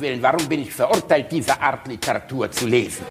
Willen, 0.00 0.22
warum 0.22 0.48
bin 0.48 0.62
ich 0.62 0.72
verurteilt, 0.72 1.30
diese 1.30 1.60
Art 1.60 1.86
Literatur 1.86 2.50
zu 2.50 2.66
lesen? 2.66 3.04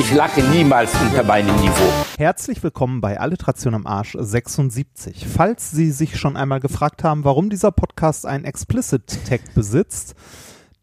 Ich 0.00 0.12
lache 0.12 0.42
niemals 0.42 0.92
unter 1.00 1.22
meinem 1.22 1.54
Niveau. 1.56 1.72
Herzlich 2.18 2.62
willkommen 2.62 3.00
bei 3.00 3.20
Alliteration 3.20 3.74
am 3.74 3.86
Arsch 3.86 4.16
76. 4.18 5.26
Falls 5.26 5.70
Sie 5.70 5.92
sich 5.92 6.18
schon 6.18 6.36
einmal 6.36 6.58
gefragt 6.60 7.04
haben, 7.04 7.24
warum 7.24 7.50
dieser 7.50 7.70
Podcast 7.70 8.26
einen 8.26 8.44
Explicit 8.44 9.06
Tag 9.28 9.54
besitzt, 9.54 10.14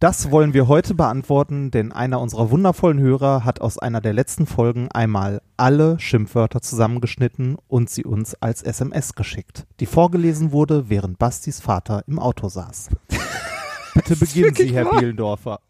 das 0.03 0.31
wollen 0.31 0.53
wir 0.53 0.67
heute 0.67 0.95
beantworten, 0.95 1.71
denn 1.71 1.93
einer 1.93 2.19
unserer 2.19 2.51
wundervollen 2.51 2.99
Hörer 2.99 3.45
hat 3.45 3.61
aus 3.61 3.77
einer 3.77 4.01
der 4.01 4.11
letzten 4.11 4.45
Folgen 4.45 4.91
einmal 4.91 5.41
alle 5.55 5.97
Schimpfwörter 5.97 6.61
zusammengeschnitten 6.61 7.55
und 7.69 7.89
sie 7.89 8.03
uns 8.03 8.35
als 8.35 8.63
SMS 8.63 9.15
geschickt, 9.15 9.65
die 9.79 9.85
vorgelesen 9.85 10.51
wurde, 10.51 10.89
während 10.89 11.19
Bastis 11.19 11.61
Vater 11.61 12.03
im 12.05 12.19
Auto 12.19 12.49
saß. 12.49 12.89
Bitte 13.93 14.17
beginnen 14.17 14.53
Sie, 14.53 14.73
Herr 14.73 14.87
wahr? 14.87 14.99
Bielendorfer. 14.99 15.61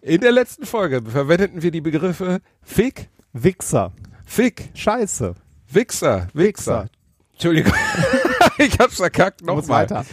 In 0.00 0.22
der 0.22 0.32
letzten 0.32 0.66
Folge 0.66 1.00
verwendeten 1.00 1.62
wir 1.62 1.70
die 1.70 1.82
Begriffe 1.82 2.40
Fick, 2.62 3.10
Wichser, 3.32 3.92
Fick, 4.24 4.70
Scheiße, 4.74 5.36
Wichser, 5.70 6.26
Wichser. 6.34 6.88
Entschuldigung, 7.34 7.74
ich 8.58 8.76
hab's 8.80 8.96
verkackt. 8.96 9.44
Nochmal. 9.44 9.88
weiter. 9.88 10.04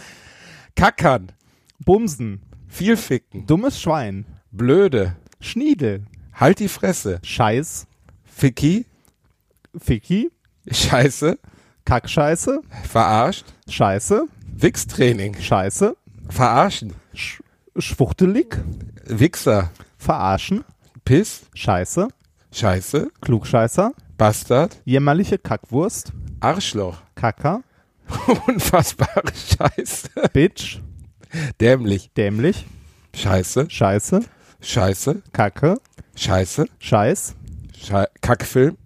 Kackern, 0.76 1.32
Bumsen, 1.80 2.44
viel 2.78 2.96
ficken, 2.96 3.48
dummes 3.48 3.82
Schwein, 3.82 4.28
blöde, 4.52 5.16
Schniedel, 5.40 6.06
halt 6.32 6.60
die 6.60 6.68
Fresse, 6.68 7.20
Scheiß, 7.24 7.88
Ficky, 8.24 8.86
Ficky, 9.76 10.32
Scheiße, 10.70 11.40
Kackscheiße, 11.86 12.62
verarscht, 12.84 13.46
Scheiße, 13.68 14.28
Wichstraining, 14.56 15.34
Scheiße, 15.40 15.98
verarschen, 16.30 16.94
Sch 17.16 17.42
Schwuchtelig, 17.80 18.58
Wichser, 19.06 19.72
Verarschen, 19.98 20.64
Piss, 21.04 21.48
Scheiße, 21.56 22.08
Scheiße, 22.52 23.10
Klugscheißer, 23.22 23.92
Bastard, 24.20 24.82
jämmerliche 24.86 25.40
Kackwurst, 25.40 26.14
Arschloch, 26.42 27.02
Kacker, 27.16 27.64
unfassbare 28.48 29.32
Scheiße, 29.34 30.10
Bitch, 30.32 30.80
dämlich, 31.60 32.12
dämlich, 32.16 32.66
Scheiße, 33.14 33.70
Scheiße, 33.70 34.22
Scheiße, 34.62 35.22
Kacke, 35.34 35.80
Scheiße, 36.16 36.68
Scheiß, 36.80 37.36
Schei 37.76 38.08
Kackfilm, 38.22 38.78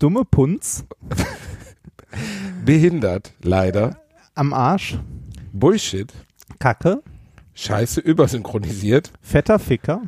dumme 0.00 0.24
Punz, 0.24 0.84
behindert, 2.64 3.32
leider, 3.42 4.00
am 4.34 4.52
Arsch, 4.52 4.98
Bullshit, 5.52 6.12
Kacke, 6.58 7.02
Scheiße 7.54 8.00
übersynchronisiert, 8.00 9.12
fetter 9.20 9.58
Ficker, 9.58 10.02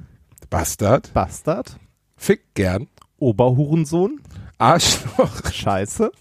Bastard, 0.48 1.12
Bastard, 1.12 1.78
Fick 2.16 2.54
gern, 2.54 2.86
Oberhurensohn, 3.18 4.20
Arschloch, 4.58 5.44
Scheiße, 5.52 6.12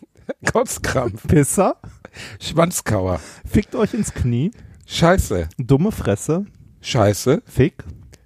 Kotzkrampf, 0.52 1.28
Pisser, 1.28 1.78
Schwanzkauer, 2.40 3.20
fickt 3.46 3.76
euch 3.76 3.94
ins 3.94 4.14
Knie, 4.14 4.52
Scheiße, 4.92 5.50
dumme 5.60 5.92
Fresse, 5.92 6.48
Scheiße, 6.82 7.44
Fick, 7.46 7.84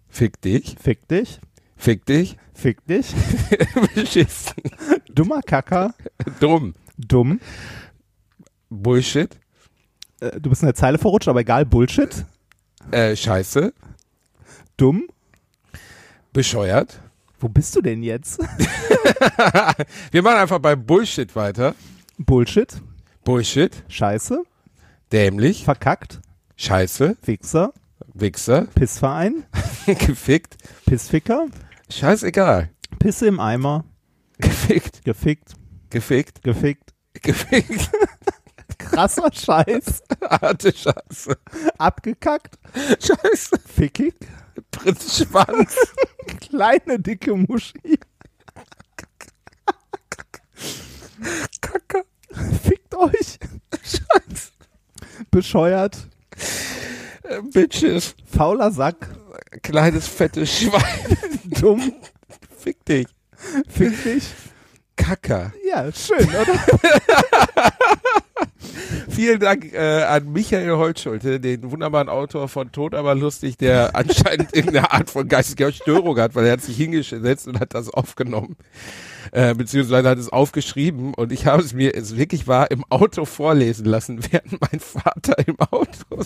Fick 0.08 0.40
dich, 0.42 0.78
fick 0.82 1.06
dich, 1.10 1.42
Fick 1.76 2.06
dich, 2.06 2.38
fick 2.54 2.86
dich, 2.88 3.14
Beschissen, 3.96 4.54
dummer 5.14 5.42
Kacker, 5.42 5.94
Dumm, 6.40 6.74
dumm, 6.98 7.42
Bullshit, 8.70 9.38
äh, 10.22 10.40
du 10.40 10.50
bist 10.50 10.62
in 10.62 10.68
der 10.68 10.76
Zeile 10.76 10.98
verrutscht, 10.98 11.28
aber 11.28 11.42
egal, 11.42 11.66
Bullshit, 11.66 12.26
äh, 12.92 13.14
Scheiße, 13.14 13.74
dumm, 14.78 15.04
bescheuert. 16.32 16.98
wo 17.42 17.50
bist 17.50 17.76
du 17.76 17.82
denn 17.82 18.04
jetzt? 18.04 18.40
Wir 20.12 20.22
machen 20.22 20.38
einfach 20.38 20.60
bei 20.60 20.78
Bullshit 20.78 21.36
weiter. 21.36 21.76
Bullshit, 22.18 22.82
Bullshit, 23.26 23.84
Scheiße, 23.90 24.44
dämlich, 25.12 25.66
verkackt, 25.66 26.22
Scheiße, 26.56 27.18
Wichser, 27.24 27.74
Wichser, 28.14 28.68
Pissverein, 28.76 29.46
gefickt, 29.86 30.58
Pissficker, 30.86 31.48
scheißegal, 31.90 32.70
Pisse 33.00 33.28
im 33.28 33.40
Eimer, 33.40 33.86
gefickt, 34.38 35.04
gefickt, 35.04 35.54
gefickt, 35.90 36.44
gefickt, 36.44 36.94
gefickt, 37.14 37.90
krasser 38.78 39.32
Scheiß, 39.34 40.04
harte 40.22 40.72
Scheiße, 40.72 41.38
abgekackt, 41.80 42.60
Scheiße, 43.00 43.60
fickig, 43.66 44.14
Prinz 44.70 45.18
Schwanz, 45.18 45.76
kleine 46.40 47.00
dicke 47.00 47.36
Muschi, 47.36 48.00
Kacke, 51.62 52.06
fickt 52.62 52.94
euch, 52.96 53.40
Scheiße, 53.82 54.52
bescheuert, 55.32 56.08
Bitches, 57.54 58.16
fauler 58.26 58.72
Sack, 58.72 59.10
kleines 59.62 60.08
fettes 60.08 60.60
Schwein, 60.60 61.18
dumm, 61.62 61.94
fick 62.58 62.84
dich, 62.86 63.08
fick 63.70 64.04
dich. 64.04 64.26
Kacker. 64.96 65.52
Ja, 65.68 65.92
schön, 65.92 66.28
oder? 66.30 66.46
Vielen 69.10 69.40
Dank 69.40 69.74
äh, 69.74 70.04
an 70.04 70.32
Michael 70.32 70.72
Holtschulte, 70.72 71.40
den 71.40 71.72
wunderbaren 71.72 72.10
Autor 72.10 72.48
von 72.48 72.72
Tot 72.72 72.94
aber 72.94 73.16
lustig, 73.16 73.58
der 73.58 73.96
anscheinend 73.96 74.56
irgendeine 74.56 74.92
Art 74.92 75.10
von 75.10 75.28
geistiger 75.28 75.72
Störung 75.72 76.18
hat, 76.20 76.36
weil 76.36 76.46
er 76.46 76.54
hat 76.54 76.62
sich 76.62 76.78
hingesetzt 76.78 77.48
und 77.48 77.60
hat 77.60 77.74
das 77.74 77.90
aufgenommen, 77.90 78.56
äh, 79.32 79.54
beziehungsweise 79.54 80.10
hat 80.10 80.18
es 80.18 80.30
aufgeschrieben 80.30 81.14
und 81.14 81.32
ich 81.32 81.46
habe 81.46 81.62
es 81.62 81.74
mir, 81.74 81.96
es 81.96 82.18
wirklich 82.18 82.48
war, 82.48 82.72
im 82.72 82.84
Auto 82.90 83.26
vorlesen 83.26 83.86
lassen, 83.86 84.20
während 84.32 84.60
mein 84.60 84.80
Vater 84.80 85.36
im 85.48 85.60
Auto. 85.60 85.88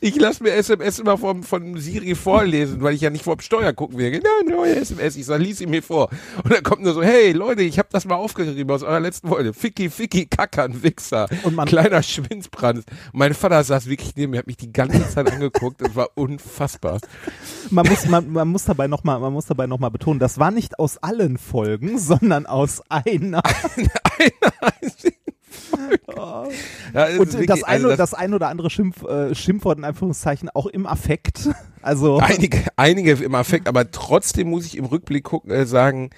Ich 0.00 0.16
lasse 0.16 0.42
mir 0.42 0.52
SMS 0.52 0.98
immer 0.98 1.16
vom, 1.18 1.42
von 1.42 1.76
Siri 1.78 2.14
vorlesen, 2.14 2.82
weil 2.82 2.94
ich 2.94 3.00
ja 3.00 3.10
nicht 3.10 3.24
vorm 3.24 3.40
Steuer 3.40 3.72
gucken 3.72 3.98
will. 3.98 4.12
Ja, 4.14 4.20
neue 4.50 4.76
SMS. 4.76 5.16
Ich 5.16 5.26
sage, 5.26 5.42
lies 5.42 5.58
sie 5.58 5.66
mir 5.66 5.82
vor. 5.82 6.10
Und 6.42 6.52
dann 6.52 6.62
kommt 6.62 6.82
nur 6.82 6.94
so, 6.94 7.02
hey 7.02 7.32
Leute, 7.32 7.62
ich 7.62 7.78
habe 7.78 7.88
das 7.92 8.04
mal 8.04 8.14
aufgeschrieben 8.16 8.70
aus 8.74 8.82
eurer 8.82 9.00
letzten 9.00 9.28
Folge. 9.28 9.52
Ficky, 9.54 9.90
Ficky, 9.90 10.26
Kackern, 10.26 10.82
Wichser. 10.82 11.28
Und 11.44 11.54
man- 11.54 11.66
kleiner 11.68 12.02
Schwinzbrand. 12.02 12.84
Mein 13.12 13.34
Vater 13.34 13.62
saß 13.64 13.86
wirklich 13.86 14.14
neben 14.16 14.32
mir, 14.32 14.38
hat 14.38 14.46
mich 14.46 14.56
die 14.56 14.72
ganze 14.72 15.08
Zeit 15.08 15.30
angeguckt. 15.30 15.80
Das 15.80 15.94
war 15.94 16.10
unfassbar. 16.14 17.00
Man 17.70 17.86
muss, 17.86 18.06
man, 18.06 18.30
man 18.32 18.48
muss 18.48 18.64
dabei 18.64 18.86
nochmal, 18.88 19.18
man 19.20 19.32
muss 19.32 19.46
dabei 19.46 19.66
noch 19.66 19.78
mal 19.78 19.88
betonen, 19.90 20.20
das 20.20 20.38
war 20.38 20.50
nicht 20.50 20.78
aus 20.78 20.98
allen 20.98 21.36
Folgen, 21.38 21.98
sondern 21.98 22.46
aus 22.46 22.82
einer. 22.88 23.42
Ja, 26.94 27.06
Und 27.18 27.34
das, 27.48 27.62
eine, 27.62 27.86
also 27.86 27.96
das, 27.96 28.14
ein 28.14 28.32
oder 28.32 28.48
andere 28.48 28.70
Schimpf, 28.70 29.02
äh, 29.02 29.34
Schimpfwort 29.34 29.78
in 29.78 29.84
Anführungszeichen 29.84 30.48
auch 30.54 30.66
im 30.66 30.86
Affekt. 30.86 31.48
Also 31.82 32.18
einige, 32.18 32.64
einige 32.74 33.12
im 33.12 33.36
Affekt, 33.36 33.68
aber 33.68 33.92
trotzdem 33.92 34.50
muss 34.50 34.66
ich 34.66 34.76
im 34.76 34.86
Rückblick 34.86 35.22
gucken, 35.22 35.52
äh, 35.52 35.66
sagen, 35.66 36.10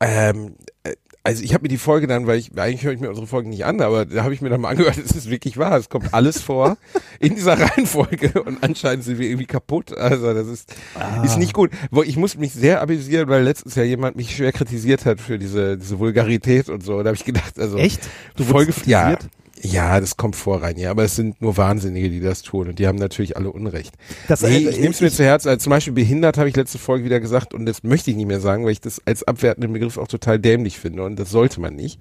ähm, 0.00 0.54
äh, 0.82 0.94
also 1.26 1.42
ich 1.42 1.54
habe 1.54 1.62
mir 1.62 1.68
die 1.68 1.78
Folge 1.78 2.06
dann, 2.06 2.26
weil 2.26 2.38
ich 2.38 2.56
eigentlich 2.56 2.84
höre 2.84 2.92
ich 2.92 3.00
mir 3.00 3.08
unsere 3.08 3.26
Folgen 3.26 3.48
nicht 3.48 3.64
an, 3.64 3.80
aber 3.80 4.04
da 4.04 4.24
habe 4.24 4.34
ich 4.34 4.42
mir 4.42 4.50
dann 4.50 4.60
mal 4.60 4.68
angehört, 4.68 4.98
es 5.04 5.12
ist 5.12 5.30
wirklich 5.30 5.56
wahr, 5.56 5.78
es 5.78 5.88
kommt 5.88 6.12
alles 6.12 6.42
vor 6.42 6.76
in 7.18 7.34
dieser 7.34 7.58
Reihenfolge 7.60 8.42
und 8.42 8.62
anscheinend 8.62 9.04
sind 9.04 9.18
wir 9.18 9.26
irgendwie 9.26 9.46
kaputt. 9.46 9.96
Also 9.96 10.34
das 10.34 10.46
ist 10.46 10.74
ist 11.24 11.38
nicht 11.38 11.54
gut. 11.54 11.70
Ich 12.04 12.18
muss 12.18 12.36
mich 12.36 12.52
sehr 12.52 12.82
amüsieren, 12.82 13.28
weil 13.28 13.42
letztens 13.42 13.74
ja 13.74 13.84
jemand 13.84 14.16
mich 14.16 14.36
schwer 14.36 14.52
kritisiert 14.52 15.06
hat 15.06 15.18
für 15.18 15.38
diese 15.38 15.78
diese 15.78 15.98
Vulgarität 15.98 16.68
und 16.68 16.84
so. 16.84 17.02
Da 17.02 17.08
habe 17.08 17.16
ich 17.16 17.24
gedacht, 17.24 17.58
also 17.58 17.78
Echt? 17.78 18.06
Du 18.36 18.44
Folge 18.44 18.74
ja, 18.84 19.14
kritisiert? 19.14 19.30
Ja, 19.64 19.98
das 20.00 20.16
kommt 20.16 20.36
vor 20.36 20.62
rein, 20.62 20.76
ja, 20.76 20.90
aber 20.90 21.04
es 21.04 21.16
sind 21.16 21.40
nur 21.42 21.56
Wahnsinnige, 21.56 22.10
die 22.10 22.20
das 22.20 22.42
tun 22.42 22.68
und 22.68 22.78
die 22.78 22.86
haben 22.86 22.98
natürlich 22.98 23.36
alle 23.36 23.50
Unrecht. 23.50 23.94
Das, 24.28 24.42
Nee, 24.42 24.56
äh, 24.66 24.70
ich 24.70 24.78
nehme 24.78 24.90
es 24.90 25.00
mir 25.00 25.10
zu 25.10 25.24
Herzen. 25.24 25.48
Also 25.48 25.64
zum 25.64 25.70
Beispiel 25.70 25.92
behindert 25.94 26.38
habe 26.38 26.48
ich 26.48 26.56
letzte 26.56 26.78
Folge 26.78 27.04
wieder 27.04 27.18
gesagt 27.20 27.54
und 27.54 27.66
das 27.66 27.82
möchte 27.82 28.10
ich 28.10 28.16
nicht 28.16 28.26
mehr 28.26 28.40
sagen, 28.40 28.64
weil 28.64 28.72
ich 28.72 28.80
das 28.80 29.00
als 29.06 29.22
abwertenden 29.24 29.72
Begriff 29.72 29.98
auch 29.98 30.08
total 30.08 30.38
dämlich 30.38 30.78
finde 30.78 31.02
und 31.02 31.16
das 31.18 31.30
sollte 31.30 31.60
man 31.60 31.74
nicht. 31.74 31.98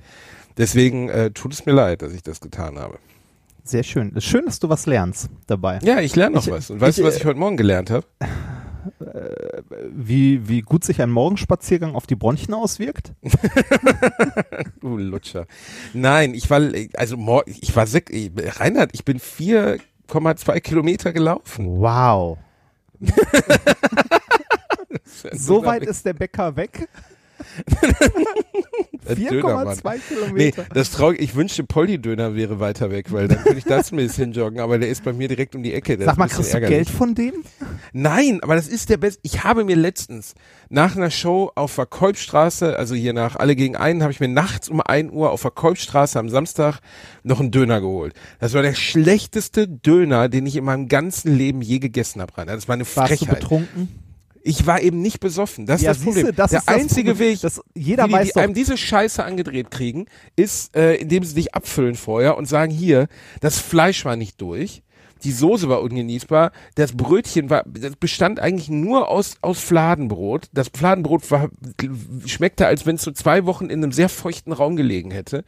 Deswegen 0.58 1.10
äh, 1.10 1.32
tut 1.32 1.54
es 1.54 1.66
mir 1.66 1.72
leid, 1.74 2.02
dass 2.04 2.14
ich 2.14 2.22
das 2.22 2.40
getan 2.42 2.78
habe. 2.78 3.00
Sehr 3.64 3.84
schön. 3.84 4.10
Es 4.16 4.26
ist 4.26 4.30
schön, 4.30 4.46
dass 4.46 4.60
du 4.60 4.68
was 4.70 4.86
lernst 4.86 5.30
dabei. 5.48 5.80
Ja, 5.84 6.02
ich 6.02 6.16
lerne 6.16 6.36
noch 6.36 6.46
Ich- 6.46 6.52
was. 6.52 6.70
Und 6.70 6.82
weißt 6.82 6.98
ich, 7.00 7.02
du, 7.04 7.08
was 7.08 7.16
äh, 7.16 7.20
ich 7.20 7.26
heute 7.26 7.40
Morgen 7.40 7.58
gelernt 7.58 7.90
habe? 7.90 8.06
Wie, 9.92 10.48
wie 10.48 10.62
gut 10.62 10.84
sich 10.84 11.02
ein 11.02 11.12
Morgenspaziergang 11.12 11.96
auf 11.96 12.08
die 12.08 12.16
Bronchien 12.16 12.54
auswirkt? 12.54 13.14
Du 14.82 14.94
Uh, 14.94 14.98
Lutscher. 14.98 15.48
Nein, 15.94 16.34
ich 16.34 16.50
war, 16.50 16.62
also 16.96 17.44
ich 17.46 17.76
war 17.76 17.88
Reinhard, 18.60 18.92
ich 18.94 19.06
bin 19.06 19.20
vier 19.20 19.80
4,2 20.10 20.60
Kilometer 20.60 21.14
gelaufen. 21.14 21.66
Wow. 21.80 22.38
so 25.32 25.66
weit 25.66 25.84
ist 25.84 26.06
der 26.06 26.14
Bäcker 26.14 26.56
weg. 26.56 26.88
Der 29.08 29.16
Dönermann. 29.16 29.78
4,2 29.78 29.94
Nee, 30.34 30.52
Kilometer. 30.52 30.66
das 30.74 30.92
traurig. 30.92 31.22
Ich 31.22 31.36
wünschte, 31.36 31.64
Polly-Döner 31.64 32.36
wäre 32.36 32.60
weiter 32.60 32.90
weg, 32.90 33.12
weil 33.12 33.28
dann 33.28 33.44
könnte 33.44 33.58
ich 33.58 33.66
das 33.66 33.92
ein 33.92 33.98
bisschen 33.98 34.32
joggen, 34.32 34.60
aber 34.62 34.78
der 34.78 34.88
ist 34.90 35.04
bei 35.04 35.12
mir 35.12 35.28
direkt 35.28 35.56
um 35.56 35.64
die 35.64 35.74
Ecke. 35.74 35.98
Das 35.98 36.06
Sag 36.06 36.18
mal, 36.18 36.28
kriegst 36.30 36.54
du. 36.54 36.60
Geld 36.62 36.90
von 36.90 37.14
dem? 37.14 37.34
Nein, 37.92 38.40
aber 38.42 38.56
das 38.56 38.68
ist 38.68 38.90
der 38.90 38.98
beste. 38.98 39.20
Ich 39.24 39.44
habe 39.44 39.66
mir 39.66 39.76
letztens 39.76 40.36
nach 40.70 40.96
einer 40.96 41.12
Show 41.12 41.52
auf 41.56 41.76
der 41.76 41.86
Kolbstraße, 41.86 42.78
also 42.80 42.96
hier 42.96 43.14
nach 43.14 43.36
Alle 43.36 43.56
gegen 43.56 43.76
einen, 43.76 44.02
habe 44.04 44.14
ich 44.14 44.20
mir 44.22 44.30
nachts 44.30 44.70
um 44.70 44.80
1 44.82 45.12
Uhr 45.12 45.32
auf 45.32 45.42
der 45.42 45.52
Kolbstraße 45.52 46.18
am 46.18 46.30
Samstag 46.30 46.80
noch 47.24 47.40
einen 47.42 47.52
Döner 47.52 47.82
geholt. 47.82 48.14
Das 48.40 48.54
war 48.54 48.62
der 48.62 48.74
schlechteste 48.74 49.68
Döner, 49.68 50.30
den 50.30 50.46
ich 50.46 50.56
in 50.56 50.64
meinem 50.64 50.88
ganzen 50.88 51.36
Leben 51.38 51.62
je 51.62 51.80
gegessen 51.80 52.22
habe. 52.22 52.32
Das 52.46 52.68
war 52.70 52.74
eine 52.76 52.84
Warst 52.86 52.98
du 52.98 53.02
Frechheit. 53.18 53.40
betrunken? 53.42 53.90
Ich 54.46 54.66
war 54.68 54.82
eben 54.82 55.02
nicht 55.02 55.22
besoffen. 55.22 55.66
Das 55.66 55.82
ist 55.82 55.88
das 55.88 56.00
Problem. 56.00 56.36
das 56.36 56.52
der 56.52 56.60
ist 56.60 56.68
das 56.68 56.76
einzige 56.76 57.12
Problem. 57.12 57.30
Weg, 57.32 57.42
Das, 57.42 57.62
jeder 57.74 58.04
wie 58.04 58.08
die, 58.10 58.14
weiß 58.14 58.28
die 58.28 58.34
doch, 58.34 58.42
einem 58.42 58.54
diese 58.54 58.78
Scheiße 58.78 59.24
angedreht 59.24 59.72
kriegen, 59.72 60.06
ist, 60.36 60.76
äh, 60.76 60.96
indem 60.96 61.24
sie 61.24 61.36
dich 61.36 61.56
abfüllen 61.56 61.96
vorher 61.96 62.38
und 62.38 62.46
sagen, 62.46 62.72
hier, 62.72 63.08
das 63.40 63.60
Fleisch 63.60 64.04
war 64.04 64.18
nicht 64.18 64.42
durch, 64.42 64.84
die 65.24 65.32
Soße 65.32 65.70
war 65.70 65.82
ungenießbar, 65.82 66.52
das 66.76 66.92
Brötchen 66.92 67.50
war, 67.50 67.64
das 67.66 67.96
bestand 67.96 68.42
eigentlich 68.42 68.70
nur 68.70 69.08
aus, 69.08 69.36
aus 69.42 69.60
Fladenbrot. 69.60 70.50
Das 70.52 70.68
Fladenbrot 70.68 71.32
war, 71.32 71.50
schmeckte, 72.26 72.68
als 72.68 72.86
wenn 72.86 72.98
es 72.98 73.04
so 73.04 73.12
zwei 73.12 73.46
Wochen 73.46 73.66
in 73.66 73.82
einem 73.82 73.94
sehr 73.94 74.10
feuchten 74.10 74.52
Raum 74.52 74.76
gelegen 74.76 75.12
hätte. 75.12 75.46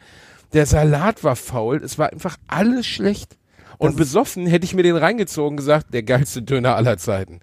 Der 0.54 0.66
Salat 0.66 1.26
war 1.26 1.36
faul, 1.36 1.84
es 1.84 1.98
war 1.98 2.14
einfach 2.14 2.38
alles 2.48 2.88
schlecht. 2.88 3.38
Und 3.78 3.98
besoffen 3.98 4.48
hätte 4.48 4.64
ich 4.64 4.74
mir 4.74 4.84
den 4.84 4.96
reingezogen 4.96 5.52
und 5.52 5.58
gesagt, 5.58 5.94
der 5.94 6.04
geilste 6.04 6.42
Döner 6.42 6.78
aller 6.78 6.98
Zeiten. 6.98 7.42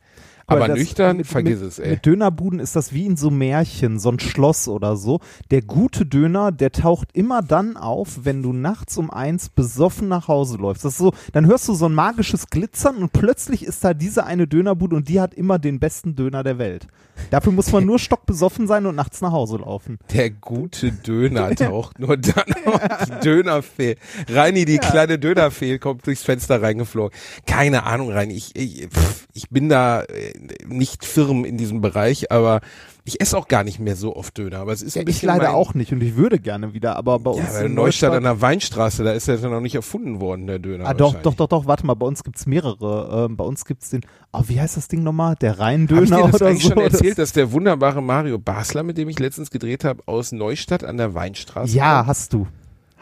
Aber 0.56 0.68
das- 0.68 0.78
nüchtern, 0.78 1.16
mit, 1.18 1.26
vergiss 1.26 1.60
mit, 1.60 1.68
es, 1.68 1.78
ey. 1.78 1.90
Mit 1.90 2.06
Dönerbuden 2.06 2.58
ist 2.60 2.76
das 2.76 2.92
wie 2.92 3.06
in 3.06 3.16
so 3.16 3.30
Märchen, 3.30 3.98
so 3.98 4.10
ein 4.10 4.18
Schloss 4.20 4.68
oder 4.68 4.96
so. 4.96 5.20
Der 5.50 5.62
gute 5.62 6.06
Döner, 6.06 6.52
der 6.52 6.72
taucht 6.72 7.08
immer 7.12 7.42
dann 7.42 7.76
auf, 7.76 8.20
wenn 8.24 8.42
du 8.42 8.52
nachts 8.52 8.96
um 8.98 9.10
eins 9.10 9.48
besoffen 9.48 10.08
nach 10.08 10.28
Hause 10.28 10.56
läufst. 10.58 10.84
Das 10.84 10.92
ist 10.92 10.98
so, 10.98 11.12
dann 11.32 11.46
hörst 11.46 11.68
du 11.68 11.74
so 11.74 11.86
ein 11.86 11.94
magisches 11.94 12.48
Glitzern 12.48 12.96
und 12.96 13.12
plötzlich 13.12 13.64
ist 13.64 13.84
da 13.84 13.94
diese 13.94 14.24
eine 14.24 14.46
Dönerbude 14.46 14.96
und 14.96 15.08
die 15.08 15.20
hat 15.20 15.34
immer 15.34 15.58
den 15.58 15.80
besten 15.80 16.14
Döner 16.16 16.42
der 16.42 16.58
Welt. 16.58 16.86
Dafür 17.30 17.52
muss 17.52 17.70
man 17.70 17.84
nur 17.84 17.98
stockbesoffen 17.98 18.66
sein 18.66 18.86
und 18.86 18.94
nachts 18.96 19.20
nach 19.20 19.32
Hause 19.32 19.58
laufen. 19.58 19.98
Der 20.14 20.30
gute 20.30 20.92
Döner 20.92 21.50
taucht 21.54 21.98
nur 21.98 22.16
dann 22.16 22.44
auf. 22.64 22.80
Die 23.06 23.20
Dönerfee. 23.22 23.96
Reini, 24.28 24.64
die 24.64 24.78
kleine 24.78 25.18
Dönerfee 25.18 25.78
kommt 25.78 26.06
durchs 26.06 26.22
Fenster 26.22 26.62
reingeflogen. 26.62 27.16
Keine 27.46 27.84
Ahnung, 27.84 28.10
Reini. 28.10 28.34
Ich, 28.34 28.56
ich, 28.56 28.88
pff, 28.88 29.26
ich 29.34 29.50
bin 29.50 29.68
da 29.68 30.02
äh, 30.02 30.32
nicht 30.66 31.04
firm 31.04 31.44
in 31.44 31.56
diesem 31.56 31.80
Bereich, 31.80 32.30
aber 32.32 32.60
ich 33.04 33.20
esse 33.20 33.36
auch 33.36 33.48
gar 33.48 33.64
nicht 33.64 33.80
mehr 33.80 33.96
so 33.96 34.14
oft 34.14 34.38
Döner. 34.38 34.58
Aber 34.60 34.72
es 34.72 34.80
ist 34.82 34.96
ein 34.96 35.00
ich 35.00 35.06
bisschen 35.06 35.26
leider 35.26 35.46
mein, 35.48 35.54
auch 35.54 35.74
nicht 35.74 35.92
und 35.92 36.00
ich 36.02 36.14
würde 36.16 36.38
gerne 36.38 36.72
wieder, 36.72 36.96
aber 36.96 37.18
bei 37.18 37.30
uns 37.32 37.54
Ja, 37.54 37.62
in 37.62 37.74
Neustadt 37.74 38.12
an 38.12 38.22
der 38.22 38.40
Weinstraße, 38.40 39.02
da 39.02 39.12
ist 39.12 39.26
er 39.28 39.36
ja 39.38 39.48
noch 39.48 39.60
nicht 39.60 39.74
erfunden 39.74 40.20
worden, 40.20 40.46
der 40.46 40.58
Döner. 40.60 40.86
Ah, 40.86 40.94
doch, 40.94 41.14
doch, 41.20 41.34
doch, 41.34 41.48
doch, 41.48 41.66
warte 41.66 41.84
mal, 41.86 41.94
bei 41.94 42.06
uns 42.06 42.22
gibt's 42.22 42.46
mehrere. 42.46 43.26
Ähm, 43.28 43.36
bei 43.36 43.44
uns 43.44 43.64
gibt's 43.64 43.90
den, 43.90 44.02
ah, 44.30 44.42
wie 44.46 44.60
heißt 44.60 44.76
das 44.76 44.88
Ding 44.88 45.02
nochmal? 45.02 45.34
Der 45.40 45.54
ich 45.54 45.58
Rheindöner 45.58 46.24
oder 46.32 46.46
eigentlich 46.46 46.62
so. 46.62 46.70
schon 46.70 46.78
erzählt, 46.78 47.18
Das- 47.18 47.28
dass 47.28 47.32
der 47.32 47.50
wunderbare 47.52 48.02
Mario 48.02 48.38
Basler, 48.38 48.82
mit 48.84 48.98
dem 48.98 49.08
ich 49.08 49.18
letztens 49.18 49.50
gedreht 49.50 49.84
habe, 49.84 50.02
aus 50.06 50.30
Neustadt 50.32 50.84
an 50.84 50.96
der 50.96 51.14
Weinstraße 51.14 51.74
Ja, 51.76 51.98
kommt? 51.98 52.08
hast 52.08 52.32
du. 52.32 52.46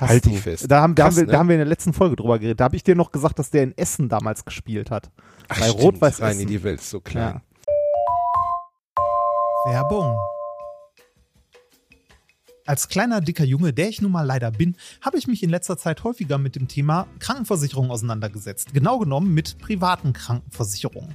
Hast 0.01 0.09
Halt 0.09 0.25
du. 0.25 0.31
dich 0.31 0.41
fest. 0.41 0.65
Da 0.71 0.81
haben, 0.81 0.95
da, 0.95 1.05
Krass, 1.05 1.13
haben 1.13 1.21
wir, 1.21 1.27
ne? 1.27 1.33
da 1.33 1.39
haben 1.39 1.49
wir 1.49 1.57
in 1.57 1.61
der 1.61 1.69
letzten 1.69 1.93
Folge 1.93 2.17
drüber 2.17 2.39
geredet. 2.39 2.59
Da 2.59 2.65
habe 2.65 2.75
ich 2.77 2.83
dir 2.83 2.95
noch 2.95 3.13
gesagt, 3.13 3.39
dass 3.39 3.51
der 3.51 3.65
in 3.65 3.77
Essen 3.77 4.09
damals 4.09 4.47
gespielt 4.47 4.91
hat. 4.91 5.11
Ach, 5.49 5.61
bei 5.61 5.69
stimmt, 5.69 5.83
Rot-Weiß 5.83 6.21
Essen. 6.21 6.47
die 6.47 6.63
Welt 6.63 6.81
so 6.81 7.01
klein. 7.01 7.43
Ja. 9.67 9.73
Werbung. 9.73 10.17
Als 12.65 12.89
kleiner, 12.89 13.21
dicker 13.21 13.45
Junge, 13.45 13.75
der 13.75 13.89
ich 13.91 14.01
nun 14.01 14.13
mal 14.13 14.23
leider 14.23 14.51
bin, 14.53 14.77
habe 15.03 15.19
ich 15.19 15.27
mich 15.27 15.43
in 15.43 15.51
letzter 15.51 15.77
Zeit 15.77 16.03
häufiger 16.03 16.39
mit 16.39 16.57
dem 16.57 16.67
Thema 16.69 17.07
Krankenversicherung 17.19 17.91
auseinandergesetzt. 17.91 18.73
Genau 18.73 19.01
genommen 19.01 19.35
mit 19.35 19.59
privaten 19.59 20.15
Krankenversicherungen. 20.15 21.15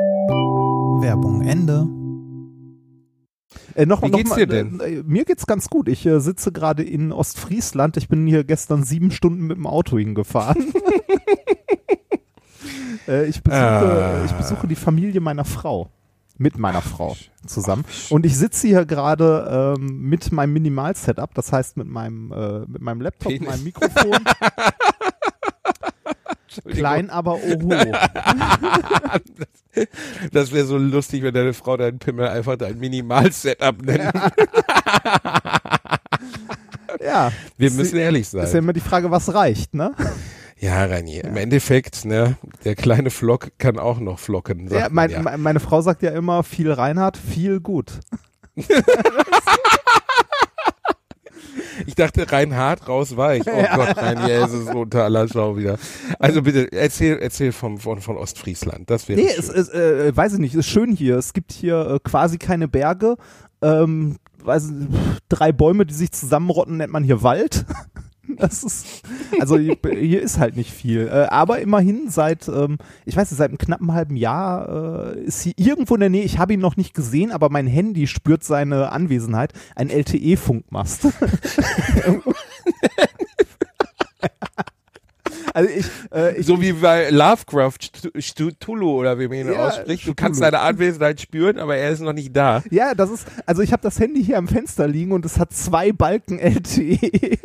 Werbung 1.01 1.41
Ende. 1.41 1.87
Äh, 3.75 3.85
noch, 3.85 4.01
Wie 4.03 4.09
noch 4.09 4.17
geht's 4.17 4.29
mal, 4.29 4.35
dir 4.37 4.47
denn? 4.47 4.79
Äh, 4.79 5.03
mir 5.05 5.25
geht's 5.25 5.47
ganz 5.47 5.69
gut. 5.69 5.87
Ich 5.87 6.05
äh, 6.05 6.19
sitze 6.19 6.51
gerade 6.51 6.83
in 6.83 7.11
Ostfriesland. 7.11 7.97
Ich 7.97 8.07
bin 8.09 8.27
hier 8.27 8.43
gestern 8.43 8.83
sieben 8.83 9.11
Stunden 9.11 9.47
mit 9.47 9.57
dem 9.57 9.65
Auto 9.67 9.97
hingefahren. 9.97 10.73
äh, 13.07 13.25
ich, 13.25 13.41
besuche, 13.41 13.61
Ah. 13.61 14.25
ich 14.25 14.31
besuche 14.33 14.67
die 14.67 14.75
Familie 14.75 15.21
meiner 15.21 15.45
Frau. 15.45 15.89
Mit 16.37 16.57
meiner 16.57 16.81
Frau 16.81 17.15
zusammen. 17.45 17.85
Und 18.09 18.25
ich 18.25 18.35
sitze 18.35 18.67
hier 18.67 18.85
gerade 18.85 19.75
ähm, 19.79 20.01
mit 20.01 20.31
meinem 20.31 20.53
Minimal-Setup, 20.53 21.31
das 21.35 21.51
heißt 21.51 21.77
mit 21.77 21.87
meinem, 21.87 22.31
äh, 22.31 22.59
mit 22.67 22.81
meinem 22.81 23.01
Laptop, 23.01 23.31
Penis. 23.31 23.47
meinem 23.47 23.63
Mikrofon. 23.63 24.11
Klein, 26.69 27.09
aber 27.09 27.35
oho. 27.35 27.73
Das 30.33 30.51
wäre 30.51 30.65
so 30.65 30.77
lustig, 30.77 31.23
wenn 31.23 31.33
deine 31.33 31.53
Frau 31.53 31.77
deinen 31.77 31.97
Pimmel 31.97 32.27
einfach 32.27 32.57
dein 32.57 32.77
Minimal-Setup 32.77 33.81
nennt. 33.81 34.11
Ja. 37.03 37.31
Wir 37.57 37.71
müssen 37.71 37.97
ehrlich 37.97 38.23
Ist 38.23 38.33
ja 38.33 38.45
sein. 38.45 38.59
immer 38.63 38.73
die 38.73 38.79
Frage, 38.81 39.09
was 39.11 39.33
reicht, 39.33 39.73
ne? 39.73 39.93
Ja, 40.59 40.85
Reini, 40.85 41.19
im 41.19 41.35
Endeffekt, 41.37 42.05
ne, 42.05 42.35
der 42.63 42.75
kleine 42.75 43.09
Flock 43.09 43.57
kann 43.57 43.79
auch 43.79 43.99
noch 43.99 44.19
flocken. 44.19 44.67
Ja, 44.69 44.87
mein, 44.91 45.09
ja. 45.09 45.21
me- 45.21 45.37
Meine 45.37 45.59
Frau 45.59 45.81
sagt 45.81 46.03
ja 46.03 46.11
immer, 46.11 46.43
viel 46.43 46.71
Reinhard, 46.71 47.17
viel 47.17 47.59
gut. 47.59 47.93
Ich 51.85 51.95
dachte, 51.95 52.31
Reinhard 52.31 52.87
raus 52.87 53.17
weich. 53.17 53.43
Oh 53.45 53.65
Gott, 53.75 53.97
Reini, 53.97 54.29
ey, 54.29 54.43
es 54.43 54.53
ist 54.53 54.73
unter 54.73 55.03
aller 55.03 55.27
Schau 55.27 55.57
wieder. 55.57 55.77
Also 56.19 56.41
bitte, 56.41 56.71
erzähl, 56.71 57.17
erzähl 57.19 57.51
vom, 57.51 57.77
von, 57.77 58.01
von 58.01 58.17
Ostfriesland. 58.17 58.89
Das 58.89 59.07
wäre 59.07 59.19
Nee, 59.19 59.29
schön. 59.29 59.39
es 59.39 59.49
ist, 59.49 59.73
äh, 59.73 60.15
weiß 60.15 60.33
ich 60.33 60.39
nicht, 60.39 60.55
ist 60.55 60.67
schön 60.67 60.91
hier. 60.95 61.17
Es 61.17 61.33
gibt 61.33 61.51
hier 61.51 61.79
äh, 61.95 61.99
quasi 62.03 62.37
keine 62.37 62.67
Berge. 62.67 63.15
Ähm, 63.61 64.17
weiß, 64.43 64.71
drei 65.29 65.51
Bäume, 65.51 65.85
die 65.85 65.93
sich 65.93 66.11
zusammenrotten, 66.11 66.77
nennt 66.77 66.91
man 66.93 67.03
hier 67.03 67.23
Wald. 67.23 67.65
Das 68.37 68.63
ist, 68.63 69.03
also 69.39 69.57
hier, 69.57 70.21
ist 70.21 70.39
halt 70.39 70.55
nicht 70.55 70.71
viel. 70.71 71.07
Äh, 71.07 71.27
aber 71.29 71.59
immerhin 71.59 72.09
seit, 72.09 72.47
ähm, 72.47 72.77
ich 73.05 73.15
weiß 73.15 73.31
nicht, 73.31 73.37
seit 73.37 73.49
einem 73.49 73.57
knappen 73.57 73.93
halben 73.93 74.15
Jahr 74.15 75.13
äh, 75.15 75.23
ist 75.23 75.41
hier 75.41 75.53
irgendwo 75.57 75.95
in 75.95 76.01
der 76.01 76.09
Nähe, 76.09 76.23
ich 76.23 76.39
habe 76.39 76.53
ihn 76.53 76.59
noch 76.59 76.77
nicht 76.77 76.93
gesehen, 76.93 77.31
aber 77.31 77.49
mein 77.49 77.67
Handy 77.67 78.07
spürt 78.07 78.43
seine 78.43 78.91
Anwesenheit, 78.91 79.53
ein 79.75 79.89
LTE-Funkmast. 79.89 81.07
Also 85.53 85.69
ich, 85.69 85.85
äh, 86.13 86.37
ich, 86.37 86.45
so 86.45 86.61
wie 86.61 86.73
bei 86.73 87.09
Lovecraft, 87.09 87.77
Cthulhu 88.19 88.99
oder 88.99 89.19
wie 89.19 89.27
man 89.27 89.37
ihn 89.39 89.47
Ja, 89.53 89.67
ausspricht. 89.67 90.07
Du 90.07 90.13
kannst 90.15 90.39
seine 90.39 90.59
Anwesenheit 90.59 91.19
spüren, 91.21 91.59
aber 91.59 91.75
er 91.77 91.91
ist 91.91 91.99
noch 92.01 92.13
nicht 92.13 92.35
da. 92.35 92.63
ja, 92.71 92.93
das 92.95 93.09
ist, 93.11 93.27
also 93.45 93.61
ich 93.61 93.71
habe 93.73 93.81
das 93.83 93.99
Handy 93.99 94.23
hier 94.23 94.37
am 94.37 94.47
Fenster 94.47 94.87
liegen 94.87 95.11
und 95.11 95.25
es 95.25 95.37
hat 95.39 95.53
zwei 95.53 95.91
Balken 95.91 96.39
LTE 96.39 97.37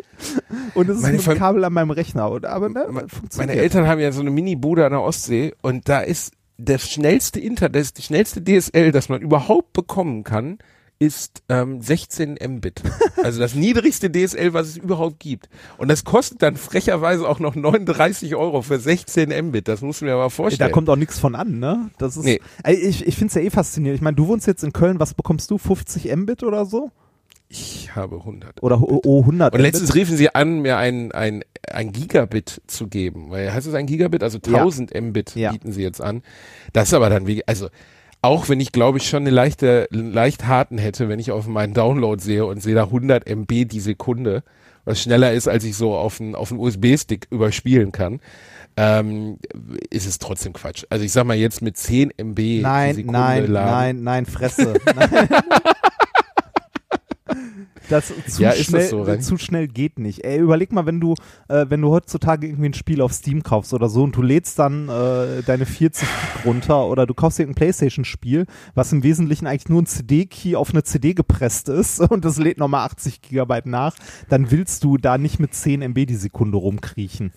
und 0.74 0.88
es 0.88 0.96
ist 0.96 1.02
Meine 1.02 1.16
mit 1.16 1.22
Fam- 1.22 1.38
Kabel 1.38 1.64
an 1.64 1.72
meinem 1.72 1.90
Rechner. 1.90 2.30
Und, 2.30 2.46
aber 2.46 2.68
ne, 2.68 2.86
Me- 2.90 3.00
funktioniert. 3.08 3.36
Meine 3.36 3.52
Eltern 3.54 3.86
haben 3.86 4.00
ja 4.00 4.12
so 4.12 4.20
eine 4.20 4.30
Mini-Bude 4.30 4.84
an 4.84 4.92
der 4.92 5.02
Ostsee 5.02 5.54
und 5.62 5.88
da 5.88 6.00
ist 6.00 6.32
das 6.58 6.90
schnellste 6.90 7.38
Internet, 7.40 7.96
das 7.98 8.04
schnellste 8.04 8.42
DSL, 8.42 8.90
das 8.92 9.08
man 9.08 9.20
überhaupt 9.20 9.72
bekommen 9.74 10.24
kann, 10.24 10.58
ist 10.98 11.42
ähm, 11.50 11.80
16 11.82 12.38
Mbit. 12.48 12.82
Also 13.22 13.38
das 13.38 13.54
niedrigste 13.54 14.10
DSL, 14.10 14.54
was 14.54 14.68
es 14.68 14.76
überhaupt 14.78 15.20
gibt. 15.20 15.48
Und 15.78 15.88
das 15.88 16.04
kostet 16.04 16.42
dann 16.42 16.56
frecherweise 16.56 17.28
auch 17.28 17.38
noch 17.38 17.54
39 17.54 18.34
Euro 18.34 18.62
für 18.62 18.78
16 18.78 19.28
Mbit. 19.48 19.68
Das 19.68 19.82
muss 19.82 20.00
man 20.00 20.10
mir 20.10 20.16
mal 20.16 20.22
Da 20.24 20.28
vorstellen. 20.30 20.72
kommt 20.72 20.88
auch 20.88 20.96
nichts 20.96 21.18
von 21.18 21.34
an, 21.34 21.58
ne? 21.58 21.90
Das 21.98 22.16
ist, 22.16 22.24
Nee. 22.24 22.40
Ey, 22.62 22.76
ich, 22.76 23.06
ich 23.06 23.14
finde 23.16 23.28
es 23.28 23.34
ja 23.34 23.42
eh 23.42 23.50
faszinierend. 23.50 23.96
Ich 23.96 24.02
meine, 24.02 24.16
du 24.16 24.26
wohnst 24.26 24.46
jetzt 24.46 24.64
in 24.64 24.72
Köln, 24.72 24.98
was 25.00 25.12
bekommst 25.14 25.50
du? 25.50 25.58
50 25.58 26.14
Mbit 26.16 26.42
oder 26.42 26.64
so? 26.64 26.90
ich 27.48 27.94
habe 27.94 28.16
100. 28.16 28.60
Oder 28.62 28.82
oh, 28.82 29.00
oh, 29.04 29.20
100 29.20 29.54
Und 29.54 29.60
letztens 29.60 29.90
Mbit? 29.90 29.94
riefen 30.02 30.16
sie 30.16 30.34
an, 30.34 30.60
mir 30.62 30.78
ein, 30.78 31.12
ein, 31.12 31.44
ein 31.70 31.92
Gigabit 31.92 32.60
zu 32.66 32.88
geben. 32.88 33.30
Weil 33.30 33.52
heißt 33.52 33.68
es 33.68 33.74
ein 33.74 33.86
Gigabit? 33.86 34.24
Also 34.24 34.38
Ja. 34.46 34.58
1000 34.58 34.92
Mbit 35.00 35.36
Ja. 35.36 35.52
bieten 35.52 35.70
sie 35.72 35.82
jetzt 35.82 36.00
an. 36.00 36.22
Das 36.72 36.88
ist 36.88 36.94
aber 36.94 37.08
dann 37.08 37.26
wie, 37.28 37.46
also 37.46 37.68
auch 38.22 38.48
wenn 38.48 38.60
ich 38.60 38.72
glaube 38.72 38.98
ich 38.98 39.08
schon 39.08 39.22
eine 39.22 39.30
leichte, 39.30 39.88
leicht 39.90 40.46
harten 40.46 40.78
hätte, 40.78 41.08
wenn 41.08 41.18
ich 41.18 41.30
auf 41.30 41.46
meinen 41.46 41.74
Download 41.74 42.22
sehe 42.22 42.46
und 42.46 42.62
sehe 42.62 42.74
da 42.74 42.84
100 42.84 43.26
MB 43.26 43.66
die 43.68 43.80
Sekunde, 43.80 44.42
was 44.84 45.00
schneller 45.00 45.32
ist, 45.32 45.48
als 45.48 45.64
ich 45.64 45.76
so 45.76 45.94
auf 45.94 46.20
einen, 46.20 46.34
auf 46.34 46.50
einen 46.50 46.60
USB-Stick 46.60 47.26
überspielen 47.30 47.92
kann, 47.92 48.20
ähm, 48.76 49.38
ist 49.90 50.06
es 50.06 50.18
trotzdem 50.18 50.52
Quatsch. 50.52 50.84
Also 50.90 51.04
ich 51.04 51.12
sag 51.12 51.24
mal 51.24 51.36
jetzt 51.36 51.62
mit 51.62 51.76
10 51.76 52.12
MB 52.16 52.36
die 52.36 52.60
Nein, 52.60 52.94
Sekunde 52.94 53.18
nein, 53.18 53.46
laden. 53.46 53.70
nein, 53.70 54.02
nein, 54.02 54.26
Fresse. 54.26 54.74
Nein. 54.94 55.28
Das 57.88 58.12
zu 58.26 58.42
Ja, 58.42 58.50
ist 58.50 58.72
das 58.72 58.88
schnell, 58.88 58.88
so, 58.88 59.16
zu 59.16 59.38
schnell 59.38 59.68
geht 59.68 59.98
nicht. 59.98 60.24
Ey, 60.24 60.38
überleg 60.38 60.72
mal, 60.72 60.86
wenn 60.86 61.00
du, 61.00 61.14
äh, 61.48 61.66
wenn 61.68 61.80
du 61.80 61.90
heutzutage 61.90 62.46
irgendwie 62.46 62.70
ein 62.70 62.74
Spiel 62.74 63.00
auf 63.00 63.12
Steam 63.12 63.42
kaufst 63.42 63.74
oder 63.74 63.88
so 63.88 64.02
und 64.02 64.16
du 64.16 64.22
lädst 64.22 64.58
dann 64.58 64.88
äh, 64.88 65.42
deine 65.42 65.66
40 65.66 66.06
Gig 66.06 66.44
runter 66.44 66.86
oder 66.86 67.06
du 67.06 67.14
kaufst 67.14 67.38
dir 67.38 67.46
ein 67.46 67.54
Playstation-Spiel, 67.54 68.46
was 68.74 68.92
im 68.92 69.02
Wesentlichen 69.02 69.46
eigentlich 69.46 69.68
nur 69.68 69.82
ein 69.82 69.86
CD-Key 69.86 70.56
auf 70.56 70.70
eine 70.70 70.82
CD 70.82 71.14
gepresst 71.14 71.68
ist 71.68 72.00
und 72.10 72.24
das 72.24 72.38
lädt 72.38 72.58
nochmal 72.58 72.86
80 72.86 73.22
Gigabyte 73.22 73.66
nach, 73.66 73.96
dann 74.28 74.50
willst 74.50 74.84
du 74.84 74.96
da 74.96 75.18
nicht 75.18 75.38
mit 75.38 75.54
10 75.54 75.82
MB 75.82 76.06
die 76.06 76.16
Sekunde 76.16 76.58
rumkriechen. 76.58 77.32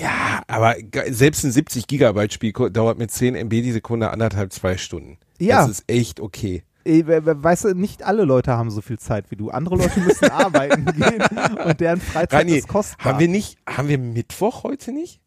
Ja, 0.00 0.42
aber 0.48 0.74
selbst 1.08 1.44
ein 1.44 1.52
70 1.52 1.86
Gigabyte 1.86 2.32
Spiel 2.32 2.52
dauert 2.52 2.98
mit 2.98 3.10
10 3.10 3.36
MB 3.36 3.50
die 3.50 3.72
Sekunde 3.72 4.10
anderthalb, 4.10 4.52
zwei 4.52 4.76
Stunden. 4.76 5.18
Ja. 5.38 5.58
Das 5.58 5.70
ist 5.70 5.84
echt 5.86 6.18
okay. 6.20 6.64
Weißt 6.88 7.64
du, 7.64 7.74
nicht 7.74 8.02
alle 8.02 8.24
Leute 8.24 8.52
haben 8.52 8.70
so 8.70 8.80
viel 8.80 8.98
Zeit 8.98 9.30
wie 9.30 9.36
du. 9.36 9.50
Andere 9.50 9.76
Leute 9.76 10.00
müssen 10.00 10.30
arbeiten 10.30 10.86
gehen 10.86 11.22
und 11.64 11.80
deren 11.80 12.00
Freizeit 12.00 12.40
Rani, 12.40 12.56
ist 12.56 12.68
kostbar. 12.68 13.12
haben 13.12 13.20
wir 13.20 13.28
nicht, 13.28 13.58
haben 13.68 13.88
wir 13.88 13.98
Mittwoch 13.98 14.64
heute 14.64 14.92
nicht? 14.92 15.20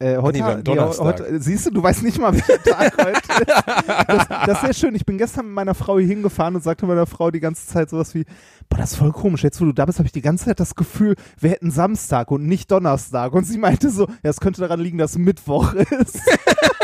Äh, 0.00 0.18
heute, 0.18 0.38
nee, 0.38 0.44
haben 0.44 0.56
nee, 0.58 0.62
Donnerstag. 0.64 1.06
heute, 1.06 1.40
siehst 1.40 1.66
du, 1.66 1.70
du 1.70 1.82
weißt 1.82 2.02
nicht 2.02 2.18
mal, 2.18 2.34
welcher 2.34 2.60
Tag 2.62 2.92
heute 2.98 3.12
ist. 3.16 4.08
Das, 4.08 4.28
das 4.28 4.48
ist 4.56 4.60
sehr 4.60 4.74
schön. 4.74 4.94
Ich 4.96 5.06
bin 5.06 5.18
gestern 5.18 5.46
mit 5.46 5.54
meiner 5.54 5.74
Frau 5.74 5.98
hier 5.98 6.08
hingefahren 6.08 6.56
und 6.56 6.62
sagte 6.62 6.84
meiner 6.84 7.06
Frau 7.06 7.30
die 7.30 7.40
ganze 7.40 7.66
Zeit 7.66 7.90
sowas 7.90 8.12
wie, 8.12 8.24
boah, 8.68 8.78
das 8.78 8.92
ist 8.92 8.98
voll 8.98 9.12
komisch. 9.12 9.44
Jetzt, 9.44 9.60
wo 9.60 9.64
du 9.66 9.72
da 9.72 9.86
bist, 9.86 10.00
habe 10.00 10.06
ich 10.06 10.12
die 10.12 10.20
ganze 10.20 10.46
Zeit 10.46 10.58
das 10.58 10.74
Gefühl, 10.74 11.14
wir 11.38 11.50
hätten 11.50 11.70
Samstag 11.70 12.32
und 12.32 12.44
nicht 12.44 12.72
Donnerstag. 12.72 13.32
Und 13.32 13.44
sie 13.44 13.56
meinte 13.56 13.88
so, 13.88 14.06
ja, 14.24 14.30
es 14.30 14.40
könnte 14.40 14.60
daran 14.60 14.80
liegen, 14.80 14.98
dass 14.98 15.16
Mittwoch 15.16 15.72
ist. 15.74 16.20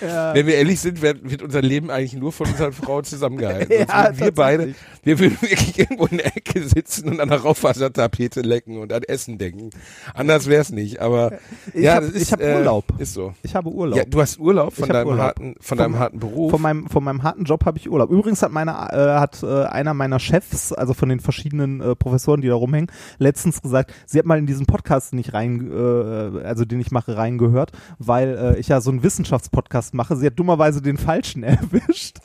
ja. 0.00 0.34
Wenn 0.34 0.46
wir 0.46 0.54
ehrlich 0.56 0.80
sind, 0.80 1.02
wird, 1.02 1.28
wird 1.30 1.42
unser 1.42 1.62
Leben 1.62 1.90
eigentlich 1.90 2.14
nur 2.14 2.32
von 2.32 2.46
unseren 2.48 2.72
Frauen 2.72 3.04
zusammengehalten. 3.04 3.70
Ja, 3.88 4.10
wir 4.16 4.32
beide, 4.32 4.74
wir 5.02 5.18
würden 5.18 5.38
wirklich 5.40 5.78
irgendwo 5.78 6.06
in 6.06 6.18
der 6.18 6.36
Ecke 6.36 6.62
sitzen 6.66 7.08
und 7.08 7.20
an 7.20 7.28
der 7.28 7.40
Raufasertapete 7.40 8.40
lecken 8.42 8.78
und 8.78 8.92
an 8.92 9.02
Essen 9.04 9.38
denken. 9.38 9.70
Anders 10.14 10.48
wär's 10.48 10.70
nicht, 10.70 11.00
aber 11.00 11.32
Ich 11.74 11.82
ja, 11.84 11.94
hab- 11.96 12.02
ist, 12.04 12.16
ich 12.22 12.32
hab 12.32 12.40
äh, 12.40 12.54
Urlaub. 12.56 12.84
Ist 12.98 13.14
so. 13.14 13.34
Ich 13.42 13.54
habe 13.54 13.68
Urlaub. 13.70 13.96
Ja, 13.98 14.04
du 14.04 14.20
hast 14.20 14.38
Urlaub 14.38 14.72
von 14.74 14.88
deinem 14.88 15.06
Urlaub. 15.08 15.20
harten, 15.20 15.54
von 15.60 15.62
Vom- 15.62 15.78
deinem 15.78 15.98
harten 15.98 16.18
Beruf. 16.20 16.50
Von 16.50 16.62
meinem, 16.62 16.88
von 16.88 17.04
meinem 17.04 17.22
harten 17.22 17.44
Job 17.44 17.64
habe 17.64 17.78
ich 17.78 17.90
Urlaub. 17.90 18.10
Übrigens 18.10 18.42
hat 18.42 18.52
meine, 18.52 18.70
äh, 18.72 19.18
hat 19.20 19.42
äh, 19.42 19.64
einer 19.64 19.94
meiner 19.94 20.18
Chefs, 20.18 20.72
also 20.72 20.94
von 20.94 21.08
den 21.08 21.20
verschiedenen 21.20 21.80
äh, 21.80 21.94
Professoren, 21.96 22.40
die 22.40 22.48
da 22.48 22.54
rumhängen, 22.54 22.90
letztens 23.18 23.62
gesagt, 23.62 23.92
sie 24.06 24.18
hat 24.18 24.26
mal 24.26 24.38
in 24.38 24.46
diesen 24.46 24.66
Podcast 24.66 25.12
nicht 25.14 25.32
rein, 25.32 25.70
äh, 25.72 26.44
also 26.44 26.64
den 26.64 26.80
ich 26.80 26.90
mache, 26.90 27.16
reingehört, 27.16 27.72
weil 27.98 28.36
äh, 28.56 28.58
ich 28.60 28.68
ja 28.68 28.80
so 28.80 28.90
einen 28.90 29.02
Wissenschaftspodcast 29.02 29.89
mache. 29.92 30.16
Sie 30.16 30.26
hat 30.26 30.38
dummerweise 30.38 30.82
den 30.82 30.96
falschen 30.96 31.42
erwischt 31.44 32.18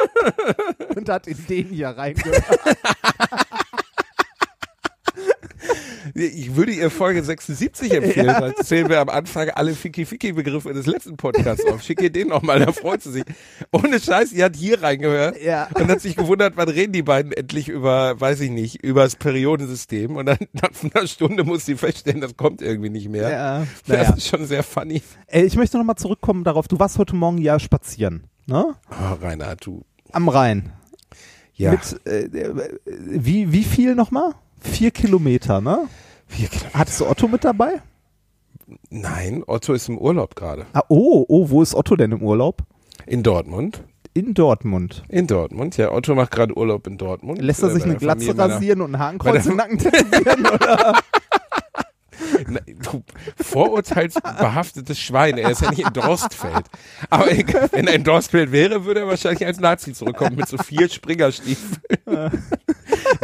und 0.96 1.08
hat 1.08 1.26
in 1.26 1.46
den 1.46 1.68
hier 1.68 1.88
reingehört. 1.88 2.44
Ich 6.14 6.56
würde 6.56 6.72
ihr 6.72 6.90
Folge 6.90 7.22
76 7.22 7.92
empfehlen. 7.92 8.26
Da 8.26 8.46
erzählen 8.48 8.88
wir 8.88 9.00
am 9.00 9.08
Anfang 9.08 9.48
alle 9.50 9.74
Ficky-Ficky-Begriffe 9.74 10.72
des 10.72 10.86
letzten 10.86 11.16
Podcasts 11.16 11.64
auf. 11.66 11.82
Schick 11.82 12.00
ihr 12.02 12.10
den 12.10 12.28
nochmal, 12.28 12.58
da 12.60 12.72
freut 12.72 13.02
sie 13.02 13.12
sich. 13.12 13.24
Ohne 13.72 14.00
Scheiß, 14.00 14.30
die 14.30 14.42
hat 14.42 14.56
hier 14.56 14.82
reingehört 14.82 15.40
Ja. 15.42 15.68
und 15.74 15.88
hat 15.88 16.00
sich 16.00 16.16
gewundert, 16.16 16.54
wann 16.56 16.68
reden 16.68 16.92
die 16.92 17.02
beiden 17.02 17.32
endlich 17.32 17.68
über, 17.68 18.20
weiß 18.20 18.40
ich 18.40 18.50
nicht, 18.50 18.82
über 18.84 19.02
das 19.04 19.16
Periodensystem. 19.16 20.16
Und 20.16 20.26
dann 20.26 20.38
nach 20.52 20.70
einer 20.94 21.06
Stunde 21.06 21.44
muss 21.44 21.64
sie 21.66 21.76
feststellen, 21.76 22.20
das 22.20 22.36
kommt 22.36 22.62
irgendwie 22.62 22.90
nicht 22.90 23.08
mehr. 23.08 23.30
Ja, 23.30 23.66
Das 23.86 23.98
naja. 24.06 24.14
ist 24.16 24.26
schon 24.28 24.46
sehr 24.46 24.62
funny. 24.62 25.02
Ey, 25.26 25.44
ich 25.44 25.56
möchte 25.56 25.78
nochmal 25.78 25.96
zurückkommen 25.96 26.44
darauf, 26.44 26.68
du 26.68 26.78
warst 26.78 26.98
heute 26.98 27.14
Morgen 27.16 27.38
ja 27.38 27.58
spazieren, 27.58 28.24
ne? 28.46 28.74
Oh, 28.90 29.14
Reinhard, 29.22 29.64
du. 29.64 29.84
Am 30.12 30.28
Rhein. 30.28 30.72
Ja. 31.54 31.72
Mit, 31.72 32.00
äh, 32.06 32.20
äh, 32.24 32.70
wie, 32.86 33.52
wie 33.52 33.64
viel 33.64 33.94
nochmal? 33.94 34.32
Vier 34.60 34.90
Kilometer, 34.90 35.60
ne? 35.60 35.88
Vier 36.26 36.48
Kilometer. 36.48 36.78
Hattest 36.78 37.00
du 37.00 37.06
Otto 37.08 37.28
mit 37.28 37.44
dabei? 37.44 37.80
Nein, 38.90 39.42
Otto 39.46 39.72
ist 39.72 39.88
im 39.88 39.98
Urlaub 39.98 40.36
gerade. 40.36 40.66
Ah, 40.72 40.82
oh, 40.88 41.24
oh, 41.28 41.50
wo 41.50 41.62
ist 41.62 41.74
Otto 41.74 41.96
denn 41.96 42.12
im 42.12 42.22
Urlaub? 42.22 42.62
In 43.06 43.22
Dortmund. 43.22 43.82
In 44.14 44.34
Dortmund. 44.34 45.02
In 45.08 45.26
Dortmund, 45.26 45.76
ja. 45.76 45.92
Otto 45.92 46.14
macht 46.14 46.30
gerade 46.32 46.56
Urlaub 46.56 46.86
in 46.86 46.98
Dortmund. 46.98 47.40
Lässt 47.40 47.62
er 47.62 47.70
Äh, 47.70 47.72
sich 47.74 47.84
eine 47.84 47.96
Glatze 47.96 48.36
rasieren 48.36 48.80
und 48.80 48.94
ein 48.94 48.98
Hakenkreuz 48.98 49.46
im 49.46 49.56
Nacken 49.56 49.78
tätowieren? 49.78 50.46
oder? 50.54 51.00
Du 52.82 53.02
vorurteilsbehaftetes 53.36 54.98
Schwein. 54.98 55.38
Er 55.38 55.50
ist 55.50 55.62
ja 55.62 55.70
nicht 55.70 55.86
in 55.86 55.92
Dorstfeld. 55.92 56.66
Aber 57.08 57.30
egal, 57.32 57.68
wenn 57.72 57.86
er 57.86 57.94
in 57.94 58.04
Dorstfeld 58.04 58.52
wäre, 58.52 58.84
würde 58.84 59.00
er 59.00 59.06
wahrscheinlich 59.06 59.46
als 59.46 59.60
Nazi 59.60 59.92
zurückkommen 59.92 60.36
mit 60.36 60.48
so 60.48 60.58
vier 60.58 60.88
Springerstiefeln. 60.88 61.80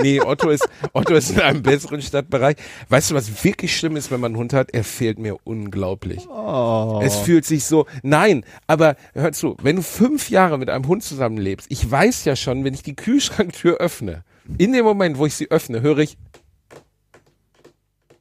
nee, 0.03 0.21
Otto 0.21 0.51
ist, 0.51 0.69
Otto 0.93 1.15
ist 1.15 1.31
in 1.31 1.41
einem 1.41 1.63
besseren 1.63 2.03
Stadtbereich. 2.03 2.57
Weißt 2.89 3.11
du, 3.11 3.15
was 3.15 3.45
wirklich 3.45 3.77
schlimm 3.77 3.97
ist, 3.97 4.11
wenn 4.11 4.21
man 4.21 4.33
einen 4.33 4.39
Hund 4.39 4.53
hat? 4.53 4.73
Er 4.73 4.85
fehlt 4.85 5.19
mir 5.19 5.37
unglaublich. 5.45 6.29
Oh. 6.29 7.01
Es 7.03 7.17
fühlt 7.17 7.45
sich 7.45 7.65
so, 7.65 7.87
nein, 8.03 8.45
aber 8.67 8.97
hör 9.15 9.33
zu, 9.33 9.57
wenn 9.63 9.77
du 9.77 9.83
fünf 9.83 10.31
Jahre 10.31 10.59
mit 10.59 10.71
einem 10.71 10.87
Hund 10.87 11.03
zusammenlebst, 11.03 11.67
ich 11.71 11.91
weiß 11.91 12.25
ja 12.25 12.37
schon, 12.37 12.65
wenn 12.65 12.75
ich 12.75 12.83
die 12.83 12.97
Kühlschranktür 12.97 13.79
öffne, 13.79 14.25
in 14.59 14.73
dem 14.73 14.85
Moment, 14.85 15.19
wo 15.19 15.27
ich 15.27 15.35
sie 15.35 15.51
öffne, 15.51 15.83
höre 15.83 15.99
ich, 15.99 16.17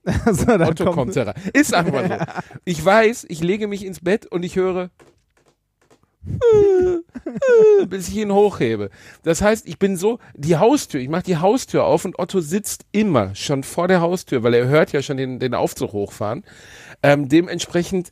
so, 0.32 0.46
dann 0.46 0.64
Otto 0.64 0.92
kommt 0.92 1.16
herein. 1.16 1.36
Ist 1.54 1.74
einfach 1.74 2.08
so. 2.08 2.42
Ich 2.66 2.84
weiß, 2.84 3.26
ich 3.30 3.42
lege 3.42 3.68
mich 3.68 3.86
ins 3.86 4.02
Bett 4.02 4.26
und 4.26 4.44
ich 4.44 4.56
höre, 4.56 4.90
bis 7.88 8.10
ich 8.10 8.18
ihn 8.18 8.32
hochhebe. 8.32 8.90
Das 9.24 9.42
heißt, 9.42 9.68
ich 9.68 9.80
bin 9.80 9.98
so, 9.98 10.20
die 10.36 10.58
Haustür, 10.58 11.00
ich 11.00 11.10
mache 11.10 11.24
die 11.24 11.38
Haustür 11.38 11.86
auf 11.86 12.06
und 12.06 12.20
Otto 12.20 12.40
sitzt 12.40 12.86
immer 12.92 13.36
schon 13.36 13.64
vor 13.64 13.88
der 13.88 14.02
Haustür, 14.02 14.44
weil 14.44 14.54
er 14.54 14.68
hört 14.68 14.92
ja 14.92 15.02
schon 15.02 15.18
den, 15.18 15.40
den 15.40 15.54
Aufzug 15.54 15.94
hochfahren. 15.94 16.44
Ähm, 17.04 17.30
dementsprechend, 17.30 18.12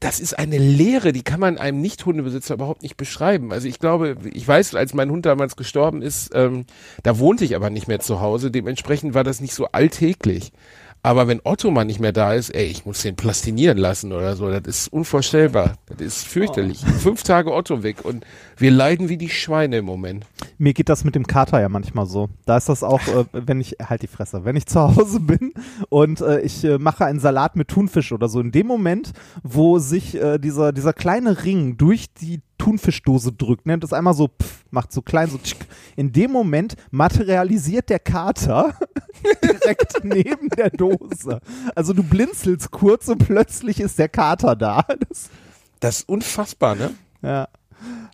das 0.00 0.18
ist 0.18 0.36
eine 0.36 0.58
Lehre, 0.58 1.12
die 1.12 1.22
kann 1.22 1.38
man 1.38 1.58
einem 1.58 1.80
Nicht-Hundebesitzer 1.80 2.54
überhaupt 2.54 2.82
nicht 2.82 2.96
beschreiben. 2.96 3.52
Also 3.52 3.68
ich 3.68 3.78
glaube, 3.78 4.16
ich 4.32 4.46
weiß, 4.46 4.74
als 4.74 4.92
mein 4.94 5.10
Hund 5.10 5.24
damals 5.24 5.56
gestorben 5.56 6.02
ist, 6.02 6.30
ähm, 6.34 6.66
da 7.04 7.18
wohnte 7.18 7.44
ich 7.44 7.54
aber 7.54 7.70
nicht 7.70 7.86
mehr 7.86 8.00
zu 8.00 8.20
Hause. 8.20 8.50
Dementsprechend 8.50 9.14
war 9.14 9.24
das 9.24 9.40
nicht 9.40 9.54
so 9.54 9.66
alltäglich. 9.66 10.52
Aber 11.02 11.28
wenn 11.28 11.40
Otto 11.44 11.70
mal 11.70 11.84
nicht 11.84 12.00
mehr 12.00 12.12
da 12.12 12.34
ist, 12.34 12.50
ey, 12.50 12.66
ich 12.66 12.84
muss 12.84 13.02
den 13.02 13.16
plastinieren 13.16 13.78
lassen 13.78 14.12
oder 14.12 14.36
so, 14.36 14.50
das 14.50 14.66
ist 14.66 14.92
unvorstellbar. 14.92 15.78
Das 15.86 16.00
ist 16.00 16.26
fürchterlich. 16.26 16.80
Fünf 17.00 17.22
Tage 17.22 17.52
Otto 17.52 17.82
weg 17.82 18.04
und 18.04 18.24
wir 18.58 18.70
leiden 18.70 19.08
wie 19.08 19.16
die 19.16 19.28
Schweine 19.28 19.78
im 19.78 19.84
Moment. 19.84 20.26
Mir 20.58 20.74
geht 20.74 20.88
das 20.88 21.04
mit 21.04 21.14
dem 21.14 21.26
Kater 21.26 21.60
ja 21.60 21.68
manchmal 21.68 22.06
so. 22.06 22.28
Da 22.44 22.56
ist 22.56 22.68
das 22.68 22.82
auch, 22.82 23.00
äh, 23.08 23.24
wenn 23.32 23.60
ich, 23.60 23.76
halt 23.82 24.02
die 24.02 24.08
Fresse, 24.08 24.44
wenn 24.44 24.56
ich 24.56 24.66
zu 24.66 24.80
Hause 24.80 25.20
bin 25.20 25.54
und 25.88 26.20
äh, 26.20 26.40
ich 26.40 26.64
äh, 26.64 26.78
mache 26.78 27.04
einen 27.04 27.20
Salat 27.20 27.56
mit 27.56 27.68
Thunfisch 27.68 28.12
oder 28.12 28.28
so, 28.28 28.40
in 28.40 28.50
dem 28.52 28.66
Moment, 28.66 29.12
wo 29.42 29.78
sich 29.78 30.16
äh, 30.16 30.38
dieser, 30.38 30.72
dieser 30.72 30.92
kleine 30.92 31.44
Ring 31.44 31.76
durch 31.76 32.12
die 32.14 32.40
Thunfischdose 32.58 33.32
drückt, 33.32 33.66
ne? 33.66 33.78
Das 33.78 33.92
einmal 33.92 34.14
so 34.14 34.28
pff, 34.28 34.64
macht 34.70 34.92
so 34.92 35.00
klein, 35.00 35.30
so 35.30 35.38
tschick. 35.38 35.58
In 35.94 36.12
dem 36.12 36.32
Moment 36.32 36.74
materialisiert 36.90 37.88
der 37.88 38.00
Kater 38.00 38.74
direkt 39.44 40.02
neben 40.02 40.48
der 40.48 40.70
Dose. 40.70 41.40
Also 41.76 41.92
du 41.92 42.02
blinzelst 42.02 42.72
kurz 42.72 43.08
und 43.08 43.18
plötzlich 43.18 43.78
ist 43.78 43.98
der 44.00 44.08
Kater 44.08 44.56
da. 44.56 44.84
Das, 45.08 45.30
Das 45.78 45.98
ist 46.00 46.08
unfassbar, 46.08 46.74
ne? 46.74 46.90
ja. 47.22 47.48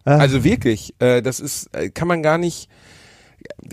Also 0.04 0.44
wirklich, 0.44 0.94
äh, 0.98 1.22
das 1.22 1.40
ist, 1.40 1.74
äh, 1.74 1.90
kann 1.90 2.08
man 2.08 2.22
gar 2.22 2.38
nicht, 2.38 2.68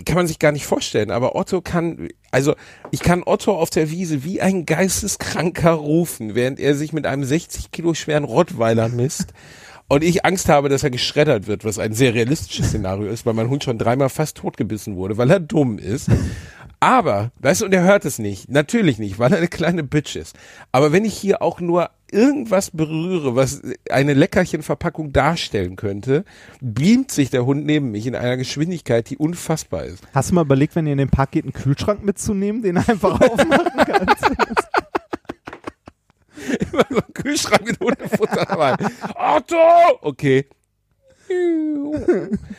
kann 0.06 0.16
man 0.16 0.26
sich 0.26 0.38
gar 0.38 0.52
nicht 0.52 0.66
vorstellen. 0.66 1.10
Aber 1.10 1.34
Otto 1.36 1.60
kann, 1.60 2.08
also 2.30 2.54
ich 2.90 3.00
kann 3.00 3.22
Otto 3.24 3.56
auf 3.56 3.70
der 3.70 3.90
Wiese 3.90 4.24
wie 4.24 4.40
ein 4.40 4.66
Geisteskranker 4.66 5.72
rufen, 5.72 6.34
während 6.34 6.58
er 6.58 6.74
sich 6.74 6.92
mit 6.92 7.06
einem 7.06 7.24
60 7.24 7.70
Kilo 7.70 7.94
schweren 7.94 8.24
Rottweiler 8.24 8.88
misst. 8.88 9.32
Und 9.88 10.02
ich 10.02 10.24
Angst 10.24 10.48
habe, 10.48 10.70
dass 10.70 10.84
er 10.84 10.90
geschreddert 10.90 11.46
wird, 11.46 11.66
was 11.66 11.78
ein 11.78 11.92
sehr 11.92 12.14
realistisches 12.14 12.68
Szenario 12.68 13.10
ist, 13.10 13.26
weil 13.26 13.34
mein 13.34 13.50
Hund 13.50 13.62
schon 13.62 13.76
dreimal 13.76 14.08
fast 14.08 14.38
totgebissen 14.38 14.96
wurde, 14.96 15.18
weil 15.18 15.30
er 15.30 15.40
dumm 15.40 15.78
ist. 15.78 16.08
Aber, 16.80 17.30
weißt 17.40 17.60
du, 17.60 17.66
und 17.66 17.74
er 17.74 17.82
hört 17.82 18.06
es 18.06 18.18
nicht. 18.18 18.50
Natürlich 18.50 18.98
nicht, 18.98 19.18
weil 19.18 19.32
er 19.32 19.38
eine 19.38 19.48
kleine 19.48 19.82
Bitch 19.84 20.16
ist. 20.16 20.34
Aber 20.72 20.92
wenn 20.92 21.04
ich 21.04 21.14
hier 21.14 21.42
auch 21.42 21.60
nur 21.60 21.90
irgendwas 22.12 22.70
berühre, 22.70 23.34
was 23.36 23.62
eine 23.90 24.14
Leckerchenverpackung 24.14 25.12
darstellen 25.12 25.76
könnte, 25.76 26.24
beamt 26.60 27.10
sich 27.10 27.30
der 27.30 27.44
Hund 27.46 27.64
neben 27.66 27.90
mich 27.90 28.06
in 28.06 28.14
einer 28.14 28.36
Geschwindigkeit, 28.36 29.08
die 29.10 29.16
unfassbar 29.16 29.84
ist. 29.84 30.02
Hast 30.14 30.30
du 30.30 30.34
mal 30.34 30.42
überlegt, 30.42 30.76
wenn 30.76 30.86
ihr 30.86 30.92
in 30.92 30.98
den 30.98 31.10
Park 31.10 31.32
geht, 31.32 31.44
einen 31.44 31.52
Kühlschrank 31.52 32.04
mitzunehmen, 32.04 32.62
den 32.62 32.76
einfach 32.76 33.20
aufmachen 33.20 33.72
kannst? 33.86 34.24
Immer 36.72 36.84
so 36.90 36.96
ein 36.96 37.14
Kühlschrank 37.14 37.64
mit 37.66 37.80
Hundefutter 37.80 38.44
dabei. 38.46 38.76
Otto! 39.14 39.56
Okay. 40.02 40.46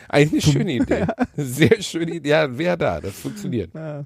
Eigentlich 0.09 0.45
eine 0.45 0.53
schöne 0.53 0.71
Idee. 0.73 1.05
Sehr 1.37 1.81
schöne 1.81 2.11
Idee. 2.15 2.29
Ja, 2.29 2.57
wer 2.57 2.77
da? 2.77 2.99
Das 3.01 3.13
funktioniert. 3.13 3.71
Ach, 3.75 4.05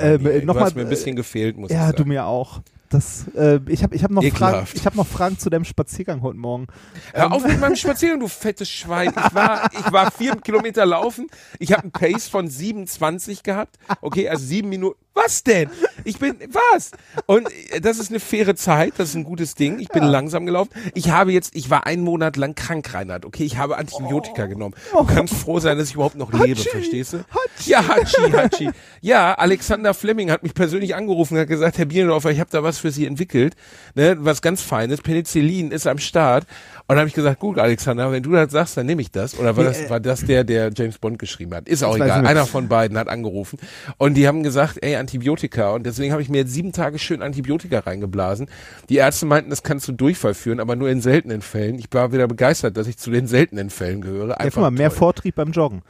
Ähm, 0.00 0.26
Rani, 0.26 0.28
ey, 0.28 0.44
noch 0.44 0.54
du 0.54 0.60
mal, 0.60 0.66
hast 0.66 0.76
mir 0.76 0.82
ein 0.82 0.88
bisschen 0.88 1.16
gefehlt, 1.16 1.56
muss 1.56 1.70
ja, 1.70 1.86
ich 1.86 1.92
du 1.92 1.98
sagen. 1.98 2.08
mir 2.10 2.26
auch. 2.26 2.60
Das, 2.90 3.26
äh, 3.34 3.60
ich 3.68 3.82
habe 3.82 3.94
ich 3.94 4.04
hab 4.04 4.10
noch, 4.10 4.24
Fragen, 4.24 4.66
ich 4.72 4.86
hab 4.86 4.94
noch 4.94 5.06
Fragen 5.06 5.38
zu 5.38 5.50
deinem 5.50 5.64
Spaziergang 5.64 6.22
heute 6.22 6.38
Morgen. 6.38 6.66
Hör 7.12 7.32
auf 7.32 7.44
mit 7.44 7.60
meinem 7.60 7.76
Spaziergang, 7.76 8.20
du 8.20 8.28
fettes 8.28 8.70
Schwein. 8.70 9.08
Ich 9.10 9.34
war, 9.34 9.68
ich 9.72 9.92
war 9.92 10.10
vier 10.10 10.36
Kilometer 10.36 10.86
laufen. 10.86 11.28
Ich 11.58 11.72
habe 11.72 11.82
einen 11.82 11.92
Pace 11.92 12.28
von 12.28 12.48
27 12.48 13.42
gehabt. 13.42 13.76
Okay, 14.00 14.28
also 14.28 14.44
sieben 14.44 14.68
Minuten. 14.68 14.98
Was 15.16 15.42
denn? 15.42 15.70
Ich 16.04 16.18
bin, 16.18 16.36
was? 16.50 16.90
Und 17.24 17.48
äh, 17.72 17.80
das 17.80 17.98
ist 17.98 18.10
eine 18.10 18.20
faire 18.20 18.54
Zeit. 18.54 18.92
Das 18.98 19.08
ist 19.08 19.14
ein 19.14 19.24
gutes 19.24 19.54
Ding. 19.54 19.78
Ich 19.78 19.88
bin 19.88 20.04
langsam 20.04 20.44
gelaufen. 20.44 20.70
Ich 20.94 21.10
habe 21.10 21.32
jetzt, 21.32 21.56
ich 21.56 21.70
war 21.70 21.86
einen 21.86 22.02
Monat 22.02 22.36
lang 22.36 22.54
krank, 22.54 22.92
Reinhard. 22.92 23.24
Okay, 23.24 23.44
ich 23.44 23.56
habe 23.56 23.78
Antibiotika 23.78 24.44
genommen. 24.44 24.74
Du 24.92 25.04
kannst 25.04 25.34
froh 25.34 25.58
sein, 25.58 25.78
dass 25.78 25.88
ich 25.88 25.94
überhaupt 25.94 26.16
noch 26.16 26.32
lebe, 26.32 26.60
verstehst 26.60 27.14
du? 27.14 27.24
Ja, 27.64 27.88
Hatschi, 27.88 28.30
Hatschi. 28.30 28.70
Ja, 29.00 29.34
Alexander 29.34 29.94
Fleming 29.94 30.30
hat 30.30 30.42
mich 30.42 30.52
persönlich 30.52 30.94
angerufen 30.94 31.34
und 31.34 31.40
hat 31.40 31.48
gesagt, 31.48 31.78
Herr 31.78 31.86
Bielendorfer, 31.86 32.30
ich 32.30 32.40
habe 32.40 32.50
da 32.52 32.62
was 32.62 32.78
für 32.78 32.90
Sie 32.90 33.06
entwickelt. 33.06 33.56
Ne, 33.94 34.16
was 34.20 34.42
ganz 34.42 34.60
Feines. 34.60 35.00
Penicillin 35.00 35.70
ist 35.70 35.86
am 35.86 35.98
Start. 35.98 36.46
Und 36.88 36.94
dann 36.94 37.00
habe 37.00 37.08
ich 37.08 37.14
gesagt, 37.14 37.40
gut, 37.40 37.58
Alexander, 37.58 38.12
wenn 38.12 38.22
du 38.22 38.30
das 38.30 38.52
sagst, 38.52 38.76
dann 38.76 38.86
nehme 38.86 39.02
ich 39.02 39.10
das. 39.10 39.36
Oder 39.36 39.56
war 39.56 39.64
das, 39.64 39.80
äh, 39.80 39.90
war 39.90 39.98
das 39.98 40.24
der, 40.24 40.44
der 40.44 40.70
James 40.72 40.98
Bond 40.98 41.18
geschrieben 41.18 41.52
hat? 41.52 41.68
Ist 41.68 41.82
auch 41.82 41.96
egal. 41.96 42.24
Einer 42.24 42.46
von 42.46 42.68
beiden 42.68 42.96
hat 42.96 43.08
angerufen. 43.08 43.58
Und 43.98 44.14
die 44.14 44.28
haben 44.28 44.44
gesagt, 44.44 44.78
ey, 44.82 44.94
Antibiotika. 44.94 45.72
Und 45.72 45.84
deswegen 45.84 46.12
habe 46.12 46.22
ich 46.22 46.28
mir 46.28 46.38
jetzt 46.38 46.52
sieben 46.52 46.70
Tage 46.70 47.00
schön 47.00 47.22
Antibiotika 47.22 47.80
reingeblasen. 47.80 48.46
Die 48.88 48.96
Ärzte 48.96 49.26
meinten, 49.26 49.50
das 49.50 49.64
kann 49.64 49.80
zu 49.80 49.90
Durchfall 49.90 50.34
führen, 50.34 50.60
aber 50.60 50.76
nur 50.76 50.88
in 50.88 51.00
seltenen 51.00 51.42
Fällen. 51.42 51.76
Ich 51.80 51.86
war 51.90 52.12
wieder 52.12 52.28
begeistert, 52.28 52.76
dass 52.76 52.86
ich 52.86 52.98
zu 52.98 53.10
den 53.10 53.26
seltenen 53.26 53.70
Fällen 53.70 54.00
gehöre. 54.00 54.28
Ja, 54.28 54.34
Einfach 54.36 54.54
guck 54.54 54.62
mal, 54.62 54.70
mehr 54.70 54.90
toll. 54.90 54.98
Vortrieb 54.98 55.34
beim 55.34 55.50
Joggen. 55.50 55.82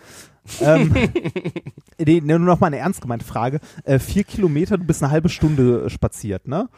ähm, 0.63 0.95
nee, 1.99 2.23
nur 2.25 2.39
noch 2.39 2.61
mal 2.61 2.69
eine 2.69 2.79
ernst 2.79 3.03
gemeinte 3.03 3.27
Frage. 3.27 3.61
Äh, 3.85 3.99
vier 3.99 4.25
Kilometer, 4.25 4.79
du 4.79 4.85
bist 4.85 5.03
eine 5.03 5.13
halbe 5.13 5.29
Stunde 5.29 5.91
spaziert, 5.91 6.49
ne? 6.49 6.71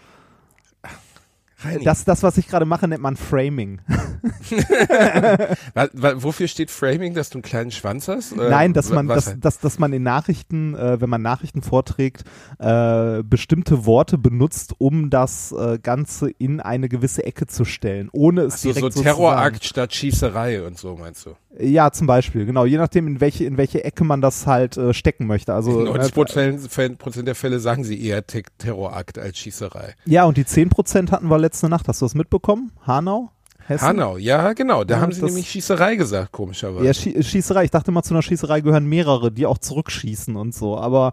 Reini, 1.61 1.85
Das, 1.85 2.05
das, 2.05 2.23
was 2.23 2.39
ich 2.39 2.47
gerade 2.47 2.67
mache, 2.67 2.87
nennt 2.87 3.03
man 3.03 3.17
Framing. 3.17 3.81
wofür 5.93 6.47
steht 6.47 6.71
Framing, 6.71 7.15
dass 7.15 7.31
du 7.31 7.39
einen 7.39 7.43
kleinen 7.43 7.73
Schwanz 7.73 8.07
hast? 8.07 8.33
Oder 8.33 8.49
Nein, 8.49 8.73
dass 8.73 8.91
man, 8.91 9.09
dass, 9.09 9.39
dass, 9.41 9.59
dass 9.59 9.79
man 9.81 9.93
in 9.93 10.05
Nachrichten, 10.05 10.77
äh, 10.77 11.01
wenn 11.01 11.11
man 11.11 11.21
Nachrichten 11.21 11.63
vorträgt, 11.63 12.25
äh, 12.59 13.25
bestimmte 13.25 13.87
Worte 13.87 14.19
benutzt, 14.19 14.75
um 14.79 15.11
das 15.11 15.51
äh, 15.53 15.79
Ganze 15.83 16.31
in 16.31 16.61
eine 16.61 16.89
gewisse 16.89 17.25
Ecke 17.25 17.49
zu 17.49 17.65
stellen, 17.65 18.09
ohne 18.13 18.43
es 18.43 18.63
so, 18.63 18.73
direkt 18.73 18.93
so 18.93 18.99
so 18.99 19.03
Terrorakt 19.03 19.65
statt 19.65 19.93
Schießerei 19.95 20.65
und 20.65 20.79
so, 20.79 20.97
meinst 20.97 21.27
du? 21.27 21.35
Ja, 21.61 21.91
zum 21.91 22.07
Beispiel, 22.07 22.47
genau. 22.47 22.65
Je 22.65 22.77
nachdem, 22.77 23.07
in 23.09 23.21
welche, 23.21 23.45
in 23.45 23.57
welche 23.57 23.83
Ecke 23.83 24.05
man 24.05 24.21
das 24.21 24.47
halt 24.47 24.77
äh, 24.77 24.95
stecken 24.95 25.27
möchte. 25.27 25.53
Also, 25.55 25.81
In 25.81 25.87
äh, 25.87 25.91
90 25.91 26.15
Prozent 26.15 26.61
Fäll- 26.71 26.97
Prozent 26.97 27.27
der 27.27 27.35
Fälle 27.35 27.59
sagen 27.59 27.83
sie 27.85 28.01
eher 28.03 28.27
Te 28.27 28.43
Terrorakt 28.59 29.19
als 29.19 29.39
Schießerei. 29.39 29.95
ja, 30.05 30.25
und 30.25 30.37
die 30.37 30.45
10% 30.45 31.11
hatten 31.11 31.29
wir 31.29 31.39
letzte 31.39 31.69
Nacht. 31.69 31.89
Hast 31.89 32.01
du 32.01 32.05
das 32.07 32.15
mitbekommen? 32.15 32.71
Hanau? 32.87 33.31
Hessen? 33.69 33.87
Hanau, 33.87 34.17
ja, 34.17 34.53
genau. 34.55 34.83
Da 34.85 34.97
Ja, 34.97 35.01
haben 35.03 35.13
sie 35.13 35.23
nämlich 35.25 35.51
Schießerei 35.51 35.97
gesagt, 35.97 36.33
komischerweise. 36.33 36.87
Ja, 36.87 36.95
Schie 36.95 37.23
Schießerei. 37.23 37.65
Ich 37.65 37.71
dachte 37.71 37.91
mal, 37.91 38.03
zu 38.03 38.15
einer 38.15 38.23
Schießerei 38.23 38.61
gehören 38.63 38.87
mehrere, 38.87 39.31
die 39.31 39.45
auch 39.47 39.59
zurückschießen 39.59 40.37
und 40.37 40.55
so. 40.55 40.79
Aber 40.79 41.13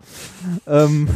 ähm, 0.68 1.10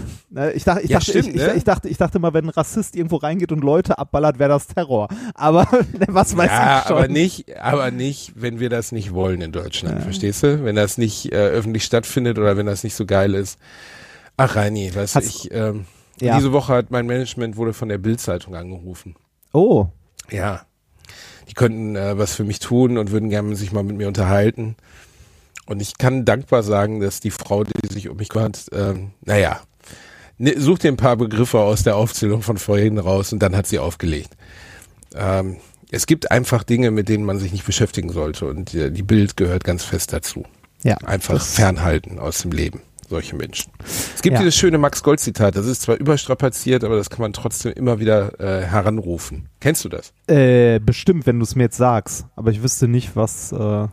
ich, 0.53 0.63
dachte, 0.63 0.81
ich, 0.83 0.89
Ja, 0.89 0.99
dachte, 0.99 1.11
stimmt, 1.11 1.27
ich, 1.29 1.35
ich, 1.35 1.41
ne? 1.41 1.53
ich, 1.55 1.63
dachte, 1.63 1.87
ich 1.87 1.97
dachte 1.97 2.19
mal, 2.19 2.33
wenn 2.33 2.45
ein 2.45 2.49
Rassist 2.49 2.95
irgendwo 2.95 3.15
reingeht 3.17 3.51
und 3.51 3.63
Leute 3.63 3.97
abballert, 3.97 4.37
wäre 4.39 4.49
das 4.49 4.67
Terror. 4.67 5.07
Aber 5.33 5.67
was 6.07 6.35
weiß 6.35 6.49
ja, 6.51 6.79
ich 6.79 6.87
schon. 6.87 6.97
aber 6.97 7.07
nicht, 7.07 7.57
aber 7.57 7.91
nicht, 7.91 8.33
wenn 8.35 8.59
wir 8.59 8.69
das 8.69 8.91
nicht 8.91 9.13
wollen 9.13 9.41
in 9.41 9.51
Deutschland, 9.51 10.01
verstehst 10.03 10.43
du? 10.43 10.63
Wenn 10.63 10.75
das 10.75 10.97
nicht 10.97 11.31
äh, 11.31 11.35
öffentlich 11.37 11.83
stattfindet 11.85 12.37
oder 12.37 12.57
wenn 12.57 12.65
das 12.65 12.83
nicht 12.83 12.95
so 12.95 13.05
geil 13.05 13.33
ist. 13.33 13.57
Ach, 14.37 14.55
Reini, 14.55 14.93
weißt 14.93 15.15
du, 15.15 15.19
ich, 15.19 15.49
ähm, 15.53 15.85
Ja. 16.21 16.35
diese 16.37 16.51
Woche 16.51 16.73
hat 16.73 16.91
mein 16.91 17.05
Management 17.07 17.55
wurde 17.57 17.73
von 17.73 17.89
der 17.89 17.97
Bild-Zeitung 17.97 18.55
angerufen. 18.55 19.15
Oh, 19.53 19.87
Ja. 20.29 20.61
Die 21.49 21.53
könnten 21.53 21.95
äh, 21.95 22.17
was 22.17 22.35
für 22.35 22.43
mich 22.43 22.59
tun 22.59 22.97
und 22.97 23.11
würden 23.11 23.29
gerne 23.29 23.55
sich 23.55 23.71
mal 23.71 23.83
mit 23.83 23.97
mir 23.97 24.07
unterhalten. 24.07 24.75
Und 25.65 25.81
ich 25.81 25.97
kann 25.97 26.25
dankbar 26.25 26.63
sagen, 26.63 26.99
dass 26.99 27.19
die 27.19 27.31
Frau, 27.31 27.63
die 27.63 27.93
sich 27.93 28.09
um 28.09 28.17
mich 28.17 28.29
kümmert, 28.29 28.65
ähm, 28.71 29.11
naja, 29.23 29.61
ne, 30.39 30.55
such 30.57 30.79
dir 30.79 30.87
ein 30.87 30.97
paar 30.97 31.15
Begriffe 31.15 31.59
aus 31.59 31.83
der 31.83 31.95
Aufzählung 31.95 32.41
von 32.41 32.57
vorhin 32.57 32.97
raus 32.97 33.31
und 33.33 33.39
dann 33.39 33.55
hat 33.55 33.67
sie 33.67 33.77
aufgelegt. 33.77 34.35
Ähm, 35.15 35.57
es 35.91 36.07
gibt 36.07 36.31
einfach 36.31 36.63
Dinge, 36.63 36.91
mit 36.91 37.09
denen 37.09 37.23
man 37.23 37.39
sich 37.39 37.51
nicht 37.51 37.65
beschäftigen 37.65 38.09
sollte 38.09 38.45
und 38.47 38.73
äh, 38.73 38.91
die 38.91 39.03
Bild 39.03 39.37
gehört 39.37 39.63
ganz 39.63 39.83
fest 39.83 40.13
dazu. 40.13 40.43
ja. 40.83 40.97
Einfach 40.97 41.43
fernhalten 41.43 42.19
aus 42.19 42.41
dem 42.41 42.51
Leben, 42.51 42.81
solche 43.09 43.35
Menschen. 43.35 43.71
Es 44.15 44.21
gibt 44.21 44.33
Ja. 44.35 44.39
dieses 44.39 44.55
schöne 44.55 44.77
Max 44.77 45.03
Gold 45.03 45.19
Zitat, 45.19 45.55
das 45.55 45.65
ist 45.65 45.81
zwar 45.81 45.97
überstrapaziert, 45.97 46.83
aber 46.83 46.95
das 46.95 47.09
kann 47.09 47.21
man 47.21 47.33
trotzdem 47.33 47.73
immer 47.73 47.99
wieder 47.99 48.39
äh, 48.39 48.63
heranrufen. 48.65 49.49
Kennst 49.59 49.83
du 49.85 49.89
das? 49.89 50.13
Äh, 50.27 50.79
bestimmt, 50.79 51.25
wenn 51.25 51.39
du 51.39 51.43
es 51.43 51.55
mir 51.55 51.63
jetzt 51.63 51.77
sagst. 51.77 52.25
Aber 52.35 52.51
ich 52.51 52.61
wüsste 52.63 52.87
nicht, 52.87 53.15
was. 53.15 53.51
Äh, 53.51 53.87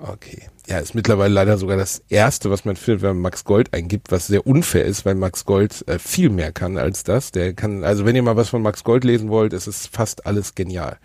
Okay. 0.00 0.42
Ja, 0.68 0.78
ist 0.78 0.94
mittlerweile 0.94 1.34
leider 1.34 1.58
sogar 1.58 1.76
das 1.76 2.02
erste, 2.08 2.50
was 2.52 2.64
man 2.64 2.76
findet, 2.76 3.02
wenn 3.02 3.14
man 3.16 3.22
Max 3.22 3.42
Gold 3.42 3.74
eingibt, 3.74 4.12
was 4.12 4.28
sehr 4.28 4.46
unfair 4.46 4.84
ist, 4.84 5.04
weil 5.04 5.16
Max 5.16 5.44
Gold 5.44 5.82
äh, 5.88 5.98
viel 5.98 6.30
mehr 6.30 6.52
kann 6.52 6.78
als 6.78 7.02
das. 7.02 7.32
Der 7.32 7.52
kann, 7.52 7.82
also 7.82 8.04
wenn 8.04 8.14
ihr 8.14 8.22
mal 8.22 8.36
was 8.36 8.48
von 8.50 8.62
Max 8.62 8.84
Gold 8.84 9.02
lesen 9.02 9.28
wollt, 9.28 9.52
ist 9.52 9.66
es 9.66 9.88
fast 9.88 10.24
alles 10.24 10.54
genial. 10.54 10.98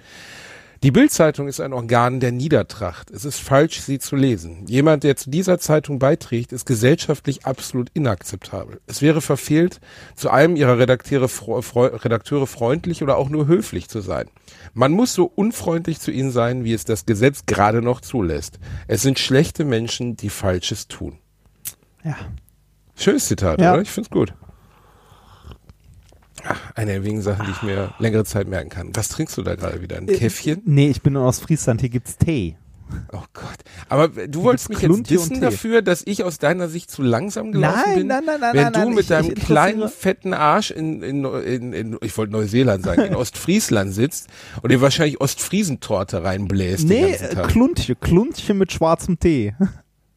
Die 0.83 0.91
Bildzeitung 0.91 1.47
ist 1.47 1.61
ein 1.61 1.71
Organ 1.71 2.19
der 2.19 2.33
Niedertracht. 2.33 3.09
Es 3.09 3.23
ist 3.23 3.39
falsch, 3.39 3.79
sie 3.79 3.99
zu 3.99 4.17
lesen. 4.17 4.65
Jemand, 4.67 5.05
der 5.05 5.15
zu 5.15 5.29
dieser 5.29 5.57
Zeitung 5.57 5.97
beiträgt, 5.97 6.51
ist 6.51 6.65
gesellschaftlich 6.65 7.45
absolut 7.45 7.89
inakzeptabel. 7.93 8.81
Es 8.85 9.01
wäre 9.01 9.21
verfehlt, 9.21 9.79
zu 10.13 10.29
einem 10.29 10.57
ihrer 10.57 10.77
Redakteure, 10.77 11.29
Redakteure 12.03 12.47
freundlich 12.47 13.01
oder 13.01 13.17
auch 13.17 13.29
nur 13.29 13.47
höflich 13.47 13.87
zu 13.87 14.01
sein. 14.01 14.27
Man 14.73 14.91
muss 14.91 15.13
so 15.13 15.23
unfreundlich 15.23 16.01
zu 16.01 16.11
ihnen 16.11 16.31
sein, 16.31 16.65
wie 16.65 16.73
es 16.73 16.83
das 16.83 17.05
Gesetz 17.05 17.45
gerade 17.45 17.81
noch 17.81 18.01
zulässt. 18.01 18.59
Es 18.87 19.01
sind 19.01 19.19
schlechte 19.19 19.63
Menschen, 19.63 20.17
die 20.17 20.29
Falsches 20.29 20.89
tun. 20.89 21.17
ja. 22.03 22.15
Schönes 22.95 23.25
Zitat, 23.27 23.59
Ja. 23.59 23.73
oder? 23.73 23.81
Ich 23.81 23.89
find's 23.89 24.11
gut. 24.11 24.33
Ach, 26.45 26.59
eine 26.75 26.91
der 26.91 27.03
wenigen 27.03 27.21
Sachen, 27.21 27.45
die 27.45 27.51
ich 27.51 27.61
mir 27.63 27.93
längere 27.99 28.25
Zeit 28.25 28.47
merken 28.47 28.69
kann. 28.69 28.89
Was 28.95 29.09
trinkst 29.09 29.37
du 29.37 29.43
da 29.43 29.55
gerade 29.55 29.81
wieder? 29.81 29.97
Ein 29.97 30.07
Käffchen? 30.07 30.61
Nee, 30.65 30.89
ich 30.89 31.01
bin 31.01 31.15
in 31.15 31.21
Ostfriesland, 31.21 31.81
hier 31.81 31.89
gibt's 31.89 32.17
Tee. 32.17 32.57
Oh 33.11 33.23
Gott. 33.33 33.57
Aber 33.89 34.07
du 34.09 34.43
wolltest 34.43 34.69
mich 34.69 34.79
jetzt 34.81 35.09
dissen 35.09 35.35
Tee. 35.35 35.39
dafür, 35.39 35.81
dass 35.81 36.03
ich 36.05 36.23
aus 36.23 36.37
deiner 36.37 36.67
Sicht 36.69 36.91
zu 36.91 37.01
langsam 37.01 37.51
gelaufen 37.51 37.81
Nein, 37.85 37.95
bin? 37.99 38.07
nein, 38.07 38.23
nein, 38.25 38.39
nein, 38.39 38.53
Wenn 38.53 38.63
nein, 38.63 38.73
du 38.73 38.79
nein, 38.79 38.89
mit 38.89 38.99
ich- 38.99 39.07
deinem 39.07 39.29
ich 39.31 39.35
kleinen, 39.43 39.89
fetten 39.89 40.33
Arsch 40.33 40.69
in, 40.69 41.01
in, 41.01 41.25
in, 41.25 41.73
in 41.73 41.97
ich 42.01 42.15
wollte 42.17 42.33
Neuseeland 42.33 42.83
sagen, 42.83 43.01
in 43.03 43.15
Ostfriesland 43.15 43.93
sitzt 43.93 44.27
und 44.61 44.71
dir 44.71 44.79
wahrscheinlich 44.81 45.19
Ostfriesentorte 45.21 46.23
reinbläst 46.23 46.87
Nee, 46.87 47.13
äh. 47.13 47.35
Kluntje, 47.47 47.95
Kluntje 47.95 48.53
mit 48.53 48.71
schwarzem 48.71 49.17
Tee. 49.19 49.55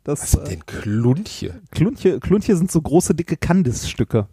Das, 0.05 0.21
Was 0.23 0.31
sind 0.33 0.43
äh, 0.47 0.49
denn 0.51 0.67
Kluntje? 0.67 1.61
Kluntje, 1.73 2.21
Kluntje 2.21 2.57
sind 2.57 2.71
so 2.71 2.81
große, 2.81 3.13
dicke 3.17 3.37
Kandisstücke. 3.37 4.29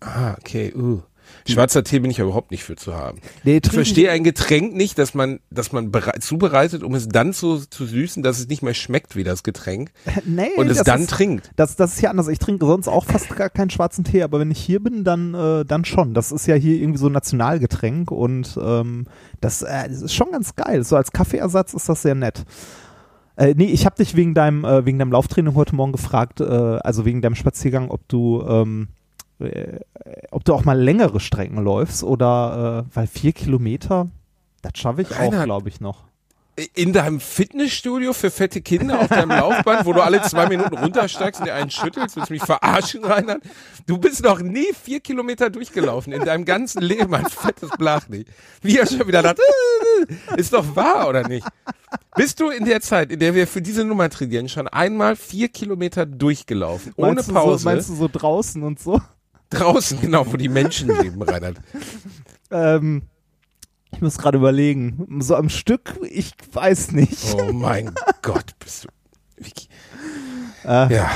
Ah, 0.00 0.34
okay, 0.38 0.72
uh. 0.74 1.00
Schwarzer 1.46 1.84
Tee 1.84 1.98
bin 1.98 2.10
ich 2.10 2.16
ja 2.18 2.24
überhaupt 2.24 2.50
nicht 2.50 2.64
für 2.64 2.76
zu 2.76 2.94
haben. 2.94 3.20
Nee, 3.44 3.60
Ich 3.62 3.70
verstehe 3.70 4.10
ein 4.10 4.24
Getränk 4.24 4.74
nicht, 4.74 4.98
dass 4.98 5.12
man, 5.12 5.40
dass 5.50 5.72
man 5.72 5.90
berei- 5.92 6.18
zubereitet, 6.20 6.82
um 6.82 6.94
es 6.94 7.06
dann 7.08 7.34
zu, 7.34 7.58
zu 7.58 7.84
süßen, 7.84 8.22
dass 8.22 8.38
es 8.38 8.48
nicht 8.48 8.62
mehr 8.62 8.72
schmeckt 8.74 9.14
wie 9.16 9.24
das 9.24 9.42
Getränk 9.42 9.90
nee, 10.24 10.48
und 10.56 10.68
es 10.70 10.82
dann 10.84 11.02
ist, 11.02 11.10
trinkt. 11.10 11.50
Das, 11.56 11.76
das 11.76 11.94
ist 11.94 12.00
ja 12.00 12.10
anders. 12.10 12.28
Ich 12.28 12.38
trinke 12.38 12.64
sonst 12.66 12.88
auch 12.88 13.04
fast 13.04 13.34
gar 13.36 13.50
keinen 13.50 13.68
schwarzen 13.70 14.04
Tee, 14.04 14.22
aber 14.22 14.40
wenn 14.40 14.50
ich 14.50 14.58
hier 14.60 14.82
bin, 14.82 15.04
dann, 15.04 15.34
äh, 15.34 15.64
dann 15.66 15.84
schon. 15.84 16.14
Das 16.14 16.32
ist 16.32 16.46
ja 16.46 16.54
hier 16.54 16.76
irgendwie 16.80 16.98
so 16.98 17.08
ein 17.08 17.12
Nationalgetränk 17.12 18.10
und 18.10 18.58
ähm, 18.62 19.06
das, 19.40 19.62
äh, 19.62 19.88
das 19.88 20.02
ist 20.02 20.14
schon 20.14 20.32
ganz 20.32 20.54
geil. 20.56 20.82
So 20.84 20.96
als 20.96 21.12
Kaffeeersatz 21.12 21.74
ist 21.74 21.88
das 21.90 22.02
sehr 22.02 22.14
nett. 22.14 22.44
Äh, 23.36 23.54
nee, 23.56 23.66
ich 23.66 23.84
habe 23.86 23.96
dich 23.96 24.16
wegen 24.16 24.34
deinem, 24.34 24.64
äh, 24.64 24.84
wegen 24.84 24.98
deinem 24.98 25.12
Lauftraining 25.12 25.54
heute 25.54 25.74
Morgen 25.76 25.92
gefragt, 25.92 26.40
äh, 26.40 26.44
also 26.44 27.04
wegen 27.04 27.22
deinem 27.22 27.36
Spaziergang, 27.36 27.90
ob 27.90 28.06
du, 28.08 28.42
ähm, 28.48 28.88
äh, 29.40 29.80
ob 30.30 30.44
du 30.44 30.54
auch 30.54 30.64
mal 30.64 30.78
längere 30.78 31.20
Strecken 31.20 31.58
läufst 31.58 32.02
oder, 32.02 32.86
äh, 32.86 32.96
weil 32.96 33.06
vier 33.06 33.32
Kilometer, 33.32 34.08
das 34.62 34.72
schaffe 34.76 35.02
ich 35.02 35.10
auch, 35.12 35.18
Reinhard, 35.18 35.44
glaube 35.44 35.68
ich, 35.68 35.80
noch. 35.80 36.04
In 36.74 36.92
deinem 36.92 37.20
Fitnessstudio 37.20 38.12
für 38.12 38.32
fette 38.32 38.60
Kinder 38.60 38.98
auf 38.98 39.06
deinem 39.06 39.30
Laufband, 39.30 39.86
wo 39.86 39.92
du 39.92 40.02
alle 40.02 40.22
zwei 40.22 40.48
Minuten 40.48 40.76
runtersteigst 40.76 41.40
und 41.40 41.46
dir 41.46 41.54
einen 41.54 41.70
schüttelst, 41.70 42.16
willst 42.16 42.30
du 42.30 42.34
mich 42.34 42.42
verarschen, 42.42 43.04
Reinhard? 43.04 43.42
Du 43.86 43.96
bist 43.96 44.24
noch 44.24 44.40
nie 44.40 44.66
vier 44.72 44.98
Kilometer 44.98 45.50
durchgelaufen 45.50 46.12
in 46.12 46.24
deinem 46.24 46.44
ganzen 46.44 46.82
Leben, 46.82 47.14
ein 47.14 47.26
fettes 47.26 47.70
Blach 47.78 48.08
nicht. 48.08 48.28
Wie 48.60 48.76
er 48.76 48.86
schon 48.86 49.06
wieder 49.06 49.22
dachte, 49.22 49.40
ist 50.36 50.52
doch 50.52 50.74
wahr, 50.74 51.08
oder 51.08 51.28
nicht? 51.28 51.46
Bist 52.16 52.40
du 52.40 52.50
in 52.50 52.64
der 52.64 52.80
Zeit, 52.80 53.12
in 53.12 53.20
der 53.20 53.36
wir 53.36 53.46
für 53.46 53.62
diese 53.62 53.84
Nummer 53.84 54.10
trainieren, 54.10 54.48
schon 54.48 54.66
einmal 54.66 55.14
vier 55.14 55.48
Kilometer 55.50 56.06
durchgelaufen, 56.06 56.92
ohne 56.96 57.14
meinst 57.14 57.32
Pause, 57.32 57.62
so, 57.62 57.68
meinst 57.68 57.88
du 57.88 57.94
so 57.94 58.08
draußen 58.10 58.64
und 58.64 58.80
so? 58.80 59.00
Draußen, 59.50 60.00
genau, 60.00 60.26
wo 60.30 60.36
die 60.36 60.48
Menschen 60.48 60.88
leben, 61.02 61.22
Reinhard? 61.22 61.56
Ähm, 62.50 63.02
ich 63.92 64.00
muss 64.00 64.18
gerade 64.18 64.38
überlegen. 64.38 65.20
So 65.20 65.34
am 65.36 65.48
Stück, 65.48 65.98
ich 66.10 66.32
weiß 66.52 66.92
nicht. 66.92 67.34
Oh 67.34 67.52
mein 67.52 67.92
Gott, 68.22 68.52
bist 68.58 68.84
du. 68.84 68.88
Vicky. 69.36 69.68
Äh, 70.64 70.94
Ja, 70.94 71.10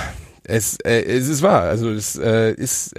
es, 0.44 0.78
äh, 0.84 1.02
es 1.02 1.28
ist 1.28 1.42
wahr. 1.42 1.62
Also 1.62 1.90
es 1.90 2.16
äh, 2.16 2.52
ist, 2.54 2.94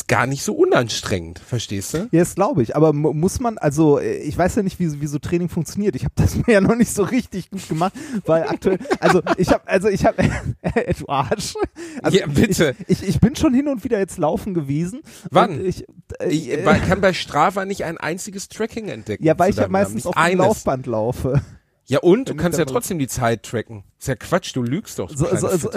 äh, 0.00 0.02
ist 0.02 0.08
gar 0.08 0.26
nicht 0.26 0.42
so 0.42 0.54
unanstrengend, 0.54 1.38
verstehst 1.38 1.94
du? 1.94 1.98
Ja, 2.10 2.20
das 2.20 2.34
glaube 2.34 2.62
ich. 2.62 2.74
Aber 2.76 2.92
mu- 2.92 3.12
muss 3.12 3.40
man, 3.40 3.58
also 3.58 3.98
äh, 3.98 4.18
ich 4.18 4.36
weiß 4.36 4.56
ja 4.56 4.62
nicht, 4.62 4.78
wie, 4.80 5.00
wie 5.00 5.06
so 5.06 5.18
Training 5.18 5.48
funktioniert. 5.48 5.94
Ich 5.96 6.04
habe 6.04 6.14
das 6.16 6.34
mir 6.46 6.52
ja 6.54 6.60
noch 6.60 6.74
nicht 6.76 6.92
so 6.94 7.02
richtig 7.02 7.50
gut 7.50 7.68
gemacht, 7.68 7.92
weil 8.26 8.44
aktuell, 8.44 8.78
also 9.00 9.22
ich 9.36 9.48
habe, 9.50 9.66
also 9.68 9.88
ich 9.88 10.04
habe, 10.04 10.22
du 10.98 11.08
Arsch. 11.08 11.54
Also 12.02 12.18
Ja, 12.18 12.26
bitte. 12.26 12.74
Ich, 12.88 13.02
ich, 13.02 13.08
ich 13.08 13.20
bin 13.20 13.36
schon 13.36 13.54
hin 13.54 13.68
und 13.68 13.84
wieder 13.84 13.98
jetzt 13.98 14.18
laufen 14.18 14.54
gewesen. 14.54 15.00
Wann? 15.30 15.64
Ich, 15.64 15.84
äh, 16.20 16.28
Ich 16.28 16.50
äh, 16.50 16.62
kann 16.86 17.00
bei 17.00 17.12
Strava 17.12 17.64
nicht 17.64 17.84
ein 17.84 17.98
einziges 17.98 18.48
Tracking 18.48 18.88
entdecken. 18.88 19.24
ja, 19.24 19.38
weil 19.38 19.50
ich 19.50 19.56
ja 19.56 19.68
meistens 19.68 20.06
auf 20.06 20.14
dem. 20.14 20.38
Laufband 20.38 20.86
laufe. 20.86 21.40
Ja 21.90 21.98
und? 21.98 22.28
Du 22.28 22.36
kannst 22.36 22.56
ja 22.56 22.64
trotzdem 22.66 23.00
die 23.00 23.08
Zeit 23.08 23.42
tracken. 23.42 23.82
Ist 23.98 24.06
ja 24.06 24.14
Quatsch, 24.14 24.54
du 24.54 24.62
lügst 24.62 24.98
doch. 25.00 25.10
du 25.10 25.16
So, 25.16 25.26
so, 25.36 25.48
so. 25.56 25.70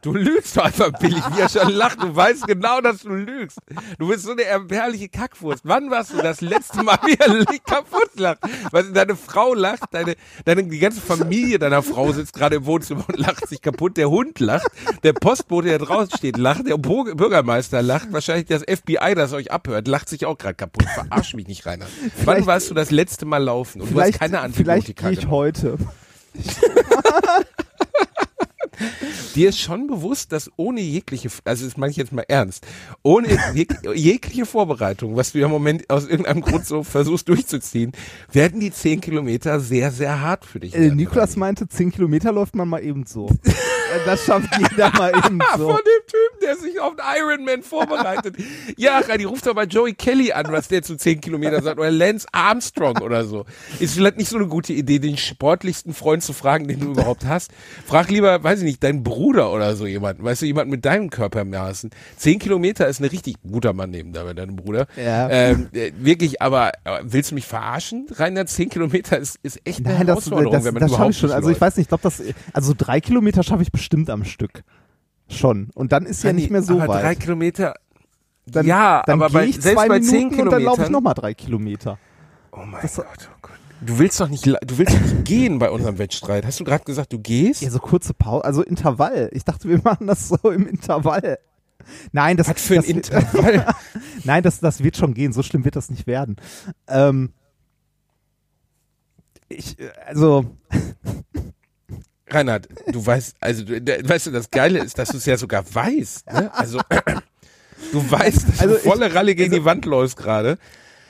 Du 0.00 0.14
lügst 0.14 0.56
doch 0.56 0.64
einfach 0.64 0.92
billig, 0.98 1.22
wie 1.34 1.40
er 1.40 1.48
schon 1.48 1.70
lacht. 1.72 2.00
Du 2.00 2.14
weißt 2.14 2.46
genau, 2.46 2.80
dass 2.80 3.00
du 3.00 3.10
lügst. 3.10 3.58
Du 3.98 4.08
bist 4.08 4.24
so 4.24 4.30
eine 4.30 4.44
erbärmliche 4.44 5.08
Kackwurst. 5.08 5.62
Wann 5.64 5.90
warst 5.90 6.14
du 6.14 6.18
das 6.18 6.40
letzte 6.40 6.84
Mal, 6.84 6.96
wie 7.04 7.14
er 7.14 7.44
kaputt 7.66 8.12
lacht? 8.14 8.38
Weißt 8.70 8.88
du, 8.88 8.92
deine 8.92 9.16
Frau 9.16 9.54
lacht, 9.54 9.82
deine, 9.90 10.14
deine, 10.44 10.64
die 10.64 10.78
ganze 10.78 11.00
Familie 11.00 11.58
deiner 11.58 11.82
Frau 11.82 12.12
sitzt 12.12 12.32
gerade 12.32 12.56
im 12.56 12.64
Wohnzimmer 12.64 13.04
und 13.08 13.18
lacht 13.18 13.48
sich 13.48 13.60
kaputt. 13.60 13.96
Der 13.96 14.08
Hund 14.08 14.38
lacht, 14.38 14.68
der 15.02 15.12
Postbote, 15.14 15.68
der 15.68 15.80
draußen 15.80 16.16
steht, 16.16 16.38
lacht, 16.38 16.66
der 16.66 16.78
Bürgermeister 16.78 17.82
lacht, 17.82 18.12
wahrscheinlich 18.12 18.46
das 18.46 18.62
FBI, 18.62 19.14
das 19.16 19.32
euch 19.32 19.50
abhört, 19.50 19.88
lacht 19.88 20.08
sich 20.08 20.24
auch 20.26 20.38
gerade 20.38 20.54
kaputt. 20.54 20.86
Verarsch 20.94 21.34
mich 21.34 21.48
nicht, 21.48 21.66
Rainer. 21.66 21.86
Wann 22.24 22.46
warst 22.46 22.70
du 22.70 22.74
das 22.74 22.90
letzte 22.92 23.26
Mal 23.26 23.42
laufen? 23.42 23.82
Und 23.82 23.92
du 23.92 24.00
hast 24.00 24.18
keine 24.18 24.48
vielleicht 24.52 24.91
Antibiotika 24.92 25.10
gehe 25.10 25.18
ich 25.18 25.28
heute. 25.28 25.78
Dir 29.34 29.48
ist 29.48 29.60
schon 29.60 29.86
bewusst, 29.86 30.32
dass 30.32 30.50
ohne 30.56 30.80
jegliche, 30.80 31.28
also 31.44 31.64
das 31.64 31.76
meine 31.76 31.90
ich 31.90 31.96
jetzt 31.96 32.12
mal 32.12 32.24
ernst, 32.28 32.66
ohne 33.02 33.28
jeg 33.54 33.68
jegliche 33.94 34.46
Vorbereitung, 34.46 35.16
was 35.16 35.32
du 35.32 35.38
ja 35.38 35.46
im 35.46 35.52
Moment 35.52 35.88
aus 35.90 36.06
irgendeinem 36.06 36.42
Grund 36.42 36.66
so 36.66 36.82
versuchst 36.82 37.28
durchzuziehen, 37.28 37.92
werden 38.30 38.60
die 38.60 38.70
zehn 38.70 39.00
Kilometer 39.00 39.60
sehr, 39.60 39.90
sehr 39.90 40.20
hart 40.20 40.44
für 40.44 40.60
dich. 40.60 40.74
Äh, 40.74 40.88
Rani. 40.88 41.36
meinte, 41.36 41.68
10 41.68 41.92
Kilometer 41.92 42.32
läuft 42.32 42.54
man 42.54 42.68
mal 42.68 42.82
eben 42.82 43.06
so. 43.06 43.28
Äh, 43.28 44.04
das 44.06 44.24
schafft 44.24 44.48
jeder 44.58 44.90
mal 44.90 45.10
eben 45.26 45.40
so. 45.56 45.70
Von 45.70 45.76
dem 45.76 46.06
Typen, 46.06 46.40
der 46.42 46.56
sich 46.56 46.80
auf 46.80 46.94
den 46.96 47.04
Ironman 47.18 47.62
vorbereitet. 47.62 48.36
ja, 48.76 48.98
Rani, 48.98 49.24
ruf 49.24 49.42
doch 49.42 49.54
mal 49.54 49.66
Joey 49.66 49.94
Kelly 49.94 50.32
an, 50.32 50.46
was 50.50 50.68
der 50.68 50.82
zu 50.82 50.96
10 50.96 51.20
Kilometer 51.20 51.62
sagt. 51.62 51.78
Oder 51.78 51.90
Lance 51.90 52.26
Armstrong 52.32 52.98
oder 52.98 53.24
so. 53.24 53.44
Ist 53.80 53.94
vielleicht 53.94 54.16
nicht 54.16 54.28
so 54.28 54.36
eine 54.36 54.46
gute 54.46 54.72
Idee, 54.72 54.98
den 54.98 55.16
sportlichsten 55.16 55.94
Freund 55.94 56.22
zu 56.22 56.32
fragen, 56.32 56.68
den 56.68 56.80
du 56.80 56.86
überhaupt 56.92 57.24
hast. 57.26 57.50
Frag 57.86 58.10
lieber, 58.10 58.42
weiß 58.42 58.60
ich 58.60 58.61
nicht, 58.62 58.82
deinen 58.82 59.02
Bruder 59.02 59.52
oder 59.52 59.74
so 59.76 59.86
jemanden. 59.86 60.24
Weißt 60.24 60.42
du, 60.42 60.46
jemanden 60.46 60.70
mit 60.70 60.84
deinem 60.84 61.10
Körpermaßen. 61.10 61.90
10 62.16 62.38
Kilometer 62.38 62.86
ist 62.88 63.00
eine 63.00 63.10
richtig 63.12 63.36
guter 63.42 63.72
Mann 63.72 63.90
neben 63.90 64.12
dabei, 64.12 64.34
deinem 64.34 64.56
Bruder. 64.56 64.86
Ja. 64.96 65.28
Ähm, 65.30 65.68
äh, 65.72 65.92
wirklich, 65.98 66.40
aber 66.42 66.72
äh, 66.84 67.00
willst 67.02 67.30
du 67.30 67.34
mich 67.34 67.46
verarschen? 67.46 68.06
Rainer, 68.10 68.46
10 68.46 68.68
Kilometer 68.70 69.18
ist, 69.18 69.38
ist 69.42 69.60
echt 69.64 69.80
eine 69.80 69.88
Nein, 69.88 70.06
das, 70.06 70.08
Herausforderung, 70.08 70.52
das, 70.52 70.64
wenn 70.64 70.74
man 70.74 70.80
das 70.80 70.90
schaffe 70.90 71.00
überhaupt 71.00 71.14
ich 71.14 71.20
schon. 71.20 71.28
nicht 71.28 71.36
Also 71.36 71.50
ich 71.50 71.60
weiß 71.60 71.76
nicht, 71.76 71.84
ich 71.84 71.88
glaube, 71.88 72.02
das, 72.02 72.22
also 72.52 72.74
drei 72.76 73.00
Kilometer 73.00 73.42
schaffe 73.42 73.62
ich 73.62 73.72
bestimmt 73.72 74.10
am 74.10 74.24
Stück. 74.24 74.62
Schon. 75.28 75.70
Und 75.74 75.92
dann 75.92 76.06
ist 76.06 76.22
ja 76.24 76.32
nicht 76.32 76.50
mehr 76.50 76.62
so 76.62 76.80
aber 76.80 76.98
drei 76.98 77.10
weit. 77.10 77.20
Kilometer. 77.20 77.74
Dann, 78.46 78.66
ja, 78.66 79.02
dann 79.06 79.22
aber 79.22 79.32
bei, 79.32 79.46
ich 79.46 79.60
selbst 79.60 79.78
zwei 79.78 79.88
bei 79.88 79.94
Minuten 80.00 80.10
10 80.10 80.24
und 80.24 80.30
Kilometern. 80.30 80.50
dann 80.50 80.62
laufe 80.64 80.82
ich 80.82 80.90
nochmal 80.90 81.14
drei 81.14 81.34
Kilometer. 81.34 81.98
Oh 82.50 82.58
mein 82.66 82.82
Gott, 82.82 82.92
oh 82.98 83.36
Gott. 83.40 83.41
Du 83.84 83.98
willst 83.98 84.20
doch 84.20 84.28
nicht, 84.28 84.46
du 84.46 84.78
willst 84.78 85.00
nicht 85.00 85.24
gehen 85.24 85.58
bei 85.58 85.68
unserem 85.70 85.98
Wettstreit. 85.98 86.46
Hast 86.46 86.60
du 86.60 86.64
gerade 86.64 86.84
gesagt, 86.84 87.12
du 87.12 87.18
gehst? 87.18 87.62
Ja, 87.62 87.70
so 87.70 87.80
kurze 87.80 88.14
Pause, 88.14 88.44
also 88.44 88.62
Intervall. 88.62 89.28
Ich 89.32 89.44
dachte, 89.44 89.68
wir 89.68 89.80
machen 89.82 90.06
das 90.06 90.28
so 90.28 90.50
im 90.50 90.66
Intervall. 90.68 91.38
Nein, 92.12 92.36
das, 92.36 92.48
Was 92.48 92.60
für 92.62 92.74
ein 92.74 92.80
das, 92.82 92.86
Intervall. 92.88 93.66
Nein, 94.24 94.42
das, 94.44 94.60
das 94.60 94.84
wird 94.84 94.96
schon 94.96 95.14
gehen. 95.14 95.32
So 95.32 95.42
schlimm 95.42 95.64
wird 95.64 95.74
das 95.74 95.90
nicht 95.90 96.06
werden. 96.06 96.36
Ähm, 96.86 97.32
ich, 99.48 99.76
äh, 99.80 99.90
also, 100.06 100.44
Reinhard, 102.28 102.68
du 102.86 103.04
weißt, 103.04 103.36
also, 103.40 103.64
du, 103.64 103.80
weißt 104.08 104.26
du, 104.26 104.30
das 104.30 104.50
Geile 104.52 104.78
ist, 104.78 104.96
dass 104.96 105.08
du 105.08 105.16
es 105.16 105.26
ja 105.26 105.36
sogar 105.36 105.64
weißt. 105.74 106.32
Ne? 106.32 106.54
Also, 106.54 106.78
du 107.92 108.10
weißt, 108.10 108.48
dass 108.48 108.60
Also 108.60 108.74
du 108.74 108.80
ich- 108.80 108.86
volle 108.86 109.12
Ralle 109.12 109.34
gegen 109.34 109.52
die 109.52 109.64
Wand 109.64 109.84
läufst 109.86 110.16
gerade. 110.16 110.56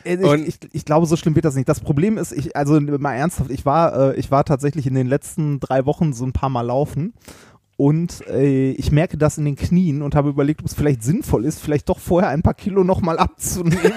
Äh, 0.04 0.16
Und- 0.16 0.40
ich, 0.46 0.58
ich, 0.62 0.70
ich 0.74 0.84
glaube, 0.84 1.06
so 1.06 1.16
schlimm 1.16 1.34
wird 1.34 1.44
das 1.44 1.54
nicht. 1.54 1.68
Das 1.68 1.80
Problem 1.80 2.18
ist, 2.18 2.32
ich, 2.32 2.56
also 2.56 2.80
mal 2.80 3.14
ernsthaft, 3.14 3.50
ich 3.50 3.64
war, 3.64 4.12
äh, 4.12 4.16
ich 4.16 4.30
war 4.30 4.44
tatsächlich 4.44 4.86
in 4.86 4.94
den 4.94 5.06
letzten 5.06 5.60
drei 5.60 5.86
Wochen 5.86 6.12
so 6.12 6.24
ein 6.24 6.32
paar 6.32 6.48
Mal 6.50 6.62
laufen 6.62 7.14
und 7.76 8.26
äh, 8.28 8.70
ich 8.72 8.92
merke 8.92 9.16
das 9.16 9.38
in 9.38 9.44
den 9.44 9.56
Knien 9.56 10.02
und 10.02 10.14
habe 10.14 10.28
überlegt, 10.28 10.60
ob 10.60 10.66
es 10.66 10.74
vielleicht 10.74 11.02
sinnvoll 11.02 11.44
ist, 11.44 11.58
vielleicht 11.60 11.88
doch 11.88 11.98
vorher 11.98 12.30
ein 12.30 12.42
paar 12.42 12.54
Kilo 12.54 12.84
nochmal 12.84 13.18
abzunehmen. 13.18 13.92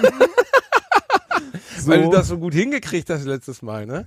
so. 1.78 1.88
Weil 1.90 2.02
du 2.02 2.10
das 2.10 2.28
so 2.28 2.38
gut 2.38 2.54
hingekriegt 2.54 3.08
hast 3.10 3.24
letztes 3.24 3.62
Mal, 3.62 3.86
ne? 3.86 4.06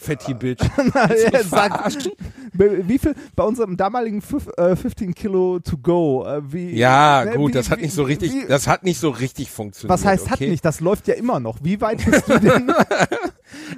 Fetty 0.00 0.32
Bitch. 0.32 0.62
ja, 0.94 1.42
sag, 1.44 1.94
wie 2.54 2.98
viel 2.98 3.14
bei 3.36 3.44
unserem 3.44 3.76
damaligen 3.76 4.22
fünf, 4.22 4.48
äh, 4.56 4.74
15 4.74 5.14
Kilo 5.14 5.58
to 5.60 5.76
go? 5.76 6.24
Äh, 6.26 6.40
wie, 6.50 6.70
Ja, 6.74 7.24
ne, 7.26 7.36
gut, 7.36 7.50
wie, 7.50 7.52
das 7.52 7.70
hat 7.70 7.80
nicht 7.82 7.92
so 7.92 8.02
richtig, 8.04 8.32
das 8.48 8.66
hat 8.66 8.82
nicht 8.82 8.98
so 8.98 9.10
richtig 9.10 9.50
funktioniert. 9.50 9.92
was 9.92 10.06
heißt 10.06 10.30
hat 10.30 10.38
okay? 10.38 10.48
nicht? 10.48 10.64
Das 10.64 10.80
läuft 10.80 11.06
ja 11.06 11.14
immer 11.14 11.38
noch. 11.38 11.58
Wie 11.62 11.80
weit 11.82 12.02
bist 12.04 12.28
du 12.28 12.38
denn? 12.40 12.72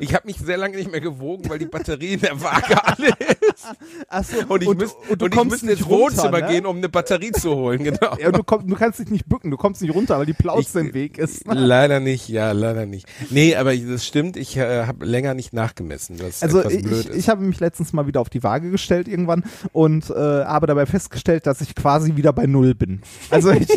Ich 0.01 0.15
habe 0.15 0.27
mich 0.27 0.37
sehr 0.39 0.57
lange 0.57 0.77
nicht 0.77 0.91
mehr 0.91 1.01
gewogen, 1.01 1.49
weil 1.49 1.59
die 1.59 1.67
Batterie 1.67 2.15
in 2.15 2.21
der 2.21 2.41
Waage 2.41 2.85
alle 2.85 3.09
ist. 3.09 3.67
Achso, 4.09 4.37
Und 4.49 4.63
ich, 4.63 4.69
und 4.69 4.81
du 4.81 5.25
und 5.25 5.35
ich 5.35 5.45
müsste 5.45 5.71
ins 5.73 5.87
Wohnzimmer 5.87 6.41
ne? 6.41 6.47
gehen, 6.49 6.67
um 6.67 6.77
eine 6.79 6.89
Batterie 6.89 7.33
zu 7.33 7.55
holen, 7.55 7.85
genau. 7.85 8.17
Ja, 8.19 8.31
du, 8.33 8.43
komm, 8.43 8.67
du 8.67 8.75
kannst 8.77 8.99
dich 8.99 9.09
nicht 9.11 9.27
bücken, 9.29 9.51
du 9.51 9.57
kommst 9.57 9.83
nicht 9.83 9.95
runter, 9.95 10.19
weil 10.19 10.27
die 10.27 10.33
Plauze 10.33 10.81
Ich- 10.81 10.87
im 10.89 10.95
Weg 10.95 11.19
ist. 11.19 11.45
Leider 11.47 12.01
nicht, 12.01 12.29
ja, 12.29 12.53
leider 12.53 12.87
nicht. 12.87 13.07
Nee, 13.31 13.55
aber 13.57 13.77
das 13.77 14.07
stimmt, 14.07 14.37
ich 14.37 14.57
äh, 14.57 14.87
habe 14.87 15.05
länger 15.05 15.35
nicht 15.35 15.53
nachgemessen, 15.53 16.19
was 16.21 16.43
Also 16.43 16.61
etwas 16.61 16.73
ich, 16.75 16.83
blöd 16.83 17.01
ich, 17.01 17.09
ist. 17.11 17.17
ich 17.17 17.29
habe 17.29 17.43
mich 17.43 17.61
letztens 17.61 17.93
mal 17.93 18.07
wieder 18.07 18.21
auf 18.21 18.31
die 18.31 18.43
Waage 18.43 18.71
gestellt 18.71 19.09
irgendwann 19.09 19.45
und 19.73 20.11
äh, 20.11 20.15
habe 20.15 20.67
dabei 20.67 20.87
festgestellt, 20.87 21.47
dass 21.47 21.61
ich 21.61 21.75
quasi 21.75 22.17
wieder 22.17 22.33
bei 22.33 22.47
Null 22.47 22.75
bin. 22.75 23.03
Also 23.31 23.51
ich, 23.51 23.69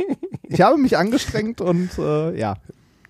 ich 0.48 0.60
habe 0.60 0.78
mich 0.78 0.96
angestrengt 0.96 1.60
und 1.60 1.90
äh, 1.98 2.38
ja. 2.38 2.56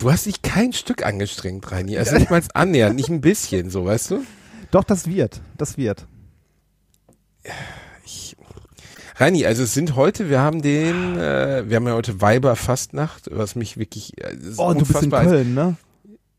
Du 0.00 0.10
hast 0.10 0.26
dich 0.26 0.42
kein 0.42 0.72
Stück 0.72 1.04
angestrengt, 1.06 1.70
Reini. 1.70 1.96
Also 1.96 2.16
nicht 2.16 2.30
mal 2.30 2.42
annähernd, 2.54 2.96
nicht 2.96 3.08
ein 3.08 3.20
bisschen, 3.20 3.70
so, 3.70 3.84
weißt 3.84 4.10
du? 4.10 4.24
Doch, 4.70 4.84
das 4.84 5.06
wird, 5.06 5.40
das 5.56 5.76
wird. 5.76 6.06
Reini, 9.16 9.44
also 9.44 9.62
es 9.64 9.74
sind 9.74 9.96
heute, 9.96 10.30
wir 10.30 10.40
haben 10.40 10.62
den, 10.62 11.18
äh, 11.18 11.64
wir 11.68 11.76
haben 11.76 11.86
ja 11.86 11.94
heute 11.94 12.20
Weiberfastnacht, 12.20 13.28
was 13.30 13.54
mich 13.54 13.76
wirklich, 13.76 14.18
äh, 14.18 14.34
Oh, 14.56 14.72
du 14.72 14.86
bist 14.86 15.02
in. 15.02 15.10
Köln, 15.10 15.54
ne? 15.54 15.76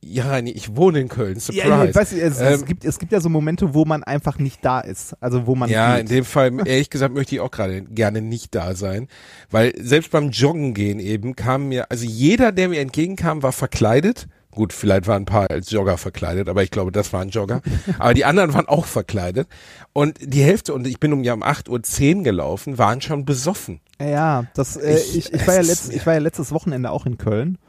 Ja, 0.04 0.28
Reini, 0.30 0.50
ich 0.52 0.76
wohne 0.76 1.00
in 1.00 1.10
Köln. 1.10 1.40
Surprise. 1.40 1.68
Ja, 1.68 1.86
ich 1.86 1.94
weiß, 1.96 2.12
es, 2.14 2.40
es, 2.40 2.62
Ähm, 2.62 2.66
gibt, 2.66 2.84
es 2.86 2.98
gibt 2.98 3.12
ja 3.12 3.20
so 3.22 3.30
Momente, 3.30 3.74
wo 3.76 3.86
man 3.86 4.04
einfach 4.04 4.40
nicht 4.40 4.66
da 4.66 4.80
ist. 4.80 5.16
Also 5.22 5.46
wo 5.46 5.54
man 5.56 5.70
Ja, 5.70 5.94
geht. 5.98 6.10
in 6.10 6.16
dem 6.16 6.26
Fall, 6.26 6.52
ehrlich 6.66 6.90
gesagt, 6.90 7.14
möchte 7.14 7.36
ich 7.36 7.42
auch 7.42 7.52
gerade 7.52 7.84
gerne 7.84 8.22
nicht 8.22 8.56
da 8.56 8.74
sein. 8.74 9.08
Weil 9.52 9.74
selbst 9.80 10.10
beim 10.12 10.32
Joggen 10.32 10.74
gehen 10.74 11.00
eben 11.00 11.36
kam 11.36 11.68
mir, 11.70 11.92
also 11.92 12.06
jeder, 12.06 12.52
der 12.52 12.70
mir 12.70 12.80
entgegenkam, 12.82 13.44
war 13.44 13.52
verkleidet. 13.52 14.28
Gut, 14.50 14.74
vielleicht 14.74 15.08
waren 15.08 15.22
ein 15.22 15.26
paar 15.26 15.50
als 15.50 15.70
Jogger 15.70 15.98
verkleidet, 15.98 16.50
aber 16.50 16.62
ich 16.64 16.72
glaube, 16.72 16.92
das 16.92 17.14
waren 17.14 17.30
Jogger. 17.30 17.62
Aber 18.00 18.14
die 18.14 18.26
anderen 18.26 18.54
waren 18.54 18.68
auch 18.68 18.86
verkleidet. 18.86 19.48
Und 19.94 20.18
die 20.22 20.44
Hälfte, 20.44 20.74
und 20.74 20.86
ich 20.88 21.00
bin 21.00 21.14
um 21.14 21.24
ja 21.24 21.34
um 21.34 21.42
8.10 21.42 22.18
Uhr 22.18 22.24
gelaufen, 22.24 22.78
waren 22.78 23.00
schon 23.00 23.24
besoffen. 23.24 23.80
Ja, 24.02 24.44
das, 24.56 24.76
äh, 24.76 24.98
Ich- 24.98 25.16
ich, 25.16 25.34
ich, 25.34 25.48
war 25.48 25.54
ja 25.56 25.62
es 25.62 25.68
letzt, 25.68 25.94
ich 25.94 26.06
war 26.06 26.16
ja 26.16 26.20
letztes 26.20 26.52
Wochenende 26.52 26.92
auch 26.92 27.06
in 27.06 27.18
Köln, 27.18 27.60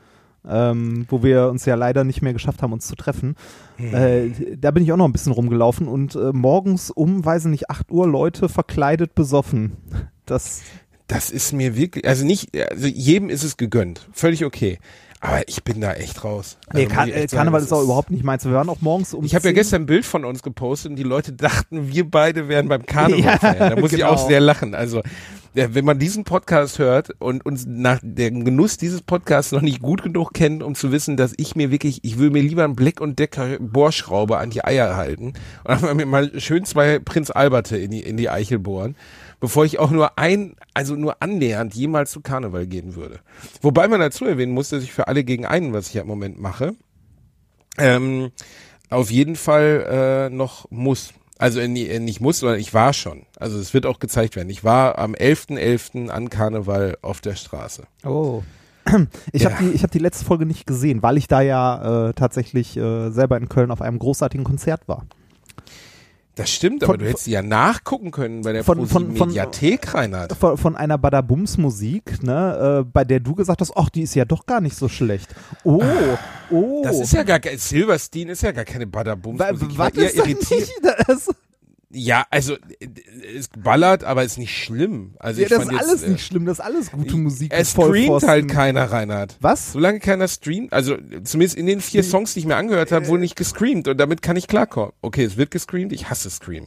ähm, 0.49 1.07
wo 1.09 1.23
wir 1.23 1.49
uns 1.49 1.65
ja 1.65 1.75
leider 1.75 2.05
nicht 2.05 2.23
mehr 2.23 2.33
geschafft 2.33 2.63
haben, 2.63 2.73
uns 2.73 2.87
zu 2.87 2.97
treffen. 2.97 3.37
Hm. 3.77 3.95
Äh, 3.95 4.57
da 4.57 4.71
bin 4.71 4.83
ich 4.83 4.93
auch 4.93 4.97
noch 4.97 5.07
ein 5.07 5.13
bisschen 5.13 5.33
rumgelaufen 5.33 5.89
und 5.89 6.15
äh, 6.15 6.33
morgens 6.33 6.91
um, 6.91 7.25
weiß 7.25 7.45
ich 7.45 7.51
nicht, 7.51 7.71
8 7.71 7.91
Uhr 7.91 8.07
Leute 8.07 8.49
verkleidet 8.49 9.15
besoffen. 9.15 9.77
Das, 10.27 10.63
Das 11.09 11.31
ist 11.31 11.53
mir 11.53 11.77
wirklich, 11.77 12.07
also 12.07 12.25
nicht, 12.25 12.51
also 12.71 12.87
jedem 12.87 13.29
ist 13.29 13.45
es 13.45 13.57
gegönnt. 13.57 14.09
Völlig 14.13 14.45
okay. 14.45 14.79
Aber 15.25 15.47
ich 15.47 15.63
bin 15.63 15.81
da 15.81 15.93
echt 15.93 16.25
raus. 16.25 16.59
Also 16.67 16.83
nee, 16.83 16.93
Kar 16.93 17.07
ich 17.07 17.15
äh, 17.15 17.21
echt 17.21 17.31
sagen, 17.31 17.39
Karneval 17.39 17.63
ist 17.63 17.73
auch 17.73 17.85
überhaupt 17.85 18.11
nicht 18.11 18.25
meins. 18.25 18.45
Wir 18.45 18.53
waren 18.55 18.69
auch 18.69 18.81
morgens 18.81 19.15
um 19.15 19.25
Ich 19.25 19.37
habe 19.37 19.45
ja 19.45 19.51
10 19.51 19.55
gestern 19.55 19.83
ein 19.83 19.87
Bild 19.87 20.05
von 20.05 20.25
uns 20.25 20.43
gepostet 20.43 20.91
und 20.91 20.97
die 20.97 21.05
Leute 21.05 21.33
dachten, 21.33 21.93
wir 21.93 22.11
beide 22.11 22.49
wären 22.49 22.67
beim 22.67 22.85
Karneval 22.87 23.21
Ja. 23.21 23.71
Da 23.71 23.77
muss 23.77 23.93
ich 23.93 24.03
auch 24.03 24.17
genau. 24.17 24.29
sehr 24.29 24.41
lachen. 24.41 24.75
Also, 24.75 25.01
wenn 25.55 25.85
man 25.85 25.99
diesen 25.99 26.25
Podcast 26.25 26.79
hört 26.79 27.11
und 27.21 27.45
uns 27.45 27.67
nach 27.67 28.01
dem 28.03 28.45
Genuss 28.45 28.79
dieses 28.79 29.03
Podcasts 29.03 29.53
noch 29.53 29.61
nicht 29.61 29.83
gut 29.83 30.03
genug 30.03 30.33
kennt, 30.33 30.63
um 30.63 30.75
zu 30.75 30.93
wissen, 30.93 31.17
dass 31.17 31.35
ich 31.37 31.55
mir 31.57 31.71
wirklich, 31.71 32.01
ich 32.03 32.19
will 32.19 32.31
mir 32.31 32.43
lieber 32.43 32.65
einen 32.65 32.75
Black 32.75 33.01
und 33.01 33.19
Decker 33.19 33.59
Bohrschraube 33.59 34.39
an 34.39 34.51
die 34.51 34.65
Eier 34.65 34.97
halten 34.97 35.35
und 35.65 35.83
dann 35.83 35.97
mir 35.97 36.07
mal 36.07 36.41
schön 36.41 36.65
zwei 36.65 36.99
Prinz 36.99 37.31
Alberte 37.31 37.77
in 37.77 37.91
die, 37.91 38.01
in 38.01 38.17
die 38.17 38.31
Eichel 38.31 38.59
bohren, 38.59 38.97
bevor 39.41 39.65
ich 39.65 39.79
auch 39.79 39.91
nur 39.91 40.19
ein, 40.19 40.57
also 40.73 40.97
nur 40.97 41.23
annähernd 41.23 41.75
jemals 41.75 42.13
zu 42.13 42.23
Karneval 42.23 42.67
gehen 42.67 42.95
würde. 42.95 43.21
Wobei 43.61 43.89
man 43.89 44.01
dazu 44.01 44.25
erwähnen 44.25 44.53
muss, 44.53 44.71
dass 44.71 44.83
ich 44.83 44.93
für 44.93 45.09
alle 45.09 45.23
gegen 45.23 45.45
einen, 45.45 45.73
was 45.73 45.89
ich 45.89 45.95
ja 45.95 46.03
im 46.03 46.09
Moment 46.09 46.41
mache, 46.41 46.75
ähm, 47.79 48.31
auf 48.89 49.11
jeden 49.11 49.37
Fall 49.37 50.29
äh, 50.31 50.35
noch 50.35 50.71
muss. 50.71 51.13
Also 51.43 51.61
äh, 51.61 51.65
äh, 51.67 51.99
nicht 51.99 52.21
muss, 52.21 52.39
sondern 52.39 52.59
ich 52.61 52.73
war 52.73 52.93
schon. 52.93 53.23
Also 53.39 53.59
es 53.59 53.75
wird 53.75 53.85
auch 53.87 53.99
gezeigt 53.99 54.37
werden. 54.37 54.49
Ich 54.49 54.65
war 54.65 54.99
am 54.99 55.15
11.11. 55.15 56.09
an 56.09 56.31
Karneval 56.31 56.97
auf 57.03 57.21
der 57.21 57.35
Straße. 57.35 57.85
Oh. 58.05 58.43
Ich 59.33 59.43
Ja. 59.43 59.51
habe 59.51 59.65
die, 59.65 59.71
ich 59.71 59.83
hab 59.85 59.91
die 59.91 59.99
letzte 60.01 60.25
Folge 60.25 60.45
nicht 60.47 60.67
gesehen, 60.67 61.03
weil 61.03 61.17
ich 61.17 61.29
da 61.29 61.41
ja 61.41 62.09
äh, 62.09 62.13
tatsächlich 62.15 62.77
äh, 62.77 63.11
selber 63.11 63.37
in 63.37 63.49
Köln 63.49 63.71
auf 63.71 63.81
einem 63.83 63.99
großartigen 63.99 64.45
Konzert 64.45 64.89
war. 64.89 65.05
Das 66.35 66.49
stimmt, 66.51 66.83
Von- 66.83 66.95
aber 66.95 66.99
du 66.99 67.09
hättest 67.11 67.25
sie 67.27 67.33
ja 67.33 67.43
nachgucken 67.43 68.11
können 68.11 68.41
bei 68.41 68.53
der 68.55 68.65
von- 68.65 68.87
von- 68.87 69.15
von- 69.15 69.27
Mediathek, 69.29 69.93
Reinhard. 69.93 70.33
Von, 70.35 70.57
von 70.57 70.77
einer 70.77 70.97
Badabums-Musik, 70.97 72.23
ne, 72.23 72.81
äh, 72.81 72.91
bei 72.91 73.05
der 73.05 73.21
du 73.21 73.35
gesagt 73.35 73.61
hast, 73.61 73.73
ach, 73.77 73.91
die 73.91 74.03
ist 74.03 74.15
ja 74.15 74.25
doch 74.25 74.47
gar 74.47 74.61
nicht 74.63 74.75
so 74.77 74.89
schlecht. 74.89 75.35
Oh, 75.65 75.83
oh. 76.51 76.81
Das 76.85 76.99
ist 77.01 77.13
ja 77.13 77.23
gar 77.23 77.39
kein, 77.39 77.59
Silverstein 77.59 78.29
ist 78.31 78.43
ja 78.43 78.53
gar 78.53 78.65
keine 78.65 78.87
Badabums. 78.87 79.39
Wa- 79.39 79.53
Musik. 79.53 79.69
Ich 79.73 79.79
was 79.79 79.93
ist 79.93 80.17
irritiert. 80.17 80.71
Das, 81.07 81.29
Ja, 81.93 82.27
also 82.31 82.55
äh, 82.55 82.89
es 83.37 83.49
ballert, 83.49 84.03
aber 84.05 84.25
ist 84.25 84.39
nicht 84.39 84.57
schlimm. 84.57 85.15
Also 85.19 85.41
ja, 85.41 85.47
ich 85.47 85.53
das 85.53 85.65
ist 85.65 85.73
jetzt, 85.73 85.81
alles 85.83 86.03
äh, 86.03 86.11
nicht 86.11 86.27
schlimm, 86.27 86.47
das 86.47 86.59
ist 86.59 86.65
alles 86.65 86.91
gute 86.91 87.17
Musik. 87.17 87.53
Es 87.55 87.73
streamt 87.73 88.23
halt 88.23 88.49
keiner, 88.49 88.91
Reinhard. 88.91 89.37
Was? 89.41 89.73
Solange 89.73 90.01
keiner 90.01 90.29
streamt, 90.29 90.73
also 90.73 90.97
zumindest 91.23 91.57
in 91.57 91.67
den 91.67 91.81
vier 91.81 92.03
Songs, 92.03 92.35
die 92.35 92.41
ich 92.41 92.47
mir 92.47 92.57
angehört 92.57 92.93
habe, 92.93 93.07
wurde 93.09 93.21
nicht 93.21 93.37
gescreamt 93.37 93.89
und 93.89 93.99
damit 93.99 94.23
kann 94.23 94.37
ich 94.37 94.49
klarkommen. 94.49 94.93
Okay, 95.03 95.25
es 95.25 95.37
wird 95.37 95.51
gescreamt, 95.51 95.93
ich 95.93 96.09
hasse 96.09 96.31
Scream. 96.31 96.67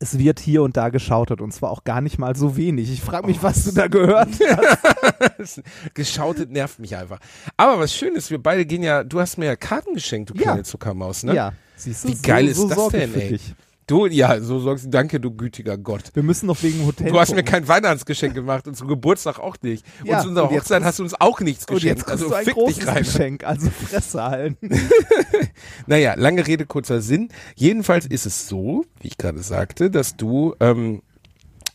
Es 0.00 0.18
wird 0.18 0.40
hier 0.40 0.62
und 0.62 0.76
da 0.76 0.88
geschautet 0.90 1.40
und 1.40 1.52
zwar 1.52 1.70
auch 1.70 1.84
gar 1.84 2.00
nicht 2.00 2.18
mal 2.18 2.36
so 2.36 2.56
wenig. 2.56 2.90
Ich 2.92 3.00
frage 3.00 3.26
mich, 3.26 3.42
was 3.42 3.64
du 3.64 3.72
da 3.72 3.86
gehört 3.88 4.28
hast. 5.38 5.62
Geschautet 5.94 6.50
nervt 6.50 6.78
mich 6.78 6.96
einfach. 6.96 7.18
Aber 7.56 7.78
was 7.78 7.94
schön 7.94 8.14
ist, 8.14 8.30
wir 8.30 8.42
beide 8.42 8.66
gehen 8.66 8.82
ja, 8.82 9.04
du 9.04 9.20
hast 9.20 9.38
mir 9.38 9.46
ja 9.46 9.56
Karten 9.56 9.94
geschenkt, 9.94 10.30
du 10.30 10.34
Ja. 10.34 10.42
kleine 10.42 10.62
Zuckermaus, 10.64 11.22
ne? 11.22 11.34
Ja, 11.34 11.52
siehst 11.76 12.04
du, 12.04 12.08
Wie 12.08 12.14
geil 12.22 12.46
ist 12.48 12.58
so 12.58 12.68
das 12.68 12.88
denn, 12.88 13.14
ey? 13.14 13.28
dich. 13.30 13.54
Du, 13.88 14.06
ja, 14.06 14.40
so 14.40 14.58
sagst 14.58 14.86
du, 14.86 14.88
danke, 14.90 15.20
du 15.20 15.30
gütiger 15.30 15.78
Gott. 15.78 16.10
Wir 16.14 16.24
müssen 16.24 16.46
noch 16.46 16.60
wegen 16.64 16.84
Hotel 16.84 17.08
Du 17.08 17.20
hast 17.20 17.28
mir 17.30 17.36
gucken. 17.36 17.52
kein 17.52 17.68
Weihnachtsgeschenk 17.68 18.34
gemacht 18.34 18.66
und 18.66 18.76
zum 18.76 18.88
Geburtstag 18.88 19.38
auch 19.38 19.54
nicht. 19.62 19.86
Ja, 20.04 20.16
und 20.16 20.22
zu 20.22 20.28
unserer 20.30 20.50
Hochzeit 20.50 20.82
hast 20.82 20.98
du 20.98 21.04
uns 21.04 21.14
auch 21.20 21.38
nichts 21.40 21.66
Und 21.66 21.82
jetzt 21.84 22.04
geschenkt. 22.04 22.10
Also 22.10 22.28
du 22.30 22.34
ein 22.34 22.44
fick 22.44 22.54
großes 22.54 22.78
dich 22.78 22.86
rein. 22.88 22.96
Geschenk, 23.04 23.44
also 23.44 23.70
Fresse 23.70 24.22
halten. 24.24 24.70
Naja, 25.86 26.14
lange 26.16 26.44
Rede, 26.46 26.66
kurzer 26.66 27.00
Sinn. 27.00 27.28
Jedenfalls 27.54 28.06
ist 28.06 28.26
es 28.26 28.48
so, 28.48 28.84
wie 29.00 29.06
ich 29.08 29.18
gerade 29.18 29.38
sagte, 29.38 29.88
dass 29.88 30.16
du 30.16 30.56
ähm, 30.58 31.02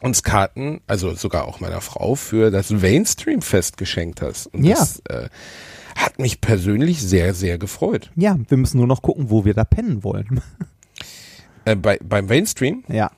uns 0.02 0.21
Karten, 0.21 0.82
also 0.88 1.15
sogar 1.15 1.45
auch 1.47 1.62
meiner 1.62 1.80
Frau, 1.80 2.15
für 2.15 2.52
das 2.52 2.71
Mainstream-Fest 2.71 3.78
geschenkt 3.78 4.21
hast. 4.21 4.47
Und 4.47 4.65
Ja. 4.65 4.76
das 4.76 5.02
äh, 5.08 5.30
hat 5.95 6.19
mich 6.19 6.41
persönlich 6.41 7.02
sehr, 7.02 7.34
sehr 7.34 7.58
gefreut. 7.58 8.12
Ja, 8.17 8.38
wir 8.50 8.58
müssen 8.58 8.78
nur 8.78 8.88
noch 8.88 9.02
gucken, 9.02 9.30
wo 9.30 9.45
wir 9.45 9.54
da 9.54 9.63
pennen 9.63 10.04
wollen. 10.04 10.41
Äh, 11.65 11.76
bei, 11.76 12.00
beim 12.04 12.26
Mainstream 12.26 12.84
Ja. 12.88 13.12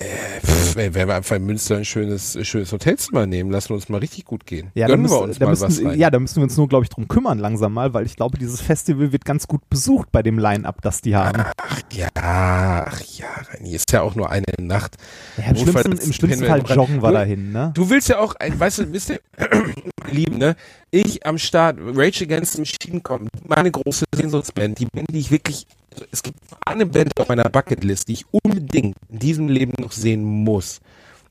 pff, 0.00 0.76
werden 0.76 1.08
wir 1.08 1.14
einfach 1.14 1.36
in 1.36 1.44
Münster 1.44 1.76
ein 1.76 1.84
schönes, 1.84 2.38
schönes 2.46 2.72
Hotelzimmer 2.72 3.26
nehmen. 3.26 3.50
Lassen 3.50 3.70
wir 3.70 3.74
uns 3.76 3.88
mal 3.88 3.98
richtig 3.98 4.24
gut 4.24 4.46
gehen. 4.46 4.70
Ja, 4.74 4.86
da 4.86 4.92
Gönnen 4.92 5.02
müssen, 5.02 5.14
wir 5.14 5.20
uns 5.22 5.38
mal 5.40 5.50
müssen, 5.50 5.62
was 5.62 5.84
rein. 5.84 5.98
ja, 5.98 6.10
da 6.10 6.18
müssen 6.18 6.36
wir 6.36 6.42
uns 6.44 6.56
nur, 6.56 6.68
glaube 6.68 6.84
ich, 6.84 6.88
drum 6.90 7.08
kümmern 7.08 7.38
langsam 7.38 7.74
mal, 7.74 7.92
weil 7.94 8.06
ich 8.06 8.16
glaube, 8.16 8.38
dieses 8.38 8.60
Festival 8.60 9.12
wird 9.12 9.24
ganz 9.24 9.46
gut 9.46 9.68
besucht 9.68 10.10
bei 10.12 10.22
dem 10.22 10.38
Line-Up, 10.38 10.80
das 10.82 11.02
die 11.02 11.14
haben. 11.14 11.44
Ach 11.58 11.80
ja, 11.92 12.08
ach 12.14 13.00
ja, 13.02 13.26
Reini, 13.50 13.74
ist 13.74 13.92
ja 13.92 14.02
auch 14.02 14.14
nur 14.14 14.30
eine 14.30 14.46
Nacht. 14.60 14.96
Ja, 15.36 15.50
Im 15.50 15.56
schlimmsten, 15.56 15.92
im 15.92 16.12
schlimmsten 16.12 16.46
Fall 16.46 16.62
joggen 16.62 17.02
wir 17.02 17.12
dahin, 17.12 17.52
ne? 17.52 17.72
Du 17.74 17.90
willst 17.90 18.08
ja 18.08 18.18
auch, 18.18 18.34
ein, 18.36 18.58
weißt 18.58 18.78
du, 18.78 18.92
wisst 18.92 19.10
ihr, 19.10 19.20
Lieben, 20.10 20.38
ne? 20.38 20.56
Ich 20.90 21.26
am 21.26 21.36
Start, 21.36 21.78
Rage 21.80 22.24
Against 22.24 22.54
the 22.54 22.60
Machine 22.60 23.00
kommen, 23.02 23.28
meine 23.46 23.70
große 23.70 24.04
Sehnsuchtsband, 24.14 24.78
die 24.78 24.86
Band, 24.86 25.08
die 25.10 25.18
ich 25.18 25.30
wirklich, 25.30 25.66
es 26.10 26.22
gibt 26.22 26.38
eine 26.64 26.86
Band 26.86 27.18
auf 27.18 27.28
meiner 27.28 27.48
Bucketlist, 27.48 28.08
die 28.08 28.14
ich 28.14 28.24
unbedingt 28.30 28.96
in 29.08 29.18
diesem 29.18 29.48
Leben 29.48 29.74
noch 29.78 29.92
sehen 29.92 30.22
muss. 30.24 30.80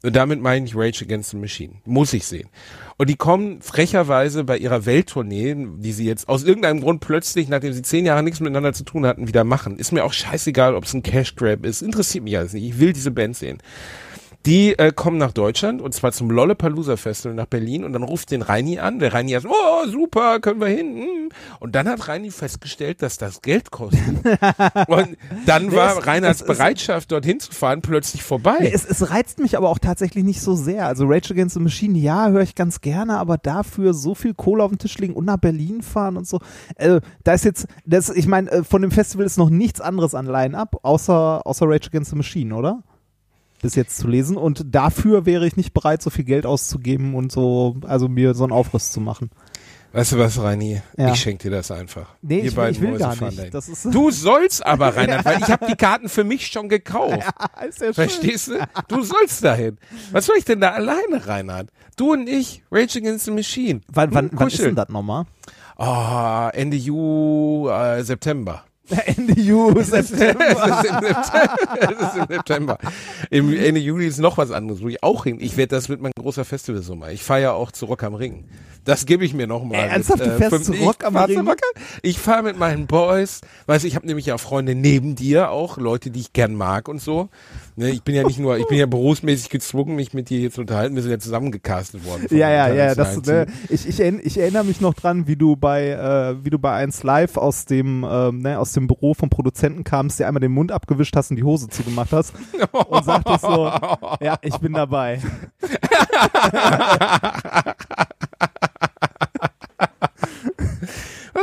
Und 0.06 0.16
damit 0.16 0.40
meine 0.40 0.66
ich 0.66 0.76
Rage 0.76 1.04
Against 1.04 1.32
the 1.32 1.38
Machine. 1.38 1.74
Muss 1.84 2.14
ich 2.14 2.26
sehen. 2.26 2.48
Und 2.98 3.10
die 3.10 3.16
kommen 3.16 3.62
frecherweise 3.64 4.44
bei 4.44 4.56
ihrer 4.58 4.86
Welttournee, 4.86 5.56
die 5.78 5.92
sie 5.94 6.06
jetzt 6.06 6.30
aus 6.30 6.44
irgendeinem 6.44 6.82
Grund 6.82 7.02
plötzlich, 7.02 7.50
nachdem 7.50 7.74
sie 7.74 7.82
zehn 7.82 8.06
Jahre 8.06 8.22
nichts 8.22 8.40
miteinander 8.40 8.74
zu 8.74 8.84
tun 8.84 9.08
hatten, 9.08 9.28
wieder 9.28 9.44
machen. 9.44 9.78
Ist 9.78 9.92
mir 9.92 10.06
auch 10.06 10.14
scheißegal, 10.14 10.76
ob 10.76 10.84
es 10.84 10.94
ein 10.94 11.02
Cash 11.02 11.36
Grab 11.36 11.66
ist. 11.66 11.82
Interessiert 11.82 12.24
mich 12.24 12.38
alles 12.38 12.54
nicht. 12.54 12.66
Ich 12.66 12.80
will 12.80 12.94
diese 12.94 13.10
Band 13.10 13.36
sehen. 13.36 13.58
Die 14.46 14.78
äh, 14.78 14.92
kommen 14.92 15.18
nach 15.18 15.32
Deutschland 15.32 15.82
und 15.82 15.94
zwar 15.96 16.12
zum 16.12 16.30
Lollapalooza 16.30 16.98
Festival 16.98 17.34
nach 17.34 17.48
Berlin 17.48 17.84
und 17.84 17.94
dann 17.94 18.04
ruft 18.04 18.30
den 18.30 18.44
Reini 18.44 18.78
an. 18.78 19.00
Der 19.00 19.12
Reini 19.12 19.32
sagt, 19.32 19.48
oh 19.48 19.88
super, 19.90 20.40
können 20.40 20.62
wir 20.62 20.68
hin. 20.68 20.96
hm. 20.96 21.30
Und 21.60 21.74
dann 21.74 21.88
hat 21.88 22.08
Reini 22.08 22.30
festgestellt, 22.30 23.02
dass 23.02 23.18
das 23.18 23.42
Geld 23.42 23.72
kostet. 23.72 24.02
und 24.88 25.18
dann 25.48 25.68
Nee, 25.68 25.76
war 25.76 26.06
Reinhards 26.06 26.44
Bereitschaft, 26.44 27.12
dorthin 27.12 27.40
zu 27.40 27.52
fahren, 27.52 27.82
plötzlich 27.82 28.24
vorbei. 28.24 28.58
Nee, 28.60 28.72
es, 28.72 28.86
es 28.86 29.10
reizt 29.10 29.40
mich 29.40 29.58
aber 29.58 29.70
auch 29.70 29.80
tatsächlich 29.80 30.24
nicht 30.24 30.42
so 30.42 30.54
sehr. 30.54 30.86
Also 30.86 31.06
Rage 31.08 31.34
Against 31.34 31.56
the 31.56 31.60
Machine, 31.62 31.98
ja, 31.98 32.30
höre 32.30 32.42
ich 32.42 32.54
ganz 32.54 32.82
gerne, 32.82 33.18
aber 33.18 33.38
dafür 33.38 33.96
so 33.96 34.14
viel 34.14 34.36
Kohle 34.36 34.64
auf 34.64 34.70
den 34.70 34.78
Tisch 34.78 34.98
legen 35.00 35.14
und 35.14 35.26
nach 35.26 35.38
Berlin 35.38 35.82
fahren 35.82 36.18
und 36.18 36.28
so. 36.28 36.40
Äh, 36.76 37.02
da 37.24 37.34
ist 37.34 37.46
jetzt, 37.46 37.66
das, 37.86 38.10
ich 38.10 38.28
meine, 38.28 38.52
äh, 38.52 38.64
von 38.64 38.84
dem 38.84 38.92
Festival 38.92 39.26
ist 39.26 39.38
noch 39.38 39.50
nichts 39.50 39.82
anderes 39.82 40.14
an 40.14 40.28
Line-Up, 40.28 40.80
außer, 40.84 41.42
außer 41.46 41.66
Rage 41.68 41.88
Against 41.88 42.12
the 42.12 42.16
Machine, 42.16 42.54
oder? 42.56 42.84
Bis 43.66 43.76
jetzt 43.76 43.98
zu 43.98 44.08
lesen. 44.08 44.38
Und 44.38 44.64
dafür 44.76 45.26
wäre 45.26 45.46
ich 45.48 45.58
nicht 45.58 45.74
bereit, 45.74 46.02
so 46.02 46.10
viel 46.10 46.24
Geld 46.26 46.46
auszugeben 46.46 47.16
und 47.16 47.32
so, 47.32 47.78
also 47.88 48.08
mir 48.08 48.34
so 48.36 48.44
einen 48.44 48.54
Aufriss 48.54 48.92
zu 48.92 49.02
machen. 49.02 49.32
Weißt 49.92 50.12
du 50.12 50.20
was, 50.20 50.42
Reini? 50.42 50.82
Ja. 50.98 51.14
Ich 51.14 51.22
schenke 51.22 51.44
dir 51.50 51.56
das 51.56 51.72
einfach. 51.72 52.16
Nee, 52.22 52.44
Wir 52.44 52.50
ich, 52.50 52.56
will- 52.58 52.70
ich 52.70 52.82
will 52.82 52.90
Mäuse 52.92 53.00
gar 53.20 53.32
nicht. 53.32 53.54
Das 53.54 53.70
ist, 53.70 53.86
Du 53.86 54.12
sollst 54.12 54.66
aber, 54.66 54.90
Reinhard, 54.98 55.24
weil 55.24 55.38
ich 55.40 55.50
habe 55.50 55.66
die 55.68 55.76
Karten 55.76 56.10
für 56.10 56.26
mich 56.26 56.48
schon 56.48 56.68
gekauft. 56.68 57.16
ist 57.70 57.80
ja 57.80 57.86
schön. 57.88 57.94
Verstehst 57.94 58.50
du? 58.50 58.68
Du 58.90 59.04
sollst 59.04 59.42
dahin. 59.44 59.78
Was 60.12 60.26
soll 60.26 60.36
ich 60.38 60.44
denn 60.44 60.60
da 60.60 60.72
alleine, 60.72 61.26
Reinhard? 61.26 61.70
Du 61.96 62.12
und 62.12 62.28
ich, 62.28 62.62
Rage 62.72 63.00
Against 63.00 63.24
the 63.26 63.32
Machine. 63.32 63.80
Wann, 63.88 64.14
wann, 64.14 64.30
wann 64.34 64.48
ist 64.50 64.60
denn 64.60 64.76
das 64.76 64.90
nochmal? 64.90 65.26
Ah, 65.78 66.50
Ende 66.54 66.76
Ju, 66.78 67.70
äh, 67.70 68.04
September. 68.04 68.66
Ende 68.90 69.40
Juli, 69.40 69.84
September. 69.84 70.46
Das 70.54 70.84
ist 70.84 70.92
im 70.92 71.00
September. 71.02 71.58
Das 71.80 71.92
ist 71.92 72.18
im 72.18 72.28
September. 72.28 72.78
Im 73.30 73.58
Ende 73.58 73.80
Juli 73.80 74.08
ist 74.08 74.20
noch 74.20 74.38
was 74.38 74.52
anderes, 74.52 74.82
wo 74.82 74.88
ich 74.88 75.02
auch 75.04 75.24
hin. 75.24 75.38
Ich 75.40 75.58
werde 75.58 75.76
das 75.76 75.90
mit 75.90 76.02
meinem 76.02 76.14
großer 76.20 76.46
Festivalsummer. 76.46 77.12
Ich 77.12 77.24
feiere 77.24 77.54
auch 77.54 77.72
zu 77.72 77.86
Rock 77.86 78.04
am 78.04 78.16
Ring. 78.16 78.46
Das 78.86 79.08
gebe 79.08 79.26
ich 79.26 79.34
mir 79.34 79.48
noch 79.48 79.64
mal. 79.64 79.76
Ey, 79.76 79.90
ernsthaft, 79.90 80.22
du 80.22 80.38
fährst 80.38 80.56
fünf- 80.56 80.66
zu 80.66 80.74
Rock 80.74 80.98
ich 81.00 81.06
am 81.08 81.18
Ring? 81.18 81.50
Ich 82.04 82.20
fahre 82.20 82.44
mit 82.44 82.58
meinen 82.58 82.86
Boys. 82.86 83.42
Weißt 83.66 83.84
du, 83.84 83.88
ich 83.88 83.96
habe 83.96 84.06
nämlich 84.06 84.28
ja 84.28 84.38
Freunde 84.38 84.76
neben 84.76 85.16
dir 85.16 85.50
auch, 85.50 85.78
Leute, 85.78 86.12
die 86.12 86.20
ich 86.20 86.34
gern 86.34 86.54
mag 86.54 86.88
und 86.88 87.02
so. 87.02 87.30
Ne, 87.76 87.90
ich 87.90 88.04
bin 88.04 88.14
ja 88.14 88.24
nicht 88.24 88.38
nur, 88.40 88.58
ich 88.58 88.68
bin 88.68 88.78
ja 88.78 88.86
berufsmäßig 88.86 89.50
gezwungen, 89.50 89.96
mich 89.96 90.14
mit 90.14 90.30
dir 90.30 90.40
hier 90.40 90.52
zu 90.52 90.62
unterhalten. 90.62 90.96
Wir 90.96 91.02
sind 91.02 91.12
ja 91.12 91.20
zusammengecastet 91.20 92.06
worden. 92.06 92.28
Ja, 92.30 92.50
ja, 92.50 92.74
ja, 92.74 92.96
das, 92.96 93.22
ne, 93.24 93.48
ich, 93.70 93.88
ich, 93.88 94.00
ich 94.00 94.38
erinnere 94.38 94.64
mich 94.64 94.82
noch 94.82 94.94
dran, 94.94 95.28
wie 95.28 95.36
du 95.36 95.56
bei, 95.56 95.90
äh, 95.90 96.46
wie 96.46 96.52
du 96.52 96.60
bei 96.60 96.74
1 96.74 97.02
Live 97.04 97.38
aus 97.38 97.66
dem, 97.66 98.06
ähm, 98.08 98.44
ne, 98.44 98.60
aus 98.60 98.74
dem 98.74 98.86
Büro 98.86 99.16
vom 99.16 99.32
Produzenten 99.32 99.84
kamst, 99.84 100.20
dir 100.20 100.28
einmal 100.28 100.42
den 100.42 100.54
Mund 100.54 100.72
abgewischt 100.72 101.16
hast 101.16 101.32
und 101.32 101.38
die 101.38 101.44
Hose 101.44 101.70
zugemacht 101.70 102.14
hast 102.14 102.34
und 102.72 103.04
sagtest 103.04 103.42
so, 103.42 103.72
ja, 104.22 104.38
ich 104.42 104.58
bin 104.58 104.74
dabei. 104.74 105.20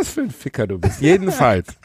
Was 0.02 0.08
für 0.10 0.22
ein 0.22 0.30
Ficker 0.30 0.66
du 0.66 0.78
bist. 0.78 1.00
Jedenfalls. 1.00 1.68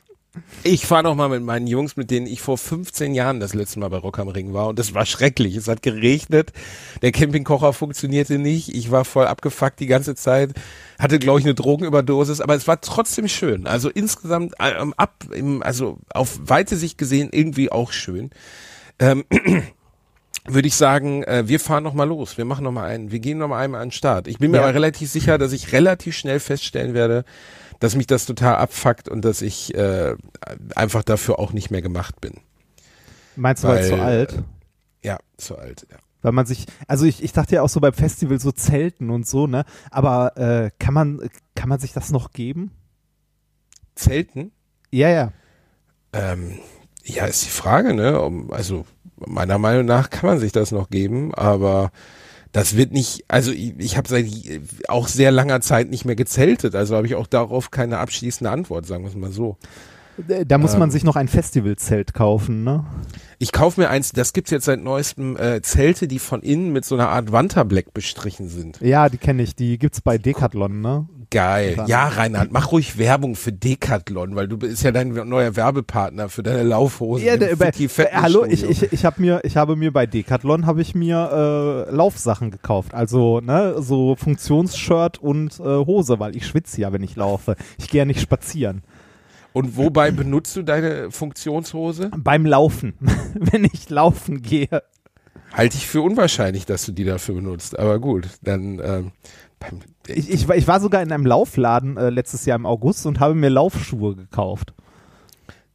Ich 0.64 0.86
fahre 0.86 1.02
noch 1.02 1.16
mal 1.16 1.30
mit 1.30 1.42
meinen 1.42 1.66
Jungs, 1.66 1.98
mit 1.98 2.12
denen 2.12 2.28
ich 2.28 2.42
vor 2.42 2.60
15 2.60 3.16
Jahren 3.16 3.40
das 3.40 3.56
letzte 3.56 3.80
Mal 3.80 3.90
bei 3.90 3.98
Rock 3.98 4.20
am 4.20 4.28
Ring 4.28 4.54
war 4.54 4.68
und 4.68 4.78
das 4.78 4.94
war 4.94 5.04
schrecklich. 5.08 5.56
Es 5.56 5.68
hat 5.68 5.82
geregnet, 5.82 6.54
der 7.02 7.12
Campingkocher 7.12 7.74
funktionierte 7.74 8.38
nicht, 8.38 8.70
ich 8.76 8.92
war 8.92 9.04
voll 9.04 9.26
abgefuckt 9.26 9.80
die 9.80 9.88
ganze 9.88 10.14
Zeit, 10.14 10.52
hatte 11.00 11.18
glaube 11.18 11.40
ich 11.40 11.46
eine 11.48 11.56
Drogenüberdosis, 11.56 12.40
aber 12.40 12.54
es 12.54 12.68
war 12.68 12.80
trotzdem 12.82 13.28
schön. 13.28 13.66
Also 13.66 13.90
insgesamt 13.90 14.54
ähm, 14.60 14.94
ab, 14.96 15.26
im, 15.34 15.64
also 15.64 15.98
auf 16.14 16.38
weite 16.44 16.76
Sicht 16.76 17.00
gesehen 17.00 17.30
irgendwie 17.32 17.72
auch 17.72 17.92
schön. 17.92 18.30
Ähm, 19.00 19.26
würde 20.46 20.68
ich 20.68 20.76
sagen, 20.76 21.24
äh, 21.24 21.48
wir 21.48 21.60
fahren 21.60 21.84
noch 21.84 21.94
mal 21.94 22.08
los. 22.08 22.38
Wir 22.38 22.46
machen 22.46 22.64
noch 22.64 22.72
mal 22.72 22.86
einen. 22.86 23.12
Wir 23.12 23.20
gehen 23.20 23.38
noch 23.40 23.48
mal 23.50 23.60
einmal 23.60 23.82
an 23.82 23.88
den 23.88 23.92
Start. 23.94 24.28
Ich 24.28 24.38
bin 24.38 24.52
mir 24.52 24.58
Ja. 24.58 24.64
aber 24.64 24.74
relativ 24.76 25.10
sicher, 25.10 25.38
dass 25.38 25.52
ich 25.52 25.74
relativ 25.74 26.16
schnell 26.16 26.40
feststellen 26.40 26.94
werde, 26.94 27.26
dass 27.80 27.96
mich 27.96 28.08
das 28.08 28.26
total 28.26 28.56
abfuckt 28.56 29.10
und 29.10 29.24
dass 29.24 29.42
ich 29.42 29.76
äh, 29.76 30.16
einfach 30.76 31.04
dafür 31.04 31.40
auch 31.40 31.54
nicht 31.54 31.72
mehr 31.72 31.82
gemacht 31.82 32.20
bin. 32.22 32.34
Meinst 33.36 33.64
du, 33.64 33.68
weil 33.68 33.78
Weil, 33.78 33.88
zu 33.88 34.02
alt? 34.02 34.44
Ja, 35.04 35.18
zu 35.38 35.58
alt. 35.58 35.88
Ja. 35.92 35.98
Weil 36.22 36.32
man 36.32 36.46
sich, 36.46 36.66
also 36.88 37.06
ich, 37.06 37.24
ich 37.24 37.32
dachte 37.32 37.56
ja 37.56 37.62
auch 37.62 37.70
so 37.70 37.80
beim 37.80 37.94
Festival 37.94 38.40
so 38.40 38.52
Zelten 38.52 39.10
und 39.10 39.28
so, 39.28 39.48
ne? 39.48 39.64
Aber 39.92 40.36
äh, 40.38 40.72
kann 40.80 40.94
man, 40.94 41.30
kann 41.56 41.70
man 41.70 41.80
sich 41.80 41.94
das 41.94 42.12
noch 42.12 42.32
geben? 42.32 42.72
Zelten? 43.96 44.52
Ja, 44.92 45.10
ja. 45.10 45.32
Ähm, 46.14 46.60
ja, 47.04 47.26
ist 47.26 47.46
die 47.46 47.50
Frage, 47.50 47.94
ne? 47.94 48.20
Um, 48.20 48.52
also 48.52 48.86
meiner 49.16 49.58
Meinung 49.58 49.86
nach 49.86 50.10
kann 50.10 50.30
man 50.30 50.40
sich 50.40 50.52
das 50.52 50.72
noch 50.72 50.90
geben, 50.90 51.34
aber 51.34 51.92
das 52.58 52.76
wird 52.76 52.92
nicht, 52.92 53.24
also 53.28 53.52
ich, 53.52 53.76
ich 53.78 53.98
habe 53.98 54.10
seit 54.10 54.26
auch 54.88 55.08
sehr 55.08 55.30
langer 55.30 55.62
Zeit 55.62 55.92
nicht 55.92 56.06
mehr 56.06 56.16
gezeltet, 56.16 56.74
also 56.74 56.96
habe 56.96 57.06
ich 57.06 57.14
auch 57.14 57.28
darauf 57.28 57.70
keine 57.70 58.00
abschließende 58.00 58.50
Antwort, 58.50 58.88
sagen 58.88 59.04
wir 59.04 59.10
es 59.10 59.16
mal 59.16 59.32
so. 59.32 59.58
Äh, 60.28 60.44
Da 60.44 60.58
muss 60.58 60.74
man 60.74 60.90
Ähm. 60.90 60.92
sich 60.92 61.04
noch 61.04 61.16
ein 61.16 61.28
Festivalzelt 61.28 62.16
kaufen, 62.16 62.64
ne? 62.64 62.84
Ich 63.38 63.52
kaufe 63.52 63.80
mir 63.80 63.90
eins, 63.92 64.12
das 64.12 64.34
gibt's 64.34 64.50
jetzt 64.50 64.66
seit 64.66 64.82
neuestem, 64.82 65.38
äh, 65.38 65.62
Zelte, 65.62 66.08
die 66.08 66.18
von 66.18 66.42
innen 66.42 66.74
mit 66.74 66.84
so 66.84 66.96
einer 66.96 67.10
Art 67.10 67.32
Wanterbleck 67.32 67.94
bestrichen 67.94 68.50
sind. 68.50 68.82
Ja, 68.82 69.10
die 69.10 69.20
kenne 69.20 69.44
ich. 69.44 69.56
Die 69.56 69.78
gibt's 69.78 70.02
bei 70.02 70.18
Decathlon, 70.18 70.82
ne? 70.82 71.08
Geil. 71.30 71.84
Ja, 71.88 72.08
Reinhard, 72.08 72.52
mach 72.52 72.72
ruhig 72.72 72.98
Werbung 72.98 73.36
für 73.36 73.52
Decathlon, 73.52 74.36
weil 74.36 74.48
du 74.48 74.58
bist 74.58 74.82
ja 74.84 74.92
dein 74.92 75.10
neuer 75.10 75.56
Werbepartner 75.58 76.30
für 76.30 76.42
deine 76.42 76.64
Laufhosen. 76.64 77.26
Ja, 77.26 77.36
der, 77.36 77.56
bei, 77.58 77.68
äh, 77.68 78.06
hallo, 78.14 78.46
ich, 78.46 78.64
ich, 78.64 78.94
ich 78.94 79.04
habe 79.04 79.22
mir, 79.22 79.42
ich 79.44 79.58
habe 79.58 79.76
mir 79.76 79.92
bei 79.92 80.06
Decathlon 80.06 80.66
habe 80.66 80.82
ich 80.82 80.96
mir 80.96 81.86
äh, 81.90 81.94
Laufsachen 81.94 82.50
gekauft, 82.50 82.94
also 82.94 83.42
ne, 83.42 83.76
so 83.80 84.16
Funktionsshirt 84.16 85.18
und 85.18 85.60
äh, 85.60 85.64
Hose, 85.64 86.20
weil 86.20 86.36
ich 86.36 86.48
schwitze 86.48 86.80
ja, 86.80 86.94
wenn 86.94 87.04
ich 87.04 87.18
laufe. 87.18 87.58
Ich 87.78 87.90
gehe 87.90 88.00
ja 88.00 88.06
nicht 88.06 88.22
spazieren. 88.22 88.84
Und 89.52 89.76
wobei 89.76 90.12
benutzt 90.12 90.56
du 90.56 90.62
deine 90.62 91.12
Funktionshose? 91.12 92.12
Beim 92.16 92.46
Laufen, 92.46 92.94
wenn 93.34 93.66
ich 93.66 93.90
laufen 93.90 94.42
gehe. 94.42 94.84
Halte 95.54 95.78
ich 95.78 95.88
für 95.88 96.02
unwahrscheinlich, 96.02 96.66
dass 96.66 96.86
du 96.86 96.92
die 96.92 97.06
dafür 97.06 97.36
benutzt. 97.36 97.80
Aber 97.80 98.00
gut, 98.00 98.28
dann 98.44 98.80
ähm, 98.84 99.12
Ich, 100.08 100.30
ich, 100.30 100.48
war- 100.48 100.56
ich 100.56 100.68
war 100.68 100.80
sogar 100.80 101.02
in 101.02 101.12
einem 101.12 101.26
Laufladen 101.26 101.98
äh, 101.98 102.10
letztes 102.10 102.46
Jahr 102.46 102.58
im 102.58 102.66
August 102.66 103.06
und 103.06 103.20
habe 103.20 103.36
mir 103.36 103.50
Laufschuhe 103.50 104.16
gekauft. 104.16 104.74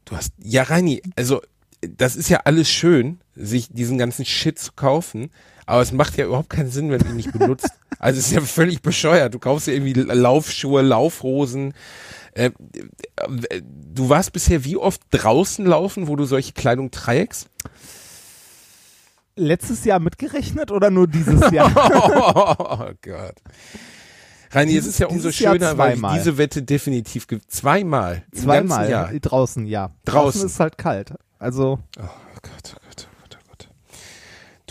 du 0.05 0.17
hast 0.17 0.33
ja 0.43 0.63
Reini, 0.63 1.03
also 1.17 1.41
das 1.81 2.15
ist 2.17 2.29
ja 2.29 2.41
alles 2.45 2.71
schön, 2.71 3.21
sich 3.35 3.69
diesen 3.71 3.99
ganzen 3.99 4.25
Shit 4.25 4.59
zu 4.59 4.73
kaufen, 4.77 5.31
aber 5.67 5.83
es 5.83 5.91
macht 5.93 6.17
ja 6.17 6.27
überhaupt 6.27 6.51
keinen 6.51 6.71
Sinn, 6.71 6.91
wenn 6.91 7.01
du 7.01 7.07
ihn 7.09 7.17
nicht 7.17 7.33
benutzt. 7.33 7.69
Also 7.99 8.19
es 8.19 8.27
ist 8.27 8.33
ja 8.33 8.41
völlig 8.41 8.83
bescheuert. 8.83 9.33
Du 9.33 9.39
kaufst 9.39 9.69
dir 9.69 9.75
irgendwie 9.75 9.93
Laufschuhe, 9.93 10.83
Laufhosen. 10.83 11.73
Äh, 12.35 12.51
äh, 13.51 13.63
du 13.95 14.09
warst 14.09 14.33
bisher 14.33 14.65
wie 14.65 14.77
oft 14.77 15.01
draußen 15.13 15.65
laufen, 15.65 16.09
wo 16.09 16.17
du 16.17 16.25
solche 16.25 16.53
Kleidung 16.53 16.91
trägst? 16.91 17.49
Letztes 19.35 19.85
Jahr 19.85 19.99
mitgerechnet 19.99 20.71
oder 20.71 20.91
nur 20.91 21.07
dieses 21.09 21.51
Jahr? 21.51 21.71
Oh 21.75 22.91
Gott. 23.03 23.35
Reini, 24.51 24.73
es 24.73 24.85
Dieses- 24.85 24.89
ist 24.95 24.99
ja 24.99 25.07
umso 25.07 25.31
schöner, 25.33 25.79
weil 25.79 25.97
ich 25.97 26.03
diese 26.15 26.37
Wette 26.37 26.63
definitiv 26.63 27.27
ge- 27.27 27.41
zweimal. 27.49 28.23
Zweimal 28.35 29.19
draußen, 29.21 29.67
ja. 29.67 29.91
Draußen. 30.05 30.45
ist 30.47 30.61
halt 30.61 30.77
kalt. 30.77 31.15
Also 31.39 31.79
Oh 31.99 32.03
Gott, 32.43 32.75
oh 32.75 32.77
oh 32.77 32.77
oh. 32.77 32.82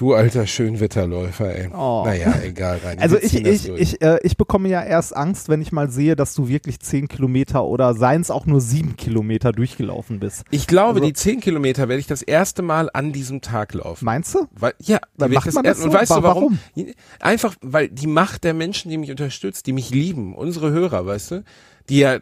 Du 0.01 0.15
alter 0.15 0.47
Schönwetterläufer, 0.47 1.55
ey. 1.55 1.69
Oh. 1.71 2.01
Naja, 2.03 2.33
egal, 2.43 2.79
Reini. 2.83 3.03
Also 3.03 3.17
ich, 3.17 3.33
das 3.43 3.67
ich, 3.67 3.69
ich, 3.69 4.01
äh, 4.01 4.17
ich 4.23 4.35
bekomme 4.35 4.67
ja 4.67 4.81
erst 4.81 5.15
Angst, 5.15 5.47
wenn 5.47 5.61
ich 5.61 5.71
mal 5.71 5.91
sehe, 5.91 6.15
dass 6.15 6.33
du 6.33 6.47
wirklich 6.47 6.79
zehn 6.79 7.07
Kilometer 7.07 7.63
oder 7.65 7.93
seien 7.93 8.21
es 8.21 8.31
auch 8.31 8.47
nur 8.47 8.61
sieben 8.61 8.95
Kilometer 8.95 9.51
durchgelaufen 9.51 10.19
bist. 10.19 10.43
Ich 10.49 10.65
glaube, 10.65 10.95
also- 10.95 11.05
die 11.05 11.13
10 11.13 11.39
Kilometer 11.39 11.87
werde 11.87 11.99
ich 11.99 12.07
das 12.07 12.23
erste 12.23 12.63
Mal 12.63 12.89
an 12.91 13.11
diesem 13.13 13.41
Tag 13.41 13.75
laufen. 13.75 14.03
Meinst 14.05 14.33
du? 14.33 14.47
Weil, 14.57 14.73
ja, 14.79 14.97
Dann 15.19 15.31
macht 15.33 15.47
ich 15.47 15.53
man 15.53 15.65
das 15.65 15.77
Und 15.79 15.91
so? 15.91 15.97
weißt 15.99 16.09
Wa- 16.09 16.15
du 16.17 16.23
warum? 16.23 16.59
Einfach, 17.19 17.53
weil 17.61 17.87
die 17.87 18.07
Macht 18.07 18.43
der 18.43 18.55
Menschen, 18.55 18.89
die 18.89 18.97
mich 18.97 19.11
unterstützt, 19.11 19.67
die 19.67 19.73
mich 19.73 19.91
lieben, 19.91 20.33
unsere 20.33 20.71
Hörer, 20.71 21.05
weißt 21.05 21.29
du, 21.29 21.43
die 21.91 21.99
ja, 21.99 22.19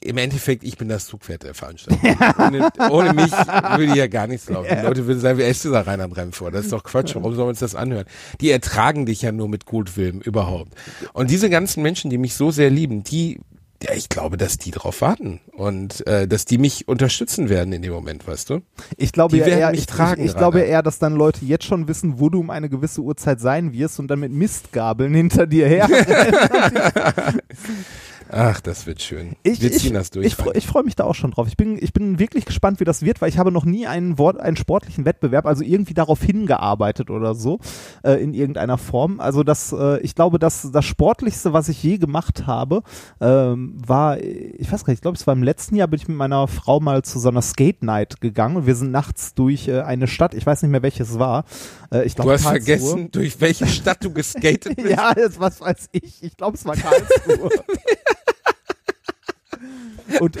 im 0.00 0.16
Endeffekt, 0.16 0.64
ich 0.64 0.78
bin 0.78 0.88
das 0.88 1.06
Zugpferd 1.06 1.42
der 1.42 1.52
Veranstaltung. 1.52 2.16
ohne, 2.38 2.70
ohne 2.90 3.12
mich 3.12 3.30
würde 3.30 3.94
ja 3.94 4.06
gar 4.06 4.26
nichts 4.26 4.48
laufen. 4.48 4.74
Die 4.74 4.86
Leute 4.86 5.06
würden 5.06 5.20
sagen, 5.20 5.36
wer 5.36 5.48
ist 5.48 5.62
dieser 5.62 5.86
Rainer 5.86 6.08
Bremfort? 6.08 6.50
Das 6.50 6.64
ist 6.64 6.72
doch 6.72 6.82
Quatsch. 6.82 7.14
Warum 7.14 7.34
sollen 7.34 7.46
wir 7.46 7.50
uns 7.50 7.58
das 7.58 7.74
anhören? 7.74 8.06
Die 8.40 8.50
ertragen 8.50 9.04
dich 9.04 9.20
ja 9.20 9.32
nur 9.32 9.50
mit 9.50 9.66
Gutwillen 9.66 10.22
überhaupt. 10.22 10.72
Und 11.12 11.30
diese 11.30 11.50
ganzen 11.50 11.82
Menschen, 11.82 12.10
die 12.10 12.16
mich 12.16 12.34
so 12.34 12.50
sehr 12.50 12.70
lieben, 12.70 13.04
die, 13.04 13.40
ja, 13.82 13.92
ich 13.92 14.08
glaube, 14.08 14.38
dass 14.38 14.56
die 14.56 14.70
drauf 14.70 15.02
warten 15.02 15.40
und 15.52 16.06
äh, 16.06 16.26
dass 16.26 16.46
die 16.46 16.56
mich 16.56 16.88
unterstützen 16.88 17.50
werden 17.50 17.74
in 17.74 17.82
dem 17.82 17.92
Moment, 17.92 18.26
weißt 18.26 18.48
du? 18.48 18.62
Ich 18.96 19.12
glaube 19.12 19.36
Die 19.36 19.40
ja 19.42 19.46
eher, 19.46 19.70
mich 19.72 19.80
ich, 19.80 19.86
tragen, 19.86 20.22
ich, 20.22 20.30
ich 20.30 20.36
glaube 20.36 20.60
eher, 20.60 20.82
dass 20.82 20.98
dann 20.98 21.14
Leute 21.14 21.44
jetzt 21.44 21.66
schon 21.66 21.86
wissen, 21.86 22.18
wo 22.18 22.30
du 22.30 22.40
um 22.40 22.48
eine 22.48 22.70
gewisse 22.70 23.02
Uhrzeit 23.02 23.40
sein 23.40 23.74
wirst 23.74 24.00
und 24.00 24.08
dann 24.08 24.20
mit 24.20 24.32
Mistgabeln 24.32 25.14
hinter 25.14 25.46
dir 25.46 25.68
her. 25.68 25.86
Ach, 28.32 28.60
das 28.60 28.86
wird 28.86 29.02
schön. 29.02 29.34
Ich, 29.42 29.60
Wir 29.60 29.70
ich, 29.72 29.78
ziehen 29.78 29.94
das 29.94 30.10
durch. 30.10 30.24
Ich, 30.26 30.36
freu- 30.36 30.52
ich 30.54 30.66
freue 30.66 30.84
mich 30.84 30.94
da 30.94 31.04
auch 31.04 31.16
schon 31.16 31.32
drauf. 31.32 31.48
Ich 31.48 31.56
bin, 31.56 31.76
ich 31.82 31.92
bin 31.92 32.18
wirklich 32.20 32.44
gespannt, 32.44 32.78
wie 32.78 32.84
das 32.84 33.02
wird, 33.02 33.20
weil 33.20 33.28
ich 33.28 33.38
habe 33.38 33.50
noch 33.50 33.64
nie 33.64 33.88
einen, 33.88 34.18
Wort, 34.18 34.38
einen 34.38 34.56
sportlichen 34.56 35.04
Wettbewerb, 35.04 35.46
also 35.46 35.64
irgendwie 35.64 35.94
darauf 35.94 36.22
hingearbeitet 36.22 37.10
oder 37.10 37.34
so, 37.34 37.58
äh, 38.04 38.22
in 38.22 38.32
irgendeiner 38.32 38.78
Form. 38.78 39.18
Also 39.18 39.42
das, 39.42 39.72
äh, 39.72 39.98
ich 40.00 40.14
glaube, 40.14 40.38
das, 40.38 40.70
das 40.72 40.84
Sportlichste, 40.84 41.52
was 41.52 41.68
ich 41.68 41.82
je 41.82 41.98
gemacht 41.98 42.46
habe, 42.46 42.82
ähm, 43.20 43.74
war, 43.84 44.20
ich 44.20 44.70
weiß 44.70 44.84
gar 44.84 44.92
nicht, 44.92 44.98
ich 44.98 45.02
glaube, 45.02 45.16
es 45.16 45.26
war 45.26 45.34
im 45.34 45.42
letzten 45.42 45.74
Jahr, 45.74 45.88
bin 45.88 45.98
ich 45.98 46.06
mit 46.06 46.16
meiner 46.16 46.46
Frau 46.46 46.78
mal 46.78 47.02
zu 47.02 47.18
so 47.18 47.30
einer 47.30 47.42
Skate 47.42 47.82
Night 47.82 48.20
gegangen 48.20 48.56
und 48.56 48.66
wir 48.66 48.76
sind 48.76 48.92
nachts 48.92 49.34
durch 49.34 49.66
äh, 49.66 49.80
eine 49.80 50.06
Stadt, 50.06 50.34
ich 50.34 50.46
weiß 50.46 50.62
nicht 50.62 50.70
mehr 50.70 50.82
welches 50.82 51.18
war. 51.18 51.44
Äh, 51.92 52.04
ich 52.04 52.14
du 52.14 52.22
glaube, 52.22 52.34
hast 52.34 52.44
Karlsruhe. 52.44 52.64
vergessen, 52.64 53.10
durch 53.10 53.40
welche 53.40 53.66
Stadt 53.66 54.04
du 54.04 54.10
geskatet 54.12 54.76
bist. 54.76 54.88
Ja, 54.90 55.12
das, 55.14 55.38
was 55.40 55.60
weiß 55.60 55.88
ich. 55.92 56.22
Ich 56.22 56.36
glaube, 56.36 56.56
es 56.56 56.64
war 56.64 56.76
Karlsruhe. 56.76 57.50
Und 60.20 60.38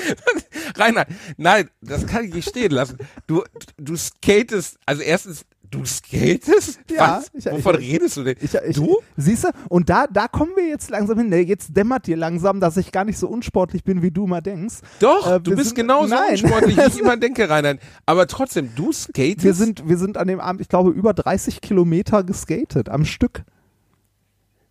Rainer, 0.76 1.06
nein, 1.36 1.70
das 1.80 2.06
kann 2.06 2.24
ich 2.24 2.34
nicht 2.34 2.48
stehen 2.48 2.72
lassen. 2.72 2.98
Du, 3.26 3.44
du 3.76 3.96
skatest, 3.96 4.78
also 4.84 5.02
erstens, 5.02 5.44
du 5.70 5.84
skatest? 5.84 6.80
Ja, 6.90 7.22
Was? 7.34 7.44
Wovon 7.52 7.80
ich- 7.80 7.92
redest 7.92 8.16
du 8.16 8.24
denn? 8.24 8.36
Ich, 8.40 8.50
du? 8.74 8.98
Siehst 9.16 9.44
du? 9.44 9.48
Und 9.68 9.88
da, 9.88 10.06
da 10.06 10.26
kommen 10.28 10.52
wir 10.56 10.66
jetzt 10.68 10.90
langsam 10.90 11.18
hin. 11.18 11.32
Jetzt 11.46 11.76
dämmert 11.76 12.06
dir 12.06 12.16
langsam, 12.16 12.58
dass 12.60 12.76
ich 12.76 12.90
gar 12.92 13.04
nicht 13.04 13.18
so 13.18 13.28
unsportlich 13.28 13.84
bin, 13.84 14.02
wie 14.02 14.10
du 14.10 14.26
mal 14.26 14.40
denkst. 14.40 14.76
Doch, 14.98 15.30
Äh, 15.30 15.40
du 15.40 15.54
bist 15.54 15.68
sind- 15.68 15.76
genauso 15.76 16.14
nein. 16.14 16.30
unsportlich, 16.32 16.76
wie 16.76 16.82
ich 16.82 16.98
immer 17.00 17.16
denke, 17.16 17.48
Rainer. 17.48 17.76
Aber 18.06 18.26
trotzdem, 18.26 18.70
du 18.74 18.92
skatest? 18.92 19.44
Wir 19.44 19.54
sind, 19.54 19.88
wir 19.88 19.96
sind 19.98 20.16
an 20.16 20.26
dem 20.28 20.40
Abend, 20.40 20.60
ich 20.60 20.68
glaube, 20.68 20.90
über 20.90 21.14
30 21.14 21.60
Kilometer 21.60 22.24
geskatet 22.24 22.88
am 22.88 23.04
Stück. 23.04 23.44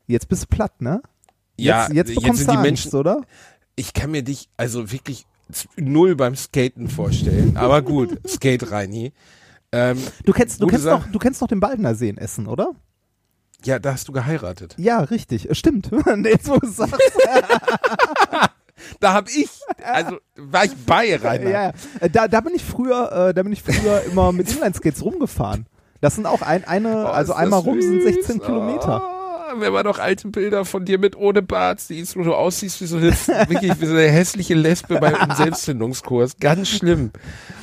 Jetzt 0.07 0.27
bist 0.27 0.43
du 0.43 0.47
platt, 0.47 0.81
ne? 0.81 1.01
ja, 1.57 1.83
jetzt, 1.87 1.93
jetzt 1.93 2.15
bekommst 2.15 2.37
sind 2.39 2.47
du 2.47 2.51
die 2.53 2.57
Angst, 2.57 2.65
Menschen, 2.85 2.95
oder? 2.95 3.21
ich 3.75 3.93
kann 3.93 4.11
mir 4.11 4.23
dich 4.23 4.49
also 4.57 4.91
wirklich 4.91 5.25
null 5.77 6.15
beim 6.15 6.35
Skaten 6.35 6.89
vorstellen. 6.89 7.57
Aber 7.57 7.81
gut, 7.81 8.17
Skate 8.27 8.71
Reini. 8.71 9.13
Ähm, 9.71 9.97
Du 10.25 10.31
kennst, 10.33 10.61
du 10.61 10.67
kennst 10.67 10.83
Sache. 10.85 11.01
noch, 11.05 11.11
du 11.11 11.19
kennst 11.19 11.41
noch 11.41 11.47
den 11.47 11.59
Baldner 11.59 11.93
See 11.95 12.09
in 12.09 12.17
Essen, 12.17 12.47
oder? 12.47 12.71
Ja, 13.65 13.77
da 13.77 13.91
hast 13.93 14.07
du 14.07 14.11
geheiratet. 14.13 14.75
Ja, 14.77 14.99
richtig. 15.01 15.49
Äh, 15.49 15.55
Stimmt. 15.55 15.89
jetzt, 16.23 16.49
wo 16.49 16.57
du 16.57 16.67
sagst. 16.67 16.93
Da 19.01 19.13
hab 19.13 19.27
ich, 19.29 19.49
also 19.83 20.17
war 20.37 20.63
ich 20.63 20.71
bei 20.85 21.13
Rainer. 21.17 21.49
ja, 21.49 21.63
ja. 21.67 21.73
Äh, 21.99 22.09
Da, 22.09 22.27
da 22.29 22.39
bin 22.39 22.55
ich 22.55 22.63
früher, 22.63 23.11
äh, 23.29 23.33
da 23.33 23.43
bin 23.43 23.51
ich 23.51 23.61
früher 23.61 24.01
immer 24.09 24.31
mit 24.31 24.49
Inlineskates 24.49 25.03
rumgefahren. 25.03 25.65
Das 25.99 26.15
sind 26.15 26.25
auch 26.25 26.41
ein, 26.41 26.63
eine, 26.63 27.03
Oh, 27.05 27.07
also 27.09 27.33
einmal 27.33 27.59
rum 27.59 27.81
sind 27.81 28.01
süß. 28.01 28.15
16 28.15 28.39
Kilometer. 28.41 29.01
Oh, 29.03 29.59
wenn 29.59 29.73
man 29.73 29.85
noch 29.85 29.99
alte 29.99 30.29
Bilder 30.29 30.63
von 30.63 30.85
dir 30.85 30.97
mit 30.97 31.17
ohne 31.17 31.41
Bart 31.41 31.81
siehst, 31.81 32.15
wo 32.15 32.23
du 32.23 32.33
aussiehst 32.33 32.79
wie 32.81 32.85
so 32.85 32.95
eine, 32.97 33.11
wirklich 33.11 33.81
wie 33.81 33.85
so 33.85 33.93
eine 33.93 34.07
hässliche 34.09 34.53
Lesbe 34.55 34.97
bei 34.99 35.13
einem 35.19 35.35
Selbstfindungskurs. 35.35 36.37
Ganz 36.39 36.69
schlimm. 36.69 37.11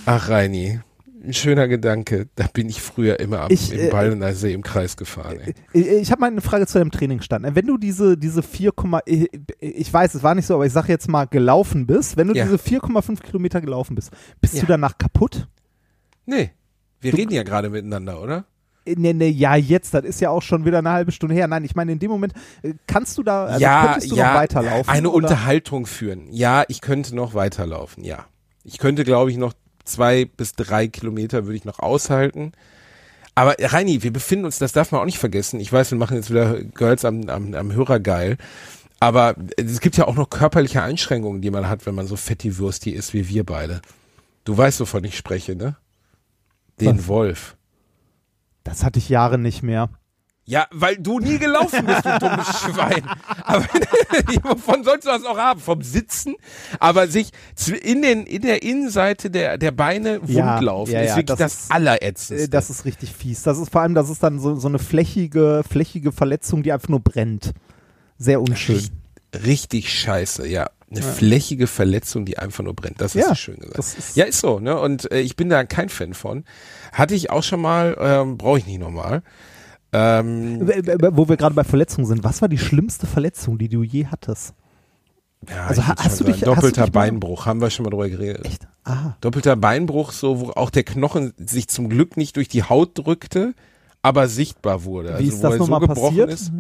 Ach, 0.05 0.28
Reini. 0.28 0.81
Ein 1.27 1.33
schöner 1.33 1.66
Gedanke. 1.66 2.29
Da 2.37 2.47
bin 2.53 2.68
ich 2.68 2.81
früher 2.81 3.18
immer 3.18 3.41
am, 3.43 3.51
Ich, 3.51 3.72
im 3.72 3.81
äh, 3.81 3.91
Ballener 3.91 4.33
See 4.33 4.53
im 4.53 4.62
Kreis 4.62 4.97
gefahren. 4.97 5.41
Ey. 5.41 5.55
Ich, 5.72 5.87
ich 5.87 6.11
habe 6.12 6.20
mal 6.20 6.29
eine 6.29 6.41
Frage 6.41 6.66
zu 6.66 6.79
deinem 6.79 6.93
Trainingsstand. 6.93 7.45
Wenn 7.55 7.66
du 7.66 7.79
diese, 7.79 8.16
diese 8.16 8.43
4, 8.43 8.72
ich, 9.07 9.29
ich 9.59 9.93
weiß, 9.93 10.14
es 10.14 10.22
war 10.22 10.35
nicht 10.37 10.47
so, 10.47 10.55
aber 10.55 10.66
ich 10.66 10.72
sage 10.72 10.89
jetzt 10.93 11.09
mal 11.09 11.24
gelaufen 11.24 11.87
bist, 11.87 12.16
wenn 12.16 12.29
du 12.29 12.35
Ja. 12.35 12.45
diese 12.45 12.57
4,5 12.57 13.22
Kilometer 13.22 13.61
gelaufen 13.61 13.97
bist, 13.97 14.11
bist 14.41 14.55
Ja. 14.55 14.61
du 14.61 14.66
danach 14.66 14.97
kaputt? 14.99 15.49
Nee, 16.27 16.53
wir 17.01 17.12
reden 17.14 17.33
ja 17.33 17.43
gerade 17.43 17.70
miteinander, 17.70 18.22
oder? 18.22 18.45
Nee, 18.87 19.12
nee, 19.12 19.29
ja, 19.29 19.57
jetzt, 19.57 19.95
das 19.95 20.05
ist 20.05 20.20
ja 20.20 20.31
auch 20.31 20.43
schon 20.43 20.64
wieder 20.64 20.79
eine 20.79 20.91
halbe 20.91 21.11
Stunde 21.11 21.35
her. 21.35 21.49
Nein, 21.49 21.64
ich 21.64 21.74
meine, 21.74 21.91
in 21.91 21.99
dem 21.99 22.11
Moment, 22.11 22.35
äh, 22.62 22.74
kannst 22.87 23.18
du 23.18 23.24
da, 23.24 23.47
also 23.47 23.61
ja, 23.61 23.85
könntest 23.87 24.12
du 24.12 24.14
ja, 24.16 24.29
noch 24.33 24.41
weiterlaufen? 24.41 24.93
Eine 24.93 25.11
oder? 25.11 25.16
Unterhaltung 25.29 25.87
führen. 25.87 26.29
Ja, 26.31 26.62
ich 26.68 26.81
könnte 26.81 27.16
noch 27.16 27.35
weiterlaufen, 27.35 28.05
ja. 28.05 28.27
Ich 28.62 28.79
könnte, 28.79 29.03
glaube 29.03 29.33
ich, 29.33 29.39
noch 29.39 29.55
zwei 29.87 30.24
bis 30.24 30.55
drei 30.55 30.89
Kilometer 30.89 31.47
würde 31.47 31.57
ich 31.57 31.64
noch 31.64 31.78
aushalten. 31.78 32.53
Aber 33.34 33.55
Reini, 33.59 34.03
wir 34.03 34.12
befinden 34.12 34.47
uns, 34.47 34.59
das 34.59 34.72
darf 34.72 34.93
man 34.93 35.01
auch 35.01 35.07
nicht 35.07 35.18
vergessen. 35.18 35.61
Ich 35.61 35.72
weiß, 35.72 35.91
wir 35.91 35.99
machen 35.99 36.16
jetzt 36.16 36.30
wieder 36.30 36.62
Girls 36.62 37.05
am, 37.05 37.28
am, 37.28 37.55
am 37.55 37.72
Hörer 37.72 38.01
geil. 38.01 38.39
Aber 38.99 39.34
es 39.57 39.80
gibt 39.80 39.97
ja 39.99 40.07
auch 40.07 40.14
noch 40.14 40.30
körperliche 40.30 40.82
Einschränkungen, 40.82 41.43
die 41.43 41.51
man 41.51 41.68
hat, 41.68 41.84
wenn 41.84 41.95
man 41.95 42.07
so 42.07 42.16
fetti 42.16 42.57
Würsti 42.57 42.91
ist 42.91 43.12
wie 43.12 43.28
wir 43.28 43.45
beide. 43.45 43.82
Du 44.45 44.57
weißt, 44.57 44.80
wovon 44.80 45.05
ich 45.05 45.16
spreche, 45.16 45.55
ne? 45.55 45.76
Den 46.80 46.99
Was? 46.99 47.09
Wolf. 47.09 47.57
Das 48.64 48.84
hatte 48.84 48.99
ich 48.99 49.09
Jahre 49.09 49.39
nicht 49.39 49.62
mehr. 49.62 49.91
Ja, 50.49 50.68
weil 50.70 50.97
du 50.97 51.18
nie 51.18 51.38
gelaufen 51.38 51.84
bist, 51.86 52.05
du 52.05 52.18
dummes 52.20 52.47
Schwein. 52.61 53.03
Aber 53.44 53.64
wovon 54.44 54.84
sollst 54.84 55.05
du 55.05 55.11
das 55.11 55.24
auch 55.24 55.36
haben? 55.36 55.59
Vom 55.61 55.82
Sitzen? 55.82 56.36
Aber 56.78 57.09
sich 57.09 57.30
in, 57.82 58.01
den, 58.03 58.24
in 58.26 58.42
der 58.42 58.62
Innenseite 58.62 59.28
der, 59.28 59.59
der 59.59 59.72
Beine 59.72 60.20
Ja, 60.26 60.55
wundlaufen 60.55 60.92
ja, 60.94 61.01
ist 61.01 61.09
ja, 61.09 61.16
wirklich 61.16 61.26
das 61.26 61.38
das, 61.38 61.55
ist- 61.64 61.72
Allerätzendste. 61.72 62.47
Äh, 62.47 62.49
Das 62.49 62.70
ist 62.70 62.84
richtig 62.84 63.12
fies. 63.12 63.42
Das 63.42 63.59
ist 63.59 63.70
vor 63.72 63.80
allem, 63.82 63.94
das 63.94 64.09
ist 64.09 64.22
dann 64.22 64.38
so, 64.38 64.55
so 64.55 64.68
eine 64.68 64.78
flächige, 64.78 65.62
flächige 65.68 66.12
Verletzung, 66.12 66.62
die 66.62 66.70
einfach 66.72 66.88
nur 66.90 67.01
brennt. 67.01 67.53
Sehr 68.16 68.40
unschön. 68.40 68.80
Richtig 69.44 69.92
scheiße, 69.92 70.47
ja. 70.47 70.70
Eine 70.88 71.03
flächige 71.03 71.66
Verletzung, 71.66 72.24
die 72.24 72.38
einfach 72.38 72.62
nur 72.62 72.72
brennt. 72.74 73.01
Das 73.01 73.16
hast 73.16 73.20
Ja, 73.20 73.28
du 73.30 73.34
schön 73.34 73.57
gesagt. 73.57 73.78
ist- 73.80 74.16
ja, 74.16 74.24
ist 74.26 74.38
so, 74.38 74.61
ne? 74.61 74.78
Und 74.78 75.11
äh, 75.11 75.18
ich 75.18 75.34
bin 75.34 75.49
da 75.49 75.64
kein 75.64 75.88
Fan 75.88 76.14
von. 76.14 76.44
Hatte 76.92 77.16
ich 77.16 77.30
auch 77.30 77.42
schon 77.42 77.61
mal, 77.61 77.97
ähm, 78.01 78.38
brauche 78.38 78.59
ich 78.59 78.66
nicht 78.66 78.78
nochmal. 78.78 79.22
Ähm, 79.97 80.66
W- 80.66 80.82
w- 80.86 81.11
Wo 81.12 81.28
wir 81.28 81.36
gerade 81.36 81.55
bei 81.55 81.64
Verletzungen 81.64 82.07
sind, 82.07 82.22
was 82.24 82.42
war 82.42 82.49
die 82.49 82.59
schlimmste 82.59 83.07
Verletzung, 83.07 83.57
die 83.59 83.68
du 83.68 83.82
je 83.82 84.07
hattest? 84.07 84.55
ja, 85.49 85.66
Also 85.66 85.80
ich 85.82 85.86
hast 85.88 86.20
du 86.20 86.24
dich- 86.24 86.36
sagen, 86.40 86.51
hast 86.57 86.62
du 86.62 86.68
doppelter 86.68 86.84
dich 86.84 86.94
mal- 86.94 87.01
Beinbruch, 87.01 87.47
haben 87.47 87.61
wir 87.61 87.70
schon 87.70 87.84
mal 87.84 87.90
drüber 87.90 88.09
geredet. 88.09 88.44
Echt? 88.47 88.66
Ah. 88.84 89.16
Doppelter 89.20 89.57
Beinbruch, 89.57 90.12
so 90.12 90.40
wo 90.40 90.51
auch 90.51 90.70
der 90.70 90.84
Knochen 90.84 91.32
sich 91.38 91.68
zum 91.68 91.88
Glück 91.88 92.16
nicht 92.16 92.36
durch 92.36 92.49
die 92.49 92.62
Haut 92.64 92.90
drückte, 92.99 93.55
aber 94.03 94.28
sichtbar 94.28 94.84
wurde. 94.84 95.09
Wie 95.11 95.12
also 95.14 95.28
ist 95.28 95.40
das 95.42 95.57
nochmal 95.59 95.80
so 95.80 95.86
gebrochen 95.88 96.16
passiert? 96.16 96.30
ist. 96.30 96.53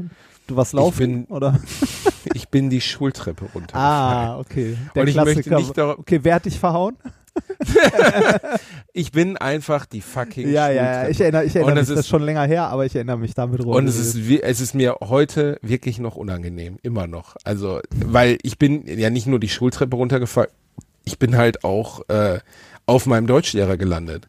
Du 0.46 0.56
warst 0.56 0.72
laufen, 0.72 0.98
bin- 0.98 1.24
oder? 1.26 1.58
Ich 2.34 2.48
bin 2.48 2.68
die 2.70 2.80
Schultreppe 2.80 3.46
runter. 3.54 3.76
Ah, 3.78 4.38
okay. 4.38 4.76
Der 4.94 5.02
Und 5.02 5.08
ich 5.08 5.14
möchte 5.16 5.42
Klassiker. 5.42 5.56
nicht 5.58 5.78
darauf- 5.78 5.98
okay, 5.98 6.18
wer 6.22 6.34
hat 6.34 6.44
dich 6.44 6.58
verhauen? 6.58 6.96
Ich 8.92 9.12
bin 9.12 9.36
einfach 9.36 9.84
die 9.84 10.00
fucking 10.00 10.48
Ja, 10.48 10.70
ja, 10.70 11.02
ja. 11.02 11.08
Ich 11.08 11.20
erinnere, 11.20 11.44
ich 11.44 11.54
erinnere 11.54 11.72
Und 11.72 11.74
mich, 11.74 11.82
es 11.82 11.88
das 11.90 12.00
ist 12.00 12.08
schon 12.08 12.22
länger 12.22 12.44
her, 12.44 12.68
aber 12.68 12.86
ich 12.86 12.94
erinnere 12.94 13.18
mich 13.18 13.34
damit 13.34 13.62
rum. 13.62 13.74
Und 13.74 13.86
es 13.86 13.98
ist, 13.98 14.16
es 14.16 14.60
ist 14.60 14.74
mir 14.74 14.96
heute 15.02 15.58
wirklich 15.60 15.98
noch 15.98 16.16
unangenehm, 16.16 16.78
immer 16.82 17.06
noch. 17.06 17.36
Also, 17.44 17.80
weil 17.94 18.38
ich 18.42 18.58
bin 18.58 18.86
ja 18.86 19.10
nicht 19.10 19.26
nur 19.26 19.38
die 19.38 19.50
Schultreppe 19.50 19.96
runtergefallen, 19.96 20.50
ich 21.04 21.18
bin 21.18 21.36
halt 21.36 21.62
auch 21.62 22.08
äh, 22.08 22.38
auf 22.86 23.06
meinem 23.06 23.26
Deutschlehrer 23.26 23.76
gelandet. 23.76 24.28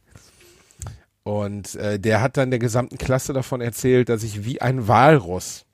Und 1.23 1.75
äh, 1.75 1.99
der 1.99 2.21
hat 2.21 2.37
dann 2.37 2.51
der 2.51 2.59
gesamten 2.59 2.97
Klasse 2.97 3.33
davon 3.33 3.61
erzählt, 3.61 4.09
dass 4.09 4.23
ich 4.23 4.45
wie 4.45 4.61
ein 4.61 4.87
Walross 4.87 5.65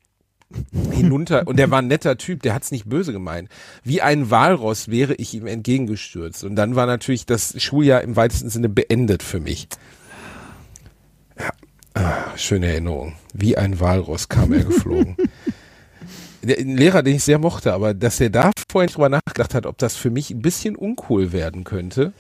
hinunter, 0.92 1.48
und 1.48 1.58
der 1.58 1.72
war 1.72 1.80
ein 1.80 1.88
netter 1.88 2.18
Typ, 2.18 2.42
der 2.44 2.54
hat's 2.54 2.72
nicht 2.72 2.86
böse 2.86 3.12
gemeint. 3.14 3.50
Wie 3.84 4.02
ein 4.02 4.30
Walross 4.30 4.90
wäre 4.90 5.14
ich 5.16 5.34
ihm 5.34 5.48
entgegengestürzt. 5.48 6.44
Und 6.44 6.56
dann 6.56 6.76
war 6.76 6.86
natürlich 6.86 7.26
das 7.26 7.62
Schuljahr 7.62 8.02
im 8.02 8.16
weitesten 8.16 8.50
Sinne 8.50 8.70
beendet 8.70 9.24
für 9.24 9.40
mich. 9.40 9.68
Ja, 11.40 11.50
ah, 11.94 12.38
schöne 12.38 12.68
Erinnerung. 12.68 13.14
Wie 13.34 13.58
ein 13.58 13.80
Walross 13.80 14.30
kam 14.30 14.54
er 14.54 14.64
geflogen. 14.64 15.18
Der, 16.44 16.58
ein 16.58 16.76
Lehrer, 16.76 17.04
den 17.04 17.16
ich 17.16 17.24
sehr 17.24 17.40
mochte, 17.40 17.74
aber 17.74 17.94
dass 17.94 18.20
er 18.20 18.30
da 18.30 18.52
vorhin 18.70 18.92
drüber 18.92 19.08
nachgedacht 19.08 19.54
hat, 19.54 19.66
ob 19.66 19.78
das 19.78 19.96
für 19.96 20.10
mich 20.10 20.30
ein 20.30 20.42
bisschen 20.42 20.76
uncool 20.76 21.32
werden 21.32 21.64
könnte. 21.64 22.12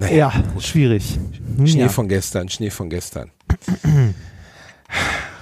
ja, 0.00 0.32
schwierig. 0.58 1.18
Schnee 1.64 1.80
ja. 1.80 1.88
von 1.88 2.08
gestern, 2.08 2.50
Schnee 2.50 2.68
von 2.68 2.90
gestern. 2.90 3.30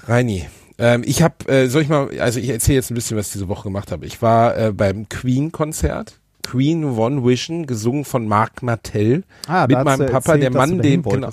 Reini, 0.06 0.46
ähm, 0.78 1.02
ich 1.06 1.22
habe, 1.22 1.48
äh, 1.48 1.68
soll 1.68 1.82
ich 1.82 1.88
mal, 1.88 2.08
also 2.20 2.38
ich 2.38 2.48
erzähle 2.48 2.76
jetzt 2.76 2.90
ein 2.90 2.94
bisschen, 2.94 3.16
was 3.16 3.28
ich 3.28 3.32
diese 3.34 3.48
Woche 3.48 3.64
gemacht 3.64 3.92
habe. 3.92 4.06
Ich 4.06 4.20
war 4.22 4.56
äh, 4.56 4.72
beim 4.72 5.08
Queen-Konzert. 5.08 6.20
Queen 6.42 6.84
One 6.84 7.24
Vision, 7.24 7.66
gesungen 7.66 8.04
von 8.04 8.28
Marc 8.28 8.62
Martell. 8.62 9.24
Ah, 9.48 9.66
mit 9.66 9.82
meinem 9.82 10.06
Papa, 10.06 10.34
erzählt, 10.34 10.42
der 10.42 10.50
Mann, 10.52 10.80
dem, 10.80 11.02
genau, 11.02 11.30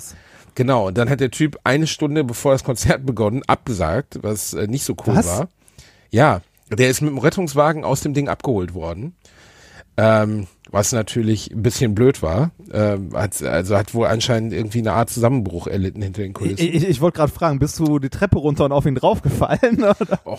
genau. 0.56 0.88
Und 0.88 0.98
dann 0.98 1.08
hat 1.08 1.20
der 1.20 1.30
Typ 1.30 1.58
eine 1.62 1.86
Stunde 1.86 2.24
bevor 2.24 2.52
das 2.52 2.64
Konzert 2.64 3.06
begonnen, 3.06 3.42
abgesagt, 3.46 4.18
was 4.22 4.54
äh, 4.54 4.66
nicht 4.66 4.84
so 4.84 4.94
cool 5.06 5.16
Was? 5.16 5.26
war. 5.26 5.48
Ja, 6.10 6.40
der 6.70 6.88
ist 6.88 7.00
mit 7.00 7.10
dem 7.10 7.18
Rettungswagen 7.18 7.84
aus 7.84 8.00
dem 8.00 8.12
Ding 8.12 8.28
abgeholt 8.28 8.74
worden. 8.74 9.14
Ähm, 9.96 10.48
was 10.70 10.92
natürlich 10.92 11.50
ein 11.52 11.62
bisschen 11.62 11.94
blöd 11.94 12.22
war. 12.22 12.50
Ähm, 12.72 13.10
hat, 13.14 13.42
also 13.42 13.76
hat 13.76 13.94
wohl 13.94 14.06
anscheinend 14.06 14.52
irgendwie 14.52 14.78
eine 14.78 14.92
Art 14.92 15.10
Zusammenbruch 15.10 15.66
erlitten 15.66 16.02
hinter 16.02 16.22
den 16.22 16.30
Ich, 16.30 16.34
Kulissen. 16.34 16.66
ich, 16.66 16.88
ich 16.88 17.00
wollte 17.00 17.18
gerade 17.18 17.32
fragen, 17.32 17.58
bist 17.58 17.78
du 17.78 17.98
die 17.98 18.08
Treppe 18.10 18.38
runter 18.38 18.64
und 18.64 18.72
auf 18.72 18.86
ihn 18.86 18.94
draufgefallen? 18.94 19.82
Oder? 19.82 20.20
Oh, 20.24 20.38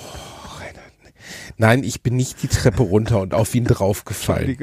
Nein, 1.58 1.84
ich 1.86 2.02
bin 2.04 2.18
nicht 2.18 2.44
die 2.44 2.48
Treppe 2.50 2.84
runter 2.84 3.22
und 3.22 3.34
auf 3.34 3.56
ihn 3.56 3.64
draufgefallen. 3.64 4.58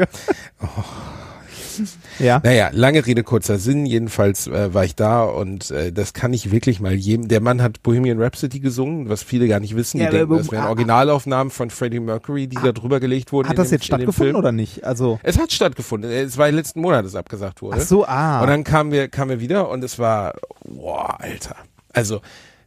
Ja. 2.18 2.40
Naja, 2.52 2.70
lange 2.72 3.06
Rede, 3.06 3.22
kurzer 3.22 3.58
Sinn. 3.58 3.86
Jedenfalls 3.86 4.46
äh, 4.46 4.74
war 4.74 4.84
ich 4.84 4.94
da 4.94 5.22
und 5.24 5.70
äh, 5.70 5.92
das 5.92 6.12
kann 6.12 6.32
ich 6.32 6.50
wirklich 6.50 6.80
mal 6.80 6.94
jedem. 6.94 7.28
Der 7.28 7.40
Mann 7.40 7.62
hat 7.62 7.82
Bohemian 7.82 8.20
Rhapsody 8.20 8.60
gesungen, 8.60 9.08
was 9.08 9.22
viele 9.22 9.48
gar 9.48 9.60
nicht 9.60 9.76
wissen. 9.76 9.98
Die 9.98 10.04
Ja, 10.04 10.10
denken, 10.10 10.36
das 10.36 10.50
wären 10.50 10.64
ah, 10.64 10.68
Originalaufnahmen 10.68 11.50
von 11.50 11.70
Freddie 11.70 12.00
Mercury, 12.00 12.46
die 12.48 12.56
da 12.56 12.72
drüber 12.72 13.00
gelegt 13.00 13.32
wurden. 13.32 13.48
Hat 13.48 13.58
das 13.58 13.68
dem, 13.68 13.76
jetzt 13.76 13.84
stattgefunden 13.86 14.36
oder 14.36 14.52
nicht? 14.52 14.84
Also, 14.84 15.18
Es 15.22 15.38
hat 15.38 15.52
stattgefunden. 15.52 16.10
Es 16.10 16.36
war 16.36 16.50
letzten 16.50 16.80
Monat, 16.80 17.04
dass 17.04 17.14
abgesagt 17.14 17.62
wurde. 17.62 17.78
ach 17.80 17.82
so, 17.82 18.04
ah. 18.06 18.40
Und 18.42 18.48
dann 18.48 18.64
kamen 18.64 18.92
wir, 18.92 19.08
kamen 19.08 19.30
wir 19.30 19.40
wieder 19.40 19.68
und 19.68 19.84
es 19.84 19.98
war, 19.98 20.34
boah, 20.64 21.20
Alter. 21.20 21.56
Also 21.92 22.20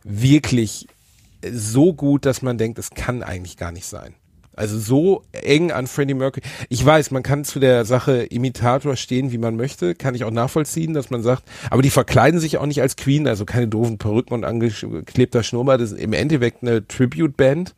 wirklich 0.03 0.87
so 1.51 1.93
gut, 1.93 2.25
dass 2.25 2.41
man 2.41 2.57
denkt, 2.57 2.79
es 2.79 2.91
kann 2.91 3.23
eigentlich 3.23 3.57
gar 3.57 3.71
nicht 3.71 3.85
sein. 3.85 4.15
Also 4.55 4.79
so 4.79 5.23
eng 5.31 5.71
an 5.71 5.87
Freddie 5.87 6.13
Mercury. 6.13 6.45
Ich 6.69 6.85
weiß, 6.85 7.11
man 7.11 7.23
kann 7.23 7.43
zu 7.43 7.59
der 7.59 7.85
Sache 7.85 8.23
Imitator 8.23 8.95
stehen, 8.95 9.31
wie 9.31 9.37
man 9.37 9.55
möchte. 9.55 9.95
Kann 9.95 10.15
ich 10.15 10.23
auch 10.23 10.31
nachvollziehen, 10.31 10.93
dass 10.93 11.09
man 11.09 11.23
sagt, 11.23 11.43
aber 11.69 11.81
die 11.81 11.89
verkleiden 11.89 12.39
sich 12.39 12.57
auch 12.57 12.65
nicht 12.65 12.81
als 12.81 12.95
Queen, 12.95 13.27
also 13.27 13.45
keine 13.45 13.67
doofen 13.67 13.97
Perücken 13.97 14.33
und 14.33 14.45
angeklebter 14.45 15.43
Schnurrbart. 15.43 15.81
Das 15.81 15.91
ist 15.91 15.99
im 15.99 16.13
Endeffekt 16.13 16.63
eine 16.63 16.87
Tribute-Band, 16.87 17.75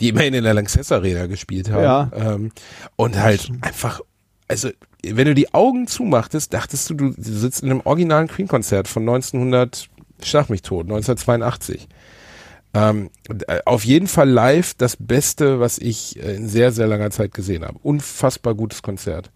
die 0.00 0.08
immerhin 0.08 0.34
in 0.34 0.44
der 0.44 0.54
Lanxess 0.54 0.92
Arena 0.92 1.26
gespielt 1.26 1.70
haben. 1.70 1.82
Ja. 1.82 2.10
Ähm, 2.14 2.52
und 2.96 3.18
halt 3.18 3.50
einfach, 3.62 4.00
also 4.48 4.70
wenn 5.04 5.26
du 5.26 5.34
die 5.34 5.52
Augen 5.54 5.86
zumachtest, 5.86 6.52
dachtest 6.52 6.90
du, 6.90 6.94
du 6.94 7.14
sitzt 7.16 7.62
in 7.62 7.70
einem 7.70 7.80
originalen 7.84 8.28
Queen-Konzert 8.28 8.86
von 8.86 9.02
1900, 9.02 9.88
schlag 10.22 10.50
mich 10.50 10.62
tot, 10.62 10.84
1982. 10.84 11.88
Ähm, 12.74 13.10
äh, 13.46 13.60
auf 13.66 13.84
jeden 13.84 14.06
Fall 14.06 14.28
live 14.28 14.74
das 14.74 14.96
Beste, 14.98 15.60
was 15.60 15.78
ich 15.78 16.18
äh, 16.22 16.36
in 16.36 16.48
sehr, 16.48 16.72
sehr 16.72 16.86
langer 16.86 17.10
Zeit 17.10 17.34
gesehen 17.34 17.64
habe. 17.64 17.78
Unfassbar 17.82 18.54
gutes 18.54 18.82
Konzert. 18.82 19.30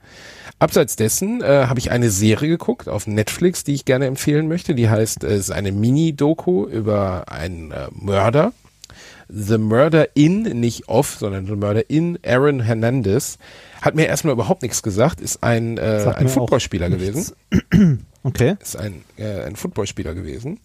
Abseits 0.59 0.97
dessen 0.97 1.43
äh, 1.43 1.67
habe 1.67 1.79
ich 1.79 1.91
eine 1.91 2.11
Serie 2.11 2.49
geguckt 2.49 2.89
auf 2.89 3.07
Netflix, 3.07 3.63
die 3.63 3.75
ich 3.75 3.85
gerne 3.85 4.07
empfehlen 4.07 4.49
möchte. 4.49 4.75
Die 4.75 4.89
heißt, 4.89 5.25
äh, 5.25 5.29
es 5.29 5.49
ist 5.49 5.51
eine 5.51 5.73
Mini-Doku 5.73 6.67
über 6.67 7.25
einen 7.31 7.73
äh, 7.73 7.89
Mörder. 7.93 8.53
The 9.29 9.59
Murder 9.59 10.09
in, 10.15 10.43
nicht 10.43 10.89
off, 10.89 11.17
sondern 11.19 11.47
The 11.47 11.57
Murder 11.57 11.91
in 11.91 12.19
Aaron 12.25 12.61
Hernandez. 12.61 13.39
Hat 13.83 13.97
mir 13.97 14.07
erstmal 14.07 14.33
überhaupt 14.33 14.63
nichts 14.63 14.83
gesagt, 14.83 15.21
ist 15.21 15.43
ein, 15.43 15.79
äh, 15.79 16.13
ein 16.17 16.29
Footballspieler 16.29 16.89
gewesen 16.89 17.35
Okay. 18.23 18.57
ist 18.61 18.77
ein, 18.77 19.05
äh, 19.19 19.43
ein 19.43 19.55
Footballspieler 19.55 20.15
gewesen. 20.15 20.59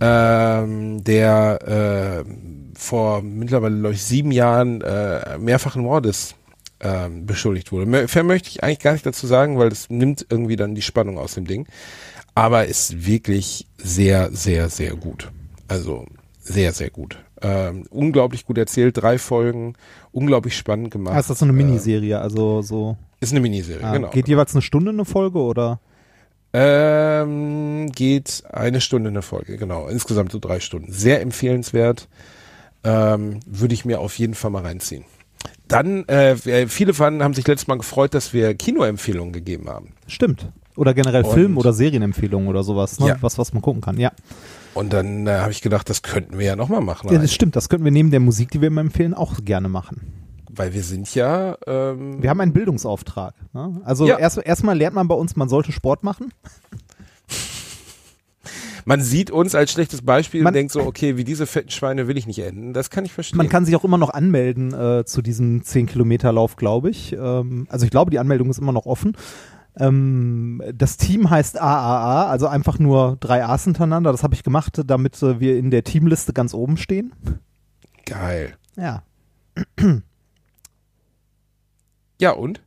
Ähm, 0.00 1.02
der 1.04 2.24
äh, 2.24 2.30
vor 2.78 3.22
mittlerweile, 3.22 3.78
glaube 3.78 3.94
ich, 3.94 4.02
sieben 4.02 4.30
Jahren 4.32 4.80
äh, 4.82 5.38
mehrfachen 5.38 5.82
Mordes 5.82 6.34
ähm, 6.80 7.26
beschuldigt 7.26 7.72
wurde. 7.72 7.86
Mehr, 7.86 8.06
mehr 8.12 8.24
möchte 8.24 8.50
ich 8.50 8.62
eigentlich 8.62 8.80
gar 8.80 8.92
nicht 8.92 9.06
dazu 9.06 9.26
sagen, 9.26 9.58
weil 9.58 9.70
das 9.70 9.88
nimmt 9.90 10.26
irgendwie 10.28 10.56
dann 10.56 10.74
die 10.74 10.82
Spannung 10.82 11.18
aus 11.18 11.34
dem 11.34 11.46
Ding. 11.46 11.66
Aber 12.34 12.66
ist 12.66 13.06
wirklich 13.06 13.66
sehr, 13.78 14.30
sehr, 14.30 14.68
sehr 14.68 14.94
gut. 14.94 15.30
Also 15.68 16.04
sehr, 16.40 16.72
sehr 16.72 16.90
gut. 16.90 17.18
Ähm, 17.40 17.86
unglaublich 17.90 18.44
gut 18.46 18.58
erzählt, 18.58 18.96
drei 18.98 19.18
Folgen, 19.18 19.74
unglaublich 20.12 20.56
spannend 20.56 20.90
gemacht. 20.90 21.16
Ah, 21.16 21.18
ist 21.20 21.30
das 21.30 21.38
so 21.38 21.44
eine 21.46 21.52
Miniserie? 21.52 22.20
Also 22.20 22.62
so. 22.62 22.96
Ist 23.20 23.32
eine 23.32 23.40
Miniserie, 23.40 23.84
Ah, 23.84 23.92
genau. 23.92 24.10
Geht 24.10 24.28
jeweils 24.28 24.54
eine 24.54 24.62
Stunde 24.62 24.90
eine 24.90 25.04
Folge 25.06 25.38
oder? 25.38 25.80
Ähm, 26.58 27.92
geht 27.92 28.42
eine 28.50 28.80
Stunde 28.80 29.10
eine 29.10 29.20
Folge, 29.20 29.58
genau. 29.58 29.88
Insgesamt 29.88 30.32
so 30.32 30.38
drei 30.38 30.58
Stunden. 30.60 30.90
Sehr 30.90 31.20
empfehlenswert. 31.20 32.08
Ähm, 32.82 33.40
Würde 33.46 33.74
ich 33.74 33.84
mir 33.84 34.00
auf 34.00 34.18
jeden 34.18 34.32
Fall 34.34 34.50
mal 34.50 34.62
reinziehen. 34.62 35.04
Dann, 35.68 36.04
äh, 36.08 36.36
viele 36.68 36.94
Fans 36.94 37.22
haben 37.22 37.34
sich 37.34 37.46
letztes 37.46 37.68
Mal 37.68 37.76
gefreut, 37.76 38.14
dass 38.14 38.32
wir 38.32 38.54
Kinoempfehlungen 38.54 39.32
gegeben 39.34 39.68
haben. 39.68 39.92
Stimmt. 40.06 40.50
Oder 40.76 40.94
generell 40.94 41.24
Und- 41.24 41.34
Film- 41.34 41.58
oder 41.58 41.72
Serienempfehlungen 41.74 42.48
oder 42.48 42.62
sowas, 42.62 43.00
ne? 43.00 43.08
Ja. 43.08 43.16
Was, 43.20 43.36
was 43.38 43.52
man 43.52 43.62
gucken 43.62 43.82
kann, 43.82 43.98
ja. 43.98 44.12
Und 44.74 44.92
dann 44.92 45.26
äh, 45.26 45.32
habe 45.38 45.50
ich 45.52 45.62
gedacht, 45.62 45.88
das 45.90 46.02
könnten 46.02 46.38
wir 46.38 46.46
ja 46.46 46.56
nochmal 46.56 46.80
machen. 46.80 47.10
ja. 47.12 47.18
Das 47.18 47.32
stimmt, 47.34 47.56
das 47.56 47.68
könnten 47.68 47.84
wir 47.84 47.92
neben 47.92 48.10
der 48.10 48.20
Musik, 48.20 48.50
die 48.50 48.60
wir 48.60 48.68
immer 48.68 48.80
empfehlen, 48.82 49.12
auch 49.14 49.34
gerne 49.44 49.68
machen. 49.68 50.25
Weil 50.56 50.72
wir 50.72 50.82
sind 50.82 51.14
ja, 51.14 51.56
ähm, 51.66 52.22
Wir 52.22 52.30
haben 52.30 52.40
einen 52.40 52.52
Bildungsauftrag. 52.52 53.34
Ne? 53.52 53.80
Also 53.84 54.06
Ja. 54.06 54.18
erst 54.18 54.38
erstmal 54.38 54.76
lernt 54.76 54.94
man 54.94 55.06
bei 55.08 55.14
uns, 55.14 55.36
man 55.36 55.48
sollte 55.48 55.70
Sport 55.72 56.02
machen. 56.02 56.32
man 58.86 59.02
sieht 59.02 59.30
uns 59.30 59.54
als 59.54 59.72
schlechtes 59.72 60.02
Beispiel 60.02 60.42
Man- 60.42 60.52
und 60.52 60.54
denkt 60.54 60.72
so, 60.72 60.80
okay, 60.80 61.16
wie 61.16 61.24
diese 61.24 61.46
fetten 61.46 61.70
Schweine 61.70 62.08
will 62.08 62.16
ich 62.16 62.26
nicht 62.26 62.38
enden. 62.38 62.72
Das 62.72 62.88
kann 62.90 63.04
ich 63.04 63.12
verstehen. 63.12 63.36
Man 63.36 63.48
kann 63.48 63.64
sich 63.64 63.76
auch 63.76 63.84
immer 63.84 63.98
noch 63.98 64.10
anmelden 64.10 64.72
äh, 64.72 65.04
zu 65.04 65.22
diesem 65.22 65.62
10-Kilometer-Lauf, 65.62 66.56
glaube 66.56 66.90
ich. 66.90 67.12
Ähm, 67.12 67.66
also 67.68 67.84
ich 67.84 67.90
glaube, 67.90 68.10
die 68.10 68.18
Anmeldung 68.18 68.48
ist 68.48 68.58
immer 68.58 68.72
noch 68.72 68.86
offen. 68.86 69.16
Ähm, 69.78 70.62
das 70.74 70.96
Team 70.96 71.28
heißt 71.28 71.60
AAA, 71.60 72.28
also 72.30 72.46
einfach 72.46 72.78
nur 72.78 73.16
drei 73.20 73.44
A's 73.44 73.64
hintereinander. 73.64 74.10
Das 74.10 74.22
habe 74.22 74.34
ich 74.34 74.42
gemacht, 74.42 74.80
damit 74.86 75.22
äh, 75.22 75.38
wir 75.38 75.58
in 75.58 75.70
der 75.70 75.84
Teamliste 75.84 76.32
ganz 76.32 76.54
oben 76.54 76.76
stehen. 76.78 77.12
Geil. 78.06 78.54
Ja. 78.76 79.02
Ja, 82.20 82.30
und? 82.32 82.60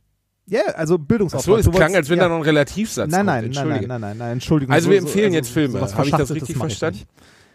Ja, 0.46 0.62
also 0.74 0.94
Ach 0.96 1.06
Bildungsauftrag. 1.06 1.62
so, 1.62 1.70
es 1.70 1.76
klang, 1.76 1.94
als 1.94 2.08
wenn 2.10 2.18
ja. 2.18 2.24
da 2.24 2.28
noch 2.30 2.36
ein 2.38 2.42
Relativsatz 2.42 3.10
Nein, 3.10 3.26
kommt. 3.26 3.54
nein, 3.54 3.68
nein, 3.68 3.68
nein, 3.68 3.86
nein, 3.88 4.00
nein, 4.00 4.18
nein, 4.18 4.32
Entschuldigung. 4.32 4.74
Also 4.74 4.86
So- 4.86 4.90
wir 4.92 5.00
so- 5.00 5.06
empfehlen 5.06 5.26
also 5.26 5.36
jetzt 5.36 5.50
Filme. 5.50 5.72
sowas 5.74 5.94
Habe 5.94 6.06
ich 6.08 6.10
das 6.14 6.30
richtig 6.32 6.50
ich 6.50 6.56
verstanden? 6.56 7.00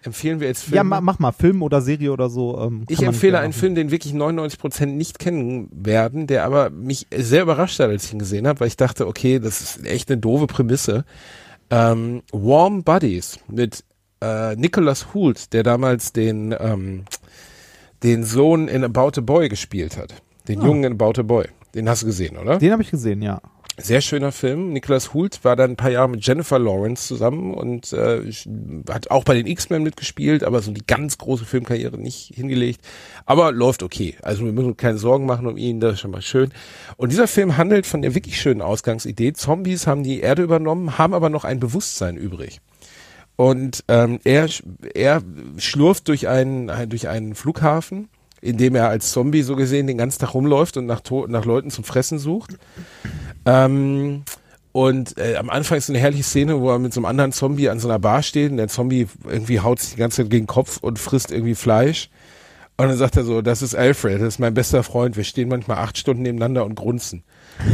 Empfehlen 0.04 0.40
wir 0.40 0.48
jetzt 0.48 0.64
Filme? 0.64 0.76
Ja, 0.78 0.84
ma, 0.84 1.02
mach 1.02 1.18
mal 1.20 1.32
Film 1.32 1.64
oder 1.64 1.82
Serie 1.82 2.12
oder 2.14 2.30
so. 2.30 2.58
Ähm, 2.62 2.86
Ich 2.88 3.02
empfehle 3.02 3.40
einen 3.40 3.50
machen. 3.50 3.60
Film, 3.60 3.76
den 3.76 3.90
wirklich 3.92 4.14
99% 4.14 4.86
nicht 4.96 5.18
kennen 5.20 5.68
werden, 5.74 6.28
der 6.28 6.46
aber 6.46 6.70
mich 6.70 7.08
sehr 7.14 7.42
überrascht 7.42 7.80
hat, 7.80 7.90
als 7.90 8.06
ich 8.06 8.14
ihn 8.14 8.20
gesehen 8.20 8.48
habe, 8.48 8.60
weil 8.60 8.68
ich 8.68 8.78
dachte, 8.78 9.08
okay, 9.08 9.40
das 9.40 9.62
ist 9.62 9.86
echt 9.86 10.10
eine 10.12 10.20
doofe 10.22 10.46
Prämisse. 10.48 11.06
Ähm, 11.72 12.22
Warm 12.32 12.84
Buddies 12.84 13.40
mit 13.50 13.84
äh, 14.22 14.56
Nicholas 14.56 15.14
Hoult, 15.16 15.52
der 15.54 15.64
damals 15.64 16.14
den, 16.14 16.56
ähm, 16.58 17.06
den 18.04 18.24
Sohn 18.24 18.68
in 18.68 18.84
About 18.84 19.14
a 19.18 19.22
Boy 19.22 19.50
gespielt 19.50 19.98
hat. 19.98 20.14
Den 20.48 20.62
Ah. 20.62 20.66
Jungen 20.68 20.84
in 20.84 20.94
About 20.94 21.20
a 21.20 21.24
Boy. 21.24 21.46
Den 21.76 21.90
hast 21.90 22.04
du 22.04 22.06
gesehen, 22.06 22.38
oder? 22.38 22.58
Den 22.58 22.72
habe 22.72 22.82
ich 22.82 22.90
gesehen, 22.90 23.22
ja. 23.22 23.42
Sehr 23.78 24.00
schöner 24.00 24.32
Film. 24.32 24.72
Nicholas 24.72 25.14
Hoult 25.14 25.44
war 25.44 25.58
dann 25.58 25.72
ein 25.72 25.76
paar 25.76 25.92
Jahre 25.92 26.08
mit 26.08 26.26
Jennifer 26.26 26.58
Lawrence 26.58 27.06
zusammen 27.06 27.54
und 27.54 27.92
äh, 27.92 28.22
hat 28.90 29.12
auch 29.12 29.26
bei 29.26 29.34
den 29.34 29.48
X-Men 29.48 29.84
mitgespielt, 29.84 30.46
aber 30.46 30.62
so 30.62 30.72
die 30.72 30.86
ganz 30.88 31.18
große 31.18 31.44
Filmkarriere 31.44 31.98
nicht 31.98 32.34
hingelegt. 32.34 32.80
Aber 33.26 33.52
läuft 33.52 33.84
okay. 33.84 34.16
Also 34.22 34.46
wir 34.46 34.54
müssen 34.54 34.70
uns 34.70 34.78
keine 34.78 34.98
Sorgen 34.98 35.26
machen 35.26 35.46
um 35.46 35.58
ihn, 35.58 35.82
das 35.82 35.96
ist 35.96 36.00
schon 36.00 36.12
mal 36.12 36.22
schön. 36.22 36.54
Und 36.96 37.12
dieser 37.12 37.28
Film 37.28 37.58
handelt 37.58 37.86
von 37.86 38.02
der 38.02 38.16
wirklich 38.16 38.40
schönen 38.40 38.62
Ausgangsidee. 38.62 39.34
Zombies 39.34 39.88
haben 39.88 40.04
die 40.04 40.22
Erde 40.22 40.44
übernommen, 40.44 40.98
haben 40.98 41.14
aber 41.14 41.30
noch 41.30 41.44
ein 41.44 41.60
Bewusstsein 41.60 42.16
übrig. 42.16 42.62
Und 43.36 43.84
ähm, 43.90 44.22
er, 44.24 44.48
er 44.94 45.22
schlurft 45.58 46.08
durch 46.08 46.30
einen, 46.30 46.72
durch 46.90 47.10
einen 47.10 47.36
Flughafen, 47.36 48.08
in 48.46 48.58
dem 48.58 48.76
er 48.76 48.90
als 48.90 49.12
Zombie 49.12 49.42
so 49.42 49.56
gesehen 49.56 49.88
den 49.88 49.98
ganzen 49.98 50.20
Tag 50.20 50.34
rumläuft 50.34 50.78
und 50.78 50.86
nach, 50.86 51.02
nach 51.28 51.46
Leuten 51.46 51.72
zum 51.72 51.84
Fressen 51.84 52.20
sucht. 52.20 52.58
Ähm, 53.46 54.24
und 54.72 55.18
äh, 55.18 55.38
am 55.38 55.50
Anfang 55.50 55.78
ist 55.78 55.90
eine 55.90 56.00
herrliche 56.00 56.24
Szene, 56.24 56.60
wo 56.60 56.70
er 56.70 56.80
mit 56.80 56.94
so 56.94 57.00
einem 57.00 57.06
anderen 57.06 57.32
Zombie 57.32 57.70
an 57.70 57.80
so 57.80 57.88
einer 57.88 58.00
Bar 58.00 58.24
steht 58.24 58.52
und 58.52 58.58
der 58.58 58.68
Zombie 58.68 59.08
irgendwie 59.28 59.62
haut 59.62 59.80
sich 59.80 59.94
die 59.94 60.00
ganze 60.00 60.24
Zeit 60.24 60.30
gegen 60.30 60.44
den 60.44 60.48
Kopf 60.48 60.78
und 60.78 61.00
frisst 61.00 61.32
irgendwie 61.32 61.56
Fleisch. 61.56 62.10
Und 62.78 62.90
dann 62.90 62.98
sagt 62.98 63.16
er 63.16 63.24
so, 63.24 63.42
das 63.42 63.62
ist 63.62 63.74
Alfred, 63.74 64.20
das 64.20 64.28
ist 64.28 64.40
mein 64.40 64.54
bester 64.54 64.84
Freund. 64.84 65.16
Wir 65.16 65.24
stehen 65.24 65.48
manchmal 65.48 65.78
acht 65.78 65.98
Stunden 65.98 66.24
nebeneinander 66.24 66.66
und 66.66 66.76
grunzen. 66.76 67.24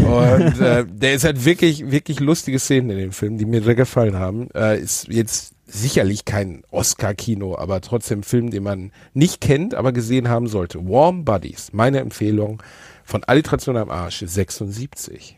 Und 0.06 0.62
äh, 0.62 0.86
der 0.88 1.16
ist 1.16 1.24
halt 1.24 1.44
wirklich, 1.44 1.90
wirklich 1.90 2.20
lustige 2.20 2.60
Szenen 2.60 2.92
in 2.92 2.98
dem 2.98 3.12
Film, 3.12 3.40
die 3.40 3.46
mir 3.46 3.64
sehr 3.64 3.74
gefallen 3.74 4.16
haben. 4.16 4.50
Äh, 4.54 4.80
ist 4.80 5.08
jetzt 5.08 5.56
sicherlich 5.72 6.26
kein 6.26 6.64
Oscar-Kino, 6.72 7.58
aber 7.58 7.82
trotzdem 7.82 8.24
Film, 8.24 8.52
den 8.52 8.64
man 8.64 8.92
nicht 9.14 9.42
kennt, 9.42 9.74
aber 9.74 9.92
gesehen 9.92 10.28
haben 10.30 10.48
sollte. 10.48 10.80
Warm 10.88 11.26
Buddies, 11.26 11.70
meine 11.74 12.00
Empfehlung 12.00 12.62
von 13.04 13.24
Alliteration 13.24 13.78
am 13.78 13.90
Arsch, 13.90 14.24
76. 14.26 15.38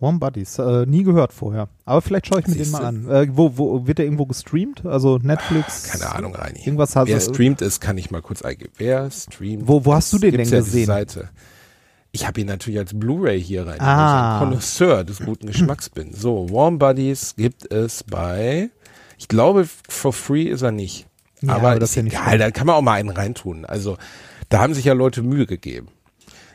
Warm 0.00 0.18
Buddies, 0.20 0.58
äh, 0.58 0.84
nie 0.86 1.02
gehört 1.04 1.32
vorher. 1.32 1.68
Aber 1.84 2.02
vielleicht 2.02 2.26
schaue 2.26 2.40
ich 2.40 2.46
mir 2.48 2.56
den 2.56 2.70
mal 2.72 2.84
an. 2.84 3.08
Äh, 3.08 3.28
wo, 3.30 3.56
wo 3.56 3.86
wird 3.86 3.98
der 3.98 4.04
irgendwo 4.04 4.26
gestreamt? 4.26 4.84
Also 4.84 5.18
Netflix? 5.18 5.84
Keine 5.84 6.14
Ahnung, 6.14 6.34
Reini. 6.34 6.58
Irgendwas 6.64 6.94
hast 6.96 7.08
Wer 7.08 7.20
streamt 7.20 7.62
ist, 7.62 7.80
kann 7.80 7.96
ich 7.96 8.10
mal 8.10 8.20
kurz 8.20 8.42
eingeben. 8.42 8.72
Wer 8.76 9.10
streamt? 9.10 9.66
Wo- 9.66 9.84
wo 9.84 9.94
hast 9.94 10.12
du 10.12 10.18
den 10.18 10.32
denn 10.36 10.48
ja 10.48 10.58
gesehen? 10.58 10.86
Seite. 10.86 11.30
Ich 12.12 12.26
habe 12.26 12.40
ihn 12.40 12.46
natürlich 12.48 12.78
als 12.78 12.92
Blu-ray 12.92 13.42
hier 13.42 13.66
rein, 13.66 13.80
Ah. 13.80 13.86
weil 13.86 14.04
ich 14.04 14.42
ein 14.42 14.48
Connoisseur 14.50 15.04
des 15.04 15.20
guten 15.20 15.46
Geschmacks 15.46 15.88
bin. 15.88 16.12
So, 16.12 16.48
Warm 16.50 16.78
Buddies 16.78 17.34
gibt 17.36 17.72
es 17.72 18.02
bei, 18.04 18.70
ich 19.24 19.28
glaube, 19.28 19.66
for 19.88 20.12
free 20.12 20.42
ist 20.42 20.60
er 20.60 20.70
nicht. 20.70 21.06
Ja, 21.40 21.54
aber 21.54 21.70
aber 21.70 21.80
das 21.80 21.90
ist 21.90 21.96
ja 21.96 22.02
nicht 22.02 22.12
egal, 22.12 22.36
da 22.36 22.50
kann 22.50 22.66
man 22.66 22.76
auch 22.76 22.82
mal 22.82 22.92
einen 22.92 23.08
reintun. 23.08 23.64
Also, 23.64 23.96
da 24.50 24.58
haben 24.58 24.74
sich 24.74 24.84
ja 24.84 24.92
Leute 24.92 25.22
Mühe 25.22 25.46
gegeben. 25.46 25.88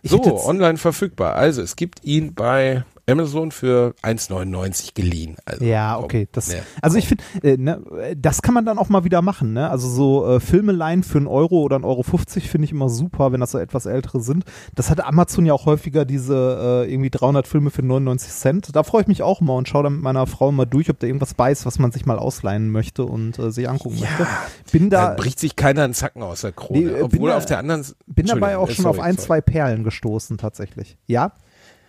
Ich 0.04 0.12
So, 0.12 0.22
online 0.46 0.78
verfügbar. 0.78 1.34
Also, 1.34 1.64
es 1.64 1.76
gibt 1.76 2.04
ihn 2.04 2.36
bei 2.36 2.86
Amazon 3.12 3.52
für 3.52 3.94
1,99 4.04 4.94
geliehen. 4.94 5.38
Also, 5.46 5.64
Ja, 5.66 5.98
okay. 6.00 6.28
Das, 6.32 6.50
ne, 6.50 6.62
also 6.82 6.98
ich 6.98 7.08
finde, 7.08 7.24
äh, 7.44 7.58
ne, 7.58 7.82
das 8.18 8.42
kann 8.42 8.54
man 8.54 8.66
dann 8.66 8.78
auch 8.78 8.90
mal 8.90 9.04
wieder 9.04 9.22
machen. 9.22 9.54
Ne? 9.54 9.70
Also 9.70 9.88
so 9.90 10.28
äh, 10.28 10.40
Filme 10.40 10.72
leihen 10.72 11.04
für 11.04 11.18
einen 11.18 11.28
Euro 11.28 11.62
oder 11.62 11.76
einen 11.76 11.86
Euro 11.86 12.04
50 12.04 12.50
finde 12.50 12.66
ich 12.66 12.72
immer 12.72 12.90
super, 12.90 13.32
wenn 13.32 13.40
das 13.40 13.52
so 13.52 13.58
etwas 13.58 13.86
ältere 13.86 14.22
sind. 14.22 14.46
Das 14.76 14.90
hat 14.90 15.04
Amazon 15.04 15.46
ja 15.46 15.54
auch 15.54 15.66
häufiger 15.66 16.06
diese 16.06 16.86
äh, 16.86 16.92
irgendwie 16.92 17.10
300 17.10 17.48
Filme 17.48 17.70
für 17.70 17.82
99 17.84 18.32
Cent. 18.32 18.76
Da 18.76 18.84
freue 18.84 19.02
ich 19.02 19.08
mich 19.08 19.24
auch 19.24 19.42
immer 19.42 19.56
und 19.56 19.68
schaue 19.68 19.84
dann 19.84 19.94
mit 19.94 20.04
meiner 20.04 20.28
Frau 20.28 20.52
mal 20.52 20.66
durch, 20.66 20.90
ob 20.90 21.00
da 21.00 21.08
irgendwas 21.08 21.34
bei 21.34 21.52
ist, 21.52 21.66
was 21.66 21.80
man 21.80 21.92
sich 21.92 22.06
mal 22.06 22.20
ausleihen 22.20 22.70
möchte 22.72 23.04
und 23.06 23.38
äh, 23.40 23.52
sich 23.52 23.68
angucken 23.70 24.00
möchte. 24.00 24.28
Bin 24.72 24.90
Da 24.90 25.10
da, 25.10 25.16
bricht 25.16 25.40
sich 25.40 25.56
keiner 25.56 25.84
einen 25.84 25.94
Zacken 25.94 26.22
aus 26.24 26.42
der 26.42 26.52
Krone. 26.52 26.80
Nee, 26.80 26.86
äh, 26.88 26.94
bin 26.94 27.04
Obwohl 27.04 27.30
da- 27.32 27.38
auf 27.38 27.46
der 27.46 27.60
anderen 27.60 27.86
bin 28.08 28.26
dabei 28.28 28.58
auch 28.58 28.70
äh, 28.70 28.74
schon 28.74 28.84
sorry, 28.84 28.98
auf 29.00 29.04
ein, 29.04 29.16
sorry. 29.16 29.26
zwei 29.28 29.42
Perlen 29.42 29.84
gestoßen 29.84 30.38
tatsächlich. 30.38 30.98
Ja? 31.08 31.34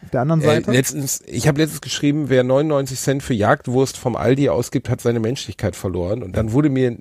Auf 0.03 0.11
der 0.11 0.21
anderen 0.23 0.41
Äh, 0.43 0.45
Seite? 0.47 0.71
letztens, 0.73 1.23
ich 1.27 1.47
habe 1.49 1.61
letztens 1.61 1.81
geschrieben, 1.81 2.29
wer 2.29 2.43
99 2.45 2.99
Cent 2.99 3.23
für 3.23 3.35
Jagdwurst 3.35 3.97
vom 3.99 4.17
Aldi 4.17 4.49
ausgibt, 4.49 4.89
hat 4.89 5.01
seine 5.01 5.21
Menschlichkeit 5.21 5.77
verloren. 5.77 6.23
Und 6.23 6.37
dann 6.37 6.53
wurde 6.53 6.71
mir, 6.71 6.97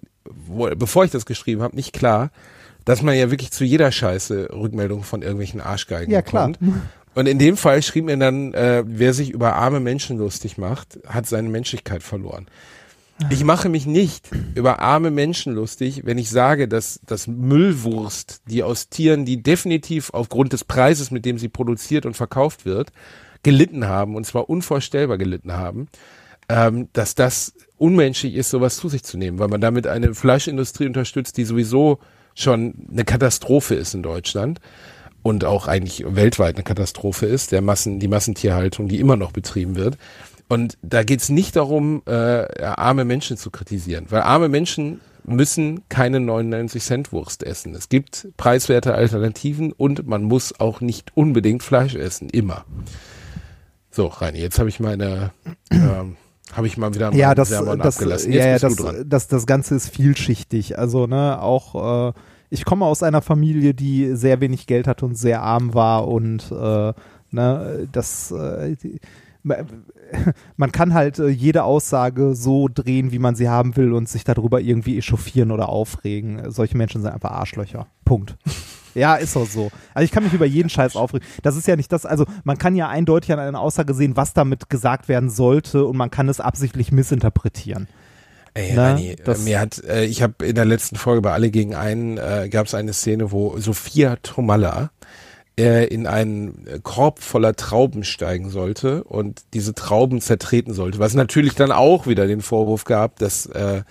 bevor 0.77 1.05
ich 1.05 1.11
das 1.11 1.25
geschrieben 1.25 1.61
habe, 1.61 1.75
nicht 1.75 1.93
klar, 1.93 2.31
dass 2.85 3.01
man 3.01 3.15
ja 3.15 3.29
wirklich 3.31 3.51
zu 3.51 3.63
jeder 3.63 3.91
Scheiße 3.91 4.49
Rückmeldungen 4.53 5.03
von 5.03 5.21
irgendwelchen 5.21 5.61
Arschgeigen 5.61 6.11
Ja, 6.11 6.21
klar. 6.21 6.49
bekommt. 6.49 6.81
Und 7.15 7.27
in 7.27 7.39
dem 7.39 7.57
Fall 7.57 7.81
schrieb 7.81 8.05
mir 8.05 8.17
dann, 8.17 8.53
äh, 8.53 8.83
wer 8.85 9.13
sich 9.13 9.31
über 9.31 9.55
arme 9.55 9.79
Menschen 9.79 10.17
lustig 10.17 10.57
macht, 10.57 10.99
hat 11.07 11.25
seine 11.27 11.49
Menschlichkeit 11.49 12.03
verloren. 12.03 12.47
Ich 13.29 13.43
mache 13.43 13.67
mich 13.67 13.85
nicht 13.85 14.29
über 14.55 14.79
arme 14.79 15.11
Menschen 15.11 15.53
lustig, 15.53 16.03
wenn 16.05 16.17
ich 16.17 16.29
sage, 16.29 16.67
dass 16.67 17.01
das 17.05 17.27
Müllwurst, 17.27 18.41
die 18.47 18.63
aus 18.63 18.89
Tieren, 18.89 19.25
die 19.25 19.43
definitiv 19.43 20.11
aufgrund 20.13 20.53
des 20.53 20.63
Preises, 20.63 21.11
mit 21.11 21.25
dem 21.25 21.37
sie 21.37 21.49
produziert 21.49 22.05
und 22.05 22.15
verkauft 22.15 22.65
wird, 22.65 22.91
gelitten 23.43 23.87
haben, 23.87 24.15
und 24.15 24.25
zwar 24.25 24.49
unvorstellbar 24.49 25.17
gelitten 25.17 25.51
haben, 25.51 25.89
ähm, 26.47 26.87
dass 26.93 27.13
das 27.13 27.53
unmenschlich 27.77 28.35
ist, 28.35 28.49
sowas 28.49 28.77
zu 28.77 28.89
sich 28.89 29.03
zu 29.03 29.17
nehmen, 29.17 29.37
weil 29.37 29.49
man 29.49 29.61
damit 29.61 29.85
eine 29.85 30.13
Fleischindustrie 30.15 30.87
unterstützt, 30.87 31.37
die 31.37 31.45
sowieso 31.45 31.99
schon 32.35 32.73
eine 32.91 33.03
Katastrophe 33.03 33.75
ist 33.75 33.93
in 33.93 34.03
Deutschland 34.03 34.59
und 35.21 35.43
auch 35.43 35.67
eigentlich 35.67 36.03
weltweit 36.07 36.55
eine 36.55 36.63
Katastrophe 36.63 37.25
ist, 37.25 37.51
der 37.51 37.61
Massen, 37.61 37.99
die 37.99 38.07
Massentierhaltung, 38.07 38.87
die 38.87 38.99
immer 38.99 39.17
noch 39.17 39.31
betrieben 39.31 39.75
wird. 39.75 39.97
Und 40.49 40.77
da 40.81 41.03
geht's 41.03 41.29
nicht 41.29 41.55
darum, 41.55 42.01
äh, 42.05 42.11
arme 42.63 43.05
Menschen 43.05 43.37
zu 43.37 43.51
kritisieren, 43.51 44.07
weil 44.09 44.21
arme 44.21 44.49
Menschen 44.49 44.99
müssen 45.23 45.87
keine 45.89 46.19
99 46.19 46.83
Cent 46.83 47.11
Wurst 47.13 47.43
essen. 47.43 47.75
Es 47.75 47.87
gibt 47.87 48.27
preiswerte 48.35 48.95
Alternativen 48.95 49.71
und 49.71 50.07
man 50.07 50.23
muss 50.23 50.59
auch 50.59 50.81
nicht 50.81 51.15
unbedingt 51.15 51.63
Fleisch 51.63 51.95
essen, 51.95 52.29
immer. 52.29 52.65
So, 53.91 54.07
Reini, 54.07 54.39
jetzt 54.39 54.59
habe 54.59 54.69
ich 54.69 54.79
meine 54.79 55.31
ähm, 55.71 56.17
Habe 56.53 56.67
ich 56.67 56.77
mal 56.77 56.93
wieder 56.93 57.13
ja, 57.13 57.35
das, 57.35 57.49
Sermon 57.49 57.79
das, 57.79 57.97
abgelassen. 57.97 58.31
ja, 58.31 58.45
ja, 58.45 58.51
Jetzt 58.53 58.63
das, 58.63 58.75
das, 59.05 59.27
das 59.27 59.45
Ganze 59.45 59.75
ist 59.75 59.89
vielschichtig. 59.89 60.79
Also, 60.79 61.05
ne, 61.05 61.41
auch, 61.41 62.09
äh, 62.09 62.13
ich 62.49 62.65
komme 62.65 62.85
aus 62.85 63.03
einer 63.03 63.21
Familie, 63.21 63.73
die 63.73 64.15
sehr 64.15 64.41
wenig 64.41 64.65
Geld 64.65 64.87
hat 64.87 65.03
und 65.03 65.15
sehr 65.15 65.43
arm 65.43 65.73
war 65.73 66.07
und, 66.07 66.51
äh, 66.51 66.93
ne, 67.31 67.87
das, 67.91 68.31
äh, 68.31 68.75
die, 68.81 68.99
man 70.57 70.71
kann 70.71 70.93
halt 70.93 71.19
äh, 71.19 71.27
jede 71.29 71.63
Aussage 71.63 72.35
so 72.35 72.67
drehen, 72.67 73.11
wie 73.11 73.19
man 73.19 73.35
sie 73.35 73.47
haben 73.49 73.75
will 73.77 73.93
und 73.93 74.09
sich 74.09 74.23
darüber 74.23 74.59
irgendwie 74.59 74.97
echauffieren 74.97 75.51
oder 75.51 75.69
aufregen. 75.69 76.51
Solche 76.51 76.77
Menschen 76.77 77.01
sind 77.01 77.11
einfach 77.11 77.31
Arschlöcher. 77.31 77.87
Punkt. 78.05 78.35
Ja, 78.95 79.15
ist 79.17 79.37
auch 79.37 79.45
so. 79.45 79.69
Also 79.93 80.03
ich 80.03 80.11
kann 80.11 80.23
mich 80.23 80.33
über 80.33 80.47
jeden 80.47 80.67
Scheiß 80.67 80.95
aufregen. 80.95 81.25
Das 81.43 81.55
ist 81.55 81.67
ja 81.67 81.75
nicht 81.75 81.91
das, 81.91 82.07
also 82.07 82.25
man 82.43 82.57
kann 82.57 82.75
ja 82.75 82.89
eindeutig 82.89 83.31
an 83.31 83.37
einer 83.37 83.59
Aussage 83.59 83.93
sehen, 83.93 84.17
was 84.17 84.33
damit 84.33 84.67
gesagt 84.71 85.07
werden 85.07 85.29
sollte 85.29 85.85
und 85.85 85.95
man 85.95 86.09
kann 86.09 86.27
es 86.27 86.39
absichtlich 86.39 86.91
missinterpretieren. 86.91 87.87
Ey, 88.55 88.73
Na, 88.75 88.93
Rani, 88.93 89.09
äh, 89.11 89.15
das- 89.23 89.43
mir 89.43 89.59
hat, 89.59 89.83
äh, 89.83 90.05
ich 90.05 90.23
habe 90.23 90.43
in 90.43 90.55
der 90.55 90.65
letzten 90.65 90.95
Folge 90.95 91.21
bei 91.21 91.31
Alle 91.31 91.51
gegen 91.51 91.75
einen 91.75 92.17
äh, 92.17 92.49
gab 92.49 92.65
es 92.65 92.73
eine 92.73 92.91
Szene, 92.93 93.31
wo 93.31 93.59
Sophia 93.59 94.15
Tomalla 94.23 94.89
äh, 95.59 95.85
in 95.85 96.07
einen 96.07 96.65
Korb 96.83 97.19
voller 97.19 97.53
Trauben 97.53 98.05
steigen 98.05 98.49
sollte 98.49 99.03
und 99.03 99.41
diese 99.53 99.73
Trauben 99.73 100.21
zertreten 100.21 100.73
sollte. 100.73 100.99
Was 100.99 101.13
natürlich 101.13 101.53
dann 101.55 101.73
auch 101.73 102.07
wieder 102.07 102.27
den 102.27 102.41
Vorwurf 102.41 102.85
gab, 102.85 103.19
dass 103.19 103.45
äh, 103.47 103.83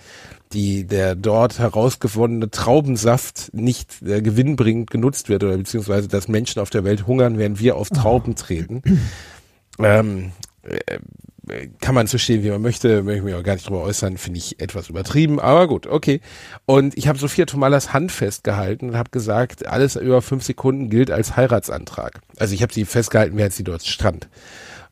die 0.51 0.85
der 0.85 1.13
dort 1.13 1.59
herausgewonnene 1.59 2.49
Traubensaft 2.49 3.51
nicht 3.53 4.01
äh, 4.01 4.23
gewinnbringend 4.23 4.89
genutzt 4.89 5.29
wird 5.29 5.43
oder 5.43 5.57
beziehungsweise 5.57 6.07
dass 6.07 6.27
Menschen 6.27 6.59
auf 6.59 6.71
der 6.71 6.83
Welt 6.83 7.05
hungern, 7.05 7.37
während 7.37 7.59
wir 7.59 7.75
auf 7.75 7.89
Trauben 7.89 8.35
treten. 8.35 8.81
Ähm, 9.77 10.31
äh, 10.63 10.97
kann 11.81 11.95
man 11.95 12.07
so 12.07 12.17
stehen, 12.17 12.43
wie 12.43 12.49
man 12.49 12.61
möchte, 12.61 13.03
möchte 13.03 13.19
ich 13.19 13.23
mich 13.23 13.35
auch 13.35 13.43
gar 13.43 13.53
nicht 13.53 13.67
drüber 13.67 13.81
äußern, 13.81 14.17
finde 14.17 14.39
ich 14.39 14.59
etwas 14.59 14.89
übertrieben, 14.89 15.39
aber 15.39 15.67
gut, 15.67 15.87
okay. 15.87 16.21
Und 16.65 16.97
ich 16.97 17.07
habe 17.07 17.19
Sophia 17.19 17.45
Tomalas 17.45 17.93
Hand 17.93 18.11
festgehalten 18.11 18.89
und 18.89 18.97
habe 18.97 19.09
gesagt, 19.09 19.65
alles 19.65 19.95
über 19.95 20.21
fünf 20.21 20.43
Sekunden 20.43 20.89
gilt 20.89 21.11
als 21.11 21.35
Heiratsantrag. 21.35 22.21
Also 22.37 22.53
ich 22.53 22.61
habe 22.61 22.73
sie 22.73 22.85
festgehalten, 22.85 23.37
während 23.37 23.53
sie 23.53 23.63
dort 23.63 23.85
stand. 23.85 24.29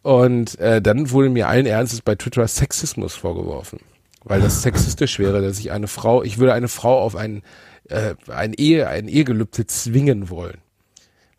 Und 0.01 0.59
äh, 0.59 0.81
dann 0.81 1.11
wurde 1.11 1.29
mir 1.29 1.47
allen 1.47 1.65
Ernstes 1.65 2.01
bei 2.01 2.15
Twitter 2.15 2.47
Sexismus 2.47 3.15
vorgeworfen, 3.15 3.79
weil 4.23 4.41
das 4.41 4.61
sexistisch 4.61 5.19
wäre, 5.19 5.41
dass 5.41 5.59
ich 5.59 5.71
eine 5.71 5.87
Frau, 5.87 6.23
ich 6.23 6.37
würde 6.37 6.53
eine 6.53 6.67
Frau 6.67 6.99
auf 6.99 7.15
ein, 7.15 7.41
äh, 7.89 8.15
ein 8.29 8.53
Ehe, 8.53 8.87
ein 8.87 9.07
Ehegelübde 9.07 9.67
zwingen 9.67 10.29
wollen. 10.29 10.59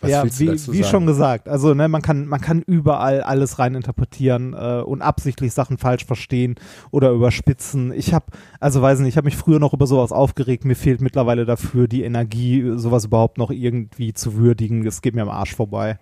Was 0.00 0.10
ja, 0.10 0.24
wie, 0.24 0.50
wie 0.72 0.84
schon 0.84 1.06
gesagt, 1.06 1.48
also 1.48 1.74
ne, 1.74 1.88
man 1.88 2.02
kann 2.02 2.26
man 2.26 2.40
kann 2.40 2.62
überall 2.62 3.20
alles 3.20 3.58
rein 3.58 3.74
interpretieren 3.74 4.54
äh, 4.54 4.80
und 4.80 5.02
absichtlich 5.02 5.52
Sachen 5.52 5.76
falsch 5.76 6.04
verstehen 6.04 6.54
oder 6.92 7.10
überspitzen. 7.10 7.92
Ich 7.92 8.14
habe 8.14 8.26
also 8.60 8.80
weiß 8.80 9.00
nicht, 9.00 9.08
ich 9.08 9.16
habe 9.16 9.24
mich 9.24 9.36
früher 9.36 9.58
noch 9.58 9.74
über 9.74 9.88
sowas 9.88 10.12
aufgeregt. 10.12 10.64
Mir 10.64 10.76
fehlt 10.76 11.00
mittlerweile 11.00 11.46
dafür 11.46 11.88
die 11.88 12.04
Energie, 12.04 12.72
sowas 12.76 13.06
überhaupt 13.06 13.38
noch 13.38 13.50
irgendwie 13.50 14.12
zu 14.12 14.34
würdigen. 14.34 14.86
Es 14.86 15.02
geht 15.02 15.14
mir 15.14 15.22
am 15.22 15.30
Arsch 15.30 15.54
vorbei. 15.54 15.98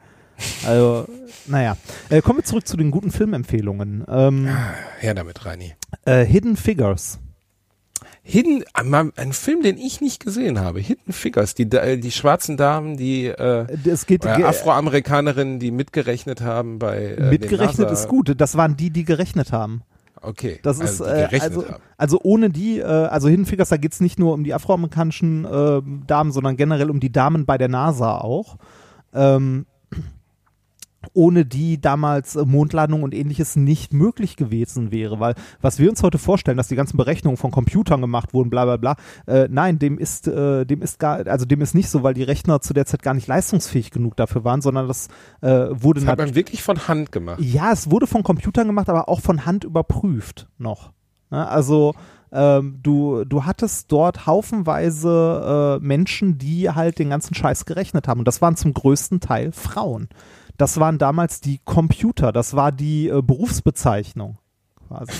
Also, 0.66 1.06
naja. 1.46 1.76
Äh, 2.10 2.20
kommen 2.20 2.40
wir 2.40 2.44
zurück 2.44 2.66
zu 2.66 2.76
den 2.76 2.90
guten 2.90 3.10
Filmempfehlungen. 3.10 4.04
Ähm, 4.08 4.48
Her 4.98 5.14
damit, 5.14 5.46
Reini. 5.46 5.74
äh, 6.04 6.24
Hidden 6.24 6.56
Figures. 6.56 7.18
Hidden, 8.28 8.64
ein 8.74 9.32
Film, 9.32 9.62
den 9.62 9.78
ich 9.78 10.00
nicht 10.00 10.24
gesehen 10.24 10.58
habe. 10.58 10.80
Hidden 10.80 11.12
Figures, 11.12 11.54
die, 11.54 11.68
die 11.68 12.10
schwarzen 12.10 12.56
Damen, 12.56 12.96
die 12.96 13.26
äh, 13.26 13.66
Es 13.88 14.06
geht 14.06 14.24
äh, 14.24 14.42
Afroamerikanerinnen, 14.42 15.60
die 15.60 15.70
mitgerechnet 15.70 16.40
haben 16.40 16.80
bei 16.80 17.14
äh, 17.14 17.30
mitgerechnet 17.30 17.88
ist 17.92 18.08
gut. 18.08 18.34
Das 18.36 18.56
waren 18.56 18.76
die, 18.76 18.90
die 18.90 19.04
gerechnet 19.04 19.52
haben. 19.52 19.82
Okay, 20.20 20.58
Das 20.64 20.80
also 20.80 21.04
ist 21.04 21.10
die 21.30 21.36
äh, 21.36 21.40
also, 21.40 21.68
haben. 21.68 21.82
also 21.96 22.20
ohne 22.20 22.50
die, 22.50 22.80
äh, 22.80 22.82
also 22.82 23.28
Hidden 23.28 23.46
Figures, 23.46 23.68
da 23.68 23.76
geht's 23.76 24.00
nicht 24.00 24.18
nur 24.18 24.34
um 24.34 24.42
die 24.42 24.54
afroamerikanischen 24.54 25.44
äh, 25.44 25.82
Damen, 26.08 26.32
sondern 26.32 26.56
generell 26.56 26.90
um 26.90 26.98
die 26.98 27.12
Damen 27.12 27.46
bei 27.46 27.58
der 27.58 27.68
NASA 27.68 28.18
auch. 28.18 28.56
Ähm, 29.14 29.66
ohne 31.16 31.46
die 31.46 31.80
damals 31.80 32.36
äh, 32.36 32.44
Mondlandung 32.44 33.02
und 33.02 33.14
ähnliches 33.14 33.56
nicht 33.56 33.92
möglich 33.92 34.36
gewesen 34.36 34.92
wäre, 34.92 35.18
weil 35.18 35.34
was 35.60 35.78
wir 35.78 35.88
uns 35.88 36.02
heute 36.02 36.18
vorstellen, 36.18 36.56
dass 36.56 36.68
die 36.68 36.76
ganzen 36.76 36.96
Berechnungen 36.96 37.36
von 37.36 37.50
Computern 37.50 38.00
gemacht 38.00 38.34
wurden, 38.34 38.50
bla 38.50 38.64
bla 38.64 38.76
bla, 38.76 38.96
äh, 39.26 39.48
nein, 39.50 39.78
dem 39.78 39.98
ist, 39.98 40.28
äh, 40.28 40.64
dem 40.66 40.82
ist 40.82 40.98
gar, 40.98 41.26
also 41.26 41.46
dem 41.46 41.60
ist 41.62 41.74
nicht 41.74 41.88
so, 41.88 42.02
weil 42.02 42.14
die 42.14 42.22
Rechner 42.22 42.60
zu 42.60 42.74
der 42.74 42.86
Zeit 42.86 43.02
gar 43.02 43.14
nicht 43.14 43.26
leistungsfähig 43.26 43.90
genug 43.90 44.16
dafür 44.16 44.44
waren, 44.44 44.60
sondern 44.60 44.88
das 44.88 45.08
äh, 45.40 45.68
wurde 45.70 46.00
Das 46.00 46.08
hat 46.08 46.18
man 46.18 46.34
wirklich 46.34 46.62
von 46.62 46.86
Hand 46.86 47.12
gemacht. 47.12 47.40
ja, 47.40 47.72
es 47.72 47.90
wurde 47.90 48.06
von 48.06 48.22
Computern 48.22 48.66
gemacht, 48.66 48.88
aber 48.88 49.08
auch 49.08 49.20
von 49.20 49.46
Hand 49.46 49.64
überprüft 49.64 50.48
noch. 50.58 50.92
Ne? 51.30 51.48
Also 51.48 51.94
ähm, 52.32 52.80
du, 52.82 53.24
du 53.24 53.44
hattest 53.44 53.90
dort 53.90 54.26
haufenweise 54.26 55.78
äh, 55.80 55.84
Menschen, 55.84 56.36
die 56.38 56.70
halt 56.70 56.98
den 56.98 57.08
ganzen 57.08 57.34
Scheiß 57.34 57.64
gerechnet 57.64 58.08
haben. 58.08 58.18
Und 58.18 58.28
das 58.28 58.42
waren 58.42 58.56
zum 58.56 58.74
größten 58.74 59.20
Teil 59.20 59.52
Frauen. 59.52 60.08
Das 60.56 60.78
waren 60.80 60.98
damals 60.98 61.40
die 61.40 61.60
Computer, 61.64 62.32
das 62.32 62.54
war 62.54 62.72
die 62.72 63.08
äh, 63.08 63.22
Berufsbezeichnung 63.22 64.38
quasi. 64.88 65.12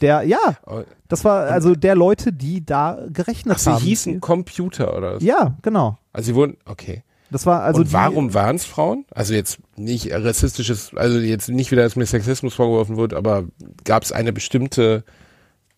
Der, 0.00 0.22
ja, 0.24 0.56
Oh, 0.66 0.82
das 1.08 1.24
war 1.24 1.46
also 1.46 1.74
der 1.74 1.94
Leute, 1.94 2.32
die 2.32 2.64
da 2.64 2.98
gerechnet 3.10 3.54
Ach, 3.56 3.58
sie 3.60 3.70
haben. 3.70 3.82
hießen 3.82 4.20
Computer 4.20 4.96
oder 4.96 5.14
was? 5.16 5.22
Ja, 5.22 5.56
genau. 5.62 5.98
Also 6.12 6.26
sie 6.26 6.34
wurden, 6.34 6.56
okay. 6.66 7.04
Das 7.30 7.46
war 7.46 7.62
also 7.62 7.80
Und 7.80 7.92
warum 7.92 8.34
waren 8.34 8.56
es 8.56 8.64
Frauen? 8.64 9.06
Also 9.10 9.34
jetzt 9.34 9.58
nicht 9.76 10.12
rassistisches, 10.12 10.92
also 10.94 11.18
jetzt 11.18 11.48
nicht 11.48 11.70
wieder, 11.70 11.82
dass 11.82 11.96
mir 11.96 12.06
Sexismus 12.06 12.54
vorgeworfen 12.54 12.96
wird, 12.96 13.14
aber 13.14 13.44
gab 13.84 14.02
es 14.02 14.12
eine 14.12 14.32
bestimmte 14.32 15.04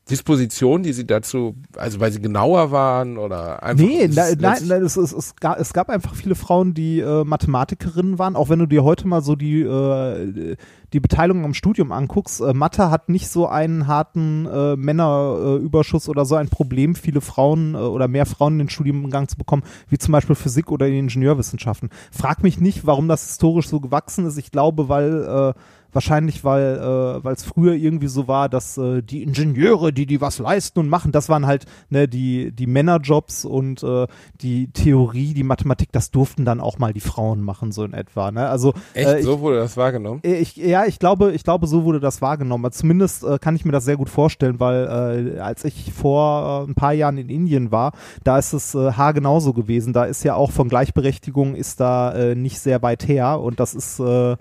Disposition, 0.08 0.84
die 0.84 0.92
sie 0.92 1.04
dazu, 1.04 1.56
also 1.76 1.98
weil 1.98 2.12
sie 2.12 2.20
genauer 2.20 2.70
waren 2.70 3.18
oder 3.18 3.60
einfach? 3.64 3.84
Nee, 3.84 4.06
nein, 4.06 4.36
nein 4.38 4.82
es, 4.84 4.96
es, 4.96 5.12
es, 5.12 5.34
gab, 5.34 5.58
es 5.58 5.72
gab 5.72 5.88
einfach 5.88 6.14
viele 6.14 6.36
Frauen, 6.36 6.74
die 6.74 7.00
äh, 7.00 7.24
Mathematikerinnen 7.24 8.16
waren, 8.16 8.36
auch 8.36 8.48
wenn 8.48 8.60
du 8.60 8.66
dir 8.66 8.84
heute 8.84 9.08
mal 9.08 9.20
so 9.20 9.34
die, 9.34 9.62
äh, 9.62 10.56
die 10.92 11.00
Beteiligung 11.00 11.44
am 11.44 11.54
Studium 11.54 11.90
anguckst. 11.90 12.40
Äh, 12.40 12.54
Mathe 12.54 12.88
hat 12.88 13.08
nicht 13.08 13.28
so 13.28 13.48
einen 13.48 13.88
harten 13.88 14.46
äh, 14.46 14.76
Männerüberschuss 14.76 16.08
oder 16.08 16.24
so 16.24 16.36
ein 16.36 16.50
Problem, 16.50 16.94
viele 16.94 17.20
Frauen 17.20 17.74
äh, 17.74 17.78
oder 17.78 18.06
mehr 18.06 18.26
Frauen 18.26 18.54
in 18.54 18.58
den 18.60 18.70
Studiengang 18.70 19.26
zu 19.26 19.36
bekommen, 19.36 19.64
wie 19.88 19.98
zum 19.98 20.12
Beispiel 20.12 20.36
Physik 20.36 20.70
oder 20.70 20.86
in 20.86 20.94
Ingenieurwissenschaften. 20.94 21.90
Frag 22.12 22.44
mich 22.44 22.60
nicht, 22.60 22.86
warum 22.86 23.08
das 23.08 23.26
historisch 23.26 23.68
so 23.68 23.80
gewachsen 23.80 24.24
ist. 24.24 24.38
Ich 24.38 24.52
glaube, 24.52 24.88
weil 24.88 25.54
äh, 25.56 25.60
Wahrscheinlich, 25.92 26.44
weil 26.44 26.76
äh, 26.76 27.24
weil 27.24 27.34
es 27.34 27.44
früher 27.44 27.74
irgendwie 27.74 28.08
so 28.08 28.28
war, 28.28 28.48
dass 28.48 28.78
äh, 28.78 29.02
die 29.02 29.22
Ingenieure, 29.22 29.92
die 29.92 30.06
die 30.06 30.20
was 30.20 30.38
leisten 30.38 30.80
und 30.80 30.88
machen, 30.88 31.12
das 31.12 31.28
waren 31.28 31.46
halt 31.46 31.64
ne, 31.88 32.08
die 32.08 32.52
die 32.52 32.66
Männerjobs 32.66 33.44
und 33.44 33.82
äh, 33.82 34.06
die 34.40 34.70
Theorie, 34.72 35.34
die 35.34 35.42
Mathematik, 35.42 35.92
das 35.92 36.10
durften 36.10 36.44
dann 36.44 36.60
auch 36.60 36.78
mal 36.78 36.92
die 36.92 37.00
Frauen 37.00 37.40
machen 37.40 37.72
so 37.72 37.84
in 37.84 37.92
etwa. 37.92 38.30
Ne? 38.30 38.48
Also 38.48 38.74
Echt, 38.94 39.08
äh, 39.08 39.18
ich, 39.18 39.24
so 39.24 39.40
wurde 39.40 39.58
das 39.58 39.76
wahrgenommen? 39.76 40.20
ich, 40.22 40.56
ja, 40.56 40.84
ich 40.86 40.98
glaube, 40.98 41.32
ich 41.32 41.44
glaube, 41.44 41.66
so 41.66 41.84
wurde 41.84 42.00
das 42.00 42.22
wahrgenommen. 42.22 42.64
Also 42.64 42.80
Zumindest 42.80 43.24
äh, 43.24 43.38
kann 43.38 43.56
ich 43.56 43.64
mir 43.64 43.72
das 43.72 43.84
sehr 43.84 43.96
gut 43.96 44.10
vorstellen, 44.10 44.60
weil 44.60 45.36
äh, 45.36 45.40
als 45.40 45.64
ich 45.64 45.92
vor 45.92 46.64
äh, 46.66 46.70
ein 46.70 46.74
paar 46.74 46.92
Jahren 46.92 47.18
in 47.18 47.28
Indien 47.28 47.72
war, 47.72 47.92
da 48.22 48.38
ist 48.38 48.52
es 48.52 48.74
äh, 48.74 48.92
haargenauso 48.92 49.52
gewesen. 49.52 49.92
Da 49.92 50.04
ist 50.04 50.24
ja 50.24 50.34
auch 50.34 50.50
von 50.50 50.68
Gleichberechtigung 50.68 51.54
ist 51.54 51.80
da 51.80 52.12
äh, 52.12 52.34
nicht 52.34 52.60
sehr 52.60 52.82
weit 52.82 53.08
her 53.08 53.40
und 53.40 53.60
das 53.60 53.74
ist 53.74 53.98
äh, 54.00 54.36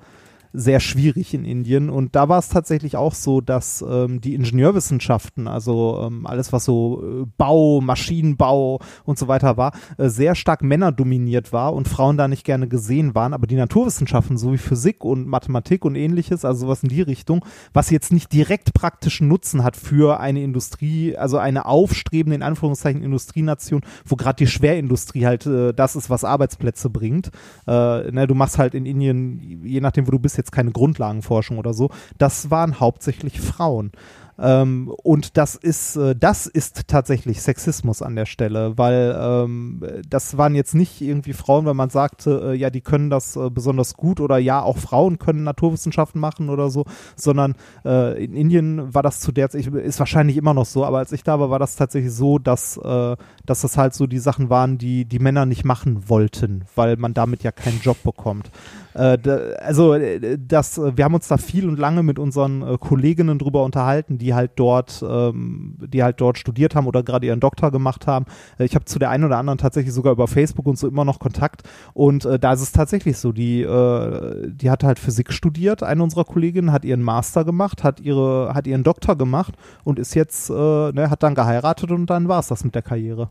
sehr 0.55 0.79
schwierig 0.79 1.33
in 1.33 1.45
Indien. 1.45 1.89
Und 1.89 2.15
da 2.15 2.29
war 2.29 2.39
es 2.39 2.49
tatsächlich 2.49 2.97
auch 2.97 3.13
so, 3.13 3.41
dass 3.41 3.83
ähm, 3.87 4.21
die 4.21 4.33
Ingenieurwissenschaften, 4.35 5.47
also 5.47 6.01
ähm, 6.07 6.25
alles, 6.25 6.53
was 6.53 6.65
so 6.65 7.03
äh, 7.03 7.25
Bau, 7.37 7.81
Maschinenbau 7.81 8.79
und 9.03 9.17
so 9.19 9.27
weiter 9.27 9.57
war, 9.57 9.73
äh, 9.97 10.09
sehr 10.09 10.35
stark 10.35 10.61
männerdominiert 10.61 11.53
war 11.53 11.73
und 11.73 11.87
Frauen 11.87 12.17
da 12.17 12.27
nicht 12.27 12.45
gerne 12.45 12.67
gesehen 12.67 13.15
waren. 13.15 13.33
Aber 13.33 13.47
die 13.47 13.55
Naturwissenschaften, 13.55 14.37
so 14.37 14.53
wie 14.53 14.57
Physik 14.57 15.03
und 15.03 15.27
Mathematik 15.27 15.85
und 15.85 15.95
ähnliches, 15.95 16.45
also 16.45 16.61
sowas 16.61 16.83
in 16.83 16.89
die 16.89 17.01
Richtung, 17.01 17.45
was 17.73 17.89
jetzt 17.89 18.11
nicht 18.11 18.31
direkt 18.33 18.73
praktischen 18.73 19.27
Nutzen 19.27 19.63
hat 19.63 19.75
für 19.75 20.19
eine 20.19 20.41
Industrie, 20.41 21.15
also 21.15 21.37
eine 21.37 21.65
aufstrebende, 21.65 22.35
in 22.35 22.43
Anführungszeichen, 22.43 23.03
Industrienation, 23.03 23.81
wo 24.05 24.15
gerade 24.15 24.37
die 24.37 24.47
Schwerindustrie 24.47 25.25
halt 25.25 25.45
äh, 25.45 25.73
das 25.73 25.95
ist, 25.95 26.09
was 26.09 26.23
Arbeitsplätze 26.23 26.89
bringt. 26.89 27.31
Äh, 27.67 28.11
ne, 28.11 28.27
du 28.27 28.35
machst 28.35 28.57
halt 28.57 28.73
in 28.73 28.85
Indien, 28.85 29.61
je 29.63 29.81
nachdem, 29.81 30.07
wo 30.07 30.11
du 30.11 30.19
bist, 30.19 30.37
jetzt 30.37 30.44
keine 30.51 30.71
Grundlagenforschung 30.71 31.57
oder 31.57 31.73
so. 31.73 31.89
Das 32.17 32.49
waren 32.51 32.79
hauptsächlich 32.79 33.41
Frauen. 33.41 33.91
Ähm, 34.37 34.93
und 35.03 35.37
das 35.37 35.55
ist, 35.55 35.95
äh, 35.95 36.13
das 36.13 36.45
ist 36.45 36.87
tatsächlich 36.87 37.41
Sexismus 37.41 38.01
an 38.01 38.15
der 38.17 38.25
Stelle, 38.25 38.77
weil 38.77 39.15
ähm, 39.17 39.81
das 40.09 40.37
waren 40.37 40.55
jetzt 40.55 40.75
nicht 40.75 40.99
irgendwie 40.99 41.31
Frauen, 41.31 41.65
wenn 41.65 41.77
man 41.77 41.89
sagte, 41.89 42.51
äh, 42.51 42.53
ja, 42.53 42.69
die 42.69 42.81
können 42.81 43.09
das 43.09 43.37
äh, 43.37 43.49
besonders 43.49 43.95
gut 43.95 44.19
oder 44.19 44.37
ja, 44.37 44.61
auch 44.61 44.77
Frauen 44.77 45.19
können 45.19 45.43
Naturwissenschaften 45.43 46.19
machen 46.19 46.49
oder 46.49 46.69
so, 46.69 46.83
sondern 47.15 47.55
äh, 47.85 48.21
in 48.25 48.33
Indien 48.33 48.93
war 48.93 49.03
das 49.03 49.21
zu 49.21 49.31
der 49.31 49.49
Zeit, 49.49 49.67
ist 49.67 49.99
wahrscheinlich 49.99 50.35
immer 50.35 50.53
noch 50.53 50.65
so, 50.65 50.83
aber 50.83 50.97
als 50.97 51.13
ich 51.13 51.23
da 51.23 51.39
war, 51.39 51.49
war 51.49 51.59
das 51.59 51.77
tatsächlich 51.77 52.13
so, 52.13 52.37
dass, 52.37 52.75
äh, 52.75 53.15
dass 53.45 53.61
das 53.61 53.77
halt 53.77 53.93
so 53.93 54.05
die 54.05 54.19
Sachen 54.19 54.49
waren, 54.49 54.77
die 54.77 55.05
die 55.05 55.19
Männer 55.19 55.45
nicht 55.45 55.63
machen 55.63 56.09
wollten, 56.09 56.65
weil 56.75 56.97
man 56.97 57.13
damit 57.13 57.43
ja 57.43 57.53
keinen 57.53 57.79
Job 57.79 58.03
bekommt. 58.03 58.51
Äh, 58.95 59.17
also 59.59 59.93
äh, 59.93 60.37
das, 60.39 60.77
äh, 60.77 60.95
wir 60.95 61.03
haben 61.03 61.13
uns 61.13 61.27
da 61.27 61.37
viel 61.37 61.67
und 61.67 61.77
lange 61.77 62.01
mit 62.01 62.17
unseren 62.17 62.79
Kolleginnen 62.79 63.37
drüber 63.37 63.63
unterhalten, 63.63 64.17
die 64.17 64.33
halt 64.33 64.51
dort, 64.55 65.03
ähm, 65.07 65.75
die 65.79 66.01
halt 66.03 66.21
dort 66.21 66.37
studiert 66.37 66.75
haben 66.75 66.87
oder 66.87 67.03
gerade 67.03 67.27
ihren 67.27 67.39
Doktor 67.39 67.71
gemacht 67.71 68.07
haben. 68.07 68.25
Ich 68.57 68.75
habe 68.75 68.85
zu 68.85 68.99
der 68.99 69.09
einen 69.09 69.25
oder 69.25 69.37
anderen 69.37 69.57
tatsächlich 69.57 69.93
sogar 69.93 70.13
über 70.13 70.27
Facebook 70.27 70.65
und 70.65 70.77
so 70.77 70.87
immer 70.87 71.03
noch 71.03 71.19
Kontakt. 71.19 71.63
Und 71.93 72.25
da 72.25 72.53
ist 72.53 72.61
es 72.61 72.71
tatsächlich 72.71 73.17
so, 73.17 73.31
die, 73.31 73.63
die 73.63 74.69
hat 74.69 74.83
halt 74.83 74.99
Physik 74.99 75.33
studiert, 75.33 75.83
eine 75.83 76.03
unserer 76.03 76.23
Kolleginnen, 76.23 76.71
hat 76.71 76.85
ihren 76.85 77.01
Master 77.01 77.43
gemacht, 77.43 77.83
hat 77.83 77.99
ihre, 77.99 78.53
hat 78.53 78.67
ihren 78.67 78.83
Doktor 78.83 79.17
gemacht 79.17 79.55
und 79.83 79.99
ist 79.99 80.13
jetzt, 80.15 80.49
ne, 80.49 81.07
hat 81.09 81.23
dann 81.23 81.35
geheiratet 81.35 81.91
und 81.91 82.09
dann 82.09 82.27
war 82.27 82.39
es 82.39 82.47
das 82.47 82.63
mit 82.63 82.75
der 82.75 82.81
Karriere. 82.81 83.29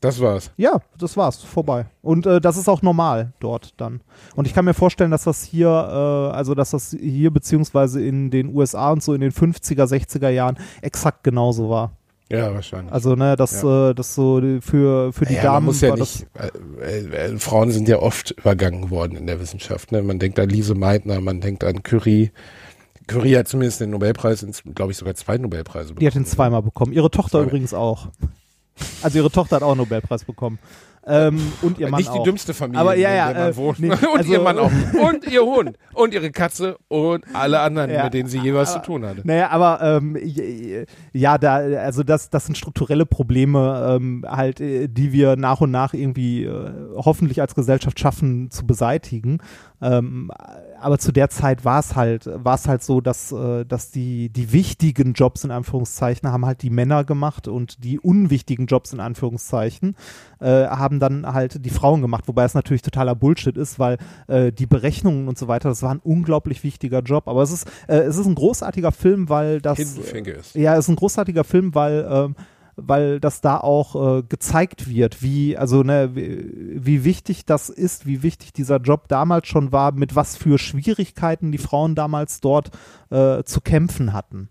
Das 0.00 0.18
war's. 0.20 0.50
Ja, 0.56 0.80
das 0.98 1.16
war's, 1.18 1.42
vorbei. 1.42 1.86
Und 2.00 2.24
äh, 2.26 2.40
das 2.40 2.56
ist 2.56 2.68
auch 2.68 2.80
normal 2.80 3.32
dort 3.38 3.74
dann. 3.78 4.00
Und 4.34 4.46
ich 4.46 4.54
kann 4.54 4.64
mir 4.64 4.72
vorstellen, 4.72 5.10
dass 5.10 5.24
das 5.24 5.42
hier, 5.44 5.68
äh, 5.68 6.34
also 6.34 6.54
dass 6.54 6.70
das 6.70 6.96
hier 6.98 7.30
beziehungsweise 7.30 8.02
in 8.02 8.30
den 8.30 8.54
USA 8.54 8.92
und 8.92 9.02
so 9.02 9.12
in 9.12 9.20
den 9.20 9.32
50er, 9.32 9.84
60er 9.84 10.30
Jahren 10.30 10.58
exakt 10.80 11.22
genauso 11.22 11.68
war. 11.68 11.92
Ja, 12.30 12.54
wahrscheinlich. 12.54 12.92
Also, 12.92 13.14
ne, 13.16 13.34
das, 13.36 13.60
Ja. 13.62 13.90
äh, 13.90 13.94
das 13.94 14.14
so 14.14 14.40
für, 14.60 15.12
für 15.12 15.26
die 15.26 15.34
ja, 15.34 15.42
Damen 15.42 15.54
man 15.54 15.64
muss 15.66 15.80
ja 15.80 15.90
war 15.90 15.98
nicht, 15.98 16.26
äh, 16.80 16.98
äh, 17.00 17.38
Frauen 17.38 17.70
sind 17.72 17.88
ja 17.88 17.98
oft 17.98 18.30
übergangen 18.30 18.88
worden 18.90 19.16
in 19.16 19.26
der 19.26 19.40
Wissenschaft. 19.40 19.90
Ne? 19.92 20.00
Man 20.02 20.18
denkt 20.20 20.38
an 20.38 20.48
Lise 20.48 20.74
Meitner, 20.76 21.20
man 21.20 21.40
denkt 21.40 21.64
an 21.64 21.82
Curie. 21.82 22.30
Curie 23.08 23.36
hat 23.36 23.48
zumindest 23.48 23.80
den 23.80 23.90
Nobelpreis, 23.90 24.46
glaube 24.76 24.92
ich, 24.92 24.98
sogar 24.98 25.16
zwei 25.16 25.36
Nobelpreise 25.38 25.88
das, 25.92 25.98
die 25.98 26.06
hat 26.06 26.14
ihn 26.14 26.24
zweimal 26.24 26.62
bekommen. 26.62 26.92
Ihre 26.92 27.10
Tochter 27.10 27.30
Zweimal. 27.32 27.48
übrigens 27.48 27.74
auch. 27.74 28.06
Also 29.02 29.18
ihre 29.18 29.30
Tochter 29.30 29.56
hat 29.56 29.62
auch 29.62 29.70
einen 29.70 29.78
Nobelpreis 29.78 30.24
bekommen. 30.24 30.58
Ähm, 31.06 31.40
und 31.62 31.78
ihr 31.78 31.88
Mann 31.88 31.98
Nicht 31.98 32.10
auch. 32.10 32.18
die 32.22 32.24
dümmste 32.24 32.52
Familie, 32.52 32.78
Aber 32.82 32.94
ja, 32.94 33.08
in 33.08 33.16
ja, 33.16 33.32
der 33.32 33.42
man 33.44 33.52
äh, 33.52 33.56
wohnt. 33.56 33.78
nee, 33.80 33.90
und 33.90 34.18
also- 34.18 34.32
ihr 34.32 34.40
Mann 34.40 34.58
auch. 34.58 34.70
Und 35.00 35.26
ihr 35.26 35.42
Hund. 35.42 35.78
Und 35.94 36.12
ihre 36.12 36.30
Katze 36.30 36.76
und 36.88 37.24
alle 37.32 37.60
anderen, 37.60 37.90
Ja, 37.90 38.04
mit 38.04 38.12
denen 38.14 38.28
sie 38.28 38.38
jeweils 38.38 38.72
aber- 38.74 38.82
zu 38.82 38.86
tun 38.92 39.06
hatte. 39.06 39.22
Naja, 39.24 39.48
aber 39.48 39.80
ähm, 39.82 40.16
ja, 41.12 41.38
da, 41.38 41.54
also 41.56 42.02
das, 42.02 42.28
das 42.28 42.44
sind 42.46 42.58
strukturelle 42.58 43.06
Probleme, 43.06 43.96
ähm, 43.98 44.26
halt, 44.28 44.60
äh, 44.60 44.88
die 44.88 45.12
wir 45.12 45.36
nach 45.36 45.62
und 45.62 45.70
nach 45.70 45.94
irgendwie 45.94 46.44
äh, 46.44 46.70
hoffentlich 46.96 47.40
als 47.40 47.54
Gesellschaft 47.54 47.98
schaffen 47.98 48.50
zu 48.50 48.66
beseitigen. 48.66 49.38
Ähm, 49.82 50.30
aber 50.80 50.98
zu 50.98 51.12
der 51.12 51.30
Zeit 51.30 51.64
war 51.64 51.80
es 51.80 51.96
halt, 51.96 52.28
war 52.32 52.54
es 52.54 52.68
halt 52.68 52.82
so, 52.82 53.00
dass, 53.00 53.32
äh, 53.32 53.64
dass 53.64 53.90
die, 53.90 54.28
die 54.28 54.52
wichtigen 54.52 55.12
Jobs 55.12 55.44
in 55.44 55.50
Anführungszeichen 55.50 56.30
haben 56.30 56.46
halt 56.46 56.62
die 56.62 56.70
Männer 56.70 57.04
gemacht 57.04 57.48
und 57.48 57.82
die 57.84 57.98
unwichtigen 57.98 58.66
Jobs 58.66 58.92
in 58.92 59.00
Anführungszeichen 59.00 59.96
äh, 60.40 60.66
haben 60.66 61.00
dann 61.00 61.26
halt 61.26 61.64
die 61.64 61.70
Frauen 61.70 62.00
gemacht, 62.00 62.28
wobei 62.28 62.44
es 62.44 62.54
natürlich 62.54 62.82
totaler 62.82 63.14
Bullshit 63.14 63.56
ist, 63.56 63.78
weil 63.78 63.98
äh, 64.26 64.52
die 64.52 64.66
Berechnungen 64.66 65.28
und 65.28 65.38
so 65.38 65.48
weiter, 65.48 65.68
das 65.68 65.82
war 65.82 65.94
ein 65.94 66.00
unglaublich 66.02 66.62
wichtiger 66.62 67.00
Job. 67.00 67.28
Aber 67.28 67.42
es 67.42 67.52
ist, 67.52 67.68
äh, 67.86 67.98
es 67.98 68.16
ist 68.16 68.26
ein 68.26 68.34
großartiger 68.34 68.92
Film, 68.92 69.28
weil 69.28 69.60
das 69.60 69.78
Hidden 69.78 70.02
Fingers. 70.02 70.54
ja, 70.54 70.74
es 70.74 70.80
ist 70.80 70.88
ein 70.88 70.96
großartiger 70.96 71.44
Film, 71.44 71.74
weil 71.74 72.06
ähm, 72.10 72.36
weil 72.82 73.20
das 73.20 73.40
da 73.40 73.58
auch 73.58 74.18
äh, 74.18 74.22
gezeigt 74.22 74.88
wird, 74.88 75.22
wie 75.22 75.56
also 75.56 75.82
ne, 75.82 76.14
wie, 76.14 76.84
wie 76.84 77.04
wichtig 77.04 77.46
das 77.46 77.68
ist, 77.68 78.06
wie 78.06 78.22
wichtig 78.22 78.52
dieser 78.52 78.78
Job 78.78 79.08
damals 79.08 79.48
schon 79.48 79.72
war, 79.72 79.92
mit 79.92 80.16
was 80.16 80.36
für 80.36 80.58
Schwierigkeiten 80.58 81.52
die 81.52 81.58
Frauen 81.58 81.94
damals 81.94 82.40
dort 82.40 82.70
äh, 83.10 83.42
zu 83.44 83.60
kämpfen 83.60 84.12
hatten. 84.12 84.48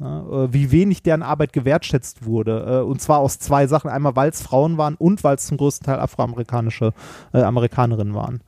Ja, 0.00 0.44
äh, 0.44 0.52
wie 0.52 0.70
wenig 0.70 1.02
deren 1.02 1.22
Arbeit 1.22 1.52
gewertschätzt 1.52 2.24
wurde. 2.24 2.82
Äh, 2.82 2.84
und 2.84 3.00
zwar 3.00 3.18
aus 3.18 3.38
zwei 3.38 3.66
Sachen. 3.66 3.90
Einmal, 3.90 4.14
weil 4.14 4.30
es 4.30 4.42
Frauen 4.42 4.78
waren 4.78 4.94
und 4.94 5.24
weil 5.24 5.36
es 5.36 5.46
zum 5.46 5.56
größten 5.56 5.86
Teil 5.86 5.98
afroamerikanische 5.98 6.92
äh, 7.32 7.42
Amerikanerinnen 7.42 8.14
waren. 8.14 8.42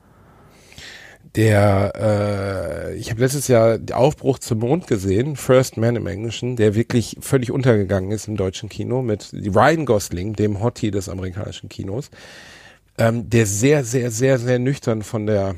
Der, 1.35 1.93
äh, 1.95 2.95
ich 2.95 3.09
habe 3.09 3.21
letztes 3.21 3.47
Jahr 3.47 3.79
Aufbruch 3.93 4.39
zum 4.39 4.59
Mond 4.59 4.87
gesehen, 4.87 5.37
First 5.37 5.77
Man 5.77 5.95
im 5.95 6.05
Englischen, 6.05 6.57
der 6.57 6.75
wirklich 6.75 7.15
völlig 7.21 7.51
untergegangen 7.51 8.11
ist 8.11 8.27
im 8.27 8.35
deutschen 8.35 8.67
Kino 8.67 9.01
mit 9.01 9.31
Ryan 9.33 9.85
Gosling, 9.85 10.33
dem 10.33 10.61
Hottie 10.61 10.91
des 10.91 11.07
amerikanischen 11.07 11.69
Kinos, 11.69 12.11
ähm, 12.97 13.29
der 13.29 13.45
sehr, 13.45 13.85
sehr, 13.85 14.11
sehr, 14.11 14.39
sehr 14.39 14.59
nüchtern 14.59 15.03
von 15.03 15.25
der 15.25 15.55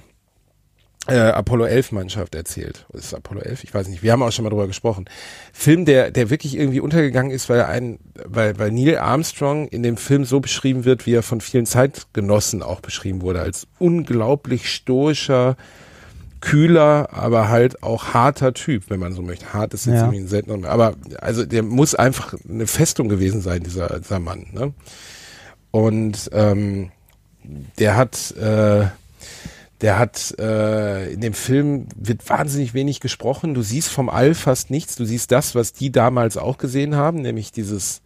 äh, 1.07 1.15
Apollo 1.17 1.65
11 1.65 1.91
Mannschaft 1.91 2.33
erzählt. 2.35 2.85
Ist 2.93 3.05
es 3.05 3.13
Apollo 3.13 3.41
11? 3.41 3.63
Ich 3.65 3.73
weiß 3.73 3.87
nicht. 3.89 4.03
Wir 4.03 4.11
haben 4.13 4.23
auch 4.23 4.31
schon 4.31 4.43
mal 4.43 4.49
drüber 4.49 4.67
gesprochen. 4.67 5.05
Film, 5.51 5.83
der, 5.85 6.11
der 6.11 6.29
wirklich 6.29 6.55
irgendwie 6.57 6.79
untergegangen 6.79 7.31
ist, 7.31 7.49
weil 7.49 7.63
ein, 7.63 7.99
weil, 8.25 8.57
weil 8.57 8.71
Neil 8.71 8.97
Armstrong 8.97 9.67
in 9.67 9.83
dem 9.83 9.97
Film 9.97 10.23
so 10.23 10.39
beschrieben 10.39 10.85
wird, 10.85 11.05
wie 11.05 11.13
er 11.13 11.23
von 11.23 11.41
vielen 11.41 11.65
Zeitgenossen 11.65 12.63
auch 12.63 12.79
beschrieben 12.79 13.21
wurde, 13.21 13.41
als 13.41 13.67
unglaublich 13.79 14.69
stoischer, 14.73 15.57
kühler, 16.39 17.09
aber 17.11 17.49
halt 17.49 17.83
auch 17.83 18.13
harter 18.13 18.53
Typ, 18.53 18.89
wenn 18.89 18.99
man 18.99 19.13
so 19.13 19.21
möchte. 19.21 19.53
Hart 19.53 19.73
ist 19.73 19.85
jetzt 19.85 19.95
Ja. 19.95 20.01
irgendwie 20.03 20.19
ein 20.19 20.27
seltener, 20.27 20.69
aber 20.69 20.95
also 21.19 21.45
der 21.45 21.63
muss 21.63 21.95
einfach 21.95 22.33
eine 22.49 22.67
Festung 22.67 23.07
gewesen 23.09 23.41
sein, 23.41 23.63
dieser, 23.63 23.99
dieser 23.99 24.19
Mann. 24.19 24.47
Ne? 24.51 24.73
Und 25.71 26.29
ähm, 26.33 26.91
der 27.79 27.95
hat, 27.97 28.31
äh, 28.37 28.85
der 29.83 29.99
hat 29.99 30.33
äh, 30.39 31.11
in 31.11 31.19
dem 31.19 31.33
Film 31.33 31.87
wird 31.95 32.27
wahnsinnig 32.29 32.73
wenig 32.73 33.01
gesprochen. 33.01 33.53
Du 33.53 33.61
siehst 33.61 33.89
vom 33.89 34.09
All 34.09 34.33
fast 34.33 34.71
nichts. 34.71 34.95
Du 34.95 35.03
siehst 35.03 35.31
das, 35.31 35.55
was 35.55 35.73
die 35.73 35.91
damals 35.91 36.37
auch 36.37 36.57
gesehen 36.57 36.95
haben, 36.95 37.21
nämlich 37.21 37.51
dieses 37.51 38.01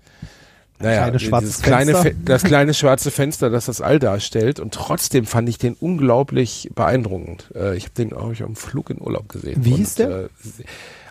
naja, 0.80 1.10
kleine 1.12 1.18
dieses 1.18 1.62
kleine, 1.62 2.16
das 2.26 2.44
kleine 2.44 2.74
schwarze 2.74 3.12
Fenster, 3.12 3.52
das 3.52 3.68
das 3.68 3.82
All 3.82 4.00
darstellt. 4.00 4.60
Und 4.60 4.74
trotzdem 4.74 5.28
fand 5.28 5.50
ich 5.50 5.60
den 5.60 5.76
unglaublich 5.76 6.72
beeindruckend. 6.74 7.52
Äh, 7.56 7.78
ich 7.78 7.84
habe 7.84 7.94
den 7.94 8.12
auch 8.12 8.32
auf 8.32 8.38
dem 8.38 8.56
Flug 8.56 8.90
in 8.90 9.00
Urlaub 9.00 9.30
gesehen. 9.30 9.64
Wie 9.64 9.72
Und, 9.72 9.78
hieß 9.78 9.96
der? 9.96 10.10
Äh, 10.10 10.30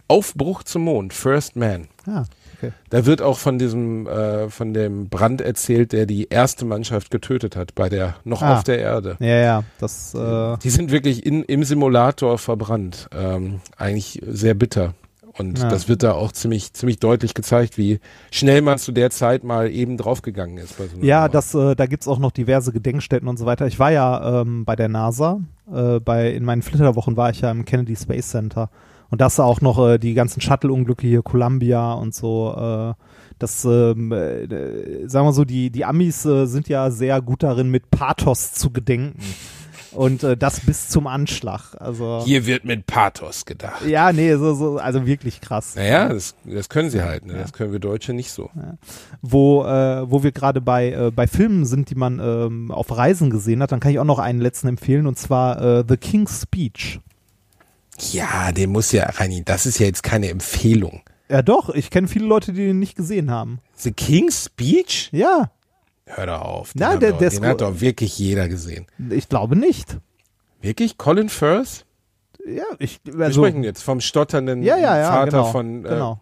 Aufbruch 0.08 0.64
zum 0.64 0.82
Mond, 0.82 1.14
First 1.14 1.54
Man. 1.54 1.86
Ah, 2.06 2.24
okay. 2.56 2.72
Da 2.90 3.06
wird 3.06 3.22
auch 3.22 3.38
von 3.38 3.58
diesem, 3.58 4.06
äh, 4.06 4.48
von 4.50 4.74
dem 4.74 5.08
Brand 5.08 5.40
erzählt, 5.40 5.92
der 5.92 6.06
die 6.06 6.28
erste 6.28 6.64
Mannschaft 6.64 7.10
getötet 7.10 7.56
hat, 7.56 7.74
bei 7.74 7.88
der 7.88 8.16
noch 8.24 8.42
Ah. 8.42 8.54
auf 8.56 8.64
der 8.64 8.78
Erde. 8.78 9.16
Ja, 9.20 9.26
ja, 9.36 9.64
das 9.78 10.14
äh, 10.14 10.56
Die 10.62 10.70
sind 10.70 10.90
wirklich 10.90 11.24
in, 11.26 11.42
im 11.44 11.64
Simulator 11.64 12.38
verbrannt. 12.38 13.08
Ähm, 13.16 13.60
eigentlich 13.76 14.20
sehr 14.26 14.54
bitter. 14.54 14.94
Und 15.38 15.58
Ja. 15.58 15.68
das 15.68 15.86
wird 15.86 16.02
da 16.02 16.12
auch 16.12 16.32
ziemlich, 16.32 16.72
ziemlich 16.72 16.98
deutlich 16.98 17.34
gezeigt, 17.34 17.76
wie 17.76 18.00
schnell 18.30 18.62
man 18.62 18.78
zu 18.78 18.90
der 18.90 19.10
Zeit 19.10 19.44
mal 19.44 19.70
eben 19.70 19.98
draufgegangen 19.98 20.56
ist. 20.56 20.78
So 20.78 20.84
Ja, 21.02 21.18
Nummer. 21.20 21.28
das, 21.28 21.54
äh, 21.54 21.74
da 21.76 21.84
gibt's 21.84 22.08
auch 22.08 22.18
noch 22.18 22.30
diverse 22.32 22.72
Gedenkstätten 22.72 23.28
und 23.28 23.38
so 23.38 23.44
weiter. 23.44 23.66
Ich 23.66 23.78
war 23.78 23.92
ja 23.92 24.40
ähm, 24.40 24.64
bei 24.64 24.76
der 24.76 24.88
NASA, 24.88 25.40
äh, 25.70 26.00
bei, 26.00 26.30
in 26.32 26.42
meinen 26.44 26.62
Flitterwochen 26.62 27.18
war 27.18 27.28
ich 27.28 27.42
ja 27.42 27.50
im 27.50 27.66
Kennedy 27.66 27.96
Space 27.96 28.28
Center. 28.30 28.70
Und 29.10 29.20
das 29.20 29.38
auch 29.40 29.60
noch 29.60 29.78
äh, 29.86 29.98
die 29.98 30.14
ganzen 30.14 30.40
Shuttle-Unglücke 30.40 31.06
hier, 31.06 31.22
Columbia 31.22 31.92
und 31.92 32.14
so. 32.14 32.54
Äh, 32.56 33.02
das, 33.38 33.64
ähm, 33.64 34.12
äh, 34.12 35.06
sagen 35.08 35.26
wir 35.26 35.32
so, 35.32 35.44
die, 35.44 35.70
die 35.70 35.84
Amis 35.84 36.24
äh, 36.24 36.46
sind 36.46 36.68
ja 36.68 36.90
sehr 36.90 37.20
gut 37.20 37.42
darin, 37.42 37.70
mit 37.70 37.90
Pathos 37.90 38.52
zu 38.52 38.70
gedenken. 38.70 39.18
Und 39.92 40.22
äh, 40.22 40.36
das 40.36 40.60
bis 40.60 40.88
zum 40.88 41.06
Anschlag. 41.06 41.74
Also 41.78 42.22
Hier 42.24 42.44
wird 42.44 42.66
mit 42.66 42.86
Pathos 42.86 43.46
gedacht. 43.46 43.86
ja, 43.86 44.12
nee, 44.12 44.34
so, 44.36 44.54
so, 44.54 44.76
also 44.76 45.06
wirklich 45.06 45.40
krass. 45.40 45.74
Naja, 45.74 46.10
das, 46.10 46.34
das 46.44 46.68
können 46.68 46.90
sie 46.90 47.02
halt. 47.02 47.24
Ne? 47.24 47.34
Das 47.34 47.54
können 47.54 47.72
wir 47.72 47.78
Deutsche 47.78 48.12
nicht 48.12 48.30
so. 48.30 48.50
wo, 49.22 49.64
äh, 49.64 50.10
wo 50.10 50.22
wir 50.22 50.32
gerade 50.32 50.60
bei, 50.60 50.90
äh, 50.92 51.10
bei 51.10 51.26
Filmen 51.26 51.64
sind, 51.64 51.88
die 51.88 51.94
man 51.94 52.20
ähm, 52.22 52.70
auf 52.70 52.94
Reisen 52.94 53.30
gesehen 53.30 53.62
hat, 53.62 53.72
dann 53.72 53.80
kann 53.80 53.90
ich 53.90 53.98
auch 53.98 54.04
noch 54.04 54.18
einen 54.18 54.40
letzten 54.40 54.68
empfehlen 54.68 55.06
und 55.06 55.18
zwar 55.18 55.62
äh, 55.62 55.84
The 55.88 55.96
King's 55.96 56.42
Speech. 56.42 57.00
Ja, 58.12 58.52
den 58.52 58.70
muss 58.70 58.92
ja, 58.92 59.04
Reini, 59.08 59.42
das 59.44 59.66
ist 59.66 59.78
ja 59.78 59.86
jetzt 59.86 60.02
keine 60.02 60.28
Empfehlung. 60.30 61.02
Ja 61.28 61.42
doch, 61.42 61.70
ich 61.70 61.90
kenne 61.90 62.08
viele 62.08 62.26
Leute, 62.26 62.52
die 62.52 62.66
den 62.66 62.78
nicht 62.78 62.96
gesehen 62.96 63.30
haben. 63.30 63.58
The 63.76 63.92
King's 63.92 64.44
Speech? 64.46 65.08
Ja, 65.12 65.50
Hör 66.08 66.26
doch 66.26 66.40
auf. 66.40 66.72
Den, 66.72 66.80
Na, 66.80 66.92
hat, 66.92 67.02
der- 67.02 67.10
doch, 67.12 67.18
der 67.18 67.30
den 67.30 67.44
hat 67.46 67.60
doch 67.60 67.80
wirklich 67.80 68.16
jeder 68.18 68.48
gesehen. 68.48 68.86
ich 69.10 69.28
glaube 69.28 69.56
nicht. 69.56 69.98
Wirklich? 70.62 70.98
Colin 70.98 71.28
Firth? 71.28 71.84
Ja, 72.46 72.62
ich 72.78 73.00
Wir 73.04 73.26
also, 73.26 73.42
sprechen 73.42 73.64
jetzt 73.64 73.82
vom 73.82 74.00
stotternden 74.00 74.62
Ja, 74.62 74.76
ja, 74.76 74.96
ja, 74.98 75.10
Vater 75.10 75.30
genau, 75.32 75.44
von 75.50 75.84
äh, 75.84 75.88
genau. 75.88 76.20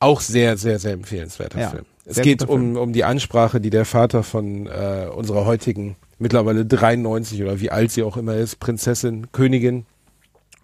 auch 0.00 0.20
sehr, 0.20 0.56
sehr, 0.56 0.80
sehr 0.80 0.94
empfehlenswerter 0.94 1.70
Film. 1.70 1.84
Es 2.04 2.20
geht 2.20 2.42
um, 2.48 2.76
um 2.76 2.92
die 2.92 3.04
Ansprache, 3.04 3.60
die 3.60 3.70
der 3.70 3.84
Vater 3.84 4.24
von 4.24 4.66
äh, 4.66 5.06
unserer 5.14 5.44
heutigen, 5.44 5.94
mittlerweile 6.18 6.66
93 6.66 7.40
oder 7.42 7.60
wie 7.60 7.70
alt 7.70 7.92
sie 7.92 8.02
auch 8.02 8.16
immer 8.16 8.34
ist, 8.34 8.58
Prinzessin, 8.58 9.30
Königin, 9.30 9.86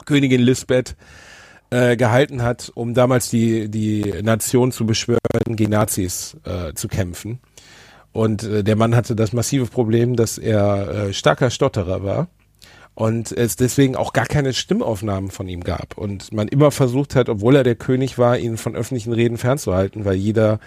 Königin 0.07 0.41
Lisbeth, 0.41 0.97
äh, 1.71 1.97
gehalten 1.97 2.43
hat, 2.43 2.71
um 2.75 2.95
damals 2.95 3.29
die, 3.29 3.69
die 3.69 4.23
Nation 4.23 4.73
zu 4.73 4.87
beschwören, 4.87 5.19
gegen 5.49 5.73
Nazis 5.73 6.37
äh, 6.45 6.73
zu 6.75 6.89
kämpfen. 6.89 7.41
Und 8.13 8.45
äh, 8.45 8.65
der 8.65 8.77
Mann 8.77 8.95
hatte 8.95 9.17
das 9.17 9.33
massive 9.33 9.67
Problem, 9.67 10.17
dass 10.17 10.39
er 10.39 11.09
äh, 11.09 11.13
starker 11.13 11.51
Stotterer 11.51 12.03
war 12.03 12.29
und 12.95 13.31
es 13.31 13.57
deswegen 13.57 13.95
auch 13.95 14.13
gar 14.13 14.27
keine 14.27 14.55
Stimmaufnahmen 14.55 15.31
von 15.31 15.49
ihm 15.49 15.63
gab 15.63 15.99
und 15.99 16.33
man 16.33 16.49
immer 16.49 16.71
versucht 16.71 17.15
hat, 17.15 17.29
obwohl 17.29 17.57
er 17.57 17.65
der 17.65 17.75
König 17.75 18.17
war, 18.17 18.39
ihn 18.39 18.57
von 18.57 18.75
öffentlichen 18.75 19.13
Reden 19.13 19.37
fernzuhalten, 19.37 20.07
weil 20.07 20.15
jeder, 20.15 20.61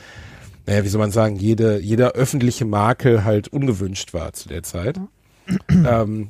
naja, 0.67 0.83
wie 0.83 0.89
soll 0.89 0.99
man 0.99 1.11
sagen, 1.11 1.37
jede, 1.37 1.79
jeder 1.79 2.11
öffentliche 2.11 2.65
Makel 2.65 3.23
halt 3.23 3.47
ungewünscht 3.47 4.13
war 4.13 4.33
zu 4.33 4.47
der 4.47 4.61
Zeit. 4.61 4.99
ähm, 5.69 6.29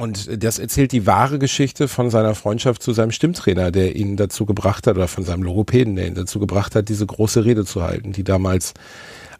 Und 0.00 0.42
das 0.42 0.58
erzählt 0.58 0.92
die 0.92 1.06
wahre 1.06 1.38
Geschichte 1.38 1.86
von 1.88 2.10
seiner 2.10 2.34
Freundschaft 2.34 2.82
zu 2.82 2.92
seinem 2.92 3.10
Stimmtrainer, 3.12 3.70
der 3.70 3.96
ihn 3.96 4.16
dazu 4.16 4.46
gebracht 4.46 4.86
hat, 4.86 4.96
oder 4.96 5.08
von 5.08 5.24
seinem 5.24 5.42
Logopäden, 5.42 5.96
der 5.96 6.06
ihn 6.06 6.14
dazu 6.14 6.38
gebracht 6.40 6.74
hat, 6.74 6.88
diese 6.88 7.06
große 7.06 7.44
Rede 7.44 7.64
zu 7.64 7.82
halten, 7.82 8.12
die 8.12 8.24
damals 8.24 8.72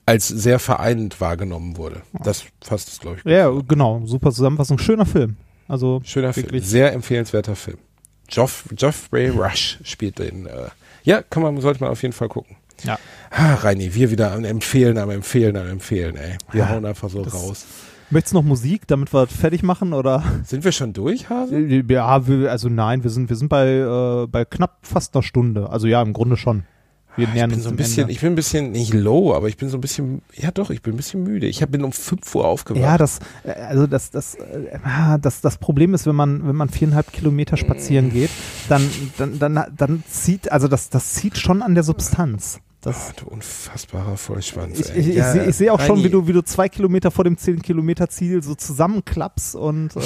als 0.07 0.29
sehr 0.29 0.59
vereinend 0.59 1.21
wahrgenommen 1.21 1.77
wurde. 1.77 2.03
Das 2.25 2.45
fasst 2.63 2.89
es, 2.89 2.99
glaube 3.01 3.19
ich. 3.19 3.25
Ja, 3.31 3.47
zusammen. 3.47 3.69
genau. 3.69 4.03
Super 4.07 4.33
Zusammenfassung. 4.33 4.79
Schöner 4.79 5.07
Film. 5.07 5.37
Also 5.69 6.01
Schöner 6.05 6.33
Film. 6.33 6.47
wirklich. 6.47 6.67
Sehr 6.67 6.93
empfehlenswerter 6.93 7.55
Film. 7.57 7.79
Geoff, 8.29 8.65
Geoffrey 8.73 9.29
Rush 9.29 9.79
spielt 9.85 10.19
den. 10.19 10.47
Äh, 10.47 10.69
ja, 11.05 11.23
kann 11.23 11.43
man, 11.43 11.61
sollte 11.61 11.81
man 11.83 11.91
auf 11.91 12.03
jeden 12.03 12.13
Fall 12.13 12.29
gucken. 12.29 12.57
Ja. 12.85 12.99
Ah, 13.31 13.55
Reini, 13.55 13.95
wir 13.95 14.11
wieder 14.11 14.33
am 14.33 14.45
Empfehlen, 14.45 14.99
am 14.99 15.11
Empfehlen, 15.11 15.57
am 15.57 15.69
Empfehlen, 15.69 16.17
ey. 16.17 16.37
Wir 16.53 16.65
Ah, 16.65 16.71
hauen 16.71 16.85
einfach 16.87 17.11
so 17.11 17.23
raus. 17.23 17.67
Möchtest 18.11 18.33
du 18.35 18.39
noch 18.39 18.45
Musik, 18.45 18.87
damit 18.89 19.13
wir 19.15 19.27
fertig 19.29 19.63
machen 19.63 19.93
oder? 19.93 20.23
Sind 20.45 20.65
wir 20.65 20.73
schon 20.73 20.93
durch, 20.93 21.29
Hase? 21.31 21.59
Ja, 21.61 22.27
wir, 22.27 22.51
also 22.51 22.69
nein, 22.69 23.05
wir 23.05 23.11
sind 23.11 23.29
wir 23.29 23.37
sind 23.37 23.49
bei 23.49 23.69
äh, 23.69 24.27
bei 24.27 24.45
knapp 24.45 24.79
fast 24.83 25.15
einer 25.15 25.23
Stunde. 25.23 25.71
Also 25.71 25.87
ja, 25.87 26.03
im 26.03 26.13
Grunde 26.13 26.37
schon. 26.37 26.65
Wir 27.17 27.27
Ich 27.35 27.35
bin 27.49 27.61
so 27.61 27.69
ein 27.71 27.77
bisschen, 27.77 28.03
Ende. 28.03 28.13
ich 28.13 28.21
bin 28.21 28.33
ein 28.33 28.35
bisschen, 28.37 28.71
nicht 28.71 28.95
low, 28.95 29.35
aber 29.35 29.49
ich 29.49 29.57
bin 29.57 29.69
so 29.69 29.77
ein 29.77 29.81
bisschen, 29.81 30.23
ja 30.35 30.53
doch, 30.53 30.71
ich 30.71 30.81
bin 30.81 30.95
ein 30.95 30.97
bisschen 30.97 31.23
müde. 31.25 31.47
Ich 31.49 31.61
hab- 31.61 31.71
bin 31.73 31.83
um 31.83 31.91
5 31.93 32.35
Uhr 32.37 32.47
aufgewacht. 32.47 32.81
Ja, 32.83 32.97
das, 32.99 33.19
äh, 33.45 33.51
also 33.53 33.87
das, 33.89 34.11
das, 34.13 34.37
äh, 34.37 34.79
das, 35.21 35.41
das 35.41 35.59
Problem 35.59 35.93
ist, 35.93 36.07
wenn 36.07 36.15
man, 36.15 36.47
wenn 36.47 36.55
man 36.57 36.69
viereinhalb 36.69 37.13
Kilometer 37.13 37.57
spazieren 37.57 38.11
geht, 38.13 38.31
dann, 38.69 38.89
dann, 39.19 39.39
dann, 39.41 39.61
dann 39.77 40.05
zieht, 40.09 40.51
also 40.53 40.69
das, 40.69 40.89
das 40.89 41.15
zieht 41.15 41.37
schon 41.37 41.63
an 41.63 41.75
der 41.75 41.83
Substanz. 41.83 42.61
Das, 42.83 43.11
Ah, 43.11 43.12
du 43.16 43.26
unfassbarer 43.26 44.16
Vollschwanz. 44.16 44.81
ich 44.81 44.89
ich, 44.97 45.09
ich 45.09 45.14
Ja, 45.16 45.33
sehe 45.33 45.45
ich 45.45 45.57
seh 45.57 45.68
auch 45.68 45.81
schon, 45.81 46.03
wie 46.03 46.09
du, 46.09 46.26
wie 46.26 46.33
du 46.33 46.43
zwei 46.43 46.68
Kilometer 46.70 47.11
vor 47.11 47.24
dem 47.24 47.37
zehn 47.37 47.61
Kilometer 47.61 48.09
Ziel 48.09 48.43
so 48.43 48.55
zusammenklappst 48.55 49.55
und, 49.55 49.95
äh, 49.97 50.01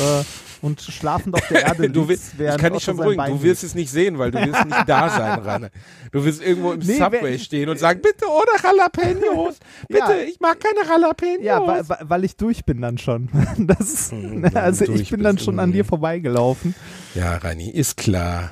und 0.61 0.81
schlafend 0.81 1.37
auf 1.37 1.47
der 1.49 1.63
Erde 1.67 1.89
Du 1.89 2.09
willst, 2.09 2.33
ich 2.37 2.57
kann 2.57 2.73
dich 2.73 2.83
schon 2.83 2.97
beruhigen, 2.97 3.19
Bein 3.19 3.31
du 3.33 3.43
wirst 3.45 3.63
es 3.63 3.77
nicht 3.77 3.91
sehen, 3.93 4.19
weil 4.19 4.33
du 4.33 4.39
wirst 4.45 4.65
nicht 4.65 4.83
da 4.89 5.09
sein, 5.09 5.39
Ranne. 5.39 5.71
Du 6.11 6.25
wirst 6.25 6.43
irgendwo 6.43 6.73
im 6.73 6.81
Nee, 6.81 6.97
Subway 6.99 7.39
stehen 7.39 7.69
und 7.69 7.79
sagen, 7.79 8.01
bitte 8.03 8.27
ohne 8.29 8.51
Jalapenos, 8.61 9.55
bitte, 9.89 10.01
Ja. 10.01 10.29
ich 10.29 10.41
mag 10.41 10.59
keine 10.59 10.85
Jalapenos. 10.89 11.45
Ja, 11.45 11.65
weil, 11.65 11.85
weil- 12.09 12.25
ich 12.25 12.37
durch 12.37 12.65
bin 12.65 12.81
dann 12.81 12.99
schon. 12.99 13.29
Das, 13.59 14.11
Hm, 14.11 14.51
also 14.55 14.85
ich 14.87 15.11
bin 15.11 15.23
dann 15.23 15.39
schon 15.39 15.61
an 15.61 15.67
hm. 15.67 15.73
dir 15.75 15.85
vorbeigelaufen. 15.85 16.75
Ja, 17.15 17.37
Reini, 17.37 17.71
ist 17.71 17.97
klar. 17.97 18.51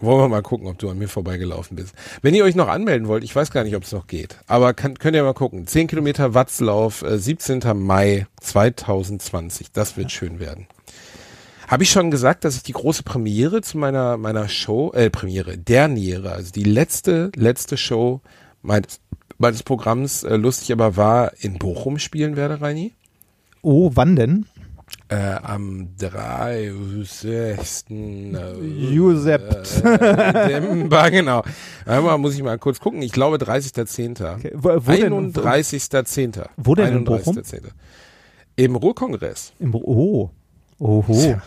Wollen 0.00 0.20
wir 0.20 0.28
mal 0.28 0.42
gucken, 0.42 0.68
ob 0.68 0.78
du 0.78 0.88
an 0.88 0.98
mir 0.98 1.08
vorbeigelaufen 1.08 1.76
bist. 1.76 1.92
Wenn 2.22 2.32
ihr 2.32 2.44
euch 2.44 2.54
noch 2.54 2.68
anmelden 2.68 3.08
wollt, 3.08 3.24
ich 3.24 3.34
weiß 3.34 3.50
gar 3.50 3.64
nicht, 3.64 3.74
ob 3.74 3.82
es 3.82 3.90
noch 3.90 4.06
geht, 4.06 4.38
aber 4.46 4.72
kann, 4.72 4.96
könnt 4.96 5.16
ihr 5.16 5.24
mal 5.24 5.34
gucken. 5.34 5.66
10 5.66 5.88
Kilometer 5.88 6.34
Watzlauf, 6.34 7.02
äh, 7.02 7.18
17. 7.18 7.74
Mai 7.74 8.28
2020. 8.40 9.72
Das 9.72 9.96
wird 9.96 10.12
schön 10.12 10.38
werden. 10.38 10.68
Habe 11.66 11.82
ich 11.82 11.90
schon 11.90 12.12
gesagt, 12.12 12.44
dass 12.44 12.54
ich 12.54 12.62
die 12.62 12.72
große 12.72 13.02
Premiere 13.02 13.60
zu 13.60 13.76
meiner, 13.76 14.16
meiner 14.16 14.48
Show, 14.48 14.92
äh, 14.94 15.10
Premiere, 15.10 15.58
Derniere, 15.58 16.30
also 16.30 16.52
die 16.52 16.64
letzte, 16.64 17.32
letzte 17.34 17.76
Show 17.76 18.20
meines, 18.62 19.00
meines 19.36 19.64
Programms, 19.64 20.22
äh, 20.22 20.36
lustig 20.36 20.70
aber 20.70 20.96
war, 20.96 21.32
in 21.40 21.58
Bochum 21.58 21.98
spielen 21.98 22.36
werde, 22.36 22.60
Reini? 22.60 22.94
Oh, 23.62 23.90
wann 23.94 24.14
denn? 24.14 24.46
Äh, 25.10 25.36
am 25.42 25.96
30. 25.96 27.84
äh, 27.90 28.54
Giuseppe. 28.90 29.62
Dezember, 29.62 31.10
genau. 31.10 31.42
Einmal 31.86 32.18
muss 32.18 32.34
ich 32.34 32.42
mal 32.42 32.58
kurz 32.58 32.78
gucken. 32.78 33.00
Ich 33.00 33.12
glaube 33.12 33.38
30.10. 33.38 34.34
Okay, 34.34 34.52
Wo, 34.54 34.68
wo 34.68 34.92
denn? 34.92 35.32
31.10. 35.32 36.44
Wo 36.58 36.74
denn 36.74 36.98
in 36.98 37.04
Bochum? 37.04 37.38
31.10.. 37.38 37.62
Im 38.56 38.76
Ruhrkongress. 38.76 39.54
Im, 39.58 39.74
oh. 39.74 40.30
Oho. 40.78 41.12
Tja. 41.12 41.42